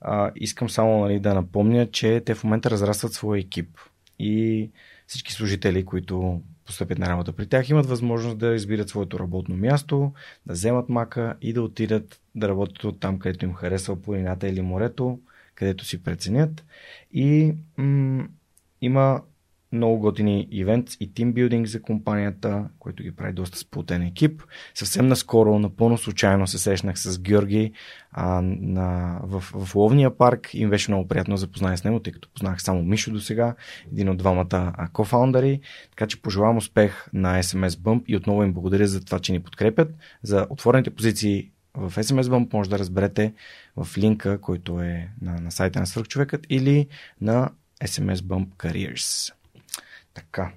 А, 0.00 0.30
искам 0.36 0.70
само 0.70 1.00
нали, 1.00 1.20
да 1.20 1.34
напомня, 1.34 1.90
че 1.90 2.22
те 2.26 2.34
в 2.34 2.44
момента 2.44 2.70
разрастват 2.70 3.12
своя 3.12 3.40
екип 3.40 3.78
и 4.18 4.70
всички 5.06 5.32
служители, 5.32 5.84
които 5.84 6.42
постъпят 6.66 6.98
на 6.98 7.08
работа 7.08 7.32
при 7.32 7.46
тях, 7.46 7.68
имат 7.68 7.86
възможност 7.86 8.38
да 8.38 8.54
избират 8.54 8.88
своето 8.88 9.18
работно 9.18 9.56
място, 9.56 10.12
да 10.46 10.52
вземат 10.52 10.88
мака 10.88 11.36
и 11.40 11.52
да 11.52 11.62
отидат 11.62 12.20
да 12.34 12.48
работят 12.48 12.84
от 12.84 13.00
там, 13.00 13.18
където 13.18 13.44
им 13.44 13.54
харесва 13.54 14.02
планината 14.02 14.48
или 14.48 14.60
морето, 14.60 15.20
където 15.54 15.84
си 15.84 16.02
преценят. 16.02 16.64
И 17.12 17.54
м- 17.76 18.28
има 18.80 19.22
много 19.72 19.98
готини 19.98 20.48
ивент 20.50 20.88
и 21.00 21.14
тимбилдинг 21.14 21.66
за 21.66 21.82
компанията, 21.82 22.68
който 22.78 23.02
ги 23.02 23.16
прави 23.16 23.32
доста 23.32 23.58
сплутен 23.58 24.02
екип. 24.02 24.42
Съвсем 24.74 25.08
наскоро, 25.08 25.58
напълно 25.58 25.98
случайно 25.98 26.46
се 26.46 26.58
срещнах 26.58 26.98
с 26.98 27.18
Георги 27.18 27.72
а, 28.12 28.40
на, 28.42 29.18
в, 29.22 29.40
в 29.40 29.74
Ловния 29.74 30.16
парк 30.16 30.54
им 30.54 30.70
беше 30.70 30.90
много 30.90 31.08
приятно 31.08 31.34
да 31.34 31.38
запозная 31.38 31.78
с 31.78 31.84
него, 31.84 32.00
тъй 32.00 32.12
като 32.12 32.28
познах 32.34 32.62
само 32.62 32.82
Мишо 32.82 33.10
до 33.10 33.20
сега, 33.20 33.54
един 33.92 34.08
от 34.08 34.16
двамата 34.16 34.72
кофаундъри. 34.92 35.60
Така 35.90 36.06
че 36.06 36.22
пожелавам 36.22 36.56
успех 36.56 37.06
на 37.12 37.42
SMS 37.42 37.68
Bump 37.68 38.02
и 38.06 38.16
отново 38.16 38.42
им 38.42 38.52
благодаря 38.52 38.86
за 38.86 39.04
това, 39.04 39.18
че 39.18 39.32
ни 39.32 39.40
подкрепят. 39.40 39.94
За 40.22 40.46
отворените 40.50 40.90
позиции 40.90 41.50
в 41.74 41.92
SMS 42.02 42.22
Bump 42.22 42.52
може 42.52 42.70
да 42.70 42.78
разберете 42.78 43.34
в 43.76 43.98
линка, 43.98 44.40
който 44.40 44.80
е 44.80 45.08
на, 45.22 45.40
на 45.40 45.52
сайта 45.52 45.80
на 45.80 45.86
Свърхчовекът 45.86 46.46
или 46.50 46.86
на 47.20 47.50
SMS 47.84 48.14
Bump 48.14 48.46
Careers. 48.46 49.32
Така. 50.18 50.52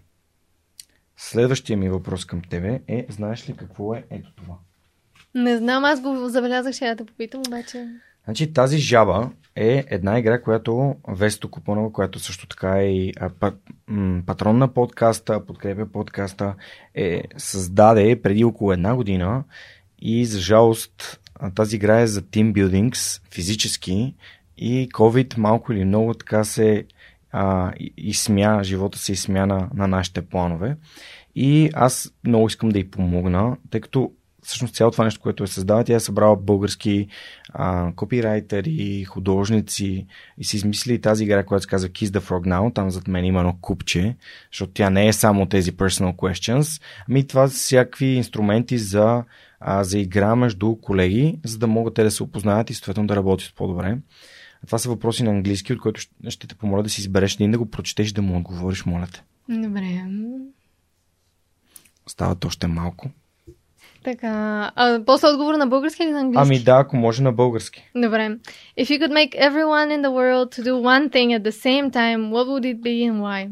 Следващия 1.17 1.77
ми 1.77 1.89
въпрос 1.89 2.25
към 2.25 2.41
тебе 2.49 2.81
е, 2.87 3.05
знаеш 3.09 3.49
ли 3.49 3.55
какво 3.57 3.95
е 3.95 4.05
ето 4.09 4.33
това? 4.35 4.55
Не 5.35 5.57
знам, 5.57 5.85
аз 5.85 6.01
го 6.01 6.29
забелязах, 6.29 6.75
ще 6.75 6.85
я 6.85 6.95
да 6.95 7.05
попитам, 7.05 7.41
обаче... 7.47 7.87
Значи 8.25 8.53
тази 8.53 8.77
жаба 8.77 9.31
е 9.55 9.85
една 9.89 10.19
игра, 10.19 10.41
която 10.41 10.95
Весто 11.07 11.51
Купонова, 11.51 11.93
която 11.93 12.19
също 12.19 12.47
така 12.47 12.79
е 12.79 12.85
и 12.85 13.13
патрон 14.25 14.57
на 14.57 14.73
подкаста, 14.73 15.45
подкрепя 15.45 15.91
подкаста, 15.91 16.55
е 16.95 17.23
създаде 17.37 18.21
преди 18.21 18.43
около 18.43 18.71
една 18.71 18.95
година 18.95 19.43
и 19.99 20.25
за 20.25 20.39
жалост 20.39 21.19
тази 21.55 21.75
игра 21.75 21.99
е 21.99 22.07
за 22.07 22.29
тимбилдингс 22.29 23.21
физически 23.31 24.15
и 24.57 24.89
COVID 24.89 25.37
малко 25.37 25.73
или 25.73 25.85
много 25.85 26.13
така 26.13 26.43
се 26.43 26.85
а, 27.31 27.71
изсмя, 27.97 28.63
живота 28.63 28.97
се 28.99 29.11
изсмя 29.11 29.45
на, 29.45 29.69
на 29.73 29.87
нашите 29.87 30.21
планове. 30.21 30.77
И 31.35 31.69
аз 31.73 32.13
много 32.27 32.47
искам 32.47 32.69
да 32.69 32.79
й 32.79 32.91
помогна, 32.91 33.57
тъй 33.69 33.81
като 33.81 34.11
всъщност 34.43 34.75
цялото 34.75 34.95
това 34.95 35.03
нещо, 35.03 35.21
което 35.21 35.43
е 35.43 35.47
създава, 35.47 35.83
тя 35.83 35.95
е 35.95 35.99
събрала 35.99 36.35
български 36.35 37.07
а, 37.53 37.91
копирайтери, 37.95 39.03
художници 39.03 40.07
и 40.37 40.43
си 40.43 40.55
измислили 40.55 41.01
тази 41.01 41.23
игра, 41.23 41.45
която 41.45 41.63
се 41.63 41.69
казва 41.69 41.89
Kiss 41.89 42.05
the 42.05 42.19
Frog 42.19 42.47
Now. 42.47 42.73
Там 42.75 42.91
зад 42.91 43.07
мен 43.07 43.25
има 43.25 43.39
едно 43.39 43.57
купче, 43.61 44.15
защото 44.51 44.71
тя 44.73 44.89
не 44.89 45.07
е 45.07 45.13
само 45.13 45.45
тези 45.45 45.71
personal 45.71 46.15
questions, 46.15 46.81
ами 47.09 47.27
това 47.27 47.47
са 47.47 47.53
всякакви 47.53 48.05
инструменти 48.05 48.77
за, 48.77 49.23
а, 49.59 49.83
за 49.83 49.99
игра 49.99 50.35
между 50.35 50.75
колеги, 50.75 51.39
за 51.45 51.57
да 51.57 51.67
могат 51.67 51.93
те 51.93 52.03
да 52.03 52.11
се 52.11 52.23
опознаят 52.23 52.69
и 52.69 52.73
съответно 52.73 53.07
да 53.07 53.15
работят 53.15 53.53
по-добре. 53.55 53.97
Това 54.65 54.77
са 54.77 54.89
въпроси 54.89 55.23
на 55.23 55.31
английски, 55.31 55.73
от 55.73 55.79
които 55.81 56.01
ще- 56.27 56.47
те 56.47 56.55
помоля 56.55 56.83
да 56.83 56.89
си 56.89 57.01
избереш 57.01 57.35
един 57.35 57.51
да 57.51 57.57
го 57.57 57.65
прочетеш 57.65 58.11
да 58.11 58.21
му 58.21 58.37
отговориш, 58.37 58.85
моля 58.85 59.07
те. 59.13 59.23
Добре. 59.49 60.03
Стават 62.07 62.45
още 62.45 62.67
малко. 62.67 63.09
Така. 64.03 64.71
А, 64.75 65.03
после 65.05 65.27
отговор 65.27 65.53
на 65.53 65.67
български 65.67 66.03
или 66.03 66.11
на 66.11 66.19
английски? 66.19 66.43
Ами 66.47 66.63
да, 66.63 66.71
ако 66.79 66.97
може 66.97 67.23
на 67.23 67.31
български. 67.33 67.91
Добре. 67.95 68.37
If 68.79 68.85
you 68.85 68.99
could 68.99 69.11
make 69.11 69.35
everyone 69.49 69.87
in 69.97 70.01
the 70.01 70.09
world 70.09 70.55
to 70.59 70.63
do 70.63 70.73
one 70.73 71.09
thing 71.13 71.39
at 71.39 71.43
the 71.43 71.51
same 71.51 71.91
time, 71.91 72.29
what 72.31 72.45
would 72.47 72.65
it 72.75 72.79
be 72.81 73.11
and 73.11 73.19
why? 73.21 73.49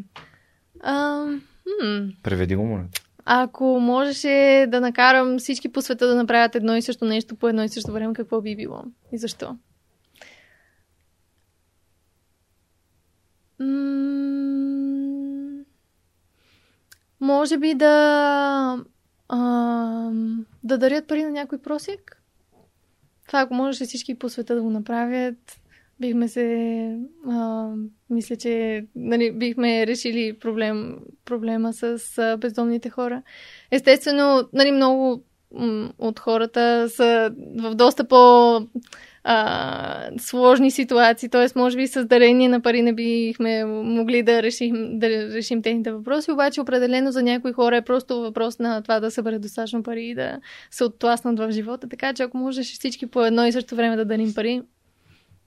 Um, 0.83 1.41
hmm. 1.83 2.15
Преведи 2.23 2.55
го, 2.55 2.65
моля. 2.65 2.85
Ако 3.25 3.79
можеше 3.79 4.65
да 4.67 4.81
накарам 4.81 5.37
всички 5.39 5.71
по 5.71 5.81
света 5.81 6.07
да 6.07 6.15
направят 6.15 6.55
едно 6.55 6.75
и 6.75 6.81
също 6.81 7.05
нещо 7.05 7.35
по 7.35 7.47
едно 7.47 7.63
и 7.63 7.69
също 7.69 7.91
време, 7.91 8.13
какво 8.13 8.41
би 8.41 8.55
било? 8.55 8.83
И 9.11 9.17
защо? 9.17 9.55
М, 13.59 15.19
Може 17.21 17.57
би 17.57 17.73
да 17.73 18.83
ам, 19.29 20.45
да 20.63 20.77
дарят 20.77 21.07
пари 21.07 21.23
на 21.23 21.29
някой 21.29 21.57
просек. 21.57 22.21
Това 23.27 23.41
ако 23.41 23.53
можеше 23.53 23.85
всички 23.85 24.15
по 24.15 24.29
света 24.29 24.55
да 24.55 24.61
го 24.61 24.69
направят, 24.69 25.59
бихме 25.99 26.27
се... 26.27 26.99
А, 27.27 27.69
мисля, 28.09 28.35
че 28.35 28.85
нали, 28.95 29.31
бихме 29.31 29.87
решили 29.87 30.39
проблем, 30.39 30.99
проблема 31.25 31.73
с 31.73 32.17
а, 32.17 32.37
бездомните 32.37 32.89
хора. 32.89 33.21
Естествено, 33.71 34.49
нали, 34.53 34.71
много 34.71 35.23
от 35.97 36.19
хората 36.19 36.89
са 36.89 37.31
в 37.57 37.75
доста 37.75 38.07
по 38.07 38.17
а, 39.23 40.09
сложни 40.19 40.71
ситуации, 40.71 41.29
т.е. 41.29 41.59
може 41.59 41.77
би 41.77 41.87
с 41.87 42.05
дарение 42.05 42.49
на 42.49 42.61
пари 42.61 42.81
не 42.81 42.93
бихме 42.93 43.65
могли 43.65 44.23
да 44.23 44.43
решим, 44.43 44.99
да 44.99 45.09
решим 45.09 45.61
техните 45.61 45.91
въпроси, 45.91 46.31
обаче 46.31 46.61
определено 46.61 47.11
за 47.11 47.23
някои 47.23 47.53
хора 47.53 47.77
е 47.77 47.81
просто 47.81 48.21
въпрос 48.21 48.59
на 48.59 48.81
това 48.81 48.99
да 48.99 49.11
съберат 49.11 49.41
достатъчно 49.41 49.83
пари 49.83 50.05
и 50.05 50.15
да 50.15 50.39
се 50.71 50.83
оттласнат 50.83 51.39
в 51.39 51.51
живота, 51.51 51.89
така 51.89 52.13
че 52.13 52.23
ако 52.23 52.37
можеш 52.37 52.73
всички 52.73 53.07
по 53.07 53.25
едно 53.25 53.45
и 53.45 53.51
също 53.51 53.75
време 53.75 53.95
да 53.95 54.05
дарим 54.05 54.33
пари, 54.33 54.61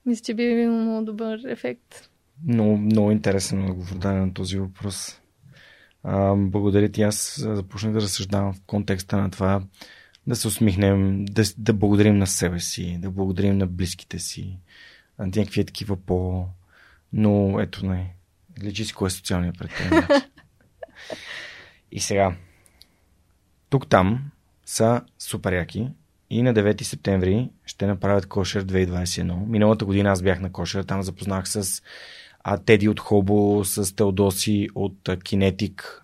мисля, 0.05 0.23
че 0.23 0.33
би 0.33 0.43
имало 0.43 1.01
добър 1.01 1.39
ефект. 1.47 2.09
Много, 2.47 2.77
много 2.77 3.11
интересен 3.11 3.65
отговор 3.65 3.95
даде 3.95 4.19
на 4.19 4.33
този 4.33 4.59
въпрос. 4.59 5.19
А, 6.03 6.35
благодаря 6.35 6.89
ти. 6.89 7.01
Аз 7.01 7.43
започнах 7.53 7.93
да 7.93 8.01
разсъждавам 8.01 8.53
в 8.53 8.61
контекста 8.67 9.17
на 9.17 9.31
това 9.31 9.61
да 10.27 10.35
се 10.35 10.47
усмихнем, 10.47 11.25
да, 11.25 11.43
да 11.57 11.73
благодарим 11.73 12.17
на 12.17 12.27
себе 12.27 12.59
си, 12.59 12.97
да 12.99 13.11
благодарим 13.11 13.57
на 13.57 13.67
близките 13.67 14.19
си, 14.19 14.57
на 15.19 15.25
някакви 15.25 15.65
такива 15.65 15.97
по... 15.97 16.45
Но 17.13 17.59
ето 17.59 17.85
не. 17.85 18.15
Личи 18.63 18.85
си 18.85 18.93
кой 18.93 19.07
е 19.07 19.11
социалният 19.11 19.57
предприемач. 19.57 20.05
И 21.91 21.99
сега. 21.99 22.35
Тук-там 23.69 24.31
са 24.65 25.01
супер 25.19 25.53
яки 25.53 25.89
и 26.29 26.43
на 26.43 26.53
9 26.53 26.81
септември 26.81 27.49
ще 27.65 27.87
направят 27.87 28.25
Кошер 28.25 28.65
2021. 28.65 29.47
Миналата 29.47 29.85
година 29.85 30.09
аз 30.11 30.21
бях 30.21 30.39
на 30.39 30.51
Кошер, 30.51 30.83
там 30.83 31.03
запознах 31.03 31.49
с 31.49 31.81
а, 32.43 32.57
Теди 32.57 32.89
от 32.89 32.99
Хобо, 32.99 33.61
с 33.65 33.95
Теодоси 33.95 34.69
от 34.75 35.09
Кинетик, 35.23 36.02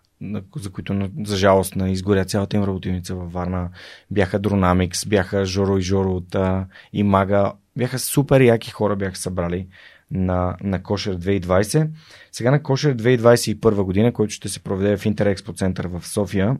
за 0.56 0.70
които 0.72 1.10
за 1.26 1.38
жалост 1.38 1.76
на 1.76 1.90
изгоря 1.90 2.26
цялата 2.26 2.58
им 2.58 2.64
работилница 2.64 3.16
във 3.16 3.34
Варна. 3.34 3.70
Бяха 4.12 4.40
Дронамикс, 4.40 5.06
бяха 5.06 5.46
Жоро 5.46 5.78
и 5.78 5.82
Жоро 5.82 6.12
от 6.12 6.36
а, 6.36 6.68
Имага. 6.94 7.54
Бяха 7.78 8.00
супер 8.00 8.42
яки 8.42 8.72
хора, 8.72 8.96
бяха 8.96 9.16
събрали 9.16 9.68
на, 10.12 10.58
на 10.64 10.84
Кошер 10.84 11.18
2020. 11.18 11.90
Сега 12.32 12.52
на 12.52 12.64
Кошер 12.64 12.96
2021 12.96 13.84
година, 13.84 14.14
който 14.14 14.34
ще 14.34 14.50
се 14.50 14.60
проведе 14.60 14.98
в 14.98 15.06
Интерекспо 15.06 15.54
център 15.54 15.88
в 15.88 16.08
София, 16.08 16.58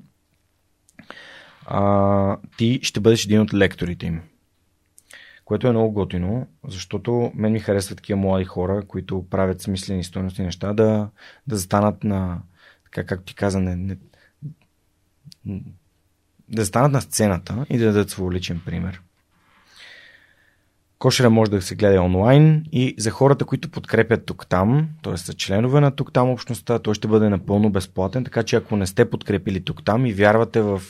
а, 1.66 2.38
ти 2.58 2.80
ще 2.84 3.00
бъдеш 3.00 3.26
един 3.26 3.42
от 3.42 3.54
лекторите 3.54 4.06
им. 4.06 4.22
Което 5.46 5.68
е 5.68 5.72
много 5.72 5.92
готино, 5.92 6.48
защото 6.68 7.32
мен 7.36 7.52
ми 7.52 7.60
харесват 7.60 7.98
такива 7.98 8.20
млади 8.20 8.46
хора, 8.46 8.84
които 8.88 9.26
правят 9.30 9.62
смислени 9.62 10.04
стойности 10.04 10.42
неща, 10.42 10.74
да, 10.74 11.10
да 11.48 11.56
застанат 11.56 12.04
на, 12.04 12.42
така 12.92 13.08
както 13.08 13.26
ти 13.26 13.36
каза, 13.36 13.60
не, 13.60 13.76
не, 13.76 13.98
да 16.50 16.62
застанат 16.62 16.92
на 16.92 17.02
сцената 17.02 17.66
и 17.70 17.78
да 17.78 17.86
дадат 17.86 18.10
своя 18.10 18.32
личен 18.32 18.62
пример. 18.66 19.02
Кошера 21.00 21.30
може 21.30 21.52
да 21.52 21.62
се 21.62 21.76
гледа 21.76 22.02
онлайн 22.02 22.66
и 22.72 22.96
за 22.98 23.12
хората, 23.12 23.46
които 23.46 23.72
подкрепят 23.72 24.26
тук-там, 24.26 24.90
т.е. 25.04 25.18
са 25.18 25.34
членове 25.34 25.80
на 25.80 25.92
тук-там 25.92 26.30
общността, 26.30 26.80
той 26.80 26.94
ще 26.94 27.08
бъде 27.08 27.30
напълно 27.30 27.70
безплатен, 27.70 28.24
така 28.24 28.44
че 28.44 28.56
ако 28.56 28.76
не 28.76 28.88
сте 28.88 29.10
подкрепили 29.10 29.64
тук-там 29.64 30.06
и 30.06 30.14
вярвате 30.14 30.62
в 30.62 30.82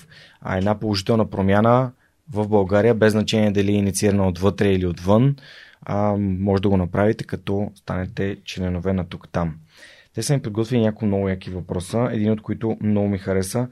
а, 0.42 0.58
една 0.58 0.80
положителна 0.80 1.30
промяна 1.30 1.92
в 2.32 2.48
България, 2.48 2.94
без 2.94 3.12
значение 3.12 3.52
дали 3.52 3.72
е 3.72 3.76
инициирана 3.76 4.28
отвътре 4.28 4.72
или 4.72 4.86
отвън, 4.86 5.36
а, 5.82 6.16
може 6.20 6.62
да 6.62 6.70
го 6.70 6.78
направите, 6.78 7.24
като 7.24 7.72
станете 7.76 8.38
членове 8.46 8.94
на 8.94 9.06
тук-там. 9.06 9.56
Те 10.20 10.24
са 10.24 10.34
ми 10.34 10.42
подготвили 10.42 10.82
няколко 10.82 11.06
много 11.06 11.30
яки 11.30 11.50
въпроса, 11.50 12.10
един 12.12 12.32
от 12.32 12.42
които 12.42 12.78
много 12.82 13.08
ми 13.08 13.18
хареса. 13.18 13.68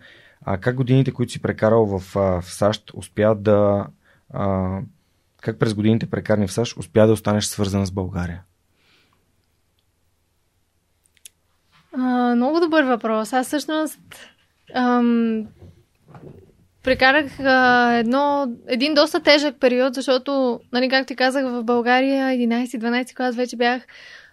А, 0.45 0.57
как 0.57 0.76
годините, 0.76 1.11
които 1.11 1.32
си 1.32 1.41
прекарал 1.41 1.86
в, 1.86 2.15
в 2.15 2.44
САЩ, 2.45 2.91
успя 2.94 3.36
да 3.36 3.88
а, 4.34 4.80
Как 5.41 5.60
през 5.60 5.74
годините 5.74 6.10
прекарни 6.10 6.48
в 6.48 6.52
САЩ 6.52 6.78
успя 6.78 7.07
да 7.07 7.14
останеш 7.14 7.45
свързана 7.45 7.86
с 7.86 7.91
България? 7.91 8.41
А, 11.94 12.36
много 12.36 12.60
добър 12.60 12.84
въпрос. 12.84 13.34
Аз 13.34 13.48
всъщност 13.48 13.99
ам, 14.76 15.48
прекарах 16.84 17.40
а, 17.40 17.94
едно, 17.94 18.52
един 18.68 18.94
доста 18.94 19.19
тежък 19.19 19.60
период, 19.60 19.94
защото, 19.94 20.60
нали, 20.74 20.90
както 20.90 21.07
ти 21.07 21.15
казах, 21.15 21.45
в 21.45 21.64
България 21.64 22.28
11-12 22.28 23.15
клас 23.15 23.36
вече 23.36 23.57
бях 23.57 23.84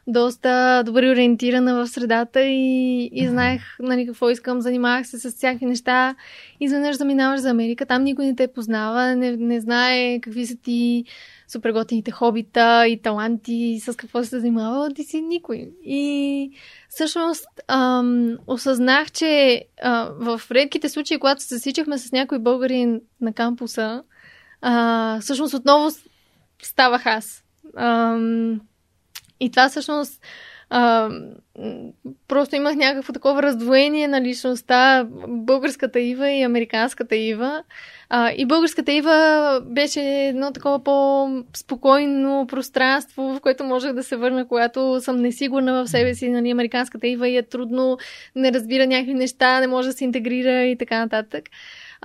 доста 0.07 0.83
добре 0.87 1.11
ориентирана 1.11 1.75
в 1.75 1.89
средата 1.89 2.45
и, 2.45 3.11
и 3.13 3.29
знаех 3.29 3.63
нали, 3.81 4.07
какво 4.07 4.31
искам, 4.31 4.61
занимавах 4.61 5.07
се 5.07 5.19
с 5.19 5.31
всякакви 5.31 5.67
неща. 5.67 6.15
Изведнъж 6.61 6.97
заминаваш 6.97 7.41
за 7.41 7.51
Америка, 7.51 7.87
там 7.87 8.05
никой 8.05 8.27
не 8.27 8.37
те 8.37 8.49
познава, 8.49 9.17
не, 9.17 9.37
не 9.37 9.61
знае 9.61 10.21
какви 10.21 10.47
са 10.47 10.57
ти 10.57 11.05
супер 11.49 11.73
готините 11.73 12.11
хобита 12.11 12.87
и 12.89 13.03
таланти, 13.03 13.81
с 13.81 13.97
какво 13.97 14.25
се 14.25 14.41
занимава, 14.41 14.91
ти 14.95 15.05
си 15.05 15.21
никой. 15.21 15.71
И 15.85 16.51
всъщност 16.89 17.47
ам, 17.69 18.39
осъзнах, 18.47 19.13
че 19.13 19.65
а, 19.83 20.11
в 20.19 20.41
редките 20.51 20.89
случаи, 20.89 21.19
когато 21.19 21.43
се 21.43 21.55
засичахме 21.55 21.99
с 21.99 22.13
някой 22.13 22.39
българин 22.39 23.01
на 23.21 23.33
кампуса, 23.33 24.03
а, 24.61 25.21
всъщност 25.21 25.55
отново 25.55 25.91
ставах 26.63 27.07
аз. 27.07 27.45
Ам, 27.77 28.61
и 29.41 29.51
това 29.51 29.69
всъщност 29.69 30.21
а, 30.71 31.11
просто 32.29 32.57
имах 32.57 32.75
някакво 32.75 33.13
такова 33.13 33.43
раздвоение 33.43 34.09
на 34.09 34.21
личността, 34.21 35.07
българската 35.29 36.01
Ива 36.01 36.31
и 36.31 36.43
американската 36.43 37.17
Ива. 37.17 37.63
А, 38.09 38.33
и 38.37 38.47
българската 38.47 38.93
Ива 38.93 39.61
беше 39.65 40.01
едно 40.01 40.53
такова 40.53 40.85
по-спокойно 40.85 42.47
пространство, 42.47 43.35
в 43.35 43.41
което 43.41 43.65
можех 43.65 43.93
да 43.93 44.03
се 44.03 44.17
върна, 44.17 44.49
когато 44.49 45.01
съм 45.01 45.17
несигурна 45.17 45.85
в 45.85 45.91
себе 45.91 46.15
си. 46.15 46.29
Нали, 46.29 46.51
американската 46.51 47.07
Ива 47.07 47.29
и 47.29 47.37
е 47.37 47.43
трудно, 47.43 47.99
не 48.37 48.53
разбира 48.53 48.87
някакви 48.87 49.15
неща, 49.15 49.61
не 49.61 49.67
може 49.67 49.89
да 49.89 49.95
се 49.95 50.05
интегрира 50.05 50.65
и 50.65 50.77
така 50.77 50.99
нататък. 50.99 51.45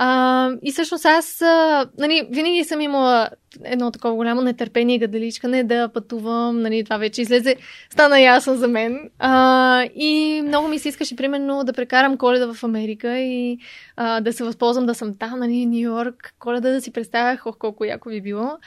А, 0.02 0.52
и 0.64 0.72
всъщност 0.72 1.06
аз, 1.06 1.42
а, 1.42 1.86
нали, 1.98 2.28
винаги 2.32 2.64
съм 2.64 2.82
имала 2.82 3.30
едно 3.64 3.92
такова 3.92 4.16
голямо 4.16 4.42
нетърпение 4.42 4.96
и 4.96 5.00
гадаличкане 5.00 5.64
да 5.64 5.90
пътувам, 5.94 6.62
нали, 6.62 6.84
това 6.84 6.98
вече 6.98 7.22
излезе, 7.22 7.56
стана 7.90 8.20
ясно 8.20 8.56
за 8.56 8.68
мен. 8.68 9.10
А, 9.20 9.84
и 9.96 10.42
много 10.46 10.68
ми 10.68 10.80
се 10.80 10.90
искаше, 10.90 11.16
примерно, 11.16 11.64
да 11.64 11.74
прекарам 11.74 12.18
коледа 12.18 12.54
в 12.54 12.64
Америка 12.64 13.20
и 13.20 13.58
а, 13.96 14.22
да 14.22 14.34
се 14.34 14.44
възползвам 14.44 14.86
да 14.86 14.96
съм 14.96 15.18
там, 15.18 15.40
нали, 15.40 15.66
Нью 15.66 15.80
Йорк, 15.80 16.34
коледа 16.40 16.72
да 16.72 16.82
си 16.82 16.92
представях, 16.92 17.46
ох, 17.46 17.58
колко 17.58 17.86
яко 17.86 18.10
би 18.10 18.22
било. 18.22 18.58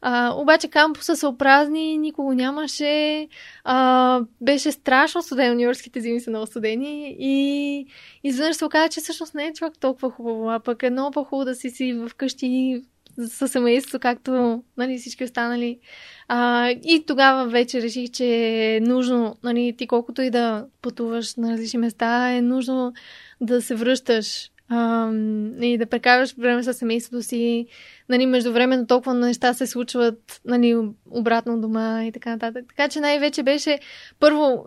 А, 0.00 0.34
обаче 0.34 0.68
кампуса 0.68 1.16
се 1.16 1.26
опразни, 1.26 1.98
никого 1.98 2.32
нямаше, 2.32 3.28
а, 3.64 4.20
беше 4.40 4.72
страшно 4.72 5.22
студено, 5.22 5.54
нью-йоркските 5.54 6.00
зими 6.00 6.20
са 6.20 6.30
много 6.30 6.46
студени 6.46 7.16
и 7.18 7.86
изведнъж 8.24 8.56
се 8.56 8.64
оказа, 8.64 8.88
че 8.88 9.00
всъщност 9.00 9.34
не 9.34 9.46
е 9.46 9.52
чак 9.52 9.78
толкова 9.78 10.10
хубаво, 10.10 10.50
а 10.50 10.60
пък 10.60 10.81
е 10.86 10.90
много 10.90 11.10
по-хубаво 11.10 11.44
да 11.44 11.54
си 11.54 11.70
си 11.70 12.00
вкъщи 12.08 12.82
със 13.28 13.52
семейството, 13.52 13.98
както 13.98 14.62
нали, 14.76 14.98
всички 14.98 15.24
останали. 15.24 15.78
А, 16.28 16.70
и 16.70 17.04
тогава 17.06 17.46
вече 17.46 17.82
реших, 17.82 18.10
че 18.10 18.26
е 18.76 18.80
нужно, 18.80 19.36
нали, 19.42 19.74
ти 19.78 19.86
колкото 19.86 20.22
и 20.22 20.30
да 20.30 20.66
пътуваш 20.82 21.36
на 21.36 21.52
различни 21.52 21.78
места, 21.78 22.32
е 22.32 22.42
нужно 22.42 22.92
да 23.40 23.62
се 23.62 23.74
връщаш 23.74 24.50
а, 24.68 25.10
и 25.60 25.78
да 25.78 25.86
прекараш 25.86 26.34
време 26.38 26.62
с 26.62 26.74
семейството 26.74 27.22
си. 27.22 27.66
Нали, 28.08 28.26
междувременно 28.26 28.86
толкова 28.86 29.14
неща 29.14 29.54
се 29.54 29.66
случват 29.66 30.40
нали, 30.44 30.76
обратно 31.10 31.60
дома 31.60 32.04
и 32.04 32.12
така 32.12 32.30
нататък. 32.30 32.64
Така 32.68 32.88
че 32.88 33.00
най-вече 33.00 33.42
беше 33.42 33.78
първо 34.20 34.66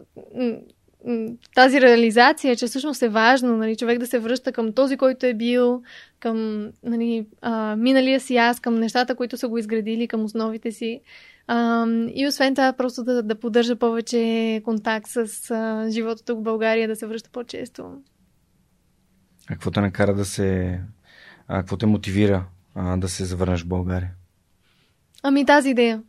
тази 1.56 1.82
реализация, 1.82 2.56
че 2.56 2.68
всъщност 2.68 3.02
е 3.02 3.10
важно 3.10 3.57
нали, 3.57 3.76
човек 3.76 3.99
да 3.99 4.07
се 4.07 4.19
връща 4.19 4.52
към 4.52 4.73
този, 4.73 4.98
който 4.98 5.26
е 5.26 5.34
бил, 5.34 5.82
към 6.19 6.69
нали, 6.84 7.27
а, 7.41 7.76
миналия 7.76 8.19
си 8.19 8.38
аз, 8.38 8.60
към 8.60 8.76
нещата, 8.76 9.15
които 9.15 9.38
са 9.38 9.48
го 9.48 9.57
изградили, 9.57 10.07
към 10.07 10.23
основите 10.23 10.72
си. 10.72 11.02
А, 11.48 11.88
и 12.15 12.27
освен 12.27 12.56
това, 12.56 12.73
просто 12.73 13.03
да, 13.03 13.23
да 13.23 13.40
поддържа 13.40 13.76
повече 13.76 14.61
контакт 14.65 15.07
с 15.07 15.52
а, 15.52 15.88
живота 15.90 16.26
тук 16.26 16.40
в 16.40 16.44
България, 16.44 16.88
да 16.88 16.95
се 16.95 17.07
връща 17.07 17.30
по-често. 17.34 17.91
А 19.49 19.53
какво 19.53 19.72
те 19.72 19.82
накара 19.82 20.14
да 20.14 20.26
се... 20.26 20.80
А, 21.48 21.60
какво 21.60 21.77
те 21.77 21.86
мотивира 21.86 22.45
а, 22.76 22.98
да 22.98 23.10
се 23.10 23.26
завърнеш 23.26 23.64
в 23.64 23.68
България? 23.68 24.11
Ами 25.23 25.45
тази 25.45 25.69
идея 25.69 26.02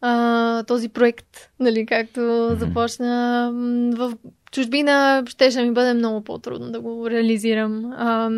а, 0.00 0.62
този 0.62 0.88
проект, 0.88 1.50
нали, 1.60 1.86
както 1.86 2.20
mm-hmm. 2.20 2.58
започна 2.58 3.50
в 3.96 4.12
чужбина, 4.52 5.22
ще, 5.26 5.50
ще 5.50 5.62
ми 5.62 5.72
бъде 5.72 5.94
много 5.94 6.24
по-трудно 6.24 6.70
да 6.70 6.80
го 6.80 7.10
реализирам. 7.10 7.92
А, 7.96 8.30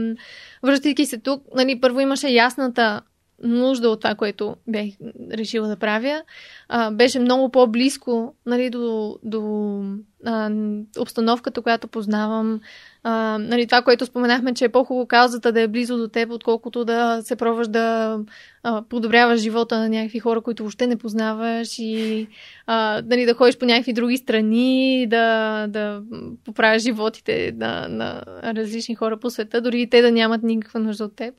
връщайки 0.62 1.06
се 1.06 1.18
тук, 1.18 1.42
нали, 1.54 1.80
първо 1.80 2.00
имаше 2.00 2.28
ясната 2.28 3.00
нужда 3.42 3.88
от 3.88 4.00
това, 4.00 4.14
което 4.14 4.56
бях 4.68 4.86
решила 5.32 5.68
да 5.68 5.76
правя. 5.76 6.22
А, 6.68 6.90
беше 6.90 7.18
много 7.18 7.48
по-близко 7.48 8.34
нали, 8.46 8.70
до, 8.70 9.18
до 9.22 9.82
а, 10.26 10.50
обстановката, 10.98 11.62
която 11.62 11.88
познавам. 11.88 12.60
А, 13.04 13.38
нали, 13.40 13.66
това, 13.66 13.82
което 13.82 14.06
споменахме, 14.06 14.54
че 14.54 14.64
е 14.64 14.68
по-хубаво 14.68 15.06
каузата 15.06 15.52
да 15.52 15.60
е 15.60 15.68
близо 15.68 15.96
до 15.96 16.08
теб, 16.08 16.30
отколкото 16.30 16.84
да 16.84 17.20
се 17.22 17.36
пробваш 17.36 17.68
да 17.68 18.18
а, 18.62 18.82
подобряваш 18.88 19.40
живота 19.40 19.78
на 19.78 19.88
някакви 19.88 20.18
хора, 20.18 20.40
които 20.40 20.62
въобще 20.62 20.86
не 20.86 20.96
познаваш 20.96 21.78
и 21.78 22.26
а, 22.66 23.02
нали, 23.06 23.26
да 23.26 23.34
ходиш 23.34 23.58
по 23.58 23.64
някакви 23.64 23.92
други 23.92 24.16
страни, 24.16 25.06
да, 25.10 25.66
да 25.68 26.02
поправяш 26.44 26.82
животите 26.82 27.52
на, 27.56 27.88
на 27.88 28.22
различни 28.44 28.94
хора 28.94 29.16
по 29.16 29.30
света, 29.30 29.60
дори 29.60 29.80
и 29.80 29.90
те 29.90 30.02
да 30.02 30.12
нямат 30.12 30.42
никаква 30.42 30.80
нужда 30.80 31.04
от 31.04 31.16
теб. 31.16 31.34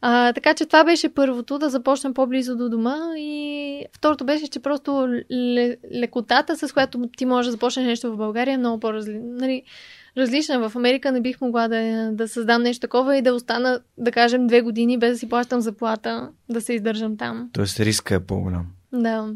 А, 0.00 0.32
така 0.32 0.54
че 0.54 0.66
това 0.66 0.84
беше 0.84 1.14
първото, 1.14 1.58
да 1.58 1.70
започнем 1.70 2.14
по-близо 2.14 2.56
до 2.56 2.68
дома 2.68 2.96
и 3.16 3.84
второто 3.92 4.24
беше, 4.24 4.48
че 4.48 4.60
просто 4.60 5.08
лекотата, 5.94 6.56
с 6.56 6.72
която 6.72 7.08
ти 7.16 7.24
можеш 7.24 7.46
да 7.46 7.52
започнеш 7.52 7.86
нещо 7.86 8.12
в 8.12 8.16
България 8.16 8.54
е 8.54 8.58
много 8.58 8.80
по-различна. 8.80 9.20
Нали, 9.24 9.62
различна. 10.18 10.68
В 10.68 10.76
Америка 10.76 11.12
не 11.12 11.20
бих 11.20 11.40
могла 11.40 11.68
да, 11.68 12.10
да 12.12 12.28
създам 12.28 12.62
нещо 12.62 12.80
такова 12.80 13.16
и 13.16 13.22
да 13.22 13.34
остана, 13.34 13.80
да 13.98 14.12
кажем, 14.12 14.46
две 14.46 14.60
години 14.60 14.98
без 14.98 15.12
да 15.12 15.18
си 15.18 15.28
плащам 15.28 15.60
заплата, 15.60 16.28
да 16.48 16.60
се 16.60 16.72
издържам 16.72 17.16
там. 17.16 17.50
Тоест 17.52 17.80
риска 17.80 18.14
е 18.14 18.20
по-голям. 18.20 18.66
Да. 18.92 19.28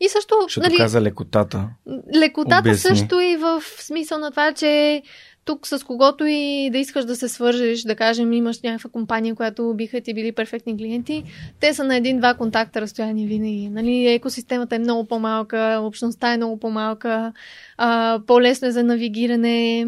И 0.00 0.08
също. 0.08 0.34
Защото 0.42 0.68
нали, 0.68 0.76
каза 0.76 1.00
лекотата. 1.00 1.68
Лекотата 2.16 2.68
Обясни. 2.68 2.96
също 2.96 3.20
и 3.20 3.36
в 3.36 3.62
смисъл 3.78 4.18
на 4.18 4.30
това, 4.30 4.52
че 4.52 5.02
тук 5.50 5.66
с 5.66 5.84
когото 5.84 6.24
и 6.26 6.70
да 6.72 6.78
искаш 6.78 7.04
да 7.04 7.16
се 7.16 7.28
свържеш, 7.28 7.82
да 7.82 7.94
кажем, 7.94 8.32
имаш 8.32 8.60
някаква 8.62 8.90
компания, 8.90 9.34
която 9.34 9.74
биха 9.74 10.00
ти 10.00 10.14
били 10.14 10.32
перфектни 10.32 10.76
клиенти, 10.76 11.24
те 11.60 11.74
са 11.74 11.84
на 11.84 11.96
един-два 11.96 12.34
контакта 12.34 12.80
разстояние 12.80 13.26
винаги. 13.26 13.68
Нали, 13.68 14.06
екосистемата 14.06 14.76
е 14.76 14.78
много 14.78 15.04
по-малка, 15.04 15.80
общността 15.82 16.32
е 16.32 16.36
много 16.36 16.56
по-малка, 16.60 17.32
а, 17.78 18.20
по-лесно 18.26 18.68
е 18.68 18.70
за 18.70 18.84
навигиране. 18.84 19.86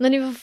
Нали, 0.00 0.18
в 0.18 0.34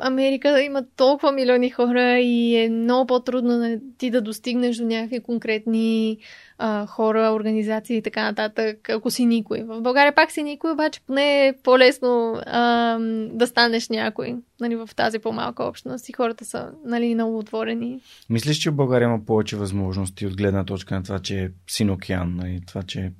Америка 0.00 0.62
има 0.62 0.84
толкова 0.96 1.32
милиони 1.32 1.70
хора 1.70 2.18
и 2.18 2.56
е 2.56 2.68
много 2.68 3.06
по-трудно 3.06 3.56
на 3.58 3.78
ти 3.98 4.10
да 4.10 4.20
достигнеш 4.20 4.76
до 4.76 4.84
някакви 4.84 5.20
конкретни 5.20 6.18
а, 6.58 6.86
хора, 6.86 7.30
организации 7.34 7.96
и 7.96 8.02
така 8.02 8.22
нататък, 8.22 8.90
ако 8.90 9.10
си 9.10 9.26
никой. 9.26 9.62
В 9.62 9.80
България 9.80 10.14
пак 10.14 10.30
си 10.30 10.42
никой, 10.42 10.72
обаче 10.72 11.00
поне 11.06 11.46
е 11.46 11.52
по-лесно 11.62 12.40
а, 12.46 12.98
да 13.32 13.46
станеш 13.46 13.88
някой 13.88 14.36
нали, 14.60 14.76
в 14.76 14.88
тази 14.96 15.18
по-малка 15.18 15.64
общност 15.64 16.08
и 16.08 16.12
хората 16.12 16.44
са 16.44 16.70
нали, 16.84 17.14
много 17.14 17.38
отворени. 17.38 18.00
Мислиш, 18.30 18.56
че 18.56 18.70
в 18.70 18.74
България 18.74 19.06
има 19.06 19.24
повече 19.24 19.56
възможности 19.56 20.26
от 20.26 20.36
гледна 20.36 20.64
точка 20.64 20.94
на 20.94 21.02
това, 21.02 21.18
че 21.18 21.40
е 21.40 21.50
син 21.68 21.90
океан, 21.90 22.36
нали, 22.36 22.60
това, 22.66 22.82
че 22.82 23.00
е 23.00 23.12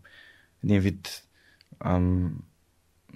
един 0.65 0.81
вид 0.81 1.23
ам, 1.81 2.33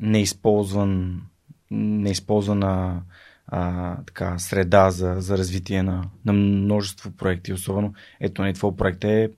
неизползван 0.00 1.22
неизползвана 1.70 3.02
а, 3.48 3.96
така, 4.06 4.38
среда 4.38 4.90
за, 4.90 5.14
за 5.18 5.38
развитие 5.38 5.82
на, 5.82 6.04
на 6.26 6.32
множество 6.32 7.10
проекти. 7.10 7.52
Особено, 7.52 7.92
ето, 8.20 8.42
не, 8.42 8.52
твой 8.52 8.76
проект 8.76 9.04
е 9.04 9.30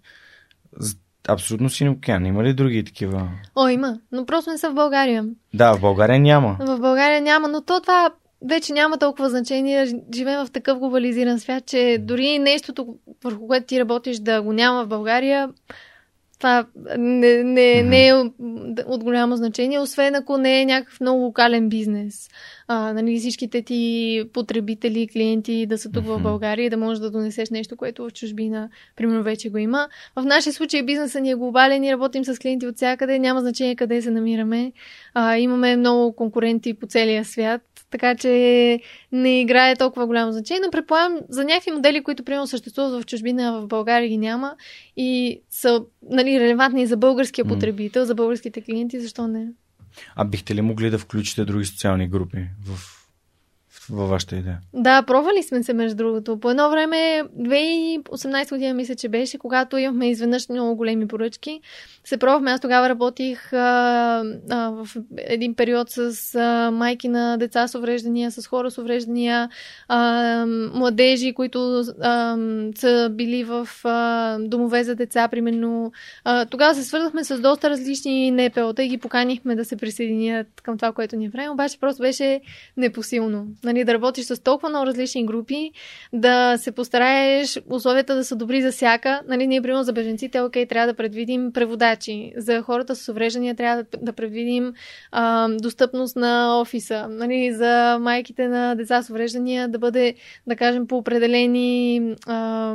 абсолютно 1.28 1.70
син 1.70 1.88
океан. 1.88 2.26
Има 2.26 2.44
ли 2.44 2.54
други 2.54 2.84
такива? 2.84 3.28
О, 3.56 3.68
има, 3.68 3.98
но 4.12 4.26
просто 4.26 4.50
не 4.50 4.58
са 4.58 4.70
в 4.70 4.74
България. 4.74 5.26
Да, 5.54 5.72
в 5.72 5.80
България 5.80 6.20
няма. 6.20 6.56
В 6.60 6.78
България 6.78 7.20
няма, 7.20 7.48
но 7.48 7.60
то 7.60 7.80
това 7.80 8.10
вече 8.48 8.72
няма 8.72 8.98
толкова 8.98 9.30
значение. 9.30 9.86
Живеем 10.14 10.46
в 10.46 10.50
такъв 10.50 10.78
глобализиран 10.78 11.40
свят, 11.40 11.66
че 11.66 11.98
дори 12.00 12.38
нещото, 12.38 12.94
върху 13.24 13.46
което 13.46 13.66
ти 13.66 13.80
работиш, 13.80 14.18
да 14.18 14.42
го 14.42 14.52
няма 14.52 14.84
в 14.84 14.88
България, 14.88 15.48
това 16.40 16.66
не, 16.98 17.44
не, 17.44 17.82
не 17.82 18.08
е 18.08 18.14
от 18.86 19.04
голямо 19.04 19.36
значение, 19.36 19.78
освен 19.78 20.14
ако 20.14 20.38
не 20.38 20.60
е 20.60 20.64
някакъв 20.64 21.00
много 21.00 21.20
локален 21.20 21.68
бизнес. 21.68 22.28
А, 22.68 22.92
нали, 22.92 23.18
всичките 23.18 23.62
ти 23.62 24.24
потребители, 24.32 25.08
клиенти 25.08 25.66
да 25.66 25.78
са 25.78 25.90
тук 25.90 26.04
в 26.04 26.18
България 26.18 26.66
и 26.66 26.70
да 26.70 26.76
можеш 26.76 27.00
да 27.00 27.10
донесеш 27.10 27.50
нещо, 27.50 27.76
което 27.76 28.04
в 28.04 28.10
чужбина, 28.10 28.68
примерно, 28.96 29.22
вече 29.22 29.50
го 29.50 29.58
има. 29.58 29.88
В 30.16 30.24
нашия 30.24 30.52
случай 30.52 30.82
бизнесът 30.82 31.22
ни 31.22 31.30
е 31.30 31.34
глобален 31.34 31.84
и 31.84 31.92
работим 31.92 32.24
с 32.24 32.38
клиенти 32.38 32.66
от 32.66 32.76
всякъде, 32.76 33.18
няма 33.18 33.40
значение 33.40 33.76
къде 33.76 34.02
се 34.02 34.10
намираме. 34.10 34.72
А, 35.14 35.38
имаме 35.38 35.76
много 35.76 36.16
конкуренти 36.16 36.74
по 36.74 36.86
целия 36.86 37.24
свят, 37.24 37.62
така 37.90 38.14
че 38.14 38.80
не 39.12 39.40
играе 39.40 39.76
толкова 39.76 40.06
голямо 40.06 40.32
значение, 40.32 40.60
но 40.64 40.70
предполагам 40.70 41.18
за 41.28 41.44
някакви 41.44 41.70
модели, 41.70 42.02
които 42.02 42.24
примерно 42.24 42.46
съществуват 42.46 43.02
в 43.02 43.06
чужбина, 43.06 43.48
а 43.48 43.60
в 43.60 43.66
България 43.66 44.08
ги 44.08 44.18
няма 44.18 44.54
и 44.96 45.40
са 45.50 45.84
нали, 46.10 46.40
релевантни 46.40 46.86
за 46.86 46.96
българския 46.96 47.44
потребител, 47.44 48.04
за 48.04 48.14
българските 48.14 48.60
клиенти, 48.60 49.00
защо 49.00 49.28
не? 49.28 49.48
А 50.16 50.24
бихте 50.24 50.54
ли 50.54 50.60
могли 50.60 50.90
да 50.90 50.98
включите 50.98 51.44
други 51.44 51.64
социални 51.64 52.08
групи 52.08 52.38
в 52.66 52.99
във 53.92 54.08
вашата 54.08 54.36
идея. 54.36 54.58
Да, 54.74 55.02
пробвали 55.02 55.42
сме 55.42 55.62
се, 55.62 55.72
между 55.72 55.96
другото. 55.96 56.40
По 56.40 56.50
едно 56.50 56.70
време, 56.70 57.22
2018 57.38 58.50
година 58.50 58.74
мисля, 58.74 58.94
че 58.94 59.08
беше, 59.08 59.38
когато 59.38 59.76
имахме 59.76 60.10
изведнъж 60.10 60.48
много 60.48 60.76
големи 60.76 61.08
поръчки, 61.08 61.60
се 62.04 62.16
пробвахме. 62.16 62.50
Аз 62.50 62.60
тогава 62.60 62.88
работих 62.88 63.52
а, 63.52 64.24
а, 64.50 64.70
в 64.70 64.88
един 65.16 65.54
период 65.54 65.90
с 65.90 66.34
а, 66.34 66.70
майки 66.70 67.08
на 67.08 67.36
деца 67.36 67.68
с 67.68 67.74
увреждания, 67.74 68.30
с 68.30 68.46
хора 68.46 68.70
с 68.70 68.78
увреждания, 68.78 69.48
а, 69.88 70.46
младежи, 70.74 71.32
които 71.32 71.84
а, 72.00 72.36
са 72.74 73.10
били 73.12 73.44
в 73.44 73.68
а, 73.84 74.38
домове 74.38 74.84
за 74.84 74.94
деца, 74.94 75.28
примерно. 75.28 75.92
А, 76.24 76.44
тогава 76.46 76.74
се 76.74 76.84
свързахме 76.84 77.24
с 77.24 77.40
доста 77.40 77.70
различни 77.70 78.30
НПО-та 78.30 78.82
и 78.82 78.88
ги 78.88 78.98
поканихме 78.98 79.56
да 79.56 79.64
се 79.64 79.76
присъединят 79.76 80.46
към 80.62 80.78
това, 80.78 80.92
което 80.92 81.16
ни 81.16 81.30
правим, 81.30 81.52
обаче 81.52 81.80
просто 81.80 82.02
беше 82.02 82.40
непосилно. 82.76 83.46
Нали, 83.64 83.79
да 83.84 83.94
работиш 83.94 84.24
с 84.24 84.42
толкова 84.42 84.68
много 84.68 84.86
различни 84.86 85.26
групи, 85.26 85.70
да 86.12 86.56
се 86.58 86.72
постараеш 86.72 87.60
условията 87.70 88.14
да 88.14 88.24
са 88.24 88.36
добри 88.36 88.62
за 88.62 88.72
всяка. 88.72 89.20
Нали, 89.28 89.46
ние, 89.46 89.62
примерно, 89.62 89.82
за 89.82 89.92
беженците, 89.92 90.40
окей, 90.40 90.66
трябва 90.66 90.86
да 90.86 90.96
предвидим 90.96 91.52
преводачи. 91.52 92.32
За 92.36 92.62
хората 92.62 92.96
с 92.96 93.08
увреждания 93.08 93.54
трябва 93.54 93.82
да, 93.82 93.98
да 94.02 94.12
предвидим 94.12 94.72
а, 95.12 95.48
достъпност 95.48 96.16
на 96.16 96.60
офиса. 96.60 97.06
Нали, 97.10 97.52
за 97.52 97.98
майките 98.00 98.48
на 98.48 98.74
деца 98.74 99.02
с 99.02 99.10
увреждания 99.10 99.68
да 99.68 99.78
бъде, 99.78 100.14
да 100.46 100.56
кажем, 100.56 100.86
по 100.86 100.96
определени 100.96 102.02
а, 102.26 102.74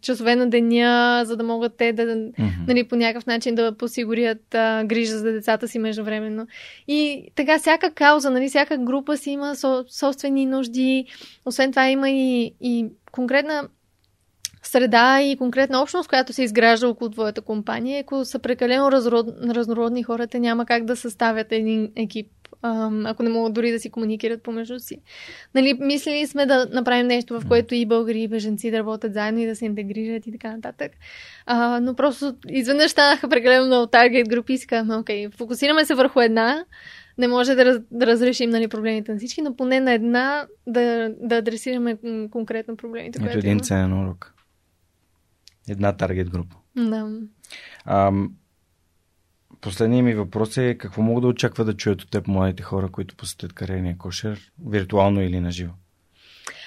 часове 0.00 0.36
на 0.36 0.50
деня, 0.50 1.22
за 1.26 1.36
да 1.36 1.44
могат 1.44 1.76
те 1.76 1.92
да, 1.92 2.02
mm-hmm. 2.02 2.66
нали, 2.68 2.84
по 2.84 2.96
някакъв 2.96 3.26
начин 3.26 3.54
да 3.54 3.72
посигурят 3.72 4.54
а, 4.54 4.84
грижа 4.84 5.18
за 5.18 5.32
децата 5.32 5.68
си 5.68 5.78
междувременно. 5.78 6.46
И 6.88 7.28
така, 7.34 7.58
всяка 7.58 7.90
кауза, 7.90 8.30
нали, 8.30 8.48
всяка 8.48 8.78
група 8.78 9.16
си 9.16 9.30
има 9.30 9.54
собствени 9.88 10.39
собствени 10.40 10.46
нужди. 10.46 11.06
Освен 11.44 11.72
това 11.72 11.90
има 11.90 12.10
и, 12.10 12.54
и 12.60 12.86
конкретна 13.12 13.68
среда 14.62 15.22
и 15.22 15.36
конкретна 15.36 15.82
общност, 15.82 16.08
която 16.08 16.32
се 16.32 16.42
изгражда 16.42 16.88
около 16.88 17.10
твоята 17.10 17.40
компания. 17.40 18.00
Ако 18.00 18.24
са 18.24 18.38
прекалено 18.38 18.92
разрод, 18.92 19.26
разнородни 19.48 20.02
хората, 20.02 20.38
няма 20.38 20.66
как 20.66 20.84
да 20.84 20.96
съставят 20.96 21.52
един 21.52 21.92
екип, 21.96 22.30
ако 23.04 23.22
не 23.22 23.30
могат 23.30 23.54
дори 23.54 23.72
да 23.72 23.78
си 23.78 23.90
комуникират 23.90 24.42
помежду 24.42 24.78
си. 24.78 25.00
Нали, 25.54 25.74
мислили 25.80 26.26
сме 26.26 26.46
да 26.46 26.66
направим 26.72 27.06
нещо, 27.06 27.40
в 27.40 27.48
което 27.48 27.74
и 27.74 27.86
българи, 27.86 28.22
и 28.22 28.28
беженци 28.28 28.70
да 28.70 28.78
работят 28.78 29.14
заедно 29.14 29.40
и 29.40 29.46
да 29.46 29.56
се 29.56 29.64
интегрират 29.64 30.26
и 30.26 30.32
така 30.32 30.56
нататък. 30.56 30.92
А, 31.46 31.80
но 31.80 31.94
просто 31.94 32.34
изведнъж 32.48 32.90
станаха 32.90 33.28
прекалено 33.28 33.66
много 33.66 33.86
таргет 33.86 34.28
групи 34.28 34.52
и 34.52 34.58
си 34.58 34.66
казваме, 34.66 35.00
окей, 35.00 35.30
фокусираме 35.30 35.84
се 35.84 35.94
върху 35.94 36.20
една, 36.20 36.64
не 37.20 37.28
може 37.28 37.54
да, 37.54 37.64
раз, 37.64 37.78
да 37.90 38.06
разрешим 38.06 38.50
нали, 38.50 38.68
проблемите 38.68 39.12
на 39.12 39.18
всички, 39.18 39.42
но 39.42 39.56
поне 39.56 39.80
на 39.80 39.92
една 39.92 40.46
да, 40.66 41.14
да 41.20 41.36
адресираме 41.36 41.98
конкретно 42.30 42.76
проблемите. 42.76 43.20
Ето 43.22 43.38
един 43.38 43.52
има. 43.52 43.60
ценен 43.60 43.92
урок. 43.92 44.34
Една 45.68 45.96
таргет 45.96 46.30
група. 46.30 46.56
Да. 46.76 47.20
А, 47.84 48.12
последният 49.60 50.04
ми 50.04 50.14
въпрос 50.14 50.56
е 50.56 50.78
какво 50.78 51.02
могат 51.02 51.22
да 51.22 51.28
очаква 51.28 51.64
да 51.64 51.76
чуят 51.76 52.02
от 52.02 52.10
теб 52.10 52.26
младите 52.26 52.62
хора, 52.62 52.88
които 52.88 53.16
посетят 53.16 53.52
кариерния 53.52 53.98
кошер, 53.98 54.52
виртуално 54.66 55.22
или 55.22 55.40
на 55.40 55.50
живо? 55.50 55.72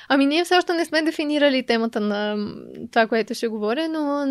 Ами 0.10 0.26
ние 0.26 0.44
все 0.44 0.56
още 0.56 0.74
не 0.74 0.86
сме 0.86 1.02
дефинирали 1.02 1.66
темата 1.66 2.00
на 2.00 2.48
това, 2.92 3.08
което 3.08 3.34
ще 3.34 3.48
говоря, 3.48 3.88
но 3.90 4.26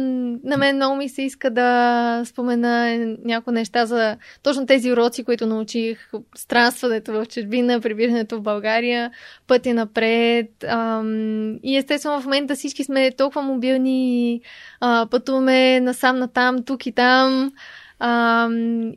на 0.45 0.57
мен 0.57 0.77
много 0.77 0.97
ми 0.97 1.09
се 1.09 1.23
иска 1.23 1.51
да 1.51 2.23
спомена 2.25 2.97
някои 3.25 3.55
неща 3.55 3.87
за 3.87 4.17
точно 4.43 4.67
тези 4.67 4.93
уроци, 4.93 5.25
които 5.25 5.47
научих. 5.47 6.11
Странстването 6.37 7.13
в 7.13 7.27
чужбина, 7.27 7.81
прибирането 7.81 8.37
в 8.37 8.43
България, 8.43 9.11
пътя 9.47 9.75
напред. 9.75 10.65
Ам, 10.69 11.57
и 11.63 11.77
естествено 11.77 12.21
в 12.21 12.25
момента 12.25 12.55
всички 12.55 12.85
сме 12.85 13.11
толкова 13.11 13.43
мобилни, 13.43 14.41
а, 14.81 15.07
пътуваме 15.11 15.81
насам-натам, 15.81 16.65
тук 16.65 16.87
и 16.87 16.93
там. 16.93 17.53
А, 17.99 18.49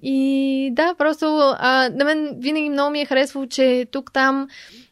и 0.04 0.70
да, 0.74 0.96
просто 0.98 1.26
а, 1.60 1.90
на 1.90 2.06
мен 2.06 2.36
винаги 2.38 2.70
много 2.70 2.92
ми 2.92 3.02
е 3.02 3.06
харесвало, 3.06 3.48
че 3.48 3.86
тук-там 3.92 4.48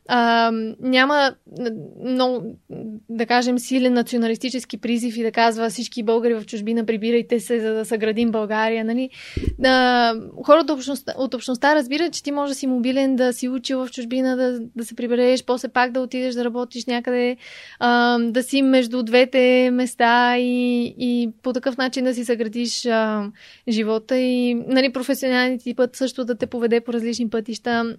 а, 0.08 0.52
няма 0.80 1.36
много, 2.06 2.44
да 3.10 3.26
кажем, 3.26 3.60
силен 3.60 3.94
националистически 3.94 4.78
призив 4.78 5.18
и 5.18 5.24
да 5.24 5.32
казва 5.32 5.70
всички 5.70 6.04
българи 6.04 6.34
в 6.34 6.46
чужбина 6.46 6.86
прибирайте 6.86 7.40
се, 7.40 7.60
за 7.60 7.74
да 7.74 7.86
съградим 7.86 8.32
България. 8.32 8.86
Нали? 8.86 9.10
А, 9.66 10.16
хората 10.44 10.74
от 10.74 10.80
общността, 10.80 11.14
от 11.18 11.34
разбират, 11.64 12.14
че 12.14 12.24
ти 12.24 12.32
можеш 12.32 12.56
да 12.56 12.60
си 12.60 12.68
мобилен, 12.68 13.16
да 13.16 13.34
си 13.34 13.50
учил 13.50 13.86
в 13.86 13.92
чужбина, 13.92 14.38
да, 14.38 14.60
да 14.76 14.86
се 14.86 14.96
прибереш, 14.96 15.44
после 15.46 15.68
пак 15.68 15.92
да 15.92 16.02
отидеш 16.02 16.36
да 16.36 16.46
работиш 16.46 16.86
някъде, 16.86 17.38
а, 17.80 18.20
да 18.20 18.44
си 18.44 18.62
между 18.62 19.04
двете 19.04 19.70
места 19.72 20.38
и, 20.38 20.84
и 20.98 21.30
по 21.44 21.54
такъв 21.54 21.78
начин 21.78 22.04
да 22.04 22.14
си 22.14 22.26
съградиш 22.26 22.86
а, 22.86 23.32
живота 23.70 24.18
и 24.18 24.54
нали, 24.54 24.94
професионалният 24.94 25.64
ти 25.64 25.74
път 25.74 25.96
също 25.96 26.26
да 26.26 26.36
те 26.36 26.48
поведе 26.48 26.82
по 26.82 26.94
различни 26.94 27.30
пътища. 27.30 27.96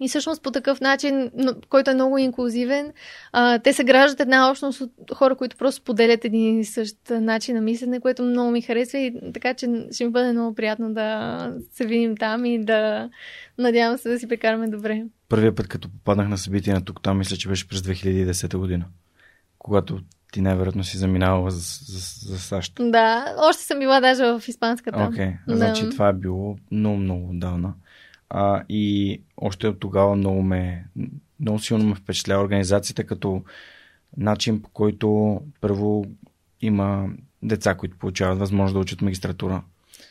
И 0.00 0.08
всъщност 0.08 0.42
по 0.42 0.50
такъв 0.50 0.80
начин, 0.80 1.30
който 1.68 1.90
е 1.90 1.94
много 1.94 2.18
инклюзивен, 2.18 2.92
а, 3.32 3.58
те 3.58 3.72
се 3.72 3.84
граждат 3.84 4.20
една 4.20 4.50
общност 4.50 4.80
от 4.80 4.90
хора, 5.14 5.34
които 5.34 5.56
просто 5.56 5.82
поделят 5.82 6.24
един 6.24 6.60
и 6.60 6.64
същ 6.64 6.96
начин 7.10 7.54
на 7.54 7.60
мислене, 7.60 8.00
което 8.00 8.22
много 8.22 8.50
ми 8.50 8.62
харесва 8.62 8.98
и 8.98 9.14
така, 9.34 9.54
че 9.54 9.86
ще 9.92 10.04
ми 10.04 10.10
бъде 10.10 10.32
много 10.32 10.54
приятно 10.54 10.94
да 10.94 11.50
се 11.72 11.86
видим 11.86 12.16
там 12.16 12.44
и 12.44 12.64
да 12.64 13.10
надявам 13.58 13.98
се 13.98 14.08
да 14.08 14.18
си 14.18 14.28
прекараме 14.28 14.68
добре. 14.68 15.04
Първият 15.28 15.56
път, 15.56 15.68
като 15.68 15.90
попаднах 15.90 16.28
на 16.28 16.38
събитие 16.38 16.74
на 16.74 16.84
тук, 16.84 17.02
там 17.02 17.18
мисля, 17.18 17.36
че 17.36 17.48
беше 17.48 17.68
през 17.68 17.80
2010 17.80 18.56
година, 18.56 18.84
когато 19.58 20.00
ти 20.32 20.40
най-вероятно 20.40 20.84
си 20.84 20.98
заминавала 20.98 21.50
за, 21.50 21.60
за, 21.92 22.30
за 22.32 22.38
САЩ. 22.38 22.72
Да, 22.80 23.34
още 23.38 23.62
съм 23.62 23.78
била 23.78 24.00
даже 24.00 24.24
в 24.24 24.42
испанската. 24.48 25.08
Окей, 25.10 25.26
okay. 25.26 25.36
да. 25.48 25.56
значи 25.56 25.90
това 25.90 26.08
е 26.08 26.12
било 26.12 26.56
много, 26.70 26.96
много 26.96 27.30
отдавна. 27.30 27.74
А, 28.30 28.62
и 28.68 29.20
още 29.36 29.68
от 29.68 29.80
тогава 29.80 30.16
много 30.16 30.42
ме, 30.42 30.86
много 31.40 31.58
силно 31.58 31.88
ме 31.88 31.94
впечатлява 31.94 32.44
организацията 32.44 33.04
като 33.04 33.44
начин 34.16 34.62
по 34.62 34.68
който 34.68 35.40
първо 35.60 36.04
има 36.60 37.08
деца, 37.42 37.74
които 37.74 37.98
получават 37.98 38.38
възможност 38.38 38.74
да 38.74 38.80
учат 38.80 39.02
магистратура 39.02 39.62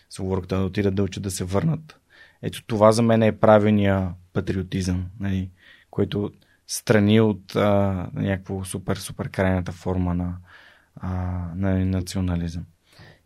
с 0.10 0.20
уворката, 0.20 0.58
да 0.58 0.66
отидат 0.66 0.96
да 0.96 1.04
учат 1.04 1.24
да 1.24 1.32
се 1.32 1.44
върнат. 1.44 2.00
Ето 2.42 2.64
това 2.68 2.92
за 2.92 3.02
мен 3.02 3.24
е 3.24 3.40
правилния 3.40 4.14
патриотизъм, 4.34 5.06
нали, 5.20 5.50
който 5.92 6.32
страни 6.68 7.22
от 7.22 7.56
а, 7.56 8.10
някакво 8.14 8.64
супер, 8.64 8.96
супер 8.96 9.30
крайната 9.30 9.72
форма 9.72 10.14
на, 10.14 10.38
а, 10.96 11.10
на 11.56 11.86
национализъм 11.86 12.66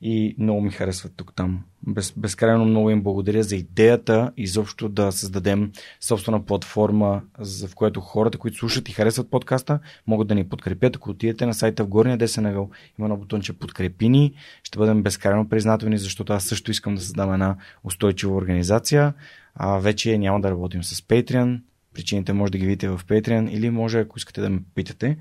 и 0.01 0.35
много 0.37 0.61
ми 0.61 0.71
харесват 0.71 1.13
тук 1.15 1.33
там. 1.35 1.63
Без, 1.87 2.13
безкрайно 2.17 2.65
много 2.65 2.89
им 2.89 3.03
благодаря 3.03 3.43
за 3.43 3.55
идеята 3.55 4.31
изобщо 4.37 4.89
да 4.89 5.11
създадем 5.11 5.71
собствена 5.99 6.45
платформа, 6.45 7.21
в 7.67 7.75
която 7.75 8.01
хората, 8.01 8.37
които 8.37 8.57
слушат 8.57 8.89
и 8.89 8.91
харесват 8.91 9.29
подкаста, 9.29 9.79
могат 10.07 10.27
да 10.27 10.35
ни 10.35 10.49
подкрепят. 10.49 10.95
Ако 10.95 11.09
отидете 11.09 11.45
на 11.45 11.53
сайта 11.53 11.83
в 11.83 11.87
горния 11.87 12.17
десен 12.17 12.45
ъгъл, 12.45 12.69
има 12.99 13.05
едно 13.05 13.17
бутонче 13.17 13.53
подкрепи 13.53 14.09
ни. 14.09 14.33
Ще 14.63 14.77
бъдем 14.77 15.03
безкрайно 15.03 15.49
признателни, 15.49 15.97
защото 15.97 16.33
аз 16.33 16.43
също 16.43 16.71
искам 16.71 16.95
да 16.95 17.01
създам 17.01 17.33
една 17.33 17.57
устойчива 17.83 18.35
организация. 18.35 19.13
А, 19.55 19.77
вече 19.77 20.17
няма 20.17 20.41
да 20.41 20.51
работим 20.51 20.83
с 20.83 21.01
Patreon. 21.01 21.61
Причините 21.93 22.33
може 22.33 22.51
да 22.51 22.57
ги 22.57 22.65
видите 22.65 22.89
в 22.89 23.01
Patreon 23.07 23.49
или 23.49 23.69
може, 23.69 23.99
ако 23.99 24.17
искате 24.17 24.41
да 24.41 24.49
ме 24.49 24.59
питате. 24.75 25.17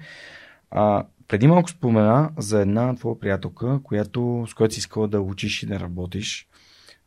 А, 0.70 1.05
преди 1.29 1.47
малко 1.47 1.71
спомена 1.71 2.31
за 2.39 2.61
една 2.61 2.95
твоя 2.95 3.21
приятелка, 3.21 3.81
която, 3.83 4.45
с 4.49 4.55
която 4.55 4.75
си 4.75 4.79
искала 4.79 5.09
да 5.09 5.21
учиш 5.21 5.63
и 5.63 5.67
да 5.67 5.81
работиш. 5.81 6.49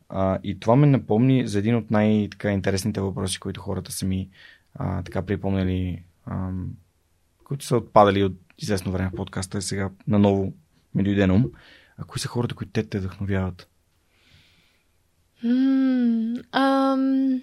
А, 0.08 0.38
и 0.42 0.60
това 0.60 0.76
ме 0.76 0.86
напомни 0.86 1.48
за 1.48 1.58
един 1.58 1.76
от 1.76 1.90
най-интересните 1.90 3.00
въпроси, 3.00 3.40
които 3.40 3.60
хората 3.60 3.92
са 3.92 4.06
ми 4.06 4.28
а, 4.74 5.02
така 5.02 5.22
припомнили, 5.22 6.02
а, 6.26 6.50
които 7.44 7.64
са 7.64 7.76
отпадали 7.76 8.24
от 8.24 8.32
известно 8.58 8.92
време 8.92 9.10
в 9.10 9.16
подкаста 9.16 9.58
и 9.58 9.62
сега 9.62 9.90
наново 10.06 10.52
ми 10.94 11.02
дойде 11.02 11.32
ум. 11.32 11.44
А 11.98 12.04
кои 12.04 12.20
са 12.20 12.28
хората, 12.28 12.54
които 12.54 12.72
те 12.72 12.88
те 12.88 12.98
вдъхновяват? 12.98 13.68
М, 15.44 16.34
ам, 16.52 17.42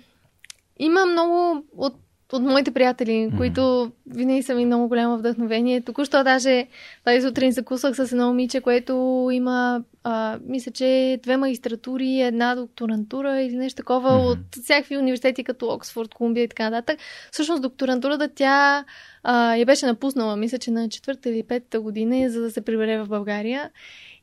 има 0.79 1.05
много 1.05 1.65
от, 1.77 1.95
от 2.33 2.41
моите 2.41 2.71
приятели, 2.71 3.09
mm-hmm. 3.09 3.37
които 3.37 3.91
винаги 4.07 4.43
са 4.43 4.55
ми 4.55 4.65
много 4.65 4.87
голямо 4.87 5.17
вдъхновение. 5.17 5.81
Току-що 5.81 6.23
даже 6.23 6.67
тази 7.03 7.27
сутрин 7.27 7.51
закусвах 7.51 7.95
с 7.95 8.11
едно 8.11 8.27
момиче, 8.27 8.61
което 8.61 9.27
има, 9.31 9.83
а, 10.03 10.39
мисля, 10.45 10.71
че 10.71 11.19
две 11.23 11.37
магистратури, 11.37 12.21
една 12.21 12.55
докторантура 12.55 13.41
или 13.41 13.55
нещо 13.55 13.77
такова 13.77 14.09
mm-hmm. 14.09 14.31
от 14.31 14.63
всякакви 14.63 14.97
университети, 14.97 15.43
като 15.43 15.67
Оксфорд, 15.67 16.13
Колумбия 16.13 16.43
и 16.43 16.47
така 16.47 16.69
нататък. 16.69 16.99
Всъщност 17.31 17.61
докторантурата 17.61 18.29
тя 18.35 18.85
а, 19.23 19.55
я 19.55 19.65
беше 19.65 19.85
напуснала, 19.85 20.35
мисля, 20.35 20.57
че 20.57 20.71
на 20.71 20.89
четвърта 20.89 21.29
или 21.29 21.43
петата 21.43 21.81
година, 21.81 22.29
за 22.29 22.41
да 22.41 22.51
се 22.51 22.61
прибере 22.61 23.03
в 23.03 23.07
България. 23.07 23.69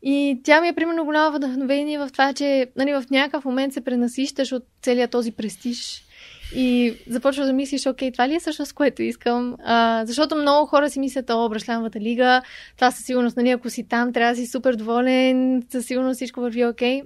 И 0.02 0.40
тя 0.44 0.60
ми 0.60 0.68
е 0.68 0.72
примерно 0.72 1.04
голямо 1.04 1.36
вдъхновение 1.36 1.98
в 1.98 2.08
това, 2.12 2.32
че 2.32 2.66
нали, 2.76 2.92
в 2.92 3.04
някакъв 3.10 3.44
момент 3.44 3.72
се 3.72 3.80
пренасищаш 3.80 4.52
от 4.52 4.64
целият 4.82 5.10
този 5.10 5.32
престиж 5.32 6.05
и 6.54 6.94
започваш 7.08 7.46
да 7.46 7.52
мислиш, 7.52 7.86
окей, 7.86 8.12
това 8.12 8.28
ли 8.28 8.34
е 8.34 8.40
всъщност 8.40 8.72
което 8.72 9.02
искам? 9.02 9.56
А, 9.64 10.02
защото 10.06 10.36
много 10.36 10.66
хора 10.66 10.90
си 10.90 11.00
мислят, 11.00 11.30
о, 11.30 11.48
Брашлямовата 11.48 12.00
лига, 12.00 12.42
това 12.76 12.90
със 12.90 13.04
сигурност, 13.04 13.36
нали, 13.36 13.50
ако 13.50 13.70
си 13.70 13.88
там, 13.88 14.12
трябва 14.12 14.32
да 14.32 14.36
си 14.36 14.46
супер 14.46 14.74
доволен, 14.74 15.62
със 15.72 15.86
сигурност 15.86 16.16
всичко 16.16 16.40
върви 16.40 16.66
окей. 16.66 17.02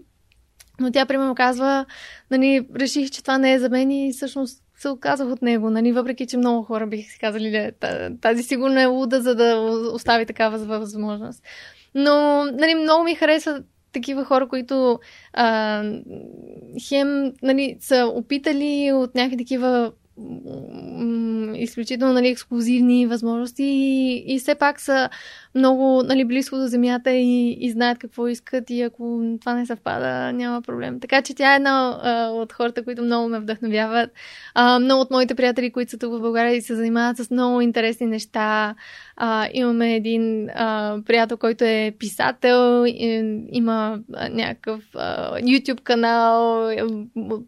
Но 0.80 0.90
тя, 0.90 1.06
примерно, 1.06 1.34
казва, 1.34 1.86
нали, 2.30 2.66
реших, 2.80 3.10
че 3.10 3.22
това 3.22 3.38
не 3.38 3.52
е 3.52 3.58
за 3.58 3.68
мен 3.68 3.90
и 3.90 4.12
всъщност 4.12 4.62
се 4.76 4.88
отказах 4.88 5.28
от 5.28 5.42
него, 5.42 5.70
нали, 5.70 5.92
въпреки, 5.92 6.26
че 6.26 6.36
много 6.36 6.62
хора 6.62 6.86
бих 6.86 7.12
си 7.12 7.18
казали, 7.18 7.52
«Ле, 7.52 7.72
та- 7.72 8.10
тази 8.20 8.42
сигурно 8.42 8.80
е 8.80 8.86
луда, 8.86 9.22
за 9.22 9.34
да 9.34 9.56
остави 9.92 10.26
такава 10.26 10.58
възможност. 10.58 11.42
Но, 11.94 12.44
нали, 12.44 12.74
много 12.74 13.04
ми 13.04 13.14
харесва 13.14 13.62
такива 13.92 14.24
хора, 14.24 14.48
които 14.48 14.98
а, 15.32 15.82
хем, 16.88 17.32
нали, 17.42 17.76
са 17.80 18.12
опитали 18.14 18.92
от 18.92 19.14
някакви 19.14 19.36
такива 19.36 19.92
м- 20.18 21.58
изключително 21.58 22.14
нали, 22.14 22.28
ексклюзивни 22.28 23.06
възможности 23.06 23.64
и, 23.64 24.24
и 24.34 24.38
все 24.38 24.54
пак 24.54 24.80
са 24.80 25.08
много 25.54 26.02
нали, 26.02 26.24
близко 26.24 26.56
до 26.56 26.66
земята 26.66 27.10
и, 27.10 27.56
и 27.60 27.70
знаят 27.70 27.98
какво 27.98 28.28
искат 28.28 28.70
и 28.70 28.82
ако 28.82 29.22
това 29.40 29.54
не 29.54 29.66
съвпада, 29.66 30.32
няма 30.32 30.62
проблем. 30.62 31.00
Така 31.00 31.22
че 31.22 31.34
тя 31.34 31.52
е 31.52 31.56
една 31.56 31.98
а, 32.02 32.28
от 32.28 32.52
хората, 32.52 32.84
които 32.84 33.02
много 33.02 33.28
ме 33.28 33.40
вдъхновяват. 33.40 34.10
А, 34.54 34.78
много 34.78 35.02
от 35.02 35.10
моите 35.10 35.34
приятели, 35.34 35.72
които 35.72 35.90
са 35.90 35.98
тук 35.98 36.12
в 36.12 36.20
България 36.20 36.54
и 36.54 36.62
се 36.62 36.74
занимават 36.74 37.16
с 37.16 37.30
много 37.30 37.60
интересни 37.60 38.06
неща. 38.06 38.74
А, 39.16 39.48
имаме 39.52 39.96
един 39.96 40.48
а, 40.50 40.98
приятел, 41.06 41.36
който 41.36 41.64
е 41.64 41.94
писател, 41.98 42.84
и, 42.86 43.40
има 43.52 43.98
някакъв 44.30 44.84
а, 44.94 45.38
YouTube 45.40 45.80
канал, 45.80 46.68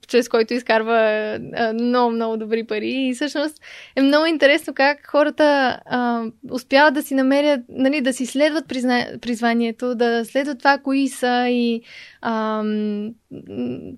чрез 0.08 0.28
който 0.28 0.54
изкарва 0.54 1.38
много, 1.74 2.10
много 2.10 2.36
добри 2.36 2.64
пари. 2.64 2.92
И 2.92 3.14
всъщност 3.14 3.60
е 3.96 4.02
много 4.02 4.26
интересно 4.26 4.74
как 4.74 5.06
хората 5.06 5.78
а, 5.86 6.24
успяват 6.50 6.94
да 6.94 7.02
си 7.02 7.14
намерят, 7.14 7.60
нали, 7.92 8.02
да 8.02 8.12
си 8.12 8.26
следват 8.26 8.68
призна... 8.68 9.06
призванието, 9.20 9.94
да 9.94 10.24
следват 10.24 10.58
това, 10.58 10.78
кои 10.78 11.08
са 11.08 11.46
и 11.48 11.82
а, 12.22 12.62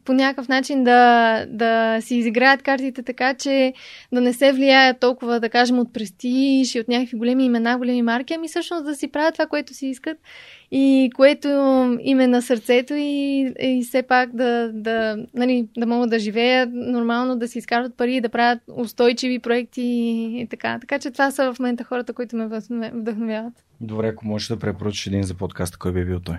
по 0.05 0.13
някакъв 0.13 0.49
начин 0.49 0.85
да, 0.85 1.47
да 1.47 1.99
си 2.01 2.17
изиграят 2.17 2.63
картите 2.63 3.03
така, 3.03 3.35
че 3.35 3.73
да 4.13 4.21
не 4.21 4.33
се 4.33 4.53
влияят 4.53 5.01
толкова, 5.01 5.41
да 5.41 5.49
кажем, 5.49 5.79
от 5.79 5.93
престиж 5.93 6.75
и 6.75 6.81
от 6.81 6.89
някакви 6.89 7.17
големи 7.17 7.45
имена, 7.45 7.79
големи 7.79 8.03
марки, 8.03 8.35
ами 8.35 8.49
всъщност 8.49 8.85
да 8.85 8.95
си 8.95 9.09
правят 9.09 9.35
това, 9.35 9.47
което 9.47 9.75
си 9.75 9.87
искат 9.87 10.19
и 10.71 11.11
което 11.15 11.49
им 12.01 12.21
е 12.21 12.27
на 12.27 12.43
сърцето 12.43 12.95
и, 12.97 13.41
и 13.61 13.85
все 13.89 14.03
пак 14.03 14.37
да, 14.37 14.71
да, 14.73 15.17
нали, 15.35 15.69
да 15.77 15.87
могат 15.87 16.11
да 16.11 16.19
живеят 16.19 16.71
нормално, 16.73 17.37
да 17.37 17.49
си 17.49 17.59
изкарват 17.59 17.97
пари, 17.97 18.21
да 18.21 18.29
правят 18.29 18.59
устойчиви 18.77 19.39
проекти 19.39 19.83
и 20.41 20.47
така. 20.51 20.79
Така 20.81 20.99
че 20.99 21.11
това 21.11 21.31
са 21.31 21.53
в 21.53 21.59
момента 21.59 21.85
хората, 21.85 22.13
които 22.13 22.37
ме 22.37 22.49
вдъхновяват. 22.95 23.53
Добре, 23.81 24.09
ако 24.09 24.27
можеш 24.27 24.49
да 24.49 24.59
препоръчаш 24.59 25.07
един 25.07 25.23
за 25.23 25.35
подкаста, 25.35 25.79
кой 25.79 25.93
би 25.93 26.05
бил 26.05 26.21
той? 26.21 26.37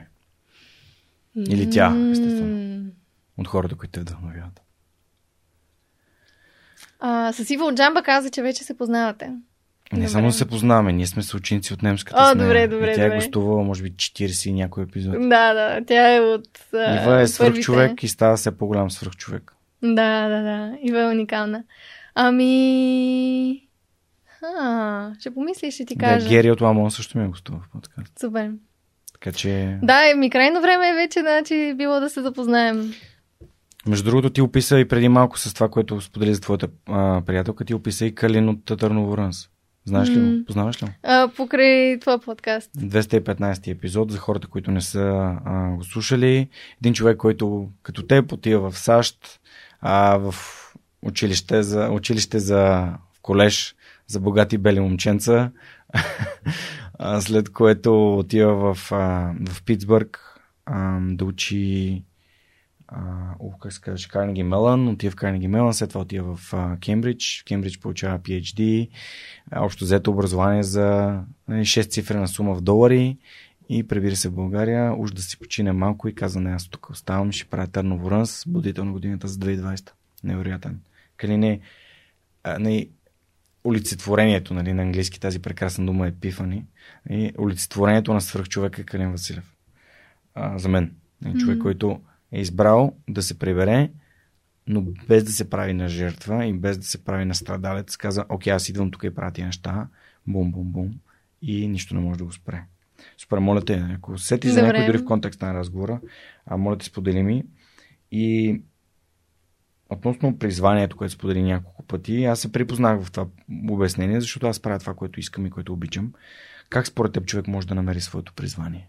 Или 1.37 1.69
тя, 1.69 1.95
естествено. 2.11 2.85
От 3.37 3.47
хората, 3.47 3.75
които 3.75 3.91
те 3.91 3.99
вдъхновяват. 3.99 4.61
А, 6.99 7.33
с 7.33 7.49
Иво 7.49 7.75
Джамба 7.75 8.01
каза, 8.03 8.29
че 8.29 8.41
вече 8.41 8.63
се 8.63 8.77
познавате. 8.77 9.27
Не 9.27 9.39
Добре. 9.93 10.07
само 10.07 10.27
да 10.27 10.33
се 10.33 10.47
познаваме, 10.47 10.93
ние 10.93 11.07
сме 11.07 11.23
съученици 11.23 11.73
от 11.73 11.81
немската 11.81 12.21
О, 12.21 12.25
с 12.25 12.35
нея. 12.35 12.47
добре, 12.47 12.67
добре, 12.67 12.91
И 12.91 12.95
тя 12.95 13.05
е 13.05 13.15
гостувала, 13.15 13.63
може 13.63 13.83
би, 13.83 13.91
40 13.91 14.49
и 14.49 14.53
някой 14.53 14.83
епизод. 14.83 15.13
Да, 15.13 15.53
да, 15.53 15.85
тя 15.85 16.15
е 16.15 16.19
от. 16.19 16.49
а, 16.73 17.03
Ива 17.03 17.21
е 17.21 17.27
свръхчовек 17.27 18.03
и 18.03 18.07
става 18.07 18.37
все 18.37 18.57
по-голям 18.57 18.91
свръхчовек. 18.91 19.55
Да, 19.83 19.89
да, 20.29 20.41
да. 20.41 20.77
Ива 20.81 21.01
е 21.01 21.07
уникална. 21.07 21.63
Ами. 22.15 23.67
А, 24.59 25.11
ще 25.19 25.33
помислиш, 25.33 25.73
ще 25.73 25.85
ти 25.85 25.95
Да, 25.95 26.05
кажа. 26.05 26.29
Гери 26.29 26.51
от 26.51 26.61
Ламон 26.61 26.91
също 26.91 27.17
ми 27.17 27.25
е 27.25 27.27
гостувал 27.27 27.61
в 27.61 27.69
подкаст. 27.69 28.19
Супер. 28.19 28.51
Така 29.21 29.31
че... 29.31 29.79
Да, 29.83 30.15
ми 30.15 30.29
крайно 30.29 30.61
време 30.61 30.89
е 30.89 30.93
вече, 30.93 31.19
значи, 31.19 31.73
било 31.77 31.99
да 31.99 32.09
се 32.09 32.21
запознаем. 32.21 32.93
Между 33.87 34.05
другото, 34.05 34.29
ти 34.29 34.41
описа 34.41 34.79
и 34.79 34.87
преди 34.87 35.09
малко 35.09 35.39
с 35.39 35.53
това, 35.53 35.69
което 35.69 36.01
сподели 36.01 36.33
за 36.33 36.41
твоята 36.41 36.67
а, 36.89 37.21
приятелка, 37.25 37.65
ти 37.65 37.73
описа 37.73 38.05
и 38.05 38.15
Калин 38.15 38.49
от 38.49 38.65
Търново 38.65 39.17
Рънс. 39.17 39.49
Знаеш 39.85 40.09
ли 40.09 40.19
го? 40.19 40.45
Познаваш 40.45 40.83
ли 40.83 40.85
го? 40.85 40.91
А, 41.03 41.27
покрай 41.27 41.99
твоя 41.99 42.19
подкаст. 42.19 42.71
215 42.77 43.71
епизод 43.71 44.11
за 44.11 44.17
хората, 44.17 44.47
които 44.47 44.71
не 44.71 44.81
са 44.81 45.35
а, 45.45 45.69
го 45.75 45.83
слушали. 45.83 46.49
Един 46.81 46.93
човек, 46.93 47.17
който 47.17 47.69
като 47.83 48.07
те 48.07 48.21
потива 48.21 48.71
в 48.71 48.79
САЩ, 48.79 49.39
а, 49.81 50.17
в 50.17 50.35
училище 51.01 51.63
за, 51.63 51.89
училище 51.89 52.39
за 52.39 52.59
в 53.13 53.21
колеж 53.21 53.75
за 54.07 54.19
богати 54.19 54.57
бели 54.57 54.79
момченца, 54.79 55.51
след 57.19 57.49
което 57.49 58.17
отива 58.17 58.73
в, 58.73 58.91
а, 58.91 59.33
в 59.49 59.63
Питсбърг 59.63 60.39
а, 60.65 60.99
да 61.01 61.25
учи 61.25 62.03
казваш, 63.81 64.07
Карнеги 64.07 64.43
Мелън, 64.43 64.87
отива 64.87 65.11
в 65.11 65.15
Карнеги 65.15 65.47
Мелън, 65.47 65.73
след 65.73 65.89
това 65.89 66.01
отива 66.01 66.35
в 66.35 66.53
а, 66.53 66.77
Кембридж, 66.79 67.41
в 67.41 67.45
Кембридж 67.45 67.79
получава 67.79 68.19
PhD, 68.19 68.89
общо 69.55 69.83
взето 69.83 70.11
образование 70.11 70.63
за 70.63 71.19
нали, 71.47 71.61
6 71.61 71.89
цифрена 71.89 72.27
сума 72.27 72.55
в 72.55 72.61
долари 72.61 73.17
и 73.69 73.87
прибира 73.87 74.15
се 74.15 74.29
в 74.29 74.35
България, 74.35 74.95
уж 74.97 75.11
да 75.11 75.21
си 75.21 75.39
почине 75.39 75.71
малко 75.71 76.07
и 76.07 76.15
каза, 76.15 76.39
не, 76.41 76.51
аз 76.51 76.67
тук 76.67 76.89
оставам, 76.89 77.31
ще 77.31 77.45
правя 77.45 77.67
Търново 77.67 78.11
Рънс, 78.11 78.43
будител 78.47 78.85
на 78.85 78.91
годината 78.91 79.27
за 79.27 79.39
2020. 79.39 79.91
Невероятен. 80.23 80.79
Кали 81.17 81.37
не, 81.37 81.59
а, 82.43 82.59
не, 82.59 82.87
олицетворението, 83.65 84.53
нали, 84.53 84.73
на 84.73 84.81
английски 84.81 85.19
тази 85.19 85.41
прекрасна 85.41 85.85
дума 85.85 86.05
е 86.05 86.09
епифани, 86.09 86.65
и 87.09 87.31
олицетворението 87.39 88.13
на 88.13 88.21
свръхчовека 88.21 88.81
е 88.81 88.85
Калин 88.85 89.11
Василев. 89.11 89.55
А, 90.35 90.57
за 90.57 90.69
мен. 90.69 90.95
Нали, 91.21 91.39
човек, 91.39 91.55
Мгм. 91.55 91.63
който 91.63 92.01
е 92.31 92.41
избрал 92.41 92.95
да 93.09 93.21
се 93.21 93.39
прибере, 93.39 93.89
но 94.67 94.81
без 95.07 95.23
да 95.23 95.31
се 95.31 95.49
прави 95.49 95.73
на 95.73 95.87
жертва 95.87 96.45
и 96.45 96.53
без 96.53 96.77
да 96.77 96.83
се 96.83 97.03
прави 97.03 97.25
на 97.25 97.35
страдалец, 97.35 97.97
каза, 97.97 98.25
окей, 98.29 98.53
аз 98.53 98.69
идвам 98.69 98.91
тук 98.91 99.03
и 99.03 99.15
правя 99.15 99.31
тия 99.31 99.45
неща, 99.45 99.87
бум, 100.27 100.51
бум, 100.51 100.71
бум, 100.71 100.93
и 101.41 101.67
нищо 101.67 101.95
не 101.95 102.01
може 102.01 102.17
да 102.17 102.25
го 102.25 102.31
спре. 102.31 102.63
Супер, 103.17 103.37
моля 103.37 103.65
те, 103.65 103.85
ако 103.95 104.17
сети 104.17 104.49
за 104.49 104.63
някой 104.63 104.85
дори 104.85 104.97
в 104.97 105.05
контекста 105.05 105.45
на 105.45 105.53
разговора, 105.53 105.99
а, 106.45 106.57
моля 106.57 106.77
те 106.77 106.85
сподели 106.85 107.23
ми. 107.23 107.43
И 108.11 108.61
относно 109.95 110.37
призванието, 110.37 110.97
което 110.97 111.13
сподели 111.13 111.43
няколко 111.43 111.83
пъти, 111.83 112.25
аз 112.25 112.39
се 112.39 112.51
припознах 112.51 113.01
в 113.01 113.11
това 113.11 113.27
обяснение, 113.69 114.21
защото 114.21 114.47
аз 114.47 114.59
правя 114.59 114.79
това, 114.79 114.93
което 114.93 115.19
искам 115.19 115.45
и 115.45 115.49
което 115.49 115.73
обичам. 115.73 116.13
Как 116.69 116.87
според 116.87 117.13
теб 117.13 117.25
човек 117.25 117.47
може 117.47 117.67
да 117.67 117.75
намери 117.75 118.01
своето 118.01 118.33
призвание? 118.33 118.87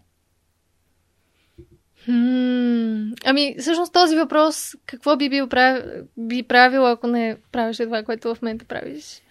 Хм, 2.05 3.11
ами, 3.25 3.55
всъщност 3.59 3.93
този 3.93 4.15
въпрос, 4.15 4.75
какво 4.85 5.17
би, 5.17 5.29
бил 5.29 5.47
прав... 5.47 5.83
би 6.17 6.43
правил, 6.43 6.87
ако 6.87 7.07
не 7.07 7.37
правиш 7.51 7.77
това, 7.77 8.03
което 8.03 8.35
в 8.35 8.41
момента 8.41 8.65
правиш? 8.65 9.21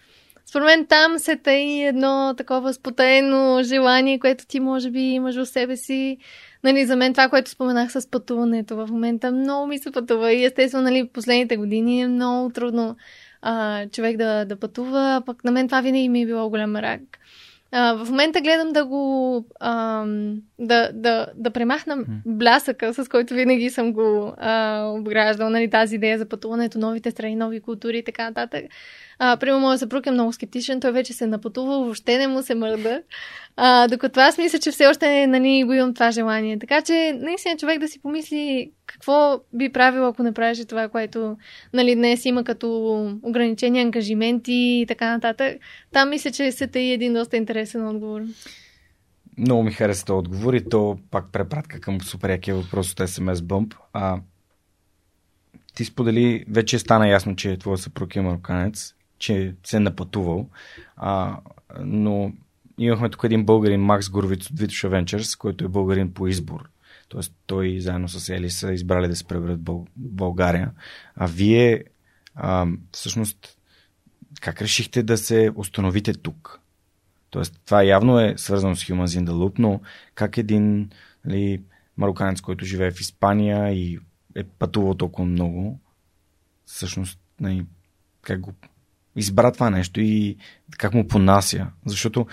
Според 0.47 0.65
мен 0.65 0.87
там 0.87 1.19
се 1.19 1.37
тъй 1.37 1.87
едно 1.87 2.35
такова 2.37 2.75
спотаено 2.75 3.63
желание, 3.63 4.19
което 4.19 4.47
ти 4.47 4.61
може 4.61 4.91
би 4.91 5.01
имаш 5.01 5.37
в 5.37 5.47
себе 5.47 5.77
си. 5.77 6.19
Нали, 6.65 6.87
за 6.87 6.97
мен 6.97 7.13
това, 7.13 7.29
което 7.29 7.51
споменах 7.51 7.93
с 7.93 8.11
пътуването 8.11 8.77
в 8.77 8.89
момента, 8.91 9.33
много 9.33 9.67
ми 9.67 9.79
се 9.79 9.91
пътува 9.91 10.33
и 10.33 10.45
естествено, 10.45 10.85
нали, 10.85 11.09
последните 11.09 11.57
години 11.57 12.03
е 12.03 12.09
много 12.09 12.51
трудно 12.51 12.97
а, 13.43 13.87
човек 13.87 14.17
да, 14.17 14.45
да 14.45 14.57
пътува, 14.57 15.23
пък 15.27 15.45
на 15.45 15.51
мен 15.51 15.69
това 15.69 15.81
винаги 15.81 16.09
ми 16.09 16.23
е 16.23 16.27
било 16.27 16.51
голям 16.51 16.77
рак. 16.77 17.01
А, 17.73 17.93
в 18.05 18.11
момента 18.11 18.41
гледам 18.41 18.73
да 18.73 18.85
го 18.85 19.45
ам, 19.61 20.43
да, 20.59 20.91
да, 20.93 21.27
да 21.35 21.51
премахна 21.51 22.05
блясъка, 22.27 22.95
с 22.95 23.09
който 23.09 23.35
винаги 23.35 23.71
съм 23.71 23.93
го 23.93 24.35
а, 24.37 24.83
обграждал, 24.85 25.51
нали, 25.51 25.71
тази 25.71 25.95
идея 25.95 26.19
за 26.19 26.29
пътуването, 26.29 26.79
новите 26.79 27.11
страни, 27.11 27.37
нови 27.37 27.61
култури 27.61 27.99
и 27.99 28.05
така 28.05 28.25
нататък. 28.25 28.65
А, 29.19 29.37
примерно, 29.37 29.61
моят 29.61 29.81
съпруг 29.81 30.07
е 30.07 30.11
много 30.11 30.33
скептичен, 30.33 30.81
той 30.81 30.93
вече 30.93 31.13
се 31.13 31.25
е 31.25 31.27
напътувал, 31.27 31.85
въобще 31.85 32.19
не 32.19 32.27
му 32.27 32.43
се 32.43 32.55
мърда. 32.55 33.03
А, 33.57 33.89
докато 33.89 34.21
аз 34.21 34.39
мисля, 34.39 34.59
че 34.59 34.71
все 34.71 34.87
още 34.87 35.27
нали, 35.27 35.65
го 35.65 35.73
имам 35.73 35.95
това 35.95 36.11
желание. 36.11 36.59
Така 36.59 36.83
че, 36.83 37.19
наистина, 37.23 37.57
човек 37.57 37.79
да 37.79 37.89
си 37.89 38.03
помисли 38.03 38.71
какво 38.87 39.41
би 39.53 39.73
правил, 39.73 40.07
ако 40.07 40.23
не 40.23 40.33
правиш 40.33 40.65
това, 40.69 40.89
което 40.89 41.37
нали, 41.73 41.95
днес 41.95 42.25
има 42.25 42.45
като 42.45 42.69
ограничени 43.23 43.81
ангажименти 43.81 44.53
и 44.53 44.85
така 44.89 45.11
нататък. 45.11 45.57
Там 45.93 46.11
мисля, 46.11 46.31
че 46.31 46.53
се 46.53 46.67
тъй 46.67 46.93
един 46.93 47.15
доста 47.15 47.37
интересен 47.37 47.89
отговор. 47.89 48.21
Много 49.39 49.63
ми 49.63 49.73
хареса 49.73 50.05
този 50.05 50.19
отговор 50.19 50.55
и 50.55 50.69
то 50.69 50.99
пак 51.11 51.33
препратка 51.33 51.81
към 51.81 52.01
супер 52.01 52.31
якия 52.31 52.57
въпрос 52.57 52.93
от 52.93 52.99
SMS 52.99 53.35
Bump. 53.35 53.75
А, 53.93 54.19
ти 55.75 55.85
сподели, 55.85 56.45
вече 56.49 56.79
стана 56.79 57.09
ясно, 57.09 57.37
че 57.37 57.57
твоя 57.57 57.79
съпруг 57.79 58.17
е 58.17 58.21
мароканец, 58.21 58.95
че 59.19 59.55
се 59.65 59.77
е 59.77 59.81
напътувал, 59.81 60.49
а, 60.97 61.39
но 61.81 62.33
имахме 62.79 63.11
тук 63.11 63.25
един 63.25 63.45
българин, 63.45 63.81
Макс 63.81 64.11
Горовиц 64.11 64.51
от 64.51 64.59
Витоша 64.59 64.89
Венчърс, 64.89 65.37
който 65.37 65.65
е 65.65 65.69
българин 65.69 66.15
по 66.15 66.27
избор. 66.27 66.69
Тоест 67.09 67.35
той 67.47 67.81
заедно 67.81 68.09
с 68.09 68.29
Ели 68.29 68.51
са 68.51 68.73
избрали 68.73 69.09
да 69.09 69.17
се 69.17 69.25
преберат 69.25 69.69
в 69.69 69.85
България. 69.97 70.71
А 71.17 71.27
вие 71.27 71.85
а, 72.35 72.67
всъщност 72.93 73.57
как 74.41 74.63
решихте 74.63 75.03
да 75.03 75.19
се 75.19 75.51
установите 75.55 76.13
тук? 76.15 76.61
Тоест, 77.31 77.61
това 77.65 77.83
явно 77.83 78.21
е 78.21 78.35
свързано 78.37 78.77
с 78.77 78.85
Humans 78.85 79.21
in 79.21 79.25
the 79.25 79.31
Loop, 79.31 79.59
но 79.59 79.81
как 80.15 80.39
един 80.39 80.91
нали, 81.25 81.63
мароканец, 81.97 82.41
който 82.41 82.65
живее 82.65 82.91
в 82.91 83.01
Испания 83.01 83.73
и 83.73 83.99
е 84.35 84.45
пътувал 84.45 84.95
толкова 84.95 85.27
много, 85.27 85.81
всъщност, 86.67 87.19
нали, 87.41 87.67
как 88.23 88.41
го 88.41 88.53
избра 89.17 89.53
това 89.53 89.71
нещо 89.71 90.01
и 90.01 90.37
как 90.79 90.95
му 90.95 91.07
понася. 91.07 91.67
Защото, 91.87 92.27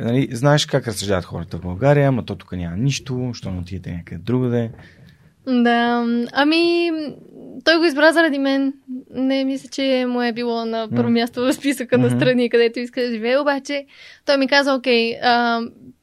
нали, 0.00 0.28
знаеш 0.32 0.66
как 0.66 0.88
разсъждават 0.88 1.24
хората 1.24 1.56
в 1.56 1.60
България, 1.60 2.08
ама 2.08 2.24
то 2.24 2.36
тук 2.36 2.52
няма 2.52 2.76
нищо, 2.76 3.30
що 3.34 3.50
не 3.50 3.58
отидете 3.58 3.92
някъде 3.92 4.22
другаде. 4.22 4.70
Да, 5.46 6.06
ами 6.32 6.90
той 7.64 7.78
го 7.78 7.84
избра 7.84 8.12
заради 8.12 8.38
мен. 8.38 8.72
Не 9.14 9.44
мисля, 9.44 9.68
че 9.68 10.04
му 10.08 10.22
е 10.22 10.32
било 10.32 10.64
на 10.64 10.88
първо 10.96 11.10
място 11.10 11.40
в 11.40 11.52
списъка 11.52 11.96
mm-hmm. 11.96 12.00
на 12.00 12.10
страни, 12.10 12.50
където 12.50 12.78
иска 12.78 13.00
да 13.00 13.12
живее, 13.12 13.38
обаче 13.38 13.86
той 14.24 14.36
ми 14.36 14.48
каза, 14.48 14.74
окей, 14.74 15.18
а, 15.22 15.60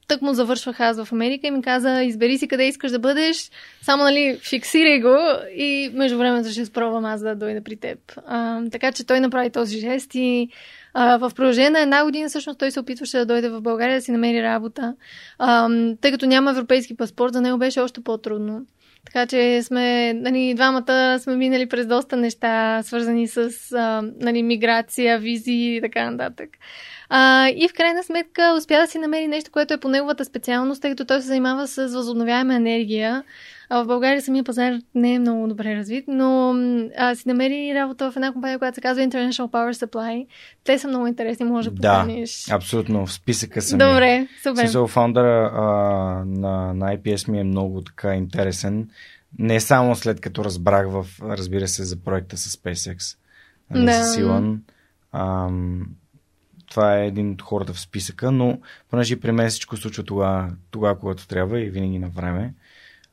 тък 0.07 0.21
му 0.21 0.33
завършвах 0.33 0.79
аз 0.79 1.03
в 1.03 1.13
Америка 1.13 1.47
и 1.47 1.51
ми 1.51 1.61
каза, 1.61 2.03
избери 2.03 2.37
си 2.37 2.47
къде 2.47 2.67
искаш 2.67 2.91
да 2.91 2.99
бъдеш, 2.99 3.51
само 3.81 4.03
нали, 4.03 4.39
фиксирай 4.49 4.99
го 5.01 5.17
и 5.55 5.91
между 5.93 6.17
времето 6.17 6.49
ще 6.49 6.65
спробвам 6.65 7.05
аз 7.05 7.21
да 7.21 7.35
дойда 7.35 7.63
при 7.63 7.75
теб. 7.75 7.99
А, 8.27 8.61
така 8.71 8.91
че 8.91 9.05
той 9.05 9.19
направи 9.19 9.49
този 9.49 9.79
жест 9.79 10.15
и 10.15 10.49
а, 10.93 11.17
в 11.17 11.31
продължение 11.35 11.69
на 11.69 11.79
една 11.79 12.03
година 12.03 12.29
всъщност 12.29 12.59
той 12.59 12.71
се 12.71 12.79
опитваше 12.79 13.17
да 13.17 13.25
дойде 13.25 13.49
в 13.49 13.61
България 13.61 13.97
да 13.97 14.01
си 14.01 14.11
намери 14.11 14.43
работа. 14.43 14.95
А, 15.39 15.69
тъй 16.01 16.11
като 16.11 16.25
няма 16.25 16.51
европейски 16.51 16.97
паспорт, 16.97 17.33
за 17.33 17.41
него 17.41 17.57
беше 17.57 17.79
още 17.79 18.03
по-трудно. 18.03 18.65
Така 19.05 19.25
че 19.25 19.63
сме, 19.63 20.13
нали, 20.13 20.53
двамата 20.53 21.19
сме 21.19 21.35
минали 21.35 21.69
през 21.69 21.87
доста 21.87 22.17
неща, 22.17 22.83
свързани 22.83 23.27
с 23.27 23.49
а, 23.75 24.03
нали, 24.19 24.43
миграция, 24.43 25.19
визи 25.19 25.51
и 25.51 25.79
така 25.81 26.11
нататък. 26.11 26.49
А, 27.09 27.49
и 27.49 27.67
в 27.69 27.73
крайна 27.73 28.03
сметка 28.03 28.53
успя 28.57 28.79
да 28.79 28.87
си 28.87 28.97
намери 28.97 29.27
нещо, 29.27 29.51
което 29.51 29.73
е 29.73 29.79
по 29.79 29.89
неговата 29.89 30.25
специалност, 30.25 30.81
тъй 30.81 30.91
като 30.91 31.05
той 31.05 31.21
се 31.21 31.27
занимава 31.27 31.67
с 31.67 31.87
възобновяема 31.87 32.55
енергия. 32.55 33.23
А 33.69 33.83
в 33.83 33.87
България 33.87 34.21
самия 34.21 34.43
пазар 34.43 34.73
не 34.95 35.13
е 35.13 35.19
много 35.19 35.47
добре 35.47 35.75
развит, 35.75 36.05
но 36.07 36.55
а, 36.97 37.15
си 37.15 37.27
намери 37.27 37.75
работа 37.75 38.11
в 38.11 38.15
една 38.15 38.33
компания, 38.33 38.59
която 38.59 38.75
се 38.75 38.81
казва 38.81 39.03
International 39.03 39.51
Power 39.51 39.85
Supply. 39.85 40.27
Те 40.63 40.79
са 40.79 40.87
много 40.87 41.07
интересни, 41.07 41.45
може 41.45 41.69
да 41.69 41.75
поканиш. 41.75 42.45
Да, 42.45 42.55
абсолютно. 42.55 43.05
В 43.05 43.13
списъка 43.13 43.61
съм. 43.61 43.79
Добре, 43.79 44.27
супер. 44.43 44.61
Смисъл, 44.61 44.87
фаундъра 44.87 45.51
а, 45.53 45.63
на, 46.25 46.73
на 46.73 46.97
IPS 46.97 47.31
ми 47.31 47.39
е 47.39 47.43
много 47.43 47.81
така 47.81 48.15
интересен. 48.15 48.89
Не 49.39 49.59
само 49.59 49.95
след 49.95 50.21
като 50.21 50.43
разбрах 50.43 50.87
в, 50.89 51.05
разбира 51.21 51.67
се, 51.67 51.83
за 51.83 51.95
проекта 51.95 52.37
с 52.37 52.57
SpaceX. 52.57 53.17
Нали, 53.71 53.85
да. 53.85 54.03
С 54.03 54.17
Илон. 54.17 54.61
Ам, 55.11 55.87
това 56.69 56.97
е 56.97 57.07
един 57.07 57.31
от 57.31 57.41
хората 57.41 57.73
в 57.73 57.79
списъка, 57.79 58.31
но 58.31 58.59
понеже 58.89 59.19
при 59.19 59.31
мен 59.31 59.49
всичко 59.49 59.77
случва 59.77 60.03
тогава, 60.03 60.51
тогава, 60.71 60.99
когато 60.99 61.27
трябва 61.27 61.61
и 61.61 61.69
винаги 61.69 61.99
на 61.99 62.09
време. 62.09 62.53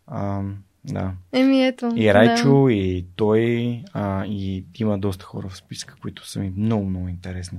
А, 0.07 0.43
да. 0.85 1.13
Еми 1.33 1.67
ето. 1.67 1.93
И 1.97 2.15
Райчо, 2.15 2.65
да. 2.65 2.73
и 2.73 3.07
той, 3.17 3.83
а, 3.93 4.25
и 4.27 4.65
има 4.79 4.99
доста 4.99 5.25
хора 5.25 5.49
в 5.49 5.57
списъка, 5.57 5.95
които 6.03 6.29
са 6.29 6.41
ми 6.41 6.53
много, 6.57 6.85
много 6.85 7.09
интересни. 7.09 7.59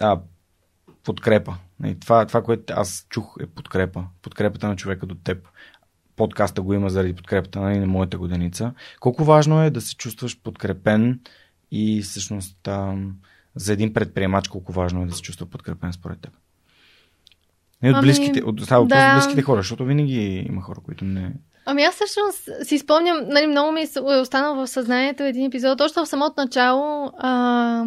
А, 0.00 0.20
подкрепа. 1.04 1.56
И 1.84 2.00
това, 2.00 2.26
това, 2.26 2.42
което 2.42 2.74
аз 2.76 3.06
чух 3.10 3.36
е 3.40 3.46
подкрепа. 3.46 4.04
Подкрепата 4.22 4.68
на 4.68 4.76
човека 4.76 5.06
до 5.06 5.14
теб. 5.14 5.48
Подкаста 6.16 6.62
го 6.62 6.74
има 6.74 6.90
заради 6.90 7.12
подкрепата 7.12 7.60
нали, 7.60 7.78
на 7.78 7.86
моята 7.86 8.18
годеница. 8.18 8.74
Колко 9.00 9.24
важно 9.24 9.62
е 9.62 9.70
да 9.70 9.80
се 9.80 9.96
чувстваш 9.96 10.40
подкрепен 10.42 11.20
и 11.70 12.02
всъщност 12.02 12.68
ам, 12.68 13.16
за 13.56 13.72
един 13.72 13.92
предприемач 13.92 14.48
колко 14.48 14.72
важно 14.72 15.02
е 15.02 15.06
да 15.06 15.14
се 15.14 15.22
чувства 15.22 15.46
подкрепен 15.46 15.92
според 15.92 16.20
теб? 16.20 16.32
Не 17.82 17.90
от 17.90 17.96
ами, 17.96 18.06
близките, 18.06 18.42
от, 18.44 18.60
става 18.60 18.86
да. 18.86 19.14
близките 19.14 19.42
хора, 19.42 19.60
защото 19.60 19.84
винаги 19.84 20.44
има 20.48 20.62
хора, 20.62 20.80
които 20.84 21.04
не... 21.04 21.32
Ами 21.66 21.82
аз 21.82 21.94
всъщност 21.94 22.48
си 22.68 22.78
спомням, 22.78 23.18
нали, 23.28 23.46
много 23.46 23.72
ми 23.72 23.80
е 23.80 24.20
останал 24.20 24.54
в 24.54 24.66
съзнанието 24.66 25.22
един 25.22 25.46
епизод, 25.46 25.80
още 25.80 26.00
в 26.00 26.06
самото 26.06 26.34
начало, 26.36 27.12
а, 27.18 27.84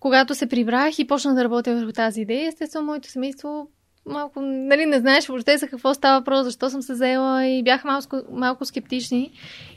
когато 0.00 0.34
се 0.34 0.48
прибрах 0.48 0.98
и 0.98 1.06
почнах 1.06 1.34
да 1.34 1.44
работя 1.44 1.74
върху 1.74 1.92
тази 1.92 2.20
идея, 2.20 2.48
естествено 2.48 2.86
моето 2.86 3.10
семейство 3.10 3.68
малко, 4.08 4.40
нали, 4.40 4.86
не 4.86 4.98
знаеш 4.98 5.26
въобще 5.26 5.56
за 5.56 5.68
какво 5.68 5.94
става 5.94 6.18
въпрос, 6.18 6.44
защо 6.44 6.70
съм 6.70 6.82
се 6.82 6.94
заела 6.94 7.46
и 7.46 7.62
бяха 7.62 7.88
малко, 7.88 8.20
малко 8.32 8.64
скептични. 8.64 9.32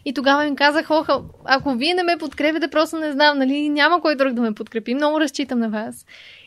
И 0.05 0.13
тогава 0.13 0.45
им 0.45 0.55
казах, 0.55 0.87
ох, 0.89 1.07
ако 1.45 1.73
вие 1.73 1.93
не 1.93 2.03
ме 2.03 2.17
подкрепите, 2.17 2.67
просто 2.67 2.99
не 2.99 3.11
знам, 3.11 3.37
нали, 3.37 3.69
няма 3.69 4.01
кой 4.01 4.15
друг 4.15 4.33
да 4.33 4.41
ме 4.41 4.53
подкрепи. 4.53 4.95
Много 4.95 5.19
разчитам 5.19 5.59
на 5.59 5.69
вас. 5.69 6.05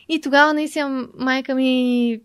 И 0.09 0.21
тогава 0.21 0.53
наистина 0.53 1.07
майка 1.17 1.55
ми 1.55 2.21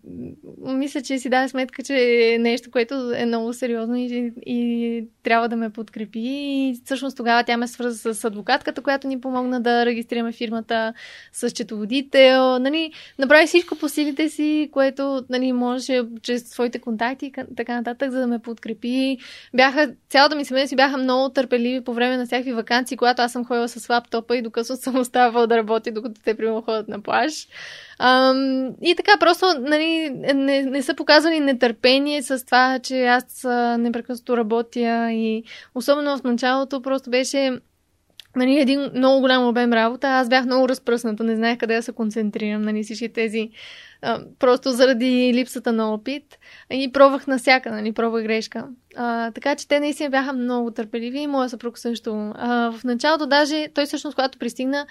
мисля, 0.57 1.01
че 1.01 1.19
си 1.19 1.29
даде 1.29 1.49
сметка, 1.49 1.83
че 1.83 1.95
е 2.33 2.37
нещо, 2.39 2.71
което 2.71 3.13
е 3.15 3.25
много 3.25 3.53
сериозно 3.53 3.95
и, 3.95 4.33
и 4.45 5.05
трябва 5.23 5.49
да 5.49 5.55
ме 5.55 5.69
подкрепи. 5.69 6.19
И 6.23 6.81
всъщност 6.85 7.17
тогава 7.17 7.43
тя 7.43 7.57
ме 7.57 7.67
свърза 7.67 8.13
с 8.13 8.25
адвокатката, 8.25 8.81
която 8.81 9.07
ни 9.07 9.21
помогна 9.21 9.61
да 9.61 9.85
регистрираме 9.85 10.31
фирмата, 10.31 10.93
с 11.31 11.51
четоводител. 11.51 12.59
Нали, 12.59 12.91
направи 13.19 13.47
всичко 13.47 13.75
по 13.75 13.89
силите 13.89 14.29
си, 14.29 14.69
което 14.71 15.25
нали, 15.29 15.51
можеше 15.51 16.03
чрез 16.21 16.49
своите 16.49 16.79
контакти 16.79 17.25
и 17.25 17.33
така 17.57 17.75
нататък, 17.75 18.11
за 18.11 18.19
да 18.19 18.27
ме 18.27 18.39
подкрепи. 18.39 19.17
Бяха, 19.53 19.93
цялата 20.09 20.35
ми 20.35 20.45
семейство 20.45 20.75
бяха 20.75 20.97
много 20.97 21.29
търпеливи 21.29 21.83
по 21.83 21.93
време 21.93 22.17
на 22.17 22.25
всякакви 22.25 22.53
вакансии, 22.53 22.97
когато 22.97 23.21
аз 23.21 23.31
съм 23.31 23.45
ходила 23.45 23.67
с 23.67 23.89
лаптопа 23.89 24.37
и 24.37 24.41
докато 24.41 24.75
съм 24.75 24.95
оставала 24.99 25.47
да 25.47 25.57
работя, 25.57 25.91
докато 25.91 26.21
те 26.21 26.37
примерно 26.37 26.61
ходят 26.61 26.87
на 26.87 27.01
плаж. 27.01 27.47
Ам, 27.99 28.69
и 28.81 28.95
така, 28.95 29.11
просто 29.19 29.45
нали, 29.59 30.09
не, 30.33 30.61
не 30.61 30.81
са 30.81 30.95
показвали 30.95 31.39
нетърпение 31.39 32.23
с 32.23 32.45
това, 32.45 32.79
че 32.79 33.05
аз 33.05 33.43
непрекъснато 33.79 34.37
работя 34.37 35.11
и 35.11 35.43
особено 35.75 36.17
в 36.17 36.23
началото 36.23 36.81
просто 36.81 37.09
беше 37.09 37.59
нали, 38.35 38.59
един 38.59 38.89
много 38.95 39.21
голям 39.21 39.47
обем 39.47 39.73
работа. 39.73 40.07
Аз 40.07 40.29
бях 40.29 40.45
много 40.45 40.69
разпръсната, 40.69 41.23
не 41.23 41.35
знаех 41.35 41.57
къде 41.57 41.75
да 41.75 41.83
се 41.83 41.91
концентрирам, 41.91 42.61
нали, 42.61 42.83
всички 42.83 43.13
тези 43.13 43.49
просто 44.39 44.71
заради 44.71 45.31
липсата 45.33 45.71
на 45.71 45.93
опит. 45.93 46.39
И 46.71 46.91
пробвах 46.91 47.37
всяка, 47.37 47.71
нали, 47.71 47.91
пробвах 47.91 48.23
грешка. 48.23 48.67
А, 48.95 49.31
така 49.31 49.55
че 49.55 49.67
те 49.67 49.79
наистина 49.79 50.09
бяха 50.09 50.33
много 50.33 50.71
търпеливи 50.71 51.19
и 51.19 51.27
моя 51.27 51.49
съпруг 51.49 51.79
също. 51.79 52.31
А, 52.35 52.71
в 52.71 52.83
началото 52.83 53.25
даже 53.25 53.67
той 53.73 53.85
всъщност, 53.85 54.15
когато 54.15 54.37
пристигна, 54.37 54.85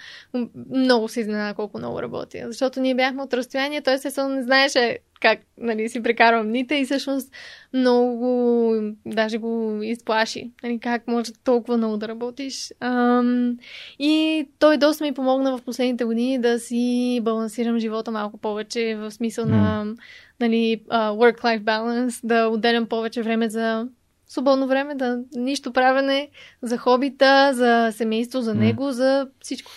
много 0.69 1.07
се 1.07 1.19
изненада 1.19 1.53
колко 1.53 1.77
много 1.77 2.01
работи. 2.01 2.41
Защото 2.45 2.79
ние 2.79 2.95
бяхме 2.95 3.23
от 3.23 3.33
разстояние, 3.33 3.81
той 3.81 3.97
се 3.97 4.23
не 4.27 4.43
знаеше 4.43 4.99
как 5.21 5.39
нали, 5.57 5.89
си 5.89 6.03
прекарвам 6.03 6.47
дните 6.47 6.75
и 6.75 6.85
всъщност 6.85 7.31
много 7.73 8.73
даже 9.05 9.37
го 9.37 9.79
изплаши. 9.83 10.51
Нали, 10.63 10.79
как 10.79 11.07
може 11.07 11.31
толкова 11.43 11.77
много 11.77 11.97
да 11.97 12.07
работиш. 12.07 12.73
Ам, 12.79 13.57
и 13.99 14.47
той 14.59 14.77
доста 14.77 15.03
ми 15.03 15.13
помогна 15.13 15.57
в 15.57 15.61
последните 15.61 16.03
години 16.03 16.39
да 16.39 16.59
си 16.59 17.19
балансирам 17.21 17.79
живота 17.79 18.11
малко 18.11 18.37
повече 18.37 18.95
в 19.01 19.11
смисъл 19.11 19.45
mm. 19.45 19.49
на 19.49 19.95
нали, 20.39 20.81
work-life 20.91 21.63
balance, 21.63 22.19
да 22.23 22.47
отделям 22.47 22.85
повече 22.85 23.21
време 23.21 23.49
за 23.49 23.87
свободно 24.27 24.67
време, 24.67 24.95
да 24.95 25.19
нищо 25.35 25.73
правене, 25.73 26.29
за 26.61 26.77
хобита, 26.77 27.51
за 27.53 27.91
семейство, 27.97 28.41
за 28.41 28.55
него, 28.55 28.83
mm. 28.83 28.91
за 28.91 29.27
всичко. 29.41 29.71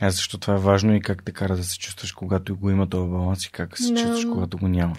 А 0.00 0.10
защо 0.10 0.38
това 0.38 0.54
е 0.54 0.58
важно 0.58 0.94
и 0.94 1.00
как 1.00 1.24
те 1.24 1.32
кара 1.32 1.56
да 1.56 1.64
се 1.64 1.78
чувстваш, 1.78 2.12
когато 2.12 2.56
го 2.56 2.70
има 2.70 2.88
този 2.88 3.10
баланс 3.10 3.46
и 3.46 3.50
как 3.50 3.78
се 3.78 3.84
no. 3.84 4.00
чувстваш, 4.00 4.24
когато 4.24 4.58
го 4.58 4.68
няма? 4.68 4.96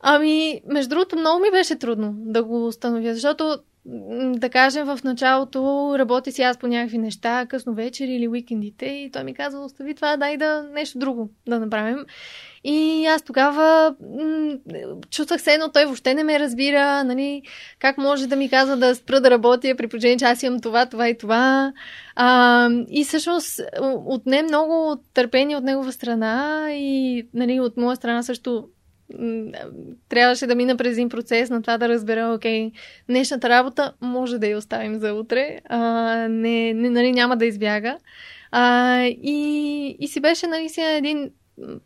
Ами, 0.00 0.60
между 0.66 0.88
другото, 0.88 1.16
много 1.16 1.40
ми 1.40 1.50
беше 1.50 1.78
трудно 1.78 2.14
да 2.16 2.44
го 2.44 2.66
установя, 2.66 3.14
защото 3.14 3.58
да 4.36 4.48
кажем, 4.50 4.86
в 4.86 4.98
началото 5.04 5.94
работи 5.98 6.32
си 6.32 6.42
аз 6.42 6.58
по 6.58 6.66
някакви 6.66 6.98
неща, 6.98 7.46
късно 7.48 7.74
вечер 7.74 8.04
или 8.08 8.28
уикендите 8.28 8.86
и 8.86 9.10
той 9.12 9.24
ми 9.24 9.34
казва, 9.34 9.64
остави 9.64 9.94
това, 9.94 10.16
дай 10.16 10.36
да 10.36 10.62
нещо 10.72 10.98
друго 10.98 11.30
да 11.48 11.60
направим. 11.60 11.98
И 12.64 13.06
аз 13.06 13.22
тогава 13.22 13.94
м- 14.00 14.56
чувствах 15.10 15.42
се 15.42 15.52
едно, 15.52 15.68
той 15.72 15.84
въобще 15.84 16.14
не 16.14 16.24
ме 16.24 16.40
разбира, 16.40 17.04
нали, 17.04 17.42
как 17.78 17.98
може 17.98 18.26
да 18.26 18.36
ми 18.36 18.48
казва 18.48 18.76
да 18.76 18.94
спра 18.94 19.20
да 19.20 19.30
работя, 19.30 19.74
при 19.76 19.88
положение, 19.88 20.16
че 20.16 20.24
аз 20.24 20.42
имам 20.42 20.60
това, 20.60 20.86
това 20.86 21.08
и 21.08 21.18
това. 21.18 21.72
А, 22.16 22.68
и 22.90 23.04
всъщност 23.04 23.60
отне 24.06 24.42
много 24.42 24.96
търпение 25.14 25.56
от 25.56 25.64
негова 25.64 25.92
страна 25.92 26.66
и 26.70 27.26
нали, 27.34 27.60
от 27.60 27.76
моя 27.76 27.96
страна 27.96 28.22
също 28.22 28.68
трябваше 30.08 30.46
да 30.46 30.54
мина 30.54 30.76
през 30.76 30.92
един 30.92 31.08
процес 31.08 31.50
на 31.50 31.62
това 31.62 31.78
да 31.78 31.88
разбера, 31.88 32.32
окей, 32.34 32.72
днешната 33.08 33.48
работа 33.48 33.92
може 34.00 34.38
да 34.38 34.46
я 34.46 34.58
оставим 34.58 34.98
за 34.98 35.14
утре, 35.14 35.60
а, 35.68 35.78
не, 36.28 36.74
не, 36.74 36.90
нали, 36.90 37.12
няма 37.12 37.36
да 37.36 37.46
избяга. 37.46 37.98
А, 38.50 39.02
и, 39.04 39.96
и 40.00 40.08
си 40.08 40.20
беше 40.20 40.46
наистина 40.46 40.90
един 40.90 41.30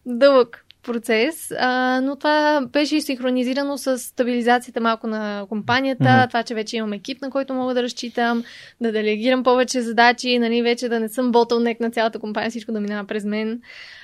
дълъг 0.06 0.64
процес, 0.82 1.52
а, 1.58 2.00
но 2.00 2.16
това 2.16 2.66
беше 2.72 3.00
синхронизирано 3.00 3.78
с 3.78 3.98
стабилизацията 3.98 4.80
малко 4.80 5.06
на 5.06 5.46
компанията, 5.48 6.04
mm-hmm. 6.04 6.28
това, 6.28 6.42
че 6.42 6.54
вече 6.54 6.76
имам 6.76 6.92
екип, 6.92 7.22
на 7.22 7.30
който 7.30 7.54
мога 7.54 7.74
да 7.74 7.82
разчитам, 7.82 8.44
да 8.80 8.92
делегирам 8.92 9.42
повече 9.42 9.80
задачи, 9.80 10.38
нали, 10.38 10.62
вече 10.62 10.88
да 10.88 11.00
не 11.00 11.08
съм 11.08 11.32
ботълнек 11.32 11.80
на 11.80 11.90
цялата 11.90 12.18
компания, 12.18 12.50
всичко 12.50 12.72
да 12.72 12.80
минава 12.80 13.06
през 13.06 13.24
мен. 13.24 13.60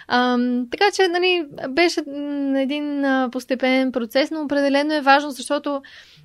А, 0.08 0.38
така 0.70 0.84
че, 0.94 1.08
нали, 1.08 1.46
беше 1.68 2.00
един 2.56 3.04
а, 3.04 3.28
постепенен 3.32 3.92
процес, 3.92 4.30
но 4.30 4.40
определено 4.40 4.94
е 4.94 5.00
важно, 5.00 5.30
защото 5.30 5.82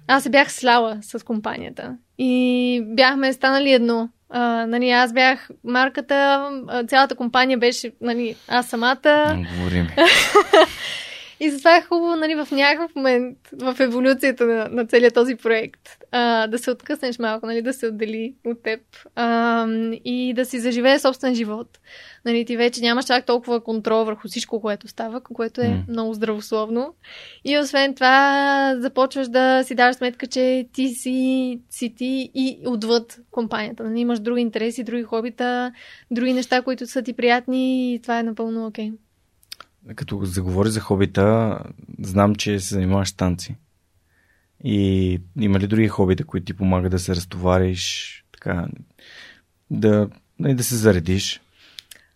аз 0.07 0.23
се 0.23 0.29
бях 0.29 0.51
сляла 0.51 0.97
с 1.01 1.25
компанията 1.25 1.97
и 2.17 2.81
бяхме 2.85 3.33
станали 3.33 3.71
едно. 3.71 4.09
А, 4.33 4.65
нали, 4.65 4.89
аз 4.89 5.13
бях 5.13 5.49
марката, 5.63 6.49
цялата 6.87 7.15
компания 7.15 7.57
беше 7.57 7.91
нали, 8.01 8.35
аз 8.47 8.67
самата. 8.67 9.35
Говорим. 9.57 9.87
И 11.43 11.49
затова 11.49 11.77
е 11.77 11.81
хубаво 11.81 12.15
нали, 12.15 12.35
в 12.35 12.47
някакъв 12.51 12.95
момент 12.95 13.37
в 13.53 13.75
еволюцията 13.79 14.45
на, 14.45 14.67
на 14.71 14.85
целият 14.85 15.13
този 15.13 15.35
проект 15.35 15.97
а, 16.11 16.47
да 16.47 16.59
се 16.59 16.71
откъснеш 16.71 17.19
малко, 17.19 17.45
нали, 17.45 17.61
да 17.61 17.73
се 17.73 17.87
отдели 17.87 18.35
от 18.45 18.63
теб 18.63 18.79
а, 19.15 19.67
и 20.05 20.33
да 20.35 20.45
си 20.45 20.59
заживее 20.59 20.99
собствен 20.99 21.35
живот. 21.35 21.79
Нали, 22.25 22.45
ти 22.45 22.57
вече 22.57 22.81
нямаш 22.81 23.05
чак 23.05 23.25
толкова 23.25 23.63
контрол 23.63 24.05
върху 24.05 24.27
всичко, 24.27 24.61
което 24.61 24.87
става, 24.87 25.21
което 25.21 25.61
е 25.61 25.65
mm. 25.65 25.89
много 25.89 26.13
здравословно. 26.13 26.93
И 27.45 27.59
освен 27.59 27.95
това 27.95 28.75
започваш 28.77 29.27
да 29.27 29.63
си 29.63 29.75
даваш 29.75 29.95
сметка, 29.95 30.27
че 30.27 30.67
ти 30.73 30.87
си, 30.87 31.59
си 31.69 31.95
ти 31.95 32.31
и 32.33 32.59
отвъд 32.65 33.19
компанията. 33.31 33.83
Нали, 33.83 33.99
имаш 33.99 34.19
други 34.19 34.41
интереси, 34.41 34.83
други 34.83 35.03
хобита, 35.03 35.71
други 36.11 36.33
неща, 36.33 36.61
които 36.61 36.87
са 36.87 37.01
ти 37.01 37.13
приятни 37.13 37.93
и 37.93 37.99
това 38.01 38.19
е 38.19 38.23
напълно 38.23 38.65
окей. 38.65 38.89
Okay. 38.89 38.93
Като 39.95 40.19
заговори 40.25 40.69
за 40.69 40.79
хобита, 40.79 41.59
знам, 42.01 42.35
че 42.35 42.59
се 42.59 42.75
занимаваш 42.75 43.09
с 43.09 43.13
танци. 43.13 43.55
И 44.63 45.19
има 45.39 45.59
ли 45.59 45.67
други 45.67 45.87
хобита, 45.87 46.23
които 46.23 46.45
ти 46.45 46.53
помагат 46.53 46.91
да 46.91 46.99
се 46.99 47.15
разтовариш, 47.15 48.25
така, 48.31 48.67
да, 49.71 50.07
нали, 50.39 50.53
да 50.53 50.63
се 50.63 50.75
заредиш? 50.75 51.41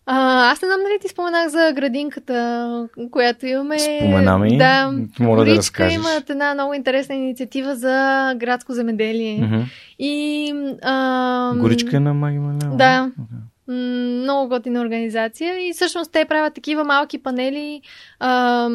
А, 0.08 0.50
аз 0.50 0.62
не 0.62 0.68
знам 0.68 0.80
дали 0.80 0.98
ти 1.00 1.08
споменах 1.08 1.48
за 1.48 1.72
градинката, 1.76 2.88
която 3.10 3.46
имаме. 3.46 3.78
Споменаме 3.78 4.56
Да, 4.56 4.92
моля 5.20 5.44
да 5.44 5.56
разкажеш. 5.56 5.94
имат 5.94 6.30
една 6.30 6.54
много 6.54 6.74
интересна 6.74 7.14
инициатива 7.14 7.76
за 7.76 8.34
градско 8.36 8.72
земеделие. 8.72 9.40
Mm-hmm. 9.40 9.64
И, 9.98 10.52
а, 10.82 11.54
Горичка 11.56 12.00
на 12.00 12.14
Маги? 12.14 12.38
Да. 12.38 13.10
Okay. 13.20 13.55
Много 13.68 14.48
готина 14.48 14.80
организация 14.80 15.68
и 15.68 15.72
всъщност 15.72 16.12
те 16.12 16.24
правят 16.24 16.54
такива 16.54 16.84
малки 16.84 17.22
панели, 17.22 17.82
а, 18.20 18.68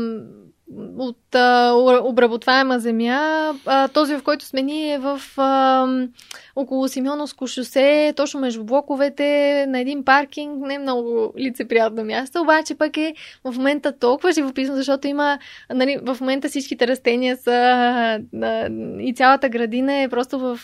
от 0.97 1.35
а, 1.35 1.72
обработваема 2.03 2.80
земя. 2.80 3.53
А, 3.65 3.88
този, 3.88 4.15
в 4.15 4.23
който 4.23 4.45
сме 4.45 4.61
ние, 4.61 4.93
е 4.93 4.99
в 4.99 5.22
а, 5.38 5.88
около 6.55 6.87
Симеоновско 6.87 7.47
шосе, 7.47 8.13
точно 8.15 8.39
между 8.39 8.63
блоковете, 8.63 9.65
на 9.67 9.79
един 9.79 10.05
паркинг, 10.05 10.65
не 10.65 10.79
много 10.79 11.33
лицеприятно 11.39 12.03
място, 12.03 12.41
обаче 12.41 12.75
пък 12.75 12.97
е 12.97 13.13
в 13.43 13.57
момента 13.57 13.99
толкова 13.99 14.31
живописно, 14.31 14.75
защото 14.75 15.07
има, 15.07 15.39
нали, 15.73 15.97
в 16.03 16.17
момента 16.21 16.49
всичките 16.49 16.87
растения 16.87 17.37
са 17.37 18.19
и 18.99 19.13
цялата 19.13 19.49
градина 19.49 19.93
е 19.93 20.09
просто 20.09 20.39
в 20.39 20.59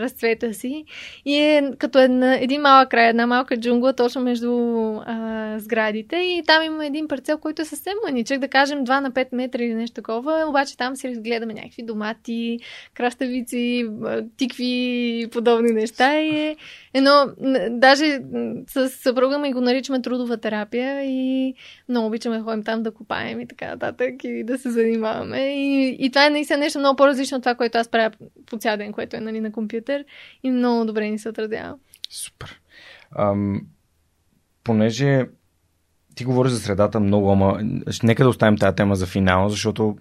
разцвета 0.00 0.54
си. 0.54 0.84
И 1.24 1.36
е 1.36 1.70
като 1.78 1.98
една, 1.98 2.36
един 2.36 2.60
малък 2.60 2.88
край, 2.88 3.08
една 3.08 3.26
малка 3.26 3.56
джунгла 3.56 3.92
точно 3.92 4.22
между 4.22 4.52
а, 5.06 5.54
сградите. 5.58 6.16
И 6.16 6.42
там 6.46 6.62
има 6.62 6.86
един 6.86 7.08
парцел, 7.08 7.38
който 7.38 7.62
е 7.62 7.64
съвсем 7.64 7.94
маничък, 8.06 8.38
да 8.38 8.48
кажем 8.48 8.84
2 8.84 9.00
на 9.00 9.12
5 9.12 9.26
метра 9.32 9.62
или 9.62 9.74
нещо 9.74 9.94
такова, 9.94 10.44
обаче 10.48 10.76
там 10.76 10.96
си 10.96 11.08
разгледаме 11.08 11.54
някакви 11.54 11.82
домати, 11.82 12.58
краставици, 12.94 13.86
тикви, 14.36 15.26
подобни 15.30 15.72
неща 15.72 16.20
и 16.20 16.36
е 16.36 16.56
едно, 16.94 17.26
даже 17.70 18.20
с 18.68 18.88
съпруга 18.88 19.38
ми 19.38 19.52
го 19.52 19.60
наричаме 19.60 20.02
трудова 20.02 20.36
терапия 20.36 21.04
и 21.04 21.54
много 21.88 22.06
обичаме 22.06 22.38
да 22.38 22.44
ходим 22.44 22.64
там 22.64 22.82
да 22.82 22.90
копаем 22.90 23.40
и 23.40 23.48
така 23.48 23.66
нататък 23.66 24.14
и 24.24 24.44
да 24.44 24.58
се 24.58 24.70
занимаваме. 24.70 25.38
И, 25.38 25.96
и 26.00 26.10
това 26.10 26.26
е 26.26 26.30
наистина 26.30 26.58
нещо 26.58 26.78
много 26.78 26.96
по-различно 26.96 27.36
от 27.36 27.42
това, 27.42 27.54
което 27.54 27.78
аз 27.78 27.88
правя 27.88 28.10
по 28.46 28.58
цял 28.58 28.76
ден, 28.76 28.92
което 28.92 29.16
е 29.16 29.20
нали, 29.20 29.40
на 29.40 29.52
компютър 29.52 30.04
и 30.42 30.50
много 30.50 30.84
добре 30.84 31.10
ни 31.10 31.18
се 31.18 31.28
отразява. 31.28 31.74
Супер. 32.10 32.60
Ам, 33.18 33.60
понеже 34.64 35.26
ти 36.20 36.24
говориш 36.24 36.52
за 36.52 36.60
средата 36.60 37.00
много, 37.00 37.32
ама 37.32 37.60
нека 38.02 38.22
да 38.22 38.28
оставим 38.28 38.58
тази 38.58 38.76
тема 38.76 38.96
за 38.96 39.06
финал, 39.06 39.48
защото 39.48 39.96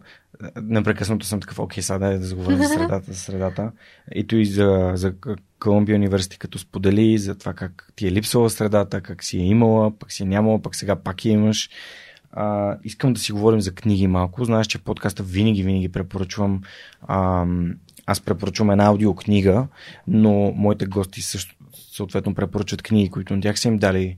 непрекъснато 0.62 1.26
съм 1.26 1.40
такъв, 1.40 1.60
окей, 1.60 1.84
сега 1.84 1.98
да 1.98 2.26
заговоря 2.26 2.58
за 2.58 2.64
средата, 2.76 3.14
за 3.14 3.20
средата. 3.20 3.72
И 4.16 4.28
то 4.28 4.36
и 4.36 4.46
за, 4.46 4.92
за 4.96 5.14
Колумбия 5.60 5.96
университет, 5.96 6.40
като 6.40 6.60
сподели 6.60 7.18
за 7.18 7.36
това 7.36 7.54
как 7.54 7.94
ти 7.96 8.08
е 8.08 8.12
липсвала 8.12 8.50
средата, 8.50 9.02
как 9.02 9.24
си 9.24 9.38
е 9.38 9.46
имала, 9.46 9.92
пък 10.00 10.12
си 10.12 10.24
е 10.24 10.26
нямала, 10.26 10.62
пък 10.62 10.76
сега 10.76 10.96
пак 10.96 11.26
я 11.26 11.32
имаш. 11.32 11.70
А, 12.32 12.78
искам 12.84 13.14
да 13.14 13.20
си 13.20 13.32
говорим 13.32 13.62
за 13.62 13.76
книги 13.76 14.08
малко. 14.08 14.46
Знаеш, 14.46 14.68
че 14.68 14.84
подкаста 14.84 15.24
винаги, 15.24 15.64
винаги 15.64 15.90
препоръчвам. 15.90 16.62
А, 17.02 17.46
аз 18.06 18.22
препоръчвам 18.22 18.72
една 18.72 18.86
аудиокнига, 18.86 19.68
но 20.08 20.54
моите 20.56 20.86
гости 20.86 21.22
също 21.22 21.56
съответно 21.92 22.36
препоръчват 22.36 22.82
книги, 22.82 23.10
които 23.10 23.36
на 23.36 23.42
тях 23.42 23.60
са 23.60 23.68
им 23.68 23.78
дали 23.78 24.18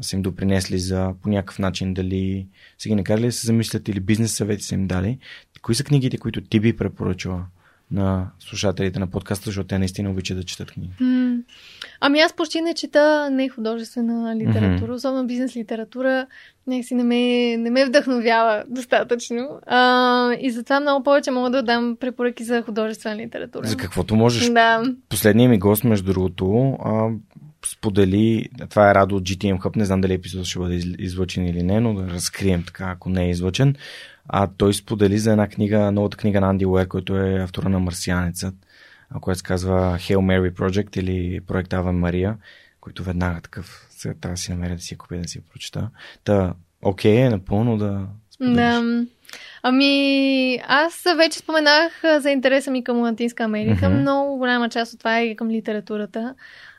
са 0.00 0.16
им 0.16 0.22
допринесли 0.22 0.78
за 0.78 1.14
по 1.22 1.28
някакъв 1.28 1.58
начин, 1.58 1.94
дали 1.94 2.46
са 2.78 2.88
ги 2.88 2.94
накарали 2.94 3.26
да 3.26 3.32
се 3.32 3.46
замислят 3.46 3.88
или 3.88 4.00
бизнес 4.00 4.34
съвети 4.34 4.62
са 4.62 4.74
им 4.74 4.86
дали. 4.86 5.18
Кои 5.62 5.74
са 5.74 5.84
книгите, 5.84 6.18
които 6.18 6.40
ти 6.40 6.60
би 6.60 6.76
препоръчала 6.76 7.46
на 7.90 8.26
слушателите 8.38 8.98
на 8.98 9.06
подкаста, 9.06 9.44
защото 9.46 9.66
те 9.66 9.78
наистина 9.78 10.10
обичат 10.10 10.36
да 10.36 10.44
четат 10.44 10.70
книги? 10.70 10.92
Mm. 11.00 11.42
Ами 12.00 12.20
аз 12.20 12.32
почти 12.32 12.60
не 12.60 12.74
чета 12.74 13.28
не 13.30 13.48
художествена 13.48 14.36
литература, 14.36 14.92
mm-hmm. 14.92 14.94
особено 14.94 15.26
бизнес 15.26 15.56
литература. 15.56 16.26
Някакси 16.66 16.94
не 16.94 17.04
ме, 17.04 17.56
не 17.56 17.70
ме 17.70 17.84
вдъхновява 17.84 18.64
достатъчно. 18.68 19.60
А, 19.66 20.32
и 20.40 20.50
затова 20.50 20.80
много 20.80 21.04
повече 21.04 21.30
мога 21.30 21.50
да 21.50 21.62
дам 21.62 21.96
препоръки 22.00 22.44
за 22.44 22.62
художествена 22.62 23.16
литература. 23.16 23.66
За 23.66 23.76
каквото 23.76 24.16
можеш. 24.16 24.48
Да. 24.48 24.82
Последният 25.08 25.50
ми 25.50 25.58
гост, 25.58 25.84
между 25.84 26.12
другото, 26.12 26.76
а, 26.84 27.08
сподели, 27.66 28.48
това 28.70 28.90
е 28.90 28.94
Радо 28.94 29.16
от 29.16 29.22
GTM 29.22 29.58
Hub, 29.58 29.76
не 29.76 29.84
знам 29.84 30.00
дали 30.00 30.14
епизод 30.14 30.44
ще 30.44 30.58
бъде 30.58 30.74
излъчен 30.98 31.46
или 31.46 31.62
не, 31.62 31.80
но 31.80 31.94
да 31.94 32.08
разкрием 32.08 32.64
така, 32.66 32.90
ако 32.90 33.08
не 33.08 33.24
е 33.24 33.30
излъчен. 33.30 33.76
А 34.28 34.48
той 34.56 34.74
сподели 34.74 35.18
за 35.18 35.30
една 35.30 35.48
книга, 35.48 35.92
новата 35.92 36.16
книга 36.16 36.40
на 36.40 36.48
Анди 36.48 36.66
Уер, 36.66 36.88
който 36.88 37.16
е 37.16 37.42
автора 37.42 37.68
на 37.68 37.80
Марсианецът, 37.80 38.54
която 39.20 39.38
се 39.38 39.44
казва 39.44 39.96
Hail 40.00 40.16
Mary 40.16 40.52
Project 40.52 40.98
или 40.98 41.40
проект 41.40 41.72
Ава 41.72 41.92
Мария, 41.92 42.36
който 42.80 43.04
веднага 43.04 43.40
такъв, 43.40 43.86
сега 43.90 44.14
трябва 44.20 44.34
да 44.34 44.40
си 44.40 44.50
намеря 44.50 44.74
да 44.74 44.82
си 44.82 44.94
я 44.94 44.98
купя 44.98 45.16
да 45.16 45.28
си 45.28 45.38
я 45.38 45.42
прочета. 45.52 45.90
Та, 46.24 46.54
окей 46.82 47.16
е 47.16 47.30
напълно 47.30 47.78
да 47.78 48.06
споделиш. 48.30 48.56
Да. 48.56 49.04
Ами, 49.62 50.60
аз 50.66 51.04
вече 51.16 51.38
споменах 51.38 52.02
за 52.18 52.30
интереса 52.30 52.70
ми 52.70 52.84
към 52.84 53.00
Латинска 53.00 53.44
Америка. 53.44 53.86
Mm-hmm. 53.86 54.00
Много 54.00 54.36
голяма 54.36 54.68
част 54.68 54.92
от 54.92 54.98
това 54.98 55.18
е 55.18 55.34
към 55.34 55.50
литературата. 55.50 56.34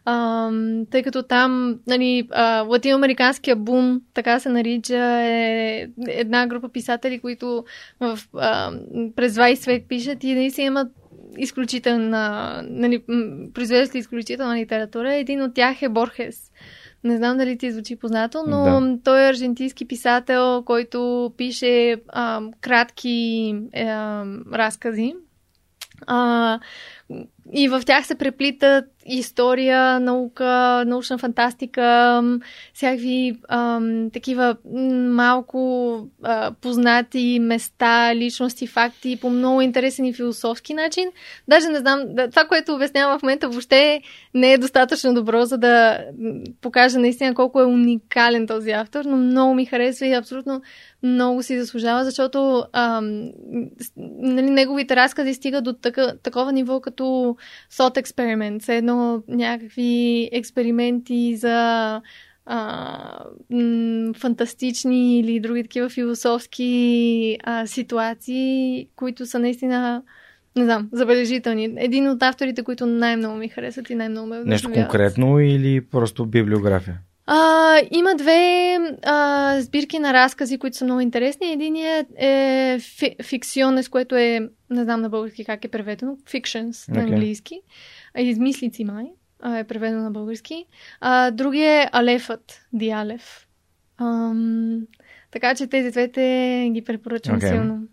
А, 0.05 0.49
тъй 0.91 1.03
като 1.03 1.23
там, 1.23 1.79
нали, 1.87 2.27
а, 2.31 2.61
латиноамериканския 2.61 3.55
бум, 3.55 4.01
така 4.13 4.39
се 4.39 4.49
нарича, 4.49 5.21
е 5.21 5.87
една 6.07 6.47
група 6.47 6.69
писатели, 6.69 7.19
които 7.19 7.65
в, 7.99 8.19
а, 8.37 8.71
през 9.15 9.33
20 9.33 9.65
век 9.65 9.85
пишат 9.87 10.23
и 10.23 10.33
наистина 10.33 10.67
имат 10.67 10.87
изключителна, 11.37 12.61
нали, 12.69 13.03
произвеждат 13.53 13.95
изключителна 13.95 14.55
литература. 14.55 15.13
Един 15.13 15.41
от 15.41 15.53
тях 15.53 15.81
е 15.81 15.89
Борхес. 15.89 16.51
Не 17.03 17.17
знам 17.17 17.37
дали 17.37 17.57
ти 17.57 17.71
звучи 17.71 17.95
познато, 17.95 18.43
но 18.47 18.63
Да. 18.63 18.97
той 19.03 19.25
е 19.25 19.29
аржентински 19.29 19.87
писател, 19.87 20.63
който 20.65 21.31
пише 21.37 21.95
а, 22.07 22.41
кратки 22.61 23.55
а, 23.75 24.25
разкази. 24.53 25.13
А, 26.07 26.59
и 27.53 27.67
в 27.67 27.81
тях 27.85 28.05
се 28.05 28.15
преплитат 28.15 28.85
история, 29.05 29.99
наука, 29.99 30.83
научна 30.87 31.17
фантастика, 31.17 32.23
всякакви 32.73 33.33
ам, 33.49 34.09
такива 34.13 34.55
малко 35.09 35.99
а, 36.23 36.51
познати 36.61 37.39
места, 37.41 38.15
личности, 38.15 38.67
факти 38.67 39.17
по 39.21 39.29
много 39.29 39.61
интересен 39.61 40.05
и 40.05 40.13
философски 40.13 40.73
начин. 40.73 41.09
Даже 41.47 41.67
не 41.67 41.79
знам, 41.79 42.03
това, 42.29 42.45
което 42.45 42.75
обяснявам 42.75 43.19
в 43.19 43.23
момента, 43.23 43.49
въобще 43.49 44.01
не 44.33 44.53
е 44.53 44.57
достатъчно 44.57 45.13
добро, 45.13 45.45
за 45.45 45.57
да 45.57 45.99
покажа 46.61 46.99
наистина 46.99 47.33
колко 47.33 47.61
е 47.61 47.65
уникален 47.65 48.47
този 48.47 48.71
автор, 48.71 49.05
но 49.05 49.17
много 49.17 49.53
ми 49.53 49.65
харесва 49.65 50.07
и 50.07 50.13
абсолютно 50.13 50.61
много 51.03 51.43
си 51.43 51.59
заслужава, 51.59 52.05
защото 52.05 52.65
ам, 52.73 53.31
нали, 53.97 54.49
неговите 54.49 54.95
разкази 54.95 55.33
стигат 55.33 55.63
до 55.63 55.73
така, 55.73 56.13
такова 56.23 56.51
ниво 56.51 56.79
като 56.79 57.03
thought 57.71 58.03
experiment, 58.03 58.61
все 58.61 58.77
едно 58.77 59.23
някакви 59.27 60.29
експерименти 60.31 61.35
за 61.35 62.01
а, 62.45 63.25
м, 63.49 64.13
фантастични 64.13 65.19
или 65.19 65.39
други 65.39 65.63
такива 65.63 65.89
философски 65.89 67.37
а, 67.43 67.67
ситуации, 67.67 68.87
които 68.95 69.25
са 69.25 69.39
наистина 69.39 70.01
не 70.55 70.63
знам, 70.63 70.89
забележителни. 70.91 71.73
Един 71.77 72.09
от 72.09 72.23
авторите, 72.23 72.63
които 72.63 72.85
най-много 72.85 73.35
ми 73.35 73.49
харесват 73.49 73.89
и 73.89 73.95
най-много 73.95 74.27
ме 74.27 74.43
Нещо 74.43 74.71
конкретно 74.71 75.39
или 75.39 75.81
просто 75.81 76.25
библиография? 76.25 76.99
А, 77.25 77.75
има 77.91 78.15
две 78.15 78.77
а, 79.03 79.55
сбирки 79.61 79.99
на 79.99 80.13
разкази, 80.13 80.57
които 80.57 80.77
са 80.77 80.85
много 80.85 80.99
интересни. 80.99 81.51
Единият 81.51 82.07
е 82.17 82.77
фи, 82.79 83.15
фикционес, 83.23 83.89
което 83.89 84.15
е, 84.15 84.49
не 84.69 84.83
знам 84.83 85.01
на 85.01 85.09
български 85.09 85.45
как 85.45 85.65
е 85.65 85.67
преведено, 85.67 86.15
fictions 86.15 86.89
на 86.89 87.01
Окей. 87.01 87.13
английски. 87.13 87.61
Измислици 88.17 88.83
май 88.83 89.05
е 89.59 89.63
преведено 89.63 90.03
на 90.03 90.11
български. 90.11 90.65
А, 91.01 91.31
другия 91.31 91.81
е 91.81 91.89
Алефът, 91.91 92.61
Диалев. 92.73 93.47
Ам, 93.97 94.87
така 95.31 95.55
че 95.55 95.67
тези 95.67 95.91
двете 95.91 96.69
ги 96.73 96.83
препоръчвам 96.83 97.37
Окей. 97.37 97.49
силно. 97.49 97.87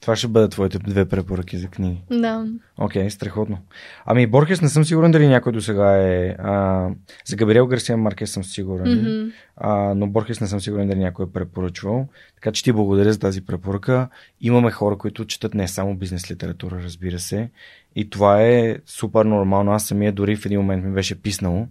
Това 0.00 0.16
ще 0.16 0.28
бъдат 0.28 0.50
твоите 0.50 0.78
две 0.78 1.04
препоръки 1.04 1.58
за 1.58 1.68
книги. 1.68 2.02
да. 2.10 2.46
Окей, 2.78 3.10
страхотно. 3.10 3.58
Ами 4.06 4.26
Борхес 4.26 4.62
не 4.62 4.68
съм 4.68 4.84
сигурен 4.84 5.10
дали 5.10 5.28
някой 5.28 5.52
до 5.52 5.60
сега 5.60 5.96
е... 5.96 6.36
А, 6.38 6.88
за 7.26 7.36
Габриел 7.36 7.66
Гарсия 7.66 7.96
Маркес 7.96 8.30
съм 8.30 8.44
сигурен. 8.44 8.98
Мгм. 8.98 9.30
А, 9.62 9.94
но 9.94 10.06
Борхес 10.06 10.40
не 10.40 10.46
съм 10.46 10.60
сигурен 10.60 10.88
дали 10.88 10.98
някой 10.98 11.26
е 11.26 11.32
препоръчвал. 11.32 12.08
Така 12.34 12.52
че 12.52 12.64
ти 12.64 12.72
благодаря 12.72 13.12
за 13.12 13.18
тази 13.18 13.40
препоръка. 13.40 14.08
Имаме 14.40 14.70
хора, 14.70 14.98
които 14.98 15.24
четат 15.24 15.54
не 15.54 15.68
само 15.68 15.96
бизнес 15.96 16.30
литература, 16.30 16.80
разбира 16.82 17.18
се. 17.18 17.50
И 17.96 18.10
това 18.10 18.42
е 18.42 18.76
супер 18.86 19.24
нормално. 19.24 19.72
Аз 19.72 19.86
самия 19.86 20.12
дори 20.12 20.36
в 20.36 20.46
един 20.46 20.60
момент 20.60 20.84
ми 20.84 20.92
беше 20.92 21.22
писнало. 21.22 21.66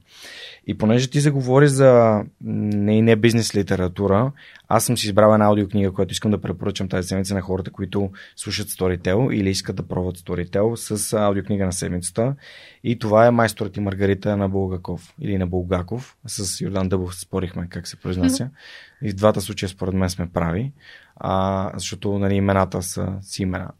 И 0.68 0.78
понеже 0.78 1.10
ти 1.10 1.20
заговори 1.20 1.68
за 1.68 2.22
не 2.42 2.98
и 2.98 3.02
не 3.02 3.16
бизнес 3.16 3.56
литература, 3.56 4.32
аз 4.68 4.86
съм 4.86 4.98
си 4.98 5.08
избрал 5.08 5.34
една 5.34 5.46
аудиокнига, 5.46 5.92
която 5.92 6.12
искам 6.12 6.32
да 6.32 6.42
препоръчам 6.42 6.90
тази 6.90 7.08
седмица 7.08 7.34
на 7.34 7.42
хората, 7.42 7.72
които 7.72 8.12
слушат 8.36 8.68
Storytel 8.68 9.34
или 9.34 9.50
искат 9.50 9.76
да 9.76 9.84
пробват 9.84 10.18
Storytel 10.18 10.76
с 10.76 11.14
аудиокнига 11.14 11.66
на 11.66 11.74
седмицата. 11.74 12.36
И 12.84 13.00
това 13.00 13.26
е 13.26 13.32
Майсторът 13.32 13.78
и 13.78 13.80
Маргарита 13.80 14.38
на 14.38 14.50
Булгаков 14.50 15.14
или 15.22 15.38
на 15.38 15.48
Булгаков. 15.48 16.18
С 16.28 16.62
Йордан 16.62 16.90
Дъбов 16.90 17.16
спорихме 17.16 17.68
как 17.70 17.79
се 17.88 18.00
произнася. 18.00 18.50
И 19.02 19.12
в 19.12 19.16
двата 19.16 19.42
случая 19.42 19.70
според 19.70 19.94
мен 19.94 20.10
сме 20.10 20.30
прави, 20.34 20.72
а, 21.16 21.72
защото 21.74 22.20
нали, 22.20 22.36
имената 22.36 22.82
са 22.82 23.14
си 23.22 23.42
имена. 23.42 23.72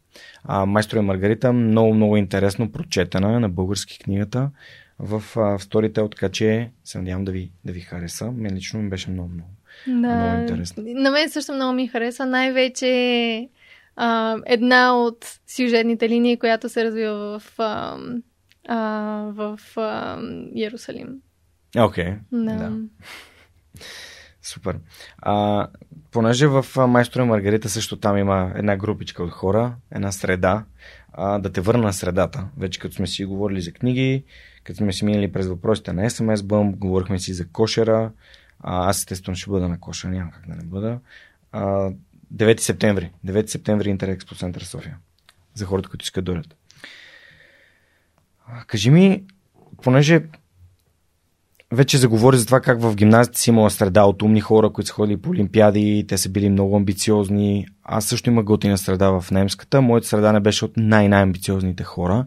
А, 0.44 0.66
Майстор 0.66 0.96
и 0.96 1.00
Маргарита, 1.00 1.52
много, 1.52 1.94
много 1.94 2.16
интересно 2.16 2.72
прочетена 2.72 3.36
е 3.36 3.38
на 3.38 3.48
български 3.48 3.98
книгата 3.98 4.50
в, 4.98 5.14
а, 5.36 5.58
в 5.58 5.64
Storytel, 5.64 6.10
така 6.10 6.28
че 6.28 6.70
се 6.84 6.98
надявам 6.98 7.24
да 7.24 7.32
ви, 7.32 7.52
да 7.64 7.72
ви 7.72 7.80
хареса. 7.80 8.30
Мен 8.30 8.54
лично 8.54 8.82
ми 8.82 8.90
беше 8.90 9.10
много, 9.10 9.28
много. 9.28 9.50
Да. 9.86 9.92
Много 9.92 10.40
интересно. 10.40 10.82
На 10.86 11.10
мен 11.10 11.30
също 11.30 11.52
много 11.52 11.72
ми 11.72 11.88
харесва. 11.88 12.26
Най-вече 12.26 13.48
а, 13.96 14.36
една 14.46 14.96
от 14.96 15.38
сюжетните 15.46 16.08
линии, 16.08 16.38
която 16.38 16.68
се 16.68 16.84
развива 16.84 17.38
в, 17.38 17.58
а, 17.58 17.98
а, 18.68 18.78
в 19.32 19.60
а, 19.76 20.18
Иерусалим. 20.54 21.08
Окей. 21.78 22.14
Да. 22.32 22.54
Да. 22.54 22.72
Супер. 24.42 24.78
А, 25.18 25.66
понеже 26.10 26.46
в 26.46 26.66
Майстора 26.88 27.24
Маргарита 27.24 27.68
също 27.68 27.96
там 27.96 28.16
има 28.16 28.52
една 28.54 28.76
групичка 28.76 29.22
от 29.22 29.30
хора, 29.30 29.74
една 29.90 30.12
среда, 30.12 30.64
а, 31.12 31.38
да 31.38 31.52
те 31.52 31.60
върна 31.60 31.82
на 31.82 31.92
средата. 31.92 32.48
Вече 32.56 32.80
като 32.80 32.94
сме 32.94 33.06
си 33.06 33.24
говорили 33.24 33.60
за 33.60 33.72
книги, 33.72 34.24
като 34.64 34.76
сме 34.76 34.92
си 34.92 35.04
минали 35.04 35.32
през 35.32 35.46
въпросите 35.46 35.92
на 35.92 36.10
SMS 36.10 36.36
Bump, 36.36 36.76
говорихме 36.76 37.18
си 37.18 37.34
за 37.34 37.48
кошера. 37.48 38.12
А, 38.60 38.88
аз 38.88 38.98
естествено 38.98 39.36
ще 39.36 39.50
бъда 39.50 39.68
на 39.68 39.80
кошера, 39.80 40.10
няма 40.10 40.30
как 40.30 40.48
да 40.48 40.54
не 40.54 40.64
бъда. 40.64 40.98
А, 41.52 41.90
9 42.34 42.60
септември. 42.60 43.12
9 43.26 43.46
септември 43.46 43.90
Интерекспо 43.90 44.34
Център 44.34 44.62
София. 44.62 44.96
За 45.54 45.64
хората, 45.64 45.88
които 45.88 46.02
искат 46.02 46.24
да 46.24 46.32
дойдат. 46.32 46.56
Кажи 48.66 48.90
ми, 48.90 49.24
понеже 49.82 50.22
вече 51.72 51.98
заговори 51.98 52.36
за 52.38 52.46
това 52.46 52.60
как 52.60 52.80
в 52.80 52.94
гимназията 52.94 53.38
си 53.38 53.50
имала 53.50 53.70
среда 53.70 54.04
от 54.04 54.22
умни 54.22 54.40
хора, 54.40 54.70
които 54.70 54.88
са 54.88 54.94
ходили 54.94 55.16
по 55.16 55.30
олимпиади, 55.30 56.04
те 56.08 56.18
са 56.18 56.28
били 56.28 56.50
много 56.50 56.76
амбициозни. 56.76 57.66
Аз 57.84 58.04
също 58.04 58.30
има 58.30 58.42
готина 58.42 58.78
среда 58.78 59.20
в 59.20 59.30
немската. 59.30 59.80
Моята 59.80 60.06
среда 60.06 60.32
не 60.32 60.40
беше 60.40 60.64
от 60.64 60.72
най-най-амбициозните 60.76 61.84
хора, 61.84 62.26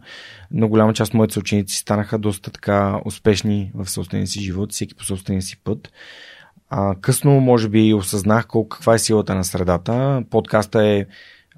но 0.51 0.67
голяма 0.67 0.93
част 0.93 1.09
от 1.09 1.13
моите 1.13 1.33
съученици 1.33 1.77
станаха 1.77 2.17
доста 2.17 2.51
така 2.51 2.99
успешни 3.05 3.71
в 3.75 3.89
собствения 3.89 4.27
си 4.27 4.41
живот, 4.41 4.71
всеки 4.71 4.95
по 4.95 5.03
собствения 5.03 5.41
си 5.41 5.57
път. 5.63 5.91
А, 6.69 6.95
късно, 7.01 7.39
може 7.39 7.69
би, 7.69 7.93
осъзнах 7.93 8.47
колко, 8.47 8.69
каква 8.69 8.93
е 8.93 8.99
силата 8.99 9.35
на 9.35 9.43
средата. 9.43 10.23
Подкаста 10.29 10.87
е 10.87 11.05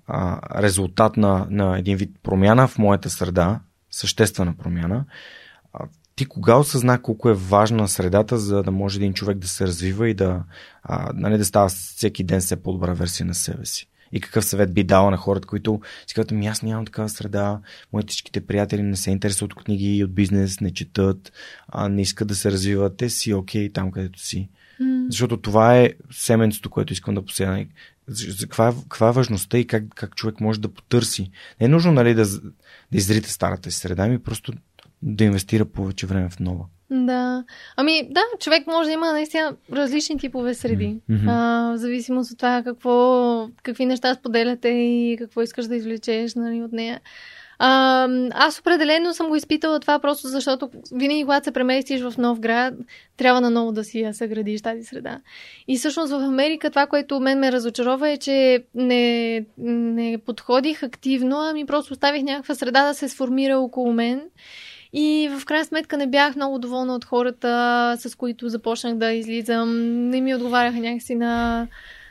а, 0.08 0.40
резултат 0.62 1.18
на, 1.18 1.48
на 1.50 1.80
един 1.80 1.98
вид 1.98 2.12
промяна 2.24 2.68
в 2.68 2.78
моята 2.78 3.10
среда, 3.10 3.60
съществена 3.92 4.54
промяна. 4.58 5.06
Ти 6.16 6.26
кога 6.26 6.56
осъзна 6.56 7.02
колко 7.02 7.30
е 7.30 7.34
важна 7.34 7.88
средата, 7.88 8.38
за 8.38 8.64
да 8.64 8.72
може 8.72 8.98
един 8.98 9.14
човек 9.14 9.38
да 9.38 9.48
се 9.48 9.68
развива 9.68 10.10
и 10.10 10.14
да, 10.14 10.44
а, 10.84 11.12
нали, 11.16 11.38
да 11.38 11.46
става 11.46 11.70
всеки 11.70 12.24
ден 12.24 12.40
все 12.40 12.56
по-добра 12.56 12.94
версия 12.94 13.26
на 13.26 13.34
себе 13.34 13.66
си? 13.66 13.88
И 14.12 14.22
какъв 14.22 14.46
съвет 14.46 14.74
би 14.74 14.84
дала 14.84 15.12
на 15.12 15.18
хората, 15.18 15.48
които 15.48 15.82
си 16.08 16.16
казват, 16.16 16.32
ми 16.32 16.48
аз 16.48 16.62
нямам 16.62 16.86
такава 16.86 17.10
среда, 17.10 17.60
моите 17.94 18.08
всичките 18.08 18.42
приятели 18.42 18.84
не 18.84 18.96
се 18.96 19.12
интересуват 19.12 19.54
от 19.54 19.64
книги 19.64 19.98
и 19.98 20.04
от 20.04 20.14
бизнес, 20.14 20.62
не 20.62 20.74
четат, 20.74 21.34
а, 21.68 21.90
не 21.90 22.02
искат 22.02 22.28
да 22.28 22.36
се 22.36 22.52
развиват, 22.52 22.98
те 22.98 23.10
си 23.10 23.34
окей 23.34 23.72
там, 23.72 23.92
където 23.92 24.20
си. 24.20 24.50
М. 24.80 25.06
Защото 25.10 25.38
това 25.38 25.78
е 25.78 25.94
семенцето, 26.12 26.70
което 26.70 26.94
искам 26.94 27.16
да 27.16 27.26
посея. 27.26 27.68
Каква 28.40 28.70
е, 28.70 28.74
каква 28.82 29.10
е 29.10 29.12
важността 29.12 29.58
и 29.58 29.68
как, 29.68 29.84
как 29.96 30.16
човек 30.16 30.42
може 30.42 30.62
да 30.62 30.74
потърси. 30.74 31.32
Не 31.62 31.66
е 31.66 31.70
нужно 31.70 31.92
нали, 31.92 32.14
да, 32.14 32.26
да 32.92 32.98
изрите 32.98 33.32
старата 33.32 33.72
си 33.72 33.80
среда, 33.80 34.08
ми 34.08 34.20
просто 34.20 34.54
да 35.06 35.24
инвестира 35.24 35.66
повече 35.66 36.08
време 36.08 36.30
в 36.30 36.40
нова. 36.40 36.66
Да. 36.92 37.44
Ами, 37.76 38.08
да, 38.12 38.22
човек 38.40 38.68
може 38.68 38.88
да 38.88 38.94
има 38.94 39.12
наистина 39.12 39.56
различни 39.72 40.20
типове 40.20 40.54
среди. 40.54 41.00
Мгм. 41.10 41.30
А, 41.30 41.72
в 41.74 41.78
зависимост 41.78 42.32
от 42.32 42.38
това 42.38 42.64
какво, 42.64 43.50
какви 43.64 43.86
неща 43.86 44.14
споделяте 44.14 44.70
и 44.70 45.18
какво 45.18 45.42
искаш 45.42 45.66
да 45.66 45.76
извлечеш 45.76 46.36
нали, 46.36 46.64
от 46.64 46.72
нея. 46.72 47.02
А, 47.60 48.08
аз 48.32 48.60
определено 48.60 49.14
съм 49.14 49.28
го 49.28 49.36
изпитала 49.36 49.80
това 49.80 50.00
просто 50.00 50.28
защото 50.28 50.70
винаги, 50.92 51.24
когато 51.24 51.44
се 51.44 51.52
преместиш 51.52 52.02
в 52.02 52.14
нов 52.18 52.40
град, 52.40 52.74
трябва 53.18 53.42
наново 53.42 53.72
да 53.72 53.84
си 53.84 54.00
я 54.00 54.14
съградиш 54.14 54.62
тази 54.62 54.84
среда. 54.84 55.20
И 55.68 55.78
всъщност 55.78 56.12
в 56.12 56.16
Америка 56.16 56.70
това, 56.70 56.88
което 56.88 57.20
мен 57.20 57.40
ме 57.40 57.52
разочарова 57.52 58.10
е, 58.10 58.18
че 58.18 58.64
не, 58.76 59.46
не 59.58 60.18
подходих 60.26 60.84
активно, 60.84 61.38
ами 61.38 61.66
просто 61.66 61.94
оставих 61.94 62.24
някаква 62.24 62.56
среда 62.56 62.88
да 62.88 62.94
се 62.94 63.10
сформира 63.10 63.58
около 63.58 63.94
мен. 63.94 64.22
И 64.98 65.30
в 65.40 65.46
крайна 65.46 65.66
сметка 65.66 65.98
не 65.98 66.08
бях 66.08 66.36
много 66.36 66.60
доволна 66.60 66.96
от 66.96 67.06
хората, 67.06 67.96
с 68.00 68.16
които 68.16 68.50
започнах 68.50 68.96
да 68.96 69.12
излизам. 69.12 69.70
Не 70.10 70.22
ми 70.22 70.36
отговаряха 70.36 70.80
някакси 70.80 71.16
на, 71.16 71.68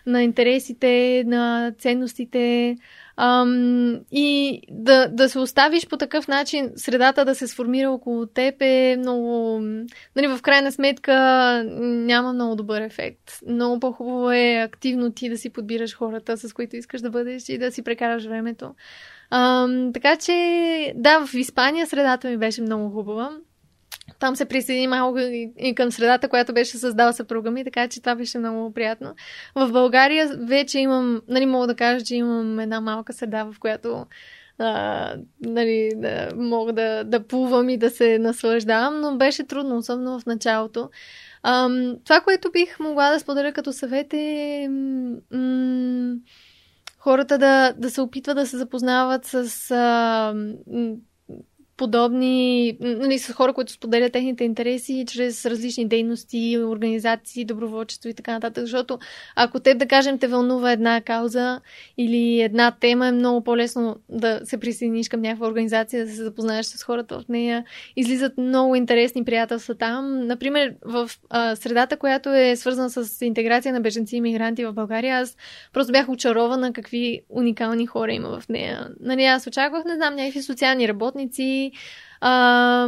на 0.06 0.22
интересите, 0.22 1.24
на 1.26 1.72
ценностите. 1.78 2.76
Ам, 3.16 4.00
и 4.12 4.60
да, 4.70 5.08
да 5.08 5.28
се 5.28 5.38
оставиш 5.38 5.88
по 5.88 5.96
такъв 5.96 6.28
начин, 6.28 6.72
средата 6.76 7.24
да 7.24 7.34
се 7.34 7.48
сформира 7.48 7.90
около 7.90 8.26
теб 8.26 8.54
е 8.60 8.96
много... 8.98 9.60
Нали, 10.16 10.26
в 10.26 10.42
крайна 10.42 10.72
сметка 10.72 11.14
няма 11.80 12.32
много 12.32 12.56
добър 12.56 12.80
ефект. 12.80 13.38
Много 13.48 13.80
по-хубаво 13.80 14.30
е 14.30 14.62
активно 14.68 15.12
ти 15.12 15.28
да 15.28 15.38
си 15.38 15.50
подбираш 15.50 15.96
хората, 15.96 16.36
с 16.36 16.52
които 16.52 16.76
искаш 16.76 17.00
да 17.00 17.10
бъдеш 17.10 17.48
и 17.48 17.58
да 17.58 17.72
си 17.72 17.82
прекараш 17.82 18.24
времето. 18.24 18.74
Ам, 19.36 19.90
така 19.92 20.16
че, 20.16 20.92
да, 20.96 21.26
в 21.26 21.34
Испания 21.34 21.86
средата 21.86 22.28
ми 22.28 22.36
беше 22.36 22.62
много 22.62 22.90
хубава. 22.90 23.30
Там 24.18 24.36
се 24.36 24.44
присъедини 24.44 24.86
малко 24.86 25.18
и, 25.58 25.74
към 25.74 25.92
средата, 25.92 26.28
която 26.28 26.54
беше 26.54 26.78
създала 26.78 27.12
съпруга 27.12 27.50
ми, 27.50 27.64
така 27.64 27.88
че 27.88 28.00
това 28.00 28.14
беше 28.14 28.38
много 28.38 28.72
приятно. 28.72 29.14
В 29.54 29.72
България 29.72 30.30
вече 30.38 30.78
имам, 30.78 31.22
нали, 31.28 31.46
мога 31.46 31.66
да 31.66 31.74
кажа, 31.74 32.04
че 32.04 32.16
имам 32.16 32.60
една 32.60 32.80
малка 32.80 33.12
среда, 33.12 33.44
в 33.44 33.54
която 33.60 34.06
а, 34.58 35.14
нали, 35.40 35.90
да, 35.94 36.28
мога 36.36 36.72
да, 36.72 37.04
да 37.04 37.26
плувам 37.26 37.68
и 37.68 37.76
да 37.76 37.90
се 37.90 38.18
наслаждавам, 38.18 39.00
но 39.00 39.16
беше 39.16 39.46
трудно, 39.46 39.76
особено 39.76 40.20
в 40.20 40.26
началото. 40.26 40.90
А, 41.42 41.68
това, 42.04 42.20
което 42.20 42.50
бих 42.50 42.80
могла 42.80 43.10
да 43.10 43.20
споделя 43.20 43.52
като 43.52 43.72
съвет 43.72 44.14
е 44.14 44.68
м- 44.70 45.16
хората 47.04 47.38
да, 47.38 47.72
да 47.72 47.90
се 47.90 48.00
опитват 48.00 48.36
да 48.36 48.46
се 48.46 48.58
запознават 48.58 49.24
с 49.24 49.70
а, 49.70 50.34
подобни, 51.76 52.76
нали, 52.80 53.18
с 53.18 53.32
хора, 53.32 53.52
които 53.52 53.72
споделят 53.72 54.12
техните 54.12 54.44
интереси 54.44 55.04
чрез 55.08 55.46
различни 55.46 55.88
дейности, 55.88 56.58
организации, 56.58 57.44
доброволчество 57.44 58.08
и 58.08 58.14
така 58.14 58.32
нататък. 58.32 58.64
Защото 58.64 58.98
ако 59.36 59.60
те, 59.60 59.74
да 59.74 59.86
кажем, 59.86 60.18
те 60.18 60.26
вълнува 60.26 60.72
една 60.72 61.00
кауза 61.00 61.60
или 61.98 62.40
една 62.40 62.70
тема, 62.70 63.06
е 63.06 63.12
много 63.12 63.44
по-лесно 63.44 63.96
да 64.08 64.40
се 64.44 64.58
присъединиш 64.58 65.08
към 65.08 65.20
някаква 65.20 65.46
организация, 65.46 66.04
да 66.04 66.10
се 66.10 66.22
запознаеш 66.22 66.66
с 66.66 66.82
хората 66.82 67.20
в 67.20 67.28
нея. 67.28 67.64
Излизат 67.96 68.38
много 68.38 68.74
интересни 68.74 69.24
приятелства 69.24 69.74
там. 69.74 70.26
Например, 70.26 70.74
в 70.84 71.10
а, 71.30 71.56
средата, 71.56 71.96
която 71.96 72.34
е 72.34 72.56
свързана 72.56 72.90
с 72.90 73.26
интеграция 73.26 73.72
на 73.72 73.80
беженци 73.80 74.16
и 74.16 74.20
мигранти 74.20 74.64
в 74.64 74.72
България, 74.72 75.18
аз 75.18 75.36
просто 75.72 75.92
бях 75.92 76.08
очарована 76.08 76.72
какви 76.72 77.20
уникални 77.28 77.86
хора 77.86 78.12
има 78.12 78.40
в 78.40 78.48
нея. 78.48 78.88
Нали, 79.00 79.24
аз 79.24 79.46
очаквах, 79.46 79.84
не 79.84 79.94
знам, 79.94 80.14
някакви 80.14 80.42
социални 80.42 80.88
работници, 80.88 81.63
а, 82.20 82.86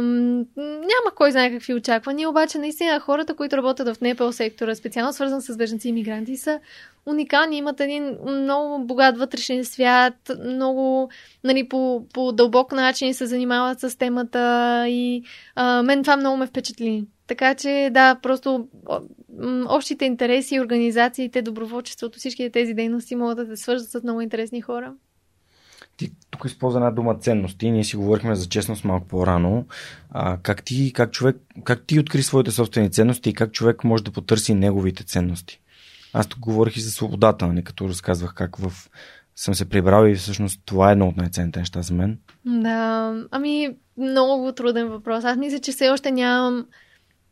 няма 0.61 1.15
кой 1.15 1.31
знае 1.31 1.51
какви 1.51 1.73
очаквания, 1.73 2.29
обаче 2.29 2.57
наистина 2.57 2.99
хората, 2.99 3.35
които 3.35 3.57
работят 3.57 3.97
в 3.97 4.01
НПО 4.01 4.31
сектора, 4.31 4.75
специално 4.75 5.13
свързан 5.13 5.41
с 5.41 5.57
беженци 5.57 5.89
и 5.89 5.91
мигранти, 5.91 6.37
са 6.37 6.59
уникални, 7.05 7.57
имат 7.57 7.79
един 7.79 8.17
много 8.27 8.85
богат 8.85 9.17
вътрешен 9.17 9.65
свят, 9.65 10.31
много 10.45 11.09
нали, 11.43 11.69
по, 11.69 12.05
по 12.13 12.31
дълбок 12.31 12.71
начин 12.71 13.13
се 13.13 13.25
занимават 13.25 13.79
с 13.79 13.97
темата 13.97 14.85
и 14.87 15.23
а, 15.55 15.83
мен 15.83 16.03
това 16.03 16.17
много 16.17 16.37
ме 16.37 16.47
впечатли. 16.47 17.07
Така 17.27 17.55
че 17.55 17.89
да, 17.91 18.15
просто 18.15 18.67
общите 19.69 20.05
интереси, 20.05 20.59
организациите, 20.59 21.41
доброволчеството, 21.41 22.19
всички 22.19 22.49
тези 22.51 22.73
дейности 22.73 23.15
могат 23.15 23.37
да 23.37 23.45
се 23.45 23.63
свържат 23.63 23.89
с 23.89 24.03
много 24.03 24.21
интересни 24.21 24.61
хора. 24.61 24.93
Ти 25.97 26.11
тук 26.37 26.51
използва 26.51 26.79
една 26.79 26.91
дума 26.91 27.15
ценности. 27.15 27.71
Ние 27.71 27.83
си 27.83 27.95
говорихме 27.95 28.35
за 28.35 28.47
честност 28.49 28.85
малко 28.85 29.07
по-рано. 29.07 29.65
А, 30.11 30.37
как, 30.37 30.63
ти, 30.63 30.93
как, 30.93 31.11
човек, 31.11 31.37
как 31.63 31.83
ти 31.85 31.99
откри 31.99 32.23
своите 32.23 32.51
собствени 32.51 32.91
ценности 32.91 33.29
и 33.29 33.33
как 33.33 33.51
човек 33.51 33.83
може 33.83 34.03
да 34.03 34.11
потърси 34.11 34.53
неговите 34.53 35.03
ценности? 35.03 35.59
Аз 36.13 36.27
тук 36.27 36.39
говорих 36.39 36.77
и 36.77 36.81
за 36.81 36.91
свободата, 36.91 37.47
не 37.47 37.53
нали, 37.53 37.63
като 37.63 37.89
разказвах 37.89 38.33
как 38.33 38.57
в 38.57 38.89
съм 39.35 39.55
се 39.55 39.69
прибрал 39.69 40.05
и 40.05 40.15
всъщност 40.15 40.61
това 40.65 40.89
е 40.89 40.91
едно 40.91 41.07
от 41.07 41.17
най-ценните 41.17 41.59
неща 41.59 41.81
за 41.81 41.93
мен. 41.93 42.17
Да, 42.45 43.13
ами 43.31 43.75
много 43.97 44.51
труден 44.51 44.87
въпрос. 44.87 45.23
Аз 45.23 45.37
мисля, 45.37 45.59
че 45.59 45.71
все 45.71 45.89
още 45.89 46.11
нямам 46.11 46.65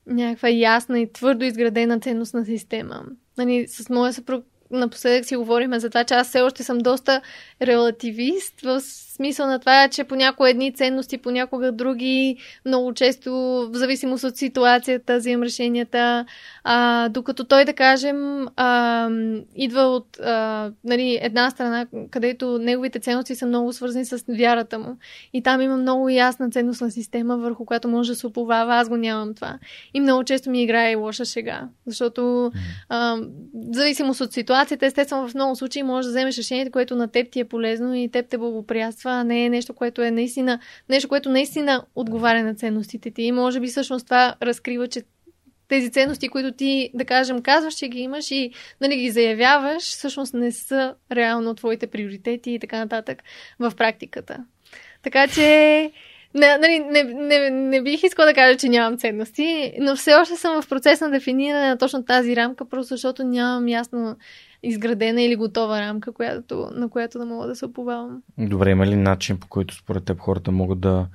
някаква 0.07 0.49
ясна 0.49 0.99
и 0.99 1.13
твърдо 1.13 1.45
изградена 1.45 1.99
ценностна 1.99 2.45
система. 2.45 3.03
Нали, 3.37 3.67
с 3.67 3.89
моя 3.89 4.13
съпруг 4.13 4.45
напоследък 4.71 5.25
си 5.25 5.35
говорихме 5.35 5.79
за 5.79 5.89
това, 5.89 6.03
че 6.03 6.13
аз 6.13 6.27
все 6.27 6.41
още 6.41 6.63
съм 6.63 6.77
доста 6.77 7.21
релативист 7.61 8.61
в 8.61 8.81
смисъл 9.15 9.47
на 9.47 9.59
това, 9.59 9.87
че 9.87 10.03
понякога 10.03 10.49
едни 10.49 10.73
ценности, 10.73 11.17
понякога 11.17 11.71
други, 11.71 12.37
много 12.65 12.93
често 12.93 13.31
в 13.33 13.69
зависимост 13.73 14.23
от 14.23 14.37
ситуацията, 14.37 15.17
взимам 15.17 15.43
решенията, 15.43 16.25
а, 16.63 17.09
докато 17.09 17.43
той, 17.43 17.65
да 17.65 17.73
кажем, 17.73 18.47
а, 18.55 19.09
идва 19.55 19.81
от 19.81 20.19
а, 20.19 20.71
нали, 20.83 21.19
една 21.21 21.49
страна, 21.49 21.85
където 22.11 22.57
неговите 22.57 22.99
ценности 22.99 23.35
са 23.35 23.45
много 23.45 23.73
свързани 23.73 24.05
с 24.05 24.23
вярата 24.29 24.79
му. 24.79 24.97
И 25.33 25.43
там 25.43 25.61
има 25.61 25.77
много 25.77 26.09
ясна 26.09 26.49
ценностна 26.49 26.91
система, 26.91 27.37
върху 27.37 27.65
която 27.65 27.87
може 27.87 28.11
да 28.11 28.15
се 28.15 28.27
оповава. 28.27 28.75
Аз 28.75 28.89
го 28.89 28.97
нямам 28.97 29.33
това. 29.33 29.57
И 29.93 29.99
много 29.99 30.23
често 30.23 30.49
ми 30.49 30.63
играе 30.63 30.91
и 30.91 30.95
лоша 30.95 31.25
шега. 31.25 31.67
Защото 31.87 32.51
а, 32.89 33.15
в 33.53 33.73
зависимост 33.75 34.21
от 34.21 34.33
ситуацията, 34.33 34.85
естествено 34.85 35.27
в 35.27 35.35
много 35.35 35.55
случаи 35.55 35.83
може 35.83 36.07
да 36.07 36.11
вземеш 36.11 36.37
решението, 36.37 36.71
което 36.71 36.95
на 36.95 37.07
теб 37.07 37.31
ти 37.31 37.39
е 37.39 37.45
полезно 37.45 37.95
и 37.95 38.09
теб 38.09 38.25
те 38.29 38.37
благоприятства 38.37 39.04
това 39.05 39.23
не 39.23 39.45
е 39.45 39.49
нещо, 39.49 39.73
което 39.73 40.01
е 40.01 40.11
наистина, 40.11 40.59
нещо, 40.89 41.09
което 41.09 41.29
наистина 41.29 41.85
отговаря 41.95 42.43
на 42.43 42.55
ценностите 42.55 43.11
ти. 43.11 43.21
И 43.21 43.31
може 43.31 43.59
би 43.59 43.67
всъщност 43.67 44.05
това 44.05 44.35
разкрива, 44.41 44.87
че 44.87 45.03
тези 45.67 45.91
ценности, 45.91 46.29
които 46.29 46.51
ти, 46.51 46.89
да 46.93 47.05
кажем, 47.05 47.41
казваш, 47.41 47.73
че 47.73 47.87
ги 47.87 47.99
имаш 47.99 48.31
и 48.31 48.51
нали, 48.81 48.97
ги 48.97 49.11
заявяваш, 49.11 49.83
всъщност 49.83 50.33
не 50.33 50.51
са 50.51 50.95
реално 51.11 51.53
твоите 51.53 51.87
приоритети 51.87 52.51
и 52.51 52.59
така 52.59 52.77
нататък 52.77 53.23
в 53.59 53.73
практиката. 53.77 54.45
Така 55.03 55.27
че 55.27 55.91
не, 56.33 56.57
нали, 56.57 56.79
не, 56.79 57.03
не, 57.03 57.49
не 57.49 57.81
бих 57.81 58.03
искала 58.03 58.27
да 58.27 58.33
кажа, 58.33 58.57
че 58.57 58.69
нямам 58.69 58.97
ценности, 58.97 59.73
но 59.79 59.95
все 59.95 60.13
още 60.13 60.35
съм 60.35 60.61
в 60.61 60.69
процес 60.69 61.01
на 61.01 61.09
дефиниране 61.09 61.67
на 61.67 61.77
точно 61.77 62.05
тази 62.05 62.35
рамка, 62.35 62.69
просто 62.69 62.87
защото 62.87 63.23
нямам 63.23 63.67
ясно 63.67 64.15
изградена 64.65 65.21
или 65.21 65.35
готова 65.35 65.81
рамка, 65.81 66.13
която, 66.13 66.69
на 66.75 66.89
която 66.89 67.19
да 67.19 67.25
мога 67.25 67.47
да 67.47 67.55
се 67.55 67.65
оповавам. 67.65 68.21
Добре, 68.37 68.71
има 68.71 68.87
ли 68.87 68.95
начин 68.95 69.39
по 69.39 69.47
който 69.47 69.75
според 69.75 70.05
теб 70.05 70.19
хората 70.19 70.51
могат 70.51 70.79
да 70.79 71.07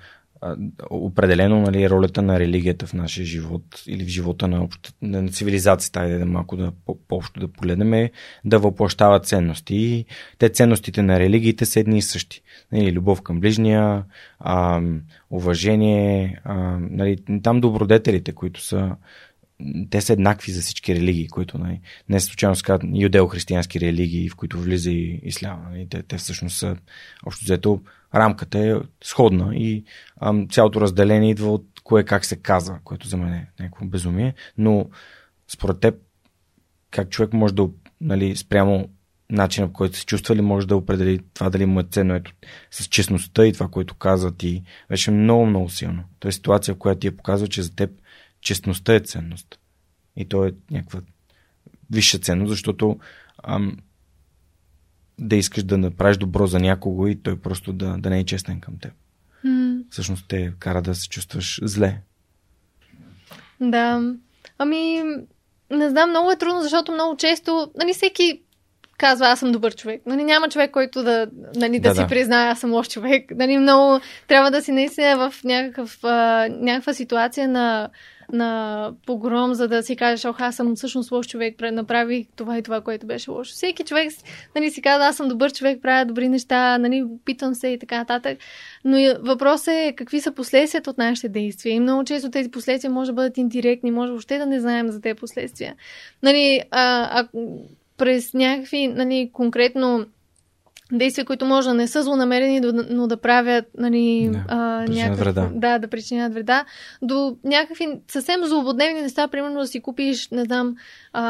определено 0.90 1.60
нали, 1.60 1.90
ролята 1.90 2.22
на 2.22 2.40
религията 2.40 2.86
в 2.86 2.94
нашия 2.94 3.26
живот 3.26 3.62
или 3.86 4.04
в 4.04 4.08
живота 4.08 4.48
на, 4.48 4.64
общ... 4.64 4.94
на 5.02 5.28
цивилизацията, 5.28 6.00
айде 6.00 6.18
да 6.18 6.26
малко 6.26 6.56
да, 6.56 6.72
по-общо 7.08 7.40
да 7.40 7.48
погледнем, 7.48 7.94
е 7.94 8.10
да 8.44 8.58
въплощава 8.58 9.20
ценности. 9.20 9.76
И 9.76 10.04
те 10.38 10.48
ценностите 10.48 11.02
на 11.02 11.20
религиите 11.20 11.64
са 11.66 11.80
едни 11.80 11.98
и 11.98 12.02
същи. 12.02 12.42
Нали, 12.72 12.92
любов 12.92 13.22
към 13.22 13.40
ближния, 13.40 14.04
а, 14.38 14.82
уважение, 15.30 16.40
а, 16.44 16.54
нали, 16.80 17.16
там 17.42 17.60
добродетелите, 17.60 18.32
които 18.32 18.60
са 18.60 18.96
те 19.90 20.00
са 20.00 20.12
еднакви 20.12 20.52
за 20.52 20.60
всички 20.60 20.94
религии, 20.94 21.28
които 21.28 21.58
нали, 21.58 21.80
не 22.08 22.20
случайно 22.20 22.56
се 22.56 22.62
казват 22.62 22.82
юдео-християнски 22.82 23.80
религии, 23.80 24.28
в 24.28 24.36
които 24.36 24.60
влиза 24.60 24.90
и 24.90 25.20
исляма. 25.22 25.70
Нали, 25.70 25.86
те, 25.90 26.02
те 26.02 26.16
всъщност 26.16 26.58
са, 26.58 26.76
общо 27.26 27.44
взето, 27.44 27.80
рамката 28.14 28.58
е 28.58 28.74
сходна 29.04 29.56
и 29.56 29.84
ам, 30.20 30.48
цялото 30.48 30.80
разделение 30.80 31.30
идва 31.30 31.52
от 31.52 31.66
кое 31.84 32.04
как 32.04 32.24
се 32.24 32.36
казва, 32.36 32.78
което 32.84 33.08
за 33.08 33.16
мен 33.16 33.32
е 33.32 33.48
някакво 33.60 33.86
безумие. 33.86 34.34
Но 34.58 34.88
според 35.48 35.80
теб, 35.80 35.94
как 36.90 37.10
човек 37.10 37.32
може 37.32 37.54
да, 37.54 37.68
нали, 38.00 38.36
спрямо 38.36 38.88
начина 39.30 39.66
по 39.66 39.72
който 39.72 39.96
се 39.96 40.06
чувства 40.06 40.36
ли 40.36 40.40
може 40.40 40.66
да 40.66 40.76
определи 40.76 41.20
това 41.34 41.50
дали 41.50 41.66
му 41.66 41.80
е 41.80 41.86
ценно 41.90 42.14
ето, 42.14 42.32
с 42.70 42.84
честността 42.84 43.46
и 43.46 43.52
това, 43.52 43.68
което 43.68 43.94
казва 43.94 44.36
ти, 44.36 44.62
беше 44.88 45.10
много, 45.10 45.46
много 45.46 45.68
силно. 45.68 46.04
То 46.18 46.28
е 46.28 46.32
ситуация, 46.32 46.74
в 46.74 46.78
която 46.78 47.00
ти 47.00 47.06
е 47.06 47.16
показва, 47.16 47.48
че 47.48 47.62
за 47.62 47.74
теб 47.74 47.90
честността 48.40 48.94
е 48.94 49.00
ценност. 49.00 49.58
И 50.16 50.28
то 50.28 50.44
е 50.44 50.52
някаква 50.70 51.00
висша 51.90 52.18
ценност, 52.18 52.50
защото 52.50 52.98
ам, 53.44 53.76
да 55.18 55.36
искаш 55.36 55.62
да 55.64 55.78
направиш 55.78 56.16
добро 56.16 56.46
за 56.46 56.58
някого 56.58 57.06
и 57.06 57.22
той 57.22 57.40
просто 57.40 57.72
да, 57.72 57.96
да 57.98 58.10
не 58.10 58.18
е 58.18 58.24
честен 58.24 58.60
към 58.60 58.78
теб. 58.78 58.92
Mm. 59.46 59.84
Всъщност 59.90 60.24
те 60.28 60.52
кара 60.58 60.82
да 60.82 60.94
се 60.94 61.08
чувстваш 61.08 61.60
зле. 61.62 62.00
Да. 63.60 64.14
Ами, 64.58 65.02
не 65.70 65.90
знам, 65.90 66.10
много 66.10 66.30
е 66.30 66.36
трудно, 66.36 66.62
защото 66.62 66.92
много 66.92 67.16
често, 67.16 67.70
нали, 67.76 67.94
всеки 67.94 68.42
казва, 68.98 69.26
аз 69.26 69.38
съм 69.38 69.52
добър 69.52 69.74
човек. 69.74 70.02
Нали, 70.06 70.24
няма 70.24 70.48
човек, 70.48 70.70
който 70.70 71.02
да, 71.02 71.26
нали, 71.54 71.80
да, 71.80 71.88
да 71.88 71.94
си 71.94 72.00
да. 72.00 72.08
признае, 72.08 72.48
аз 72.48 72.60
съм 72.60 72.72
лош 72.72 72.88
човек. 72.88 73.30
Нали, 73.36 73.58
много 73.58 74.00
трябва 74.28 74.50
да 74.50 74.62
си 74.62 74.72
наистина 74.72 75.30
в 75.30 75.44
някакъв, 75.44 76.04
а, 76.04 76.48
някаква 76.50 76.94
ситуация 76.94 77.48
на 77.48 77.88
на 78.32 78.92
погром, 79.06 79.54
за 79.54 79.68
да 79.68 79.82
си 79.82 79.96
кажеш, 79.96 80.24
ох, 80.24 80.40
аз 80.40 80.56
съм 80.56 80.76
всъщност 80.76 81.10
лош 81.10 81.26
човек, 81.26 81.54
направих 81.72 82.26
това 82.36 82.58
и 82.58 82.62
това, 82.62 82.80
което 82.80 83.06
беше 83.06 83.30
лошо. 83.30 83.52
Всеки 83.52 83.84
човек 83.84 84.10
нали, 84.54 84.70
си 84.70 84.82
казва, 84.82 85.06
аз 85.06 85.16
съм 85.16 85.28
добър 85.28 85.52
човек, 85.52 85.82
правя 85.82 86.04
добри 86.04 86.28
неща, 86.28 86.78
нали, 86.78 87.04
питам 87.24 87.54
се 87.54 87.68
и 87.68 87.78
така 87.78 87.98
нататък. 87.98 88.38
Но 88.84 88.98
въпросът 89.20 89.74
е 89.74 89.94
какви 89.96 90.20
са 90.20 90.32
последствията 90.32 90.90
от 90.90 90.98
нашите 90.98 91.28
действия. 91.28 91.72
И 91.72 91.80
много 91.80 92.04
често 92.04 92.30
тези 92.30 92.50
последствия 92.50 92.90
може 92.90 93.10
да 93.10 93.14
бъдат 93.14 93.38
индиректни, 93.38 93.90
може 93.90 94.10
въобще 94.10 94.38
да 94.38 94.46
не 94.46 94.60
знаем 94.60 94.88
за 94.88 95.00
тези 95.00 95.14
последствия. 95.14 95.74
Нали, 96.22 96.62
а, 96.70 97.08
а, 97.20 97.28
през 97.96 98.34
някакви 98.34 98.88
нали, 98.88 99.30
конкретно 99.32 100.06
действия, 100.92 101.24
които 101.24 101.44
може 101.44 101.68
да 101.68 101.74
не 101.74 101.88
са 101.88 102.02
злонамерени, 102.02 102.60
но 102.90 103.06
да 103.06 103.16
правят 103.16 103.64
нали, 103.78 104.30
да, 104.32 104.44
а, 104.48 104.56
някакъв, 104.88 105.18
вреда. 105.18 105.48
Да, 105.54 105.78
да 105.78 105.88
причинят 105.88 106.34
вреда. 106.34 106.64
До 107.02 107.36
някакви 107.44 107.88
съвсем 108.08 108.44
злободневни 108.44 109.02
неща, 109.02 109.28
примерно 109.28 109.60
да 109.60 109.66
си 109.66 109.80
купиш, 109.80 110.28
не 110.28 110.44
знам, 110.44 110.76
а, 111.12 111.24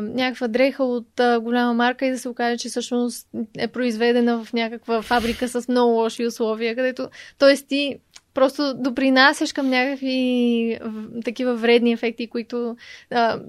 някаква 0.00 0.48
дреха 0.48 0.84
от 0.84 1.20
а, 1.20 1.40
голяма 1.40 1.74
марка 1.74 2.06
и 2.06 2.10
да 2.10 2.18
се 2.18 2.28
окаже, 2.28 2.56
че 2.56 2.68
всъщност 2.68 3.28
е 3.58 3.68
произведена 3.68 4.44
в 4.44 4.52
някаква 4.52 5.02
фабрика 5.02 5.48
с 5.48 5.68
много 5.68 5.92
лоши 5.92 6.26
условия, 6.26 6.76
където, 6.76 7.08
т.е. 7.38 7.56
ти 7.56 7.98
просто 8.36 8.74
допринасяш 8.76 9.52
към 9.52 9.68
някакви 9.68 10.78
такива 11.24 11.54
вредни 11.56 11.92
ефекти, 11.92 12.26
които 12.26 12.76
а, 13.10 13.40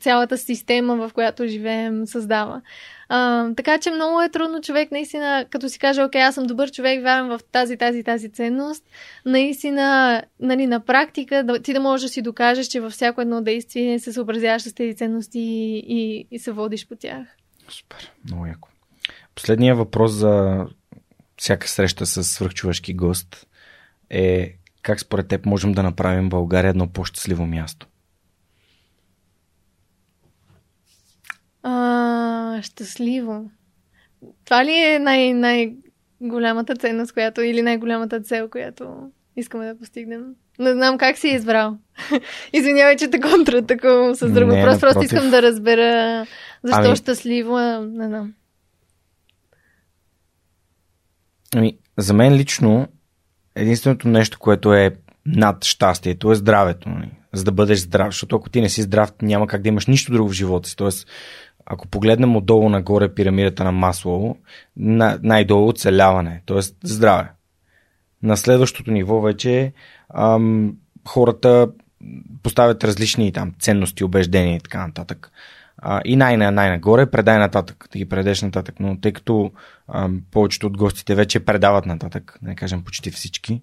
цялата 0.00 0.38
система, 0.38 0.96
в 0.96 1.12
която 1.14 1.46
живеем, 1.46 2.06
създава. 2.06 2.62
А, 3.08 3.48
така 3.54 3.78
че 3.78 3.90
много 3.90 4.22
е 4.22 4.28
трудно 4.28 4.60
човек 4.60 4.92
наистина, 4.92 5.44
като 5.50 5.68
си 5.68 5.78
каже, 5.78 6.02
окей, 6.02 6.22
аз 6.22 6.34
съм 6.34 6.46
добър 6.46 6.70
човек, 6.70 7.02
вярвам 7.02 7.38
в 7.38 7.40
тази, 7.52 7.76
тази, 7.76 8.02
тази 8.02 8.32
ценност, 8.32 8.84
наистина, 9.26 10.22
нали, 10.40 10.66
на 10.66 10.80
практика, 10.80 11.44
да, 11.44 11.62
ти 11.62 11.72
да 11.72 11.80
можеш 11.80 12.02
да 12.02 12.12
си 12.12 12.22
докажеш, 12.22 12.66
че 12.66 12.80
във 12.80 12.92
всяко 12.92 13.20
едно 13.20 13.40
действие 13.40 13.98
се 13.98 14.12
съобразяваш 14.12 14.62
с 14.62 14.74
тези 14.74 14.96
ценности 14.96 15.40
и, 15.40 15.84
и, 15.88 16.26
и 16.30 16.38
се 16.38 16.52
водиш 16.52 16.88
по 16.88 16.96
тях. 16.96 17.26
Супер, 17.68 18.12
много 18.24 18.46
яко. 18.46 18.68
Последният 19.34 19.78
въпрос 19.78 20.12
за 20.12 20.64
всяка 21.36 21.68
среща 21.68 22.06
с 22.06 22.24
свръхчовешки 22.24 22.94
гост 22.94 23.47
е 24.10 24.54
как 24.82 25.00
според 25.00 25.28
теб 25.28 25.46
можем 25.46 25.72
да 25.72 25.82
направим 25.82 26.28
България 26.28 26.68
едно 26.68 26.88
по-щастливо 26.88 27.46
място? 27.46 27.86
А, 31.62 32.62
щастливо. 32.62 33.50
Това 34.44 34.64
ли 34.64 34.74
е 34.74 34.98
най- 34.98 35.34
най-голямата 35.34 36.76
ценност, 36.76 37.12
която, 37.12 37.40
или 37.40 37.62
най-голямата 37.62 38.20
цел, 38.20 38.48
която 38.48 39.10
искаме 39.36 39.66
да 39.66 39.78
постигнем? 39.78 40.34
Не 40.58 40.72
знам 40.72 40.98
как 40.98 41.18
си 41.18 41.28
избрал. 41.28 41.78
Извинявай, 42.52 42.96
че 42.96 43.10
те 43.10 43.20
контратакувам 43.20 44.14
с 44.14 44.30
друг 44.30 44.50
въпрос. 44.50 44.80
Просто 44.80 45.02
искам 45.02 45.30
да 45.30 45.42
разбера 45.42 46.26
защо 46.62 46.88
ами... 46.88 46.96
щастливо. 46.96 47.58
Не 47.80 48.06
знам. 48.06 48.34
Ами, 51.56 51.78
за 51.96 52.14
мен 52.14 52.34
лично 52.34 52.88
единственото 53.58 54.08
нещо, 54.08 54.38
което 54.38 54.74
е 54.74 54.96
над 55.26 55.64
щастието 55.64 56.32
е 56.32 56.34
здравето. 56.34 56.88
Нали? 56.88 57.10
За 57.32 57.44
да 57.44 57.52
бъдеш 57.52 57.78
здрав, 57.78 58.06
защото 58.06 58.36
ако 58.36 58.50
ти 58.50 58.60
не 58.60 58.68
си 58.68 58.82
здрав, 58.82 59.12
няма 59.22 59.46
как 59.46 59.62
да 59.62 59.68
имаш 59.68 59.86
нищо 59.86 60.12
друго 60.12 60.28
в 60.28 60.32
живота 60.32 60.68
си. 60.68 60.76
Тоест, 60.76 61.08
ако 61.66 61.88
погледнем 61.88 62.36
отдолу 62.36 62.68
нагоре 62.68 63.14
пирамидата 63.14 63.64
на 63.64 63.72
Маслово, 63.72 64.38
най-долу 64.76 65.68
оцеляване, 65.68 66.42
т.е. 66.46 66.60
здраве. 66.82 67.30
На 68.22 68.36
следващото 68.36 68.90
ниво 68.90 69.20
вече 69.20 69.72
ам, 70.14 70.76
хората 71.08 71.68
поставят 72.42 72.84
различни 72.84 73.32
там 73.32 73.52
ценности, 73.60 74.04
убеждения 74.04 74.56
и 74.56 74.60
така 74.60 74.86
нататък. 74.86 75.30
А, 75.78 76.00
и 76.04 76.16
най- 76.16 76.36
най-нагоре 76.36 77.10
предай 77.10 77.38
нататък, 77.38 77.88
да 77.92 77.98
ги 77.98 78.08
предеш 78.08 78.42
нататък. 78.42 78.74
Но 78.80 79.00
тъй 79.00 79.12
като 79.12 79.52
а, 79.88 80.10
повечето 80.30 80.66
от 80.66 80.76
гостите 80.76 81.14
вече 81.14 81.44
предават 81.44 81.86
нататък, 81.86 82.38
да 82.42 82.48
не 82.48 82.56
кажем 82.56 82.84
почти 82.84 83.10
всички, 83.10 83.62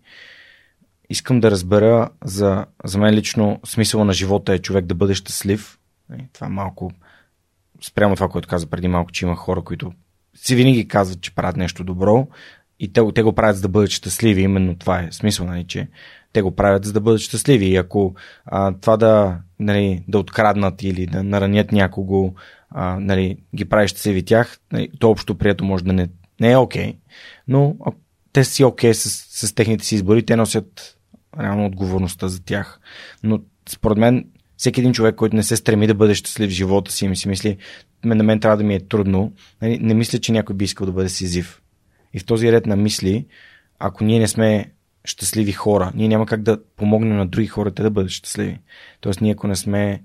искам 1.10 1.40
да 1.40 1.52
разбера 1.52 2.10
за, 2.24 2.66
за 2.84 2.98
мен 2.98 3.14
лично 3.14 3.60
смисъла 3.66 4.06
на 4.06 4.14
живота 4.14 4.54
е 4.54 4.60
човек 4.60 4.86
да 4.86 4.96
бъде 4.96 5.14
щастлив. 5.14 5.80
Това 6.34 6.50
малко 6.50 6.92
спрямо 7.82 8.16
това, 8.16 8.30
което 8.30 8.48
каза 8.48 8.68
преди 8.68 8.88
малко, 8.88 9.12
че 9.12 9.26
има 9.26 9.36
хора, 9.36 9.62
които 9.62 9.94
си 10.36 10.56
винаги 10.56 10.88
казват, 10.88 11.22
че 11.22 11.36
правят 11.36 11.58
нещо 11.58 11.84
добро 11.84 12.28
и 12.80 12.94
те, 12.94 13.02
те 13.16 13.24
го 13.24 13.34
правят 13.34 13.56
за 13.56 13.62
да 13.62 13.70
бъдат 13.70 13.90
щастливи. 13.90 14.42
Именно 14.42 14.78
това 14.78 15.00
е 15.00 15.12
смисъл, 15.12 15.46
нали, 15.46 15.68
че 15.68 15.88
те 16.36 16.42
го 16.42 16.56
правят 16.56 16.86
за 16.86 16.94
да 16.94 17.02
бъдат 17.02 17.22
щастливи. 17.22 17.66
И 17.66 17.76
ако 17.76 18.16
а, 18.46 18.74
това 18.82 18.98
да, 18.98 19.38
нали, 19.60 20.04
да 20.08 20.20
откраднат 20.20 20.84
или 20.84 21.06
да 21.06 21.24
наранят 21.24 21.72
някого, 21.72 22.34
а, 22.70 23.00
нали, 23.00 23.38
ги 23.56 23.66
прави 23.66 23.88
щастливи 23.88 24.26
тях, 24.26 24.60
нали, 24.72 24.90
то 25.00 25.10
общо 25.10 25.38
прието 25.38 25.66
може 25.66 25.84
да 25.84 25.94
не, 25.94 26.08
не 26.40 26.52
е 26.52 26.58
окей. 26.58 26.92
Okay, 26.92 26.96
но 27.48 27.76
а, 27.86 27.92
те 28.34 28.44
си 28.44 28.64
окей 28.64 28.92
okay 28.92 28.94
с, 28.94 29.48
с 29.48 29.56
техните 29.56 29.86
си 29.86 29.96
избори, 29.96 30.26
те 30.26 30.36
носят 30.36 30.98
реално 31.40 31.66
отговорността 31.66 32.28
за 32.28 32.44
тях. 32.44 32.80
Но 33.24 33.40
според 33.70 33.98
мен 33.98 34.26
всеки 34.58 34.80
един 34.80 34.94
човек, 34.94 35.16
който 35.16 35.36
не 35.36 35.44
се 35.44 35.56
стреми 35.56 35.88
да 35.88 35.94
бъде 35.94 36.16
щастлив 36.16 36.50
в 36.50 36.54
живота 36.54 36.92
си 36.92 37.08
ми 37.08 37.16
си 37.16 37.28
мисли, 37.28 37.58
на 38.04 38.24
мен 38.24 38.40
трябва 38.40 38.58
да 38.58 38.64
ми 38.64 38.76
е 38.76 38.88
трудно, 38.88 39.34
нали, 39.62 39.80
не 39.82 39.94
мисля, 39.94 40.20
че 40.20 40.32
някой 40.32 40.56
би 40.56 40.66
искал 40.66 40.86
да 40.86 40.94
бъде 40.94 41.10
сизив. 41.10 41.62
И 42.14 42.20
в 42.20 42.26
този 42.26 42.52
ред 42.52 42.66
на 42.66 42.76
мисли, 42.76 43.26
ако 43.80 44.04
ние 44.04 44.20
не 44.20 44.28
сме 44.28 44.72
щастливи 45.06 45.52
хора, 45.52 45.92
ние 45.96 46.08
няма 46.08 46.26
как 46.26 46.42
да 46.42 46.64
помогнем 46.76 47.18
на 47.18 47.28
други 47.28 47.48
хора 47.48 47.72
те 47.72 47.84
да 47.84 47.90
бъдат 47.90 48.12
щастливи. 48.12 48.60
Тоест, 49.02 49.22
ние 49.22 49.32
ако 49.32 49.48
не 49.48 49.56
сме 49.56 50.04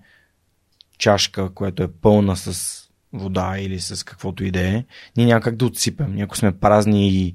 чашка, 0.99 1.55
която 1.55 1.83
е 1.83 1.93
пълна 1.93 2.37
с 2.37 2.77
вода 3.13 3.55
или 3.59 3.81
с 3.81 4.05
каквото 4.05 4.45
и 4.45 4.51
да 4.51 4.61
е, 4.61 4.85
ние 5.17 5.27
няма 5.27 5.41
как 5.41 5.57
да 5.57 5.67
отсипем. 5.67 6.15
Ние 6.15 6.25
ако 6.25 6.37
сме 6.37 6.59
празни 6.59 7.09
и 7.09 7.35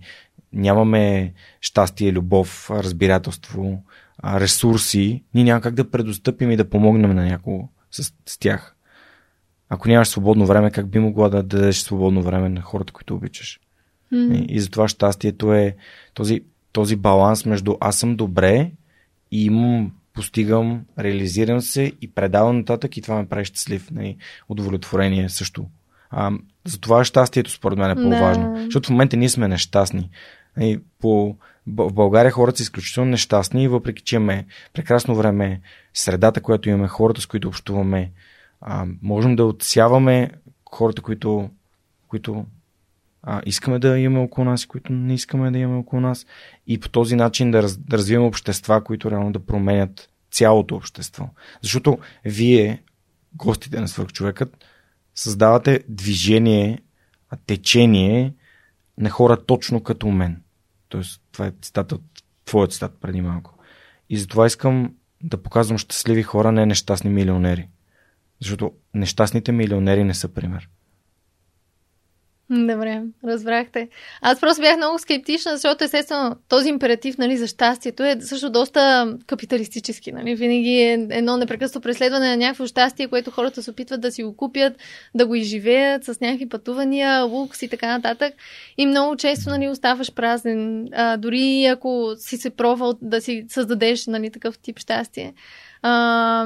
нямаме 0.53 1.33
щастие, 1.61 2.11
любов, 2.11 2.69
разбирателство, 2.71 3.83
ресурси, 4.25 5.23
ние 5.33 5.43
няма 5.43 5.61
как 5.61 5.73
да 5.73 5.91
предостъпим 5.91 6.51
и 6.51 6.57
да 6.57 6.69
помогнем 6.69 7.15
на 7.15 7.25
някого 7.25 7.69
с, 7.91 8.13
с 8.25 8.37
тях. 8.37 8.75
Ако 9.69 9.87
нямаш 9.87 10.07
свободно 10.07 10.45
време, 10.45 10.71
как 10.71 10.89
би 10.89 10.99
могла 10.99 11.29
да 11.29 11.43
дадеш 11.43 11.77
свободно 11.77 12.21
време 12.21 12.49
на 12.49 12.61
хората, 12.61 12.93
които 12.93 13.15
обичаш? 13.15 13.59
Mm. 14.13 14.35
И, 14.35 14.55
и 14.55 14.59
затова 14.59 14.87
щастието 14.87 15.53
е 15.53 15.75
този, 16.13 16.41
този 16.75 16.95
баланс 16.95 17.45
между 17.45 17.75
аз 17.79 17.99
съм 17.99 18.15
добре 18.15 18.71
и 19.31 19.45
имам, 19.45 19.91
постигам, 20.13 20.81
реализирам 20.99 21.61
се 21.61 21.91
и 22.01 22.11
предавам 22.11 22.57
нататък 22.57 22.97
и 22.97 23.01
това 23.01 23.15
ме 23.15 23.27
прави 23.27 23.45
щастлив. 23.45 23.91
Нали? 23.91 24.17
Удовлетворение 24.49 25.29
също. 25.29 25.65
А, 26.09 26.31
затова 26.65 27.03
щастието 27.03 27.51
според 27.51 27.77
мен 27.77 27.91
е 27.91 27.95
по-важно. 27.95 28.43
No. 28.43 28.63
Защото 28.65 28.87
в 28.87 28.89
момента 28.89 29.17
ние 29.17 29.29
сме 29.29 29.47
нещастни. 29.47 30.09
Нали? 30.57 30.79
По, 30.99 31.35
в 31.67 31.93
България 31.93 32.31
хората 32.31 32.57
са 32.57 32.63
изключително 32.63 33.11
нещастни, 33.11 33.67
въпреки 33.67 34.03
че 34.03 34.15
имаме 34.15 34.45
прекрасно 34.73 35.15
време, 35.15 35.61
средата, 35.93 36.41
която 36.41 36.69
имаме, 36.69 36.87
хората, 36.87 37.21
с 37.21 37.25
които 37.25 37.47
общуваме, 37.47 38.11
а, 38.61 38.85
можем 39.01 39.35
да 39.35 39.45
отсяваме 39.45 40.31
хората, 40.71 41.01
които, 41.01 41.49
които 42.07 42.45
а, 43.27 43.41
искаме 43.45 43.79
да 43.79 43.99
имаме 43.99 44.25
около 44.25 44.45
нас 44.45 44.63
и 44.63 44.67
които 44.67 44.93
не 44.93 45.13
искаме 45.13 45.51
да 45.51 45.57
имаме 45.57 45.79
около 45.79 46.01
нас 46.01 46.25
и 46.67 46.79
по 46.79 46.89
този 46.89 47.15
начин 47.15 47.51
да, 47.51 47.63
раз, 47.63 47.77
да 47.77 47.97
развием 47.97 48.23
общества, 48.23 48.83
които 48.83 49.11
реално 49.11 49.31
да 49.31 49.45
променят 49.45 50.09
цялото 50.31 50.75
общество. 50.75 51.29
Защото 51.61 51.97
вие, 52.25 52.83
гостите 53.33 53.79
на 53.79 53.87
свърхчовекът, 53.87 54.65
създавате 55.15 55.83
движение, 55.89 56.79
течение 57.45 58.33
на 58.97 59.09
хора 59.09 59.45
точно 59.45 59.83
като 59.83 60.07
мен. 60.07 60.41
Тоест, 60.89 61.21
това 61.31 61.47
е 61.47 61.53
цитата 61.61 61.95
от 61.95 62.03
твоят 62.45 62.73
цитат 62.73 62.97
преди 63.01 63.21
малко. 63.21 63.53
И 64.09 64.17
затова 64.17 64.45
искам 64.45 64.93
да 65.23 65.43
показвам 65.43 65.77
щастливи 65.77 66.23
хора, 66.23 66.51
не 66.51 66.65
нещастни 66.65 67.09
милионери. 67.09 67.69
Защото 68.41 68.71
нещастните 68.93 69.51
милионери 69.51 70.03
не 70.03 70.13
са 70.13 70.27
пример. 70.27 70.69
Добре, 72.49 73.01
разбрахте. 73.23 73.89
Аз 74.21 74.39
просто 74.39 74.61
бях 74.61 74.77
много 74.77 74.99
скептична, 74.99 75.51
защото 75.51 75.83
естествено 75.83 76.35
този 76.49 76.69
императив 76.69 77.17
нали, 77.17 77.37
за 77.37 77.47
щастието 77.47 78.03
е 78.03 78.17
също 78.21 78.49
доста 78.49 79.13
капиталистически. 79.27 80.11
Нали? 80.11 80.35
Винаги 80.35 80.69
е 80.69 81.07
едно 81.09 81.37
непрекъснато 81.37 81.83
преследване 81.83 82.29
на 82.29 82.37
някакво 82.37 82.67
щастие, 82.67 83.07
което 83.07 83.31
хората 83.31 83.63
се 83.63 83.71
опитват 83.71 84.01
да 84.01 84.11
си 84.11 84.23
го 84.23 84.35
купят, 84.35 84.73
да 85.15 85.27
го 85.27 85.35
изживеят 85.35 86.03
с 86.03 86.19
някакви 86.21 86.49
пътувания, 86.49 87.23
лукс 87.23 87.61
и 87.61 87.67
така 87.67 87.87
нататък. 87.87 88.33
И 88.77 88.85
много 88.85 89.15
често 89.15 89.49
нали, 89.49 89.69
оставаш 89.69 90.13
празен, 90.13 90.87
а, 90.93 91.17
дори 91.17 91.65
ако 91.65 92.13
си 92.17 92.37
се 92.37 92.49
пробвал 92.49 92.93
да 93.01 93.21
си 93.21 93.45
създадеш 93.49 94.07
нали, 94.07 94.31
такъв 94.31 94.57
тип 94.57 94.79
щастие. 94.79 95.33
А, 95.87 96.45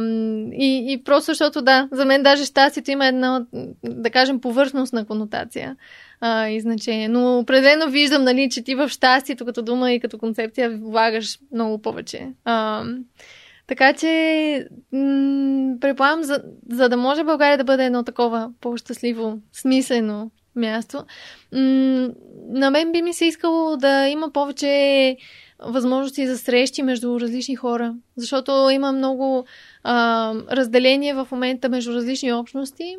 и, 0.54 0.86
и 0.94 1.04
просто 1.04 1.32
защото, 1.32 1.62
да, 1.62 1.88
за 1.92 2.06
мен 2.06 2.24
даже 2.24 2.46
щастието 2.46 2.92
има 2.92 3.06
една, 3.06 3.46
да 3.84 4.10
кажем, 4.10 4.42
повърхностна 4.42 5.06
конотация 5.06 5.76
а, 6.22 6.48
и 6.48 6.62
значение. 6.62 7.08
Но 7.08 7.40
определено 7.40 7.90
виждам, 7.90 8.24
нали, 8.24 8.50
че 8.52 8.64
ти 8.64 8.76
в 8.76 8.90
щастието 8.90 9.46
като 9.46 9.62
дума 9.62 9.92
и 9.92 10.00
като 10.00 10.18
концепция 10.18 10.78
влагаш 10.82 11.40
много 11.54 11.82
повече. 11.82 12.28
А, 12.46 12.84
така 13.68 13.94
че, 13.94 14.68
м- 14.94 15.76
предполагам, 15.82 16.24
за, 16.24 16.44
за 16.70 16.90
да 16.90 16.98
може 16.98 17.24
България 17.24 17.58
да 17.58 17.64
бъде 17.64 17.86
едно 17.86 18.04
такова 18.04 18.52
по-щастливо, 18.62 19.38
смислено 19.54 20.32
място, 20.56 20.98
м- 21.54 22.10
на 22.50 22.72
мен 22.72 22.92
би 22.92 23.02
ми 23.02 23.14
се 23.14 23.26
искало 23.26 23.78
да 23.78 24.08
има 24.08 24.32
повече 24.32 25.18
възможности 25.64 26.28
за 26.28 26.38
срещи 26.38 26.84
между 26.84 27.20
различни 27.20 27.56
хора, 27.56 27.96
защото 28.16 28.70
има 28.70 28.92
много 28.92 29.46
а, 29.84 30.34
разделение 30.52 31.14
в 31.14 31.28
момента 31.32 31.70
между 31.70 31.94
различни 31.94 32.34
общности 32.34 32.98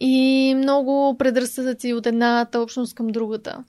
и 0.00 0.54
много 0.56 1.16
предразсъдъци 1.18 1.92
от 1.92 2.06
едната 2.06 2.60
общност 2.60 2.94
към 2.94 3.06
другата. 3.06 3.64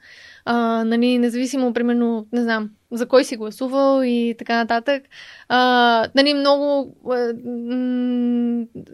А, 0.45 0.83
нали, 0.83 1.17
независимо, 1.17 1.73
примерно, 1.73 2.27
не 2.31 2.41
знам, 2.41 2.69
за 2.91 3.05
кой 3.05 3.23
си 3.23 3.37
гласувал 3.37 4.01
и 4.03 4.35
така 4.37 4.55
нататък. 4.55 5.03
А, 5.49 6.07
нали, 6.15 6.33
много 6.33 6.95
а, 7.11 7.33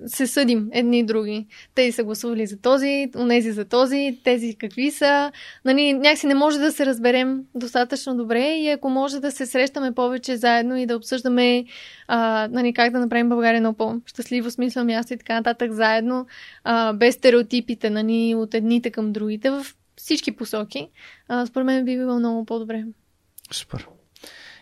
се 0.07 0.27
съдим 0.27 0.69
едни 0.71 0.99
и 0.99 1.03
други. 1.03 1.47
Тези 1.75 1.91
са 1.91 2.03
гласували 2.03 2.45
за 2.45 2.61
този, 2.61 3.09
онези 3.17 3.51
за 3.51 3.65
този, 3.65 4.19
тези 4.23 4.55
какви 4.55 4.91
са. 4.91 5.31
Нали, 5.65 5.93
някакси 5.93 6.27
не 6.27 6.35
може 6.35 6.59
да 6.59 6.71
се 6.71 6.85
разберем 6.85 7.41
достатъчно 7.55 8.15
добре 8.15 8.53
и 8.53 8.69
ако 8.69 8.89
може 8.89 9.19
да 9.19 9.31
се 9.31 9.45
срещаме 9.45 9.91
повече 9.91 10.37
заедно 10.37 10.77
и 10.77 10.85
да 10.85 10.95
обсъждаме 10.95 11.65
а, 12.07 12.47
нали, 12.51 12.73
как 12.73 12.93
да 12.93 12.99
направим 12.99 13.29
България 13.29 13.61
много 13.61 13.77
по-щастливо, 13.77 14.51
смисъл 14.51 14.85
място 14.85 15.13
и 15.13 15.17
така 15.17 15.33
нататък 15.33 15.71
заедно, 15.71 16.25
а, 16.63 16.93
без 16.93 17.15
стереотипите 17.15 17.89
нали, 17.89 18.35
от 18.35 18.53
едните 18.53 18.91
към 18.91 19.11
другите 19.11 19.49
в 19.49 19.65
всички 19.99 20.35
посоки, 20.35 20.89
а, 21.27 21.45
според 21.45 21.65
мен 21.65 21.85
би 21.85 21.97
било 21.97 22.19
много 22.19 22.45
по-добре. 22.45 22.85
Супер. 23.51 23.87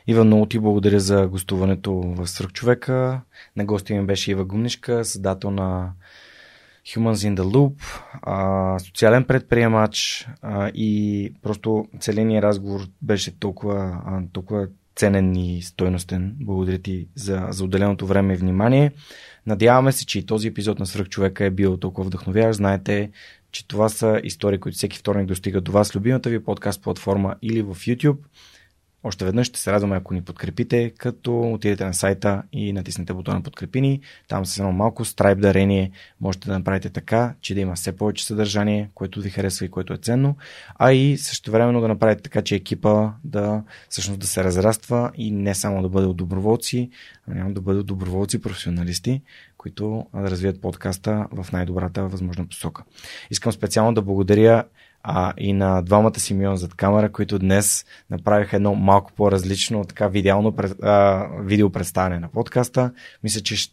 Ива, 0.07 0.23
много 0.23 0.45
ти 0.45 0.59
благодаря 0.59 0.99
за 0.99 1.27
гостуването 1.27 1.93
в 1.93 2.27
Свърхчовека. 2.27 3.21
На 3.55 3.65
гости 3.65 3.93
ми 3.93 4.05
беше 4.05 4.31
Ива 4.31 4.45
Гумнишка, 4.45 5.05
създател 5.05 5.51
на 5.51 5.91
Humans 6.87 7.13
in 7.13 7.35
the 7.35 7.41
Loop, 7.41 7.73
а, 8.21 8.79
социален 8.79 9.23
предприемач 9.23 10.27
а, 10.41 10.69
и 10.69 11.33
просто 11.41 11.87
целеният 11.99 12.43
разговор 12.43 12.81
беше 13.01 13.39
толкова, 13.39 14.01
а, 14.05 14.21
толкова 14.33 14.67
ценен 14.95 15.35
и 15.35 15.61
стойностен. 15.61 16.35
Благодаря 16.39 16.77
ти 16.77 17.07
за, 17.15 17.47
за 17.49 17.63
отделеното 17.63 18.07
време 18.07 18.33
и 18.33 18.37
внимание. 18.37 18.91
Надяваме 19.45 19.91
се, 19.91 20.05
че 20.05 20.19
и 20.19 20.25
този 20.25 20.47
епизод 20.47 20.79
на 20.79 20.85
Свърхчовека 20.85 21.45
е 21.45 21.49
бил 21.49 21.77
толкова 21.77 22.07
вдъхновяващ. 22.07 22.57
Знаете, 22.57 23.11
че 23.51 23.67
това 23.67 23.89
са 23.89 24.21
истории, 24.23 24.59
които 24.59 24.75
всеки 24.77 24.97
вторник 24.97 25.27
достигат 25.27 25.63
до 25.63 25.71
вас, 25.71 25.95
любимата 25.95 26.29
ви 26.29 26.43
подкаст 26.43 26.81
платформа 26.81 27.35
или 27.41 27.61
в 27.61 27.75
YouTube. 27.75 28.17
Още 29.03 29.25
веднъж 29.25 29.47
ще 29.47 29.59
се 29.59 29.71
радваме, 29.71 29.95
ако 29.95 30.13
ни 30.13 30.21
подкрепите, 30.21 30.89
като 30.97 31.51
отидете 31.51 31.85
на 31.85 31.93
сайта 31.93 32.43
и 32.51 32.73
натиснете 32.73 33.13
бутона 33.13 33.43
подкрепини. 33.43 34.01
Там 34.27 34.45
с 34.45 34.57
едно 34.57 34.71
малко 34.71 35.05
страйп 35.05 35.39
дарение 35.39 35.91
можете 36.21 36.47
да 36.47 36.53
направите 36.53 36.89
така, 36.89 37.35
че 37.41 37.53
да 37.53 37.59
има 37.59 37.75
все 37.75 37.91
повече 37.91 38.25
съдържание, 38.25 38.89
което 38.93 39.21
ви 39.21 39.29
харесва 39.29 39.65
и 39.65 39.69
което 39.69 39.93
е 39.93 39.97
ценно, 39.97 40.35
а 40.75 40.93
и 40.93 41.17
също 41.17 41.51
времено 41.51 41.81
да 41.81 41.87
направите 41.87 42.23
така, 42.23 42.41
че 42.41 42.55
екипа 42.55 43.11
да 43.23 43.63
всъщност 43.89 44.19
да 44.19 44.27
се 44.27 44.43
разраства 44.43 45.11
и 45.15 45.31
не 45.31 45.55
само 45.55 45.81
да 45.81 45.89
бъде 45.89 46.07
от 46.07 46.17
доброволци, 46.17 46.89
а 47.27 47.49
да 47.49 47.61
бъде 47.61 47.79
от 47.79 47.87
доброволци 47.87 48.41
професионалисти, 48.41 49.21
които 49.67 50.05
да 50.15 50.31
развият 50.31 50.61
подкаста 50.61 51.27
в 51.31 51.51
най-добрата 51.51 52.07
възможна 52.07 52.45
посока. 52.47 52.83
Искам 53.31 53.51
специално 53.51 53.93
да 53.93 54.01
благодаря 54.01 54.63
а, 55.03 55.33
и 55.37 55.53
на 55.53 55.81
двамата 55.81 56.19
си 56.19 56.33
милион 56.33 56.57
зад 56.57 56.73
камера, 56.73 57.11
които 57.11 57.39
днес 57.39 57.85
направиха 58.09 58.55
едно 58.55 58.75
малко 58.75 59.11
по-различно 59.13 59.85
така 59.85 60.07
видеално, 60.07 60.55
а, 60.81 61.27
видео 61.39 61.69
представяне 61.69 62.19
на 62.19 62.27
подкаста. 62.27 62.91
Мисля, 63.23 63.41
че 63.41 63.71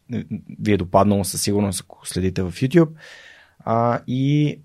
ви 0.61 0.73
е 0.73 0.77
допаднало 0.77 1.25
със 1.25 1.43
сигурност, 1.43 1.81
ако 1.81 2.09
следите 2.09 2.43
в 2.43 2.53
YouTube. 2.53 2.91
А, 3.59 4.01
и 4.07 4.59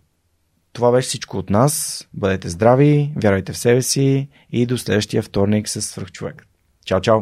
това 0.74 0.92
беше 0.92 1.08
всичко 1.08 1.38
от 1.38 1.50
нас. 1.50 2.08
Бъдете 2.14 2.50
здрави, 2.50 3.14
вярвайте 3.24 3.54
в 3.54 3.58
себе 3.58 3.82
си 3.82 4.28
и 4.52 4.66
до 4.66 4.78
следващия 4.78 5.24
вторник 5.24 5.70
с 5.70 5.82
Свърхчовек. 5.82 6.48
Чао, 6.86 7.02
чао! 7.02 7.22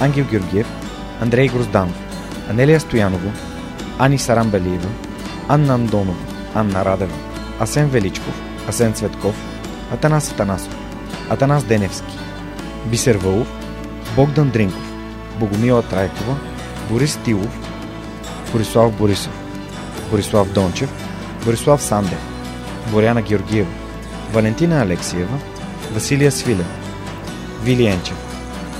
Ангел 0.00 0.24
Георгиев, 0.24 0.66
Андрей 1.20 1.48
Грозданов, 1.48 1.96
Анелия 2.48 2.80
Стоянова, 2.80 3.32
Ани 3.98 4.18
Сарамбелиева, 4.18 4.88
Анна 5.48 5.74
Андонова, 5.74 6.16
Анна 6.54 6.84
Радева, 6.84 7.14
Асен 7.60 7.88
Величков, 7.88 8.34
Асен 8.68 8.94
Цветков, 8.94 9.34
Атанас 9.92 10.32
Атанасов, 10.32 10.76
Атанас 11.30 11.64
Деневски, 11.64 12.18
Бисер 12.86 13.16
Вълов, 13.16 13.48
Богдан 14.16 14.50
Дринков, 14.50 14.92
Богомила 15.38 15.82
Трайкова, 15.82 16.36
Борис 16.90 17.18
Тилов, 17.24 17.58
Борислав 18.52 18.92
Борисов, 18.92 19.32
Борислав 20.10 20.52
Дончев, 20.52 20.90
Борислав 21.44 21.82
Сандев, 21.82 22.18
Боряна 22.92 23.22
Георгиева, 23.22 23.70
Валентина 24.32 24.82
Алексиева, 24.82 25.38
Василия 25.94 26.32
Свилен, 26.32 26.66
Вилиенчев, 27.62 28.27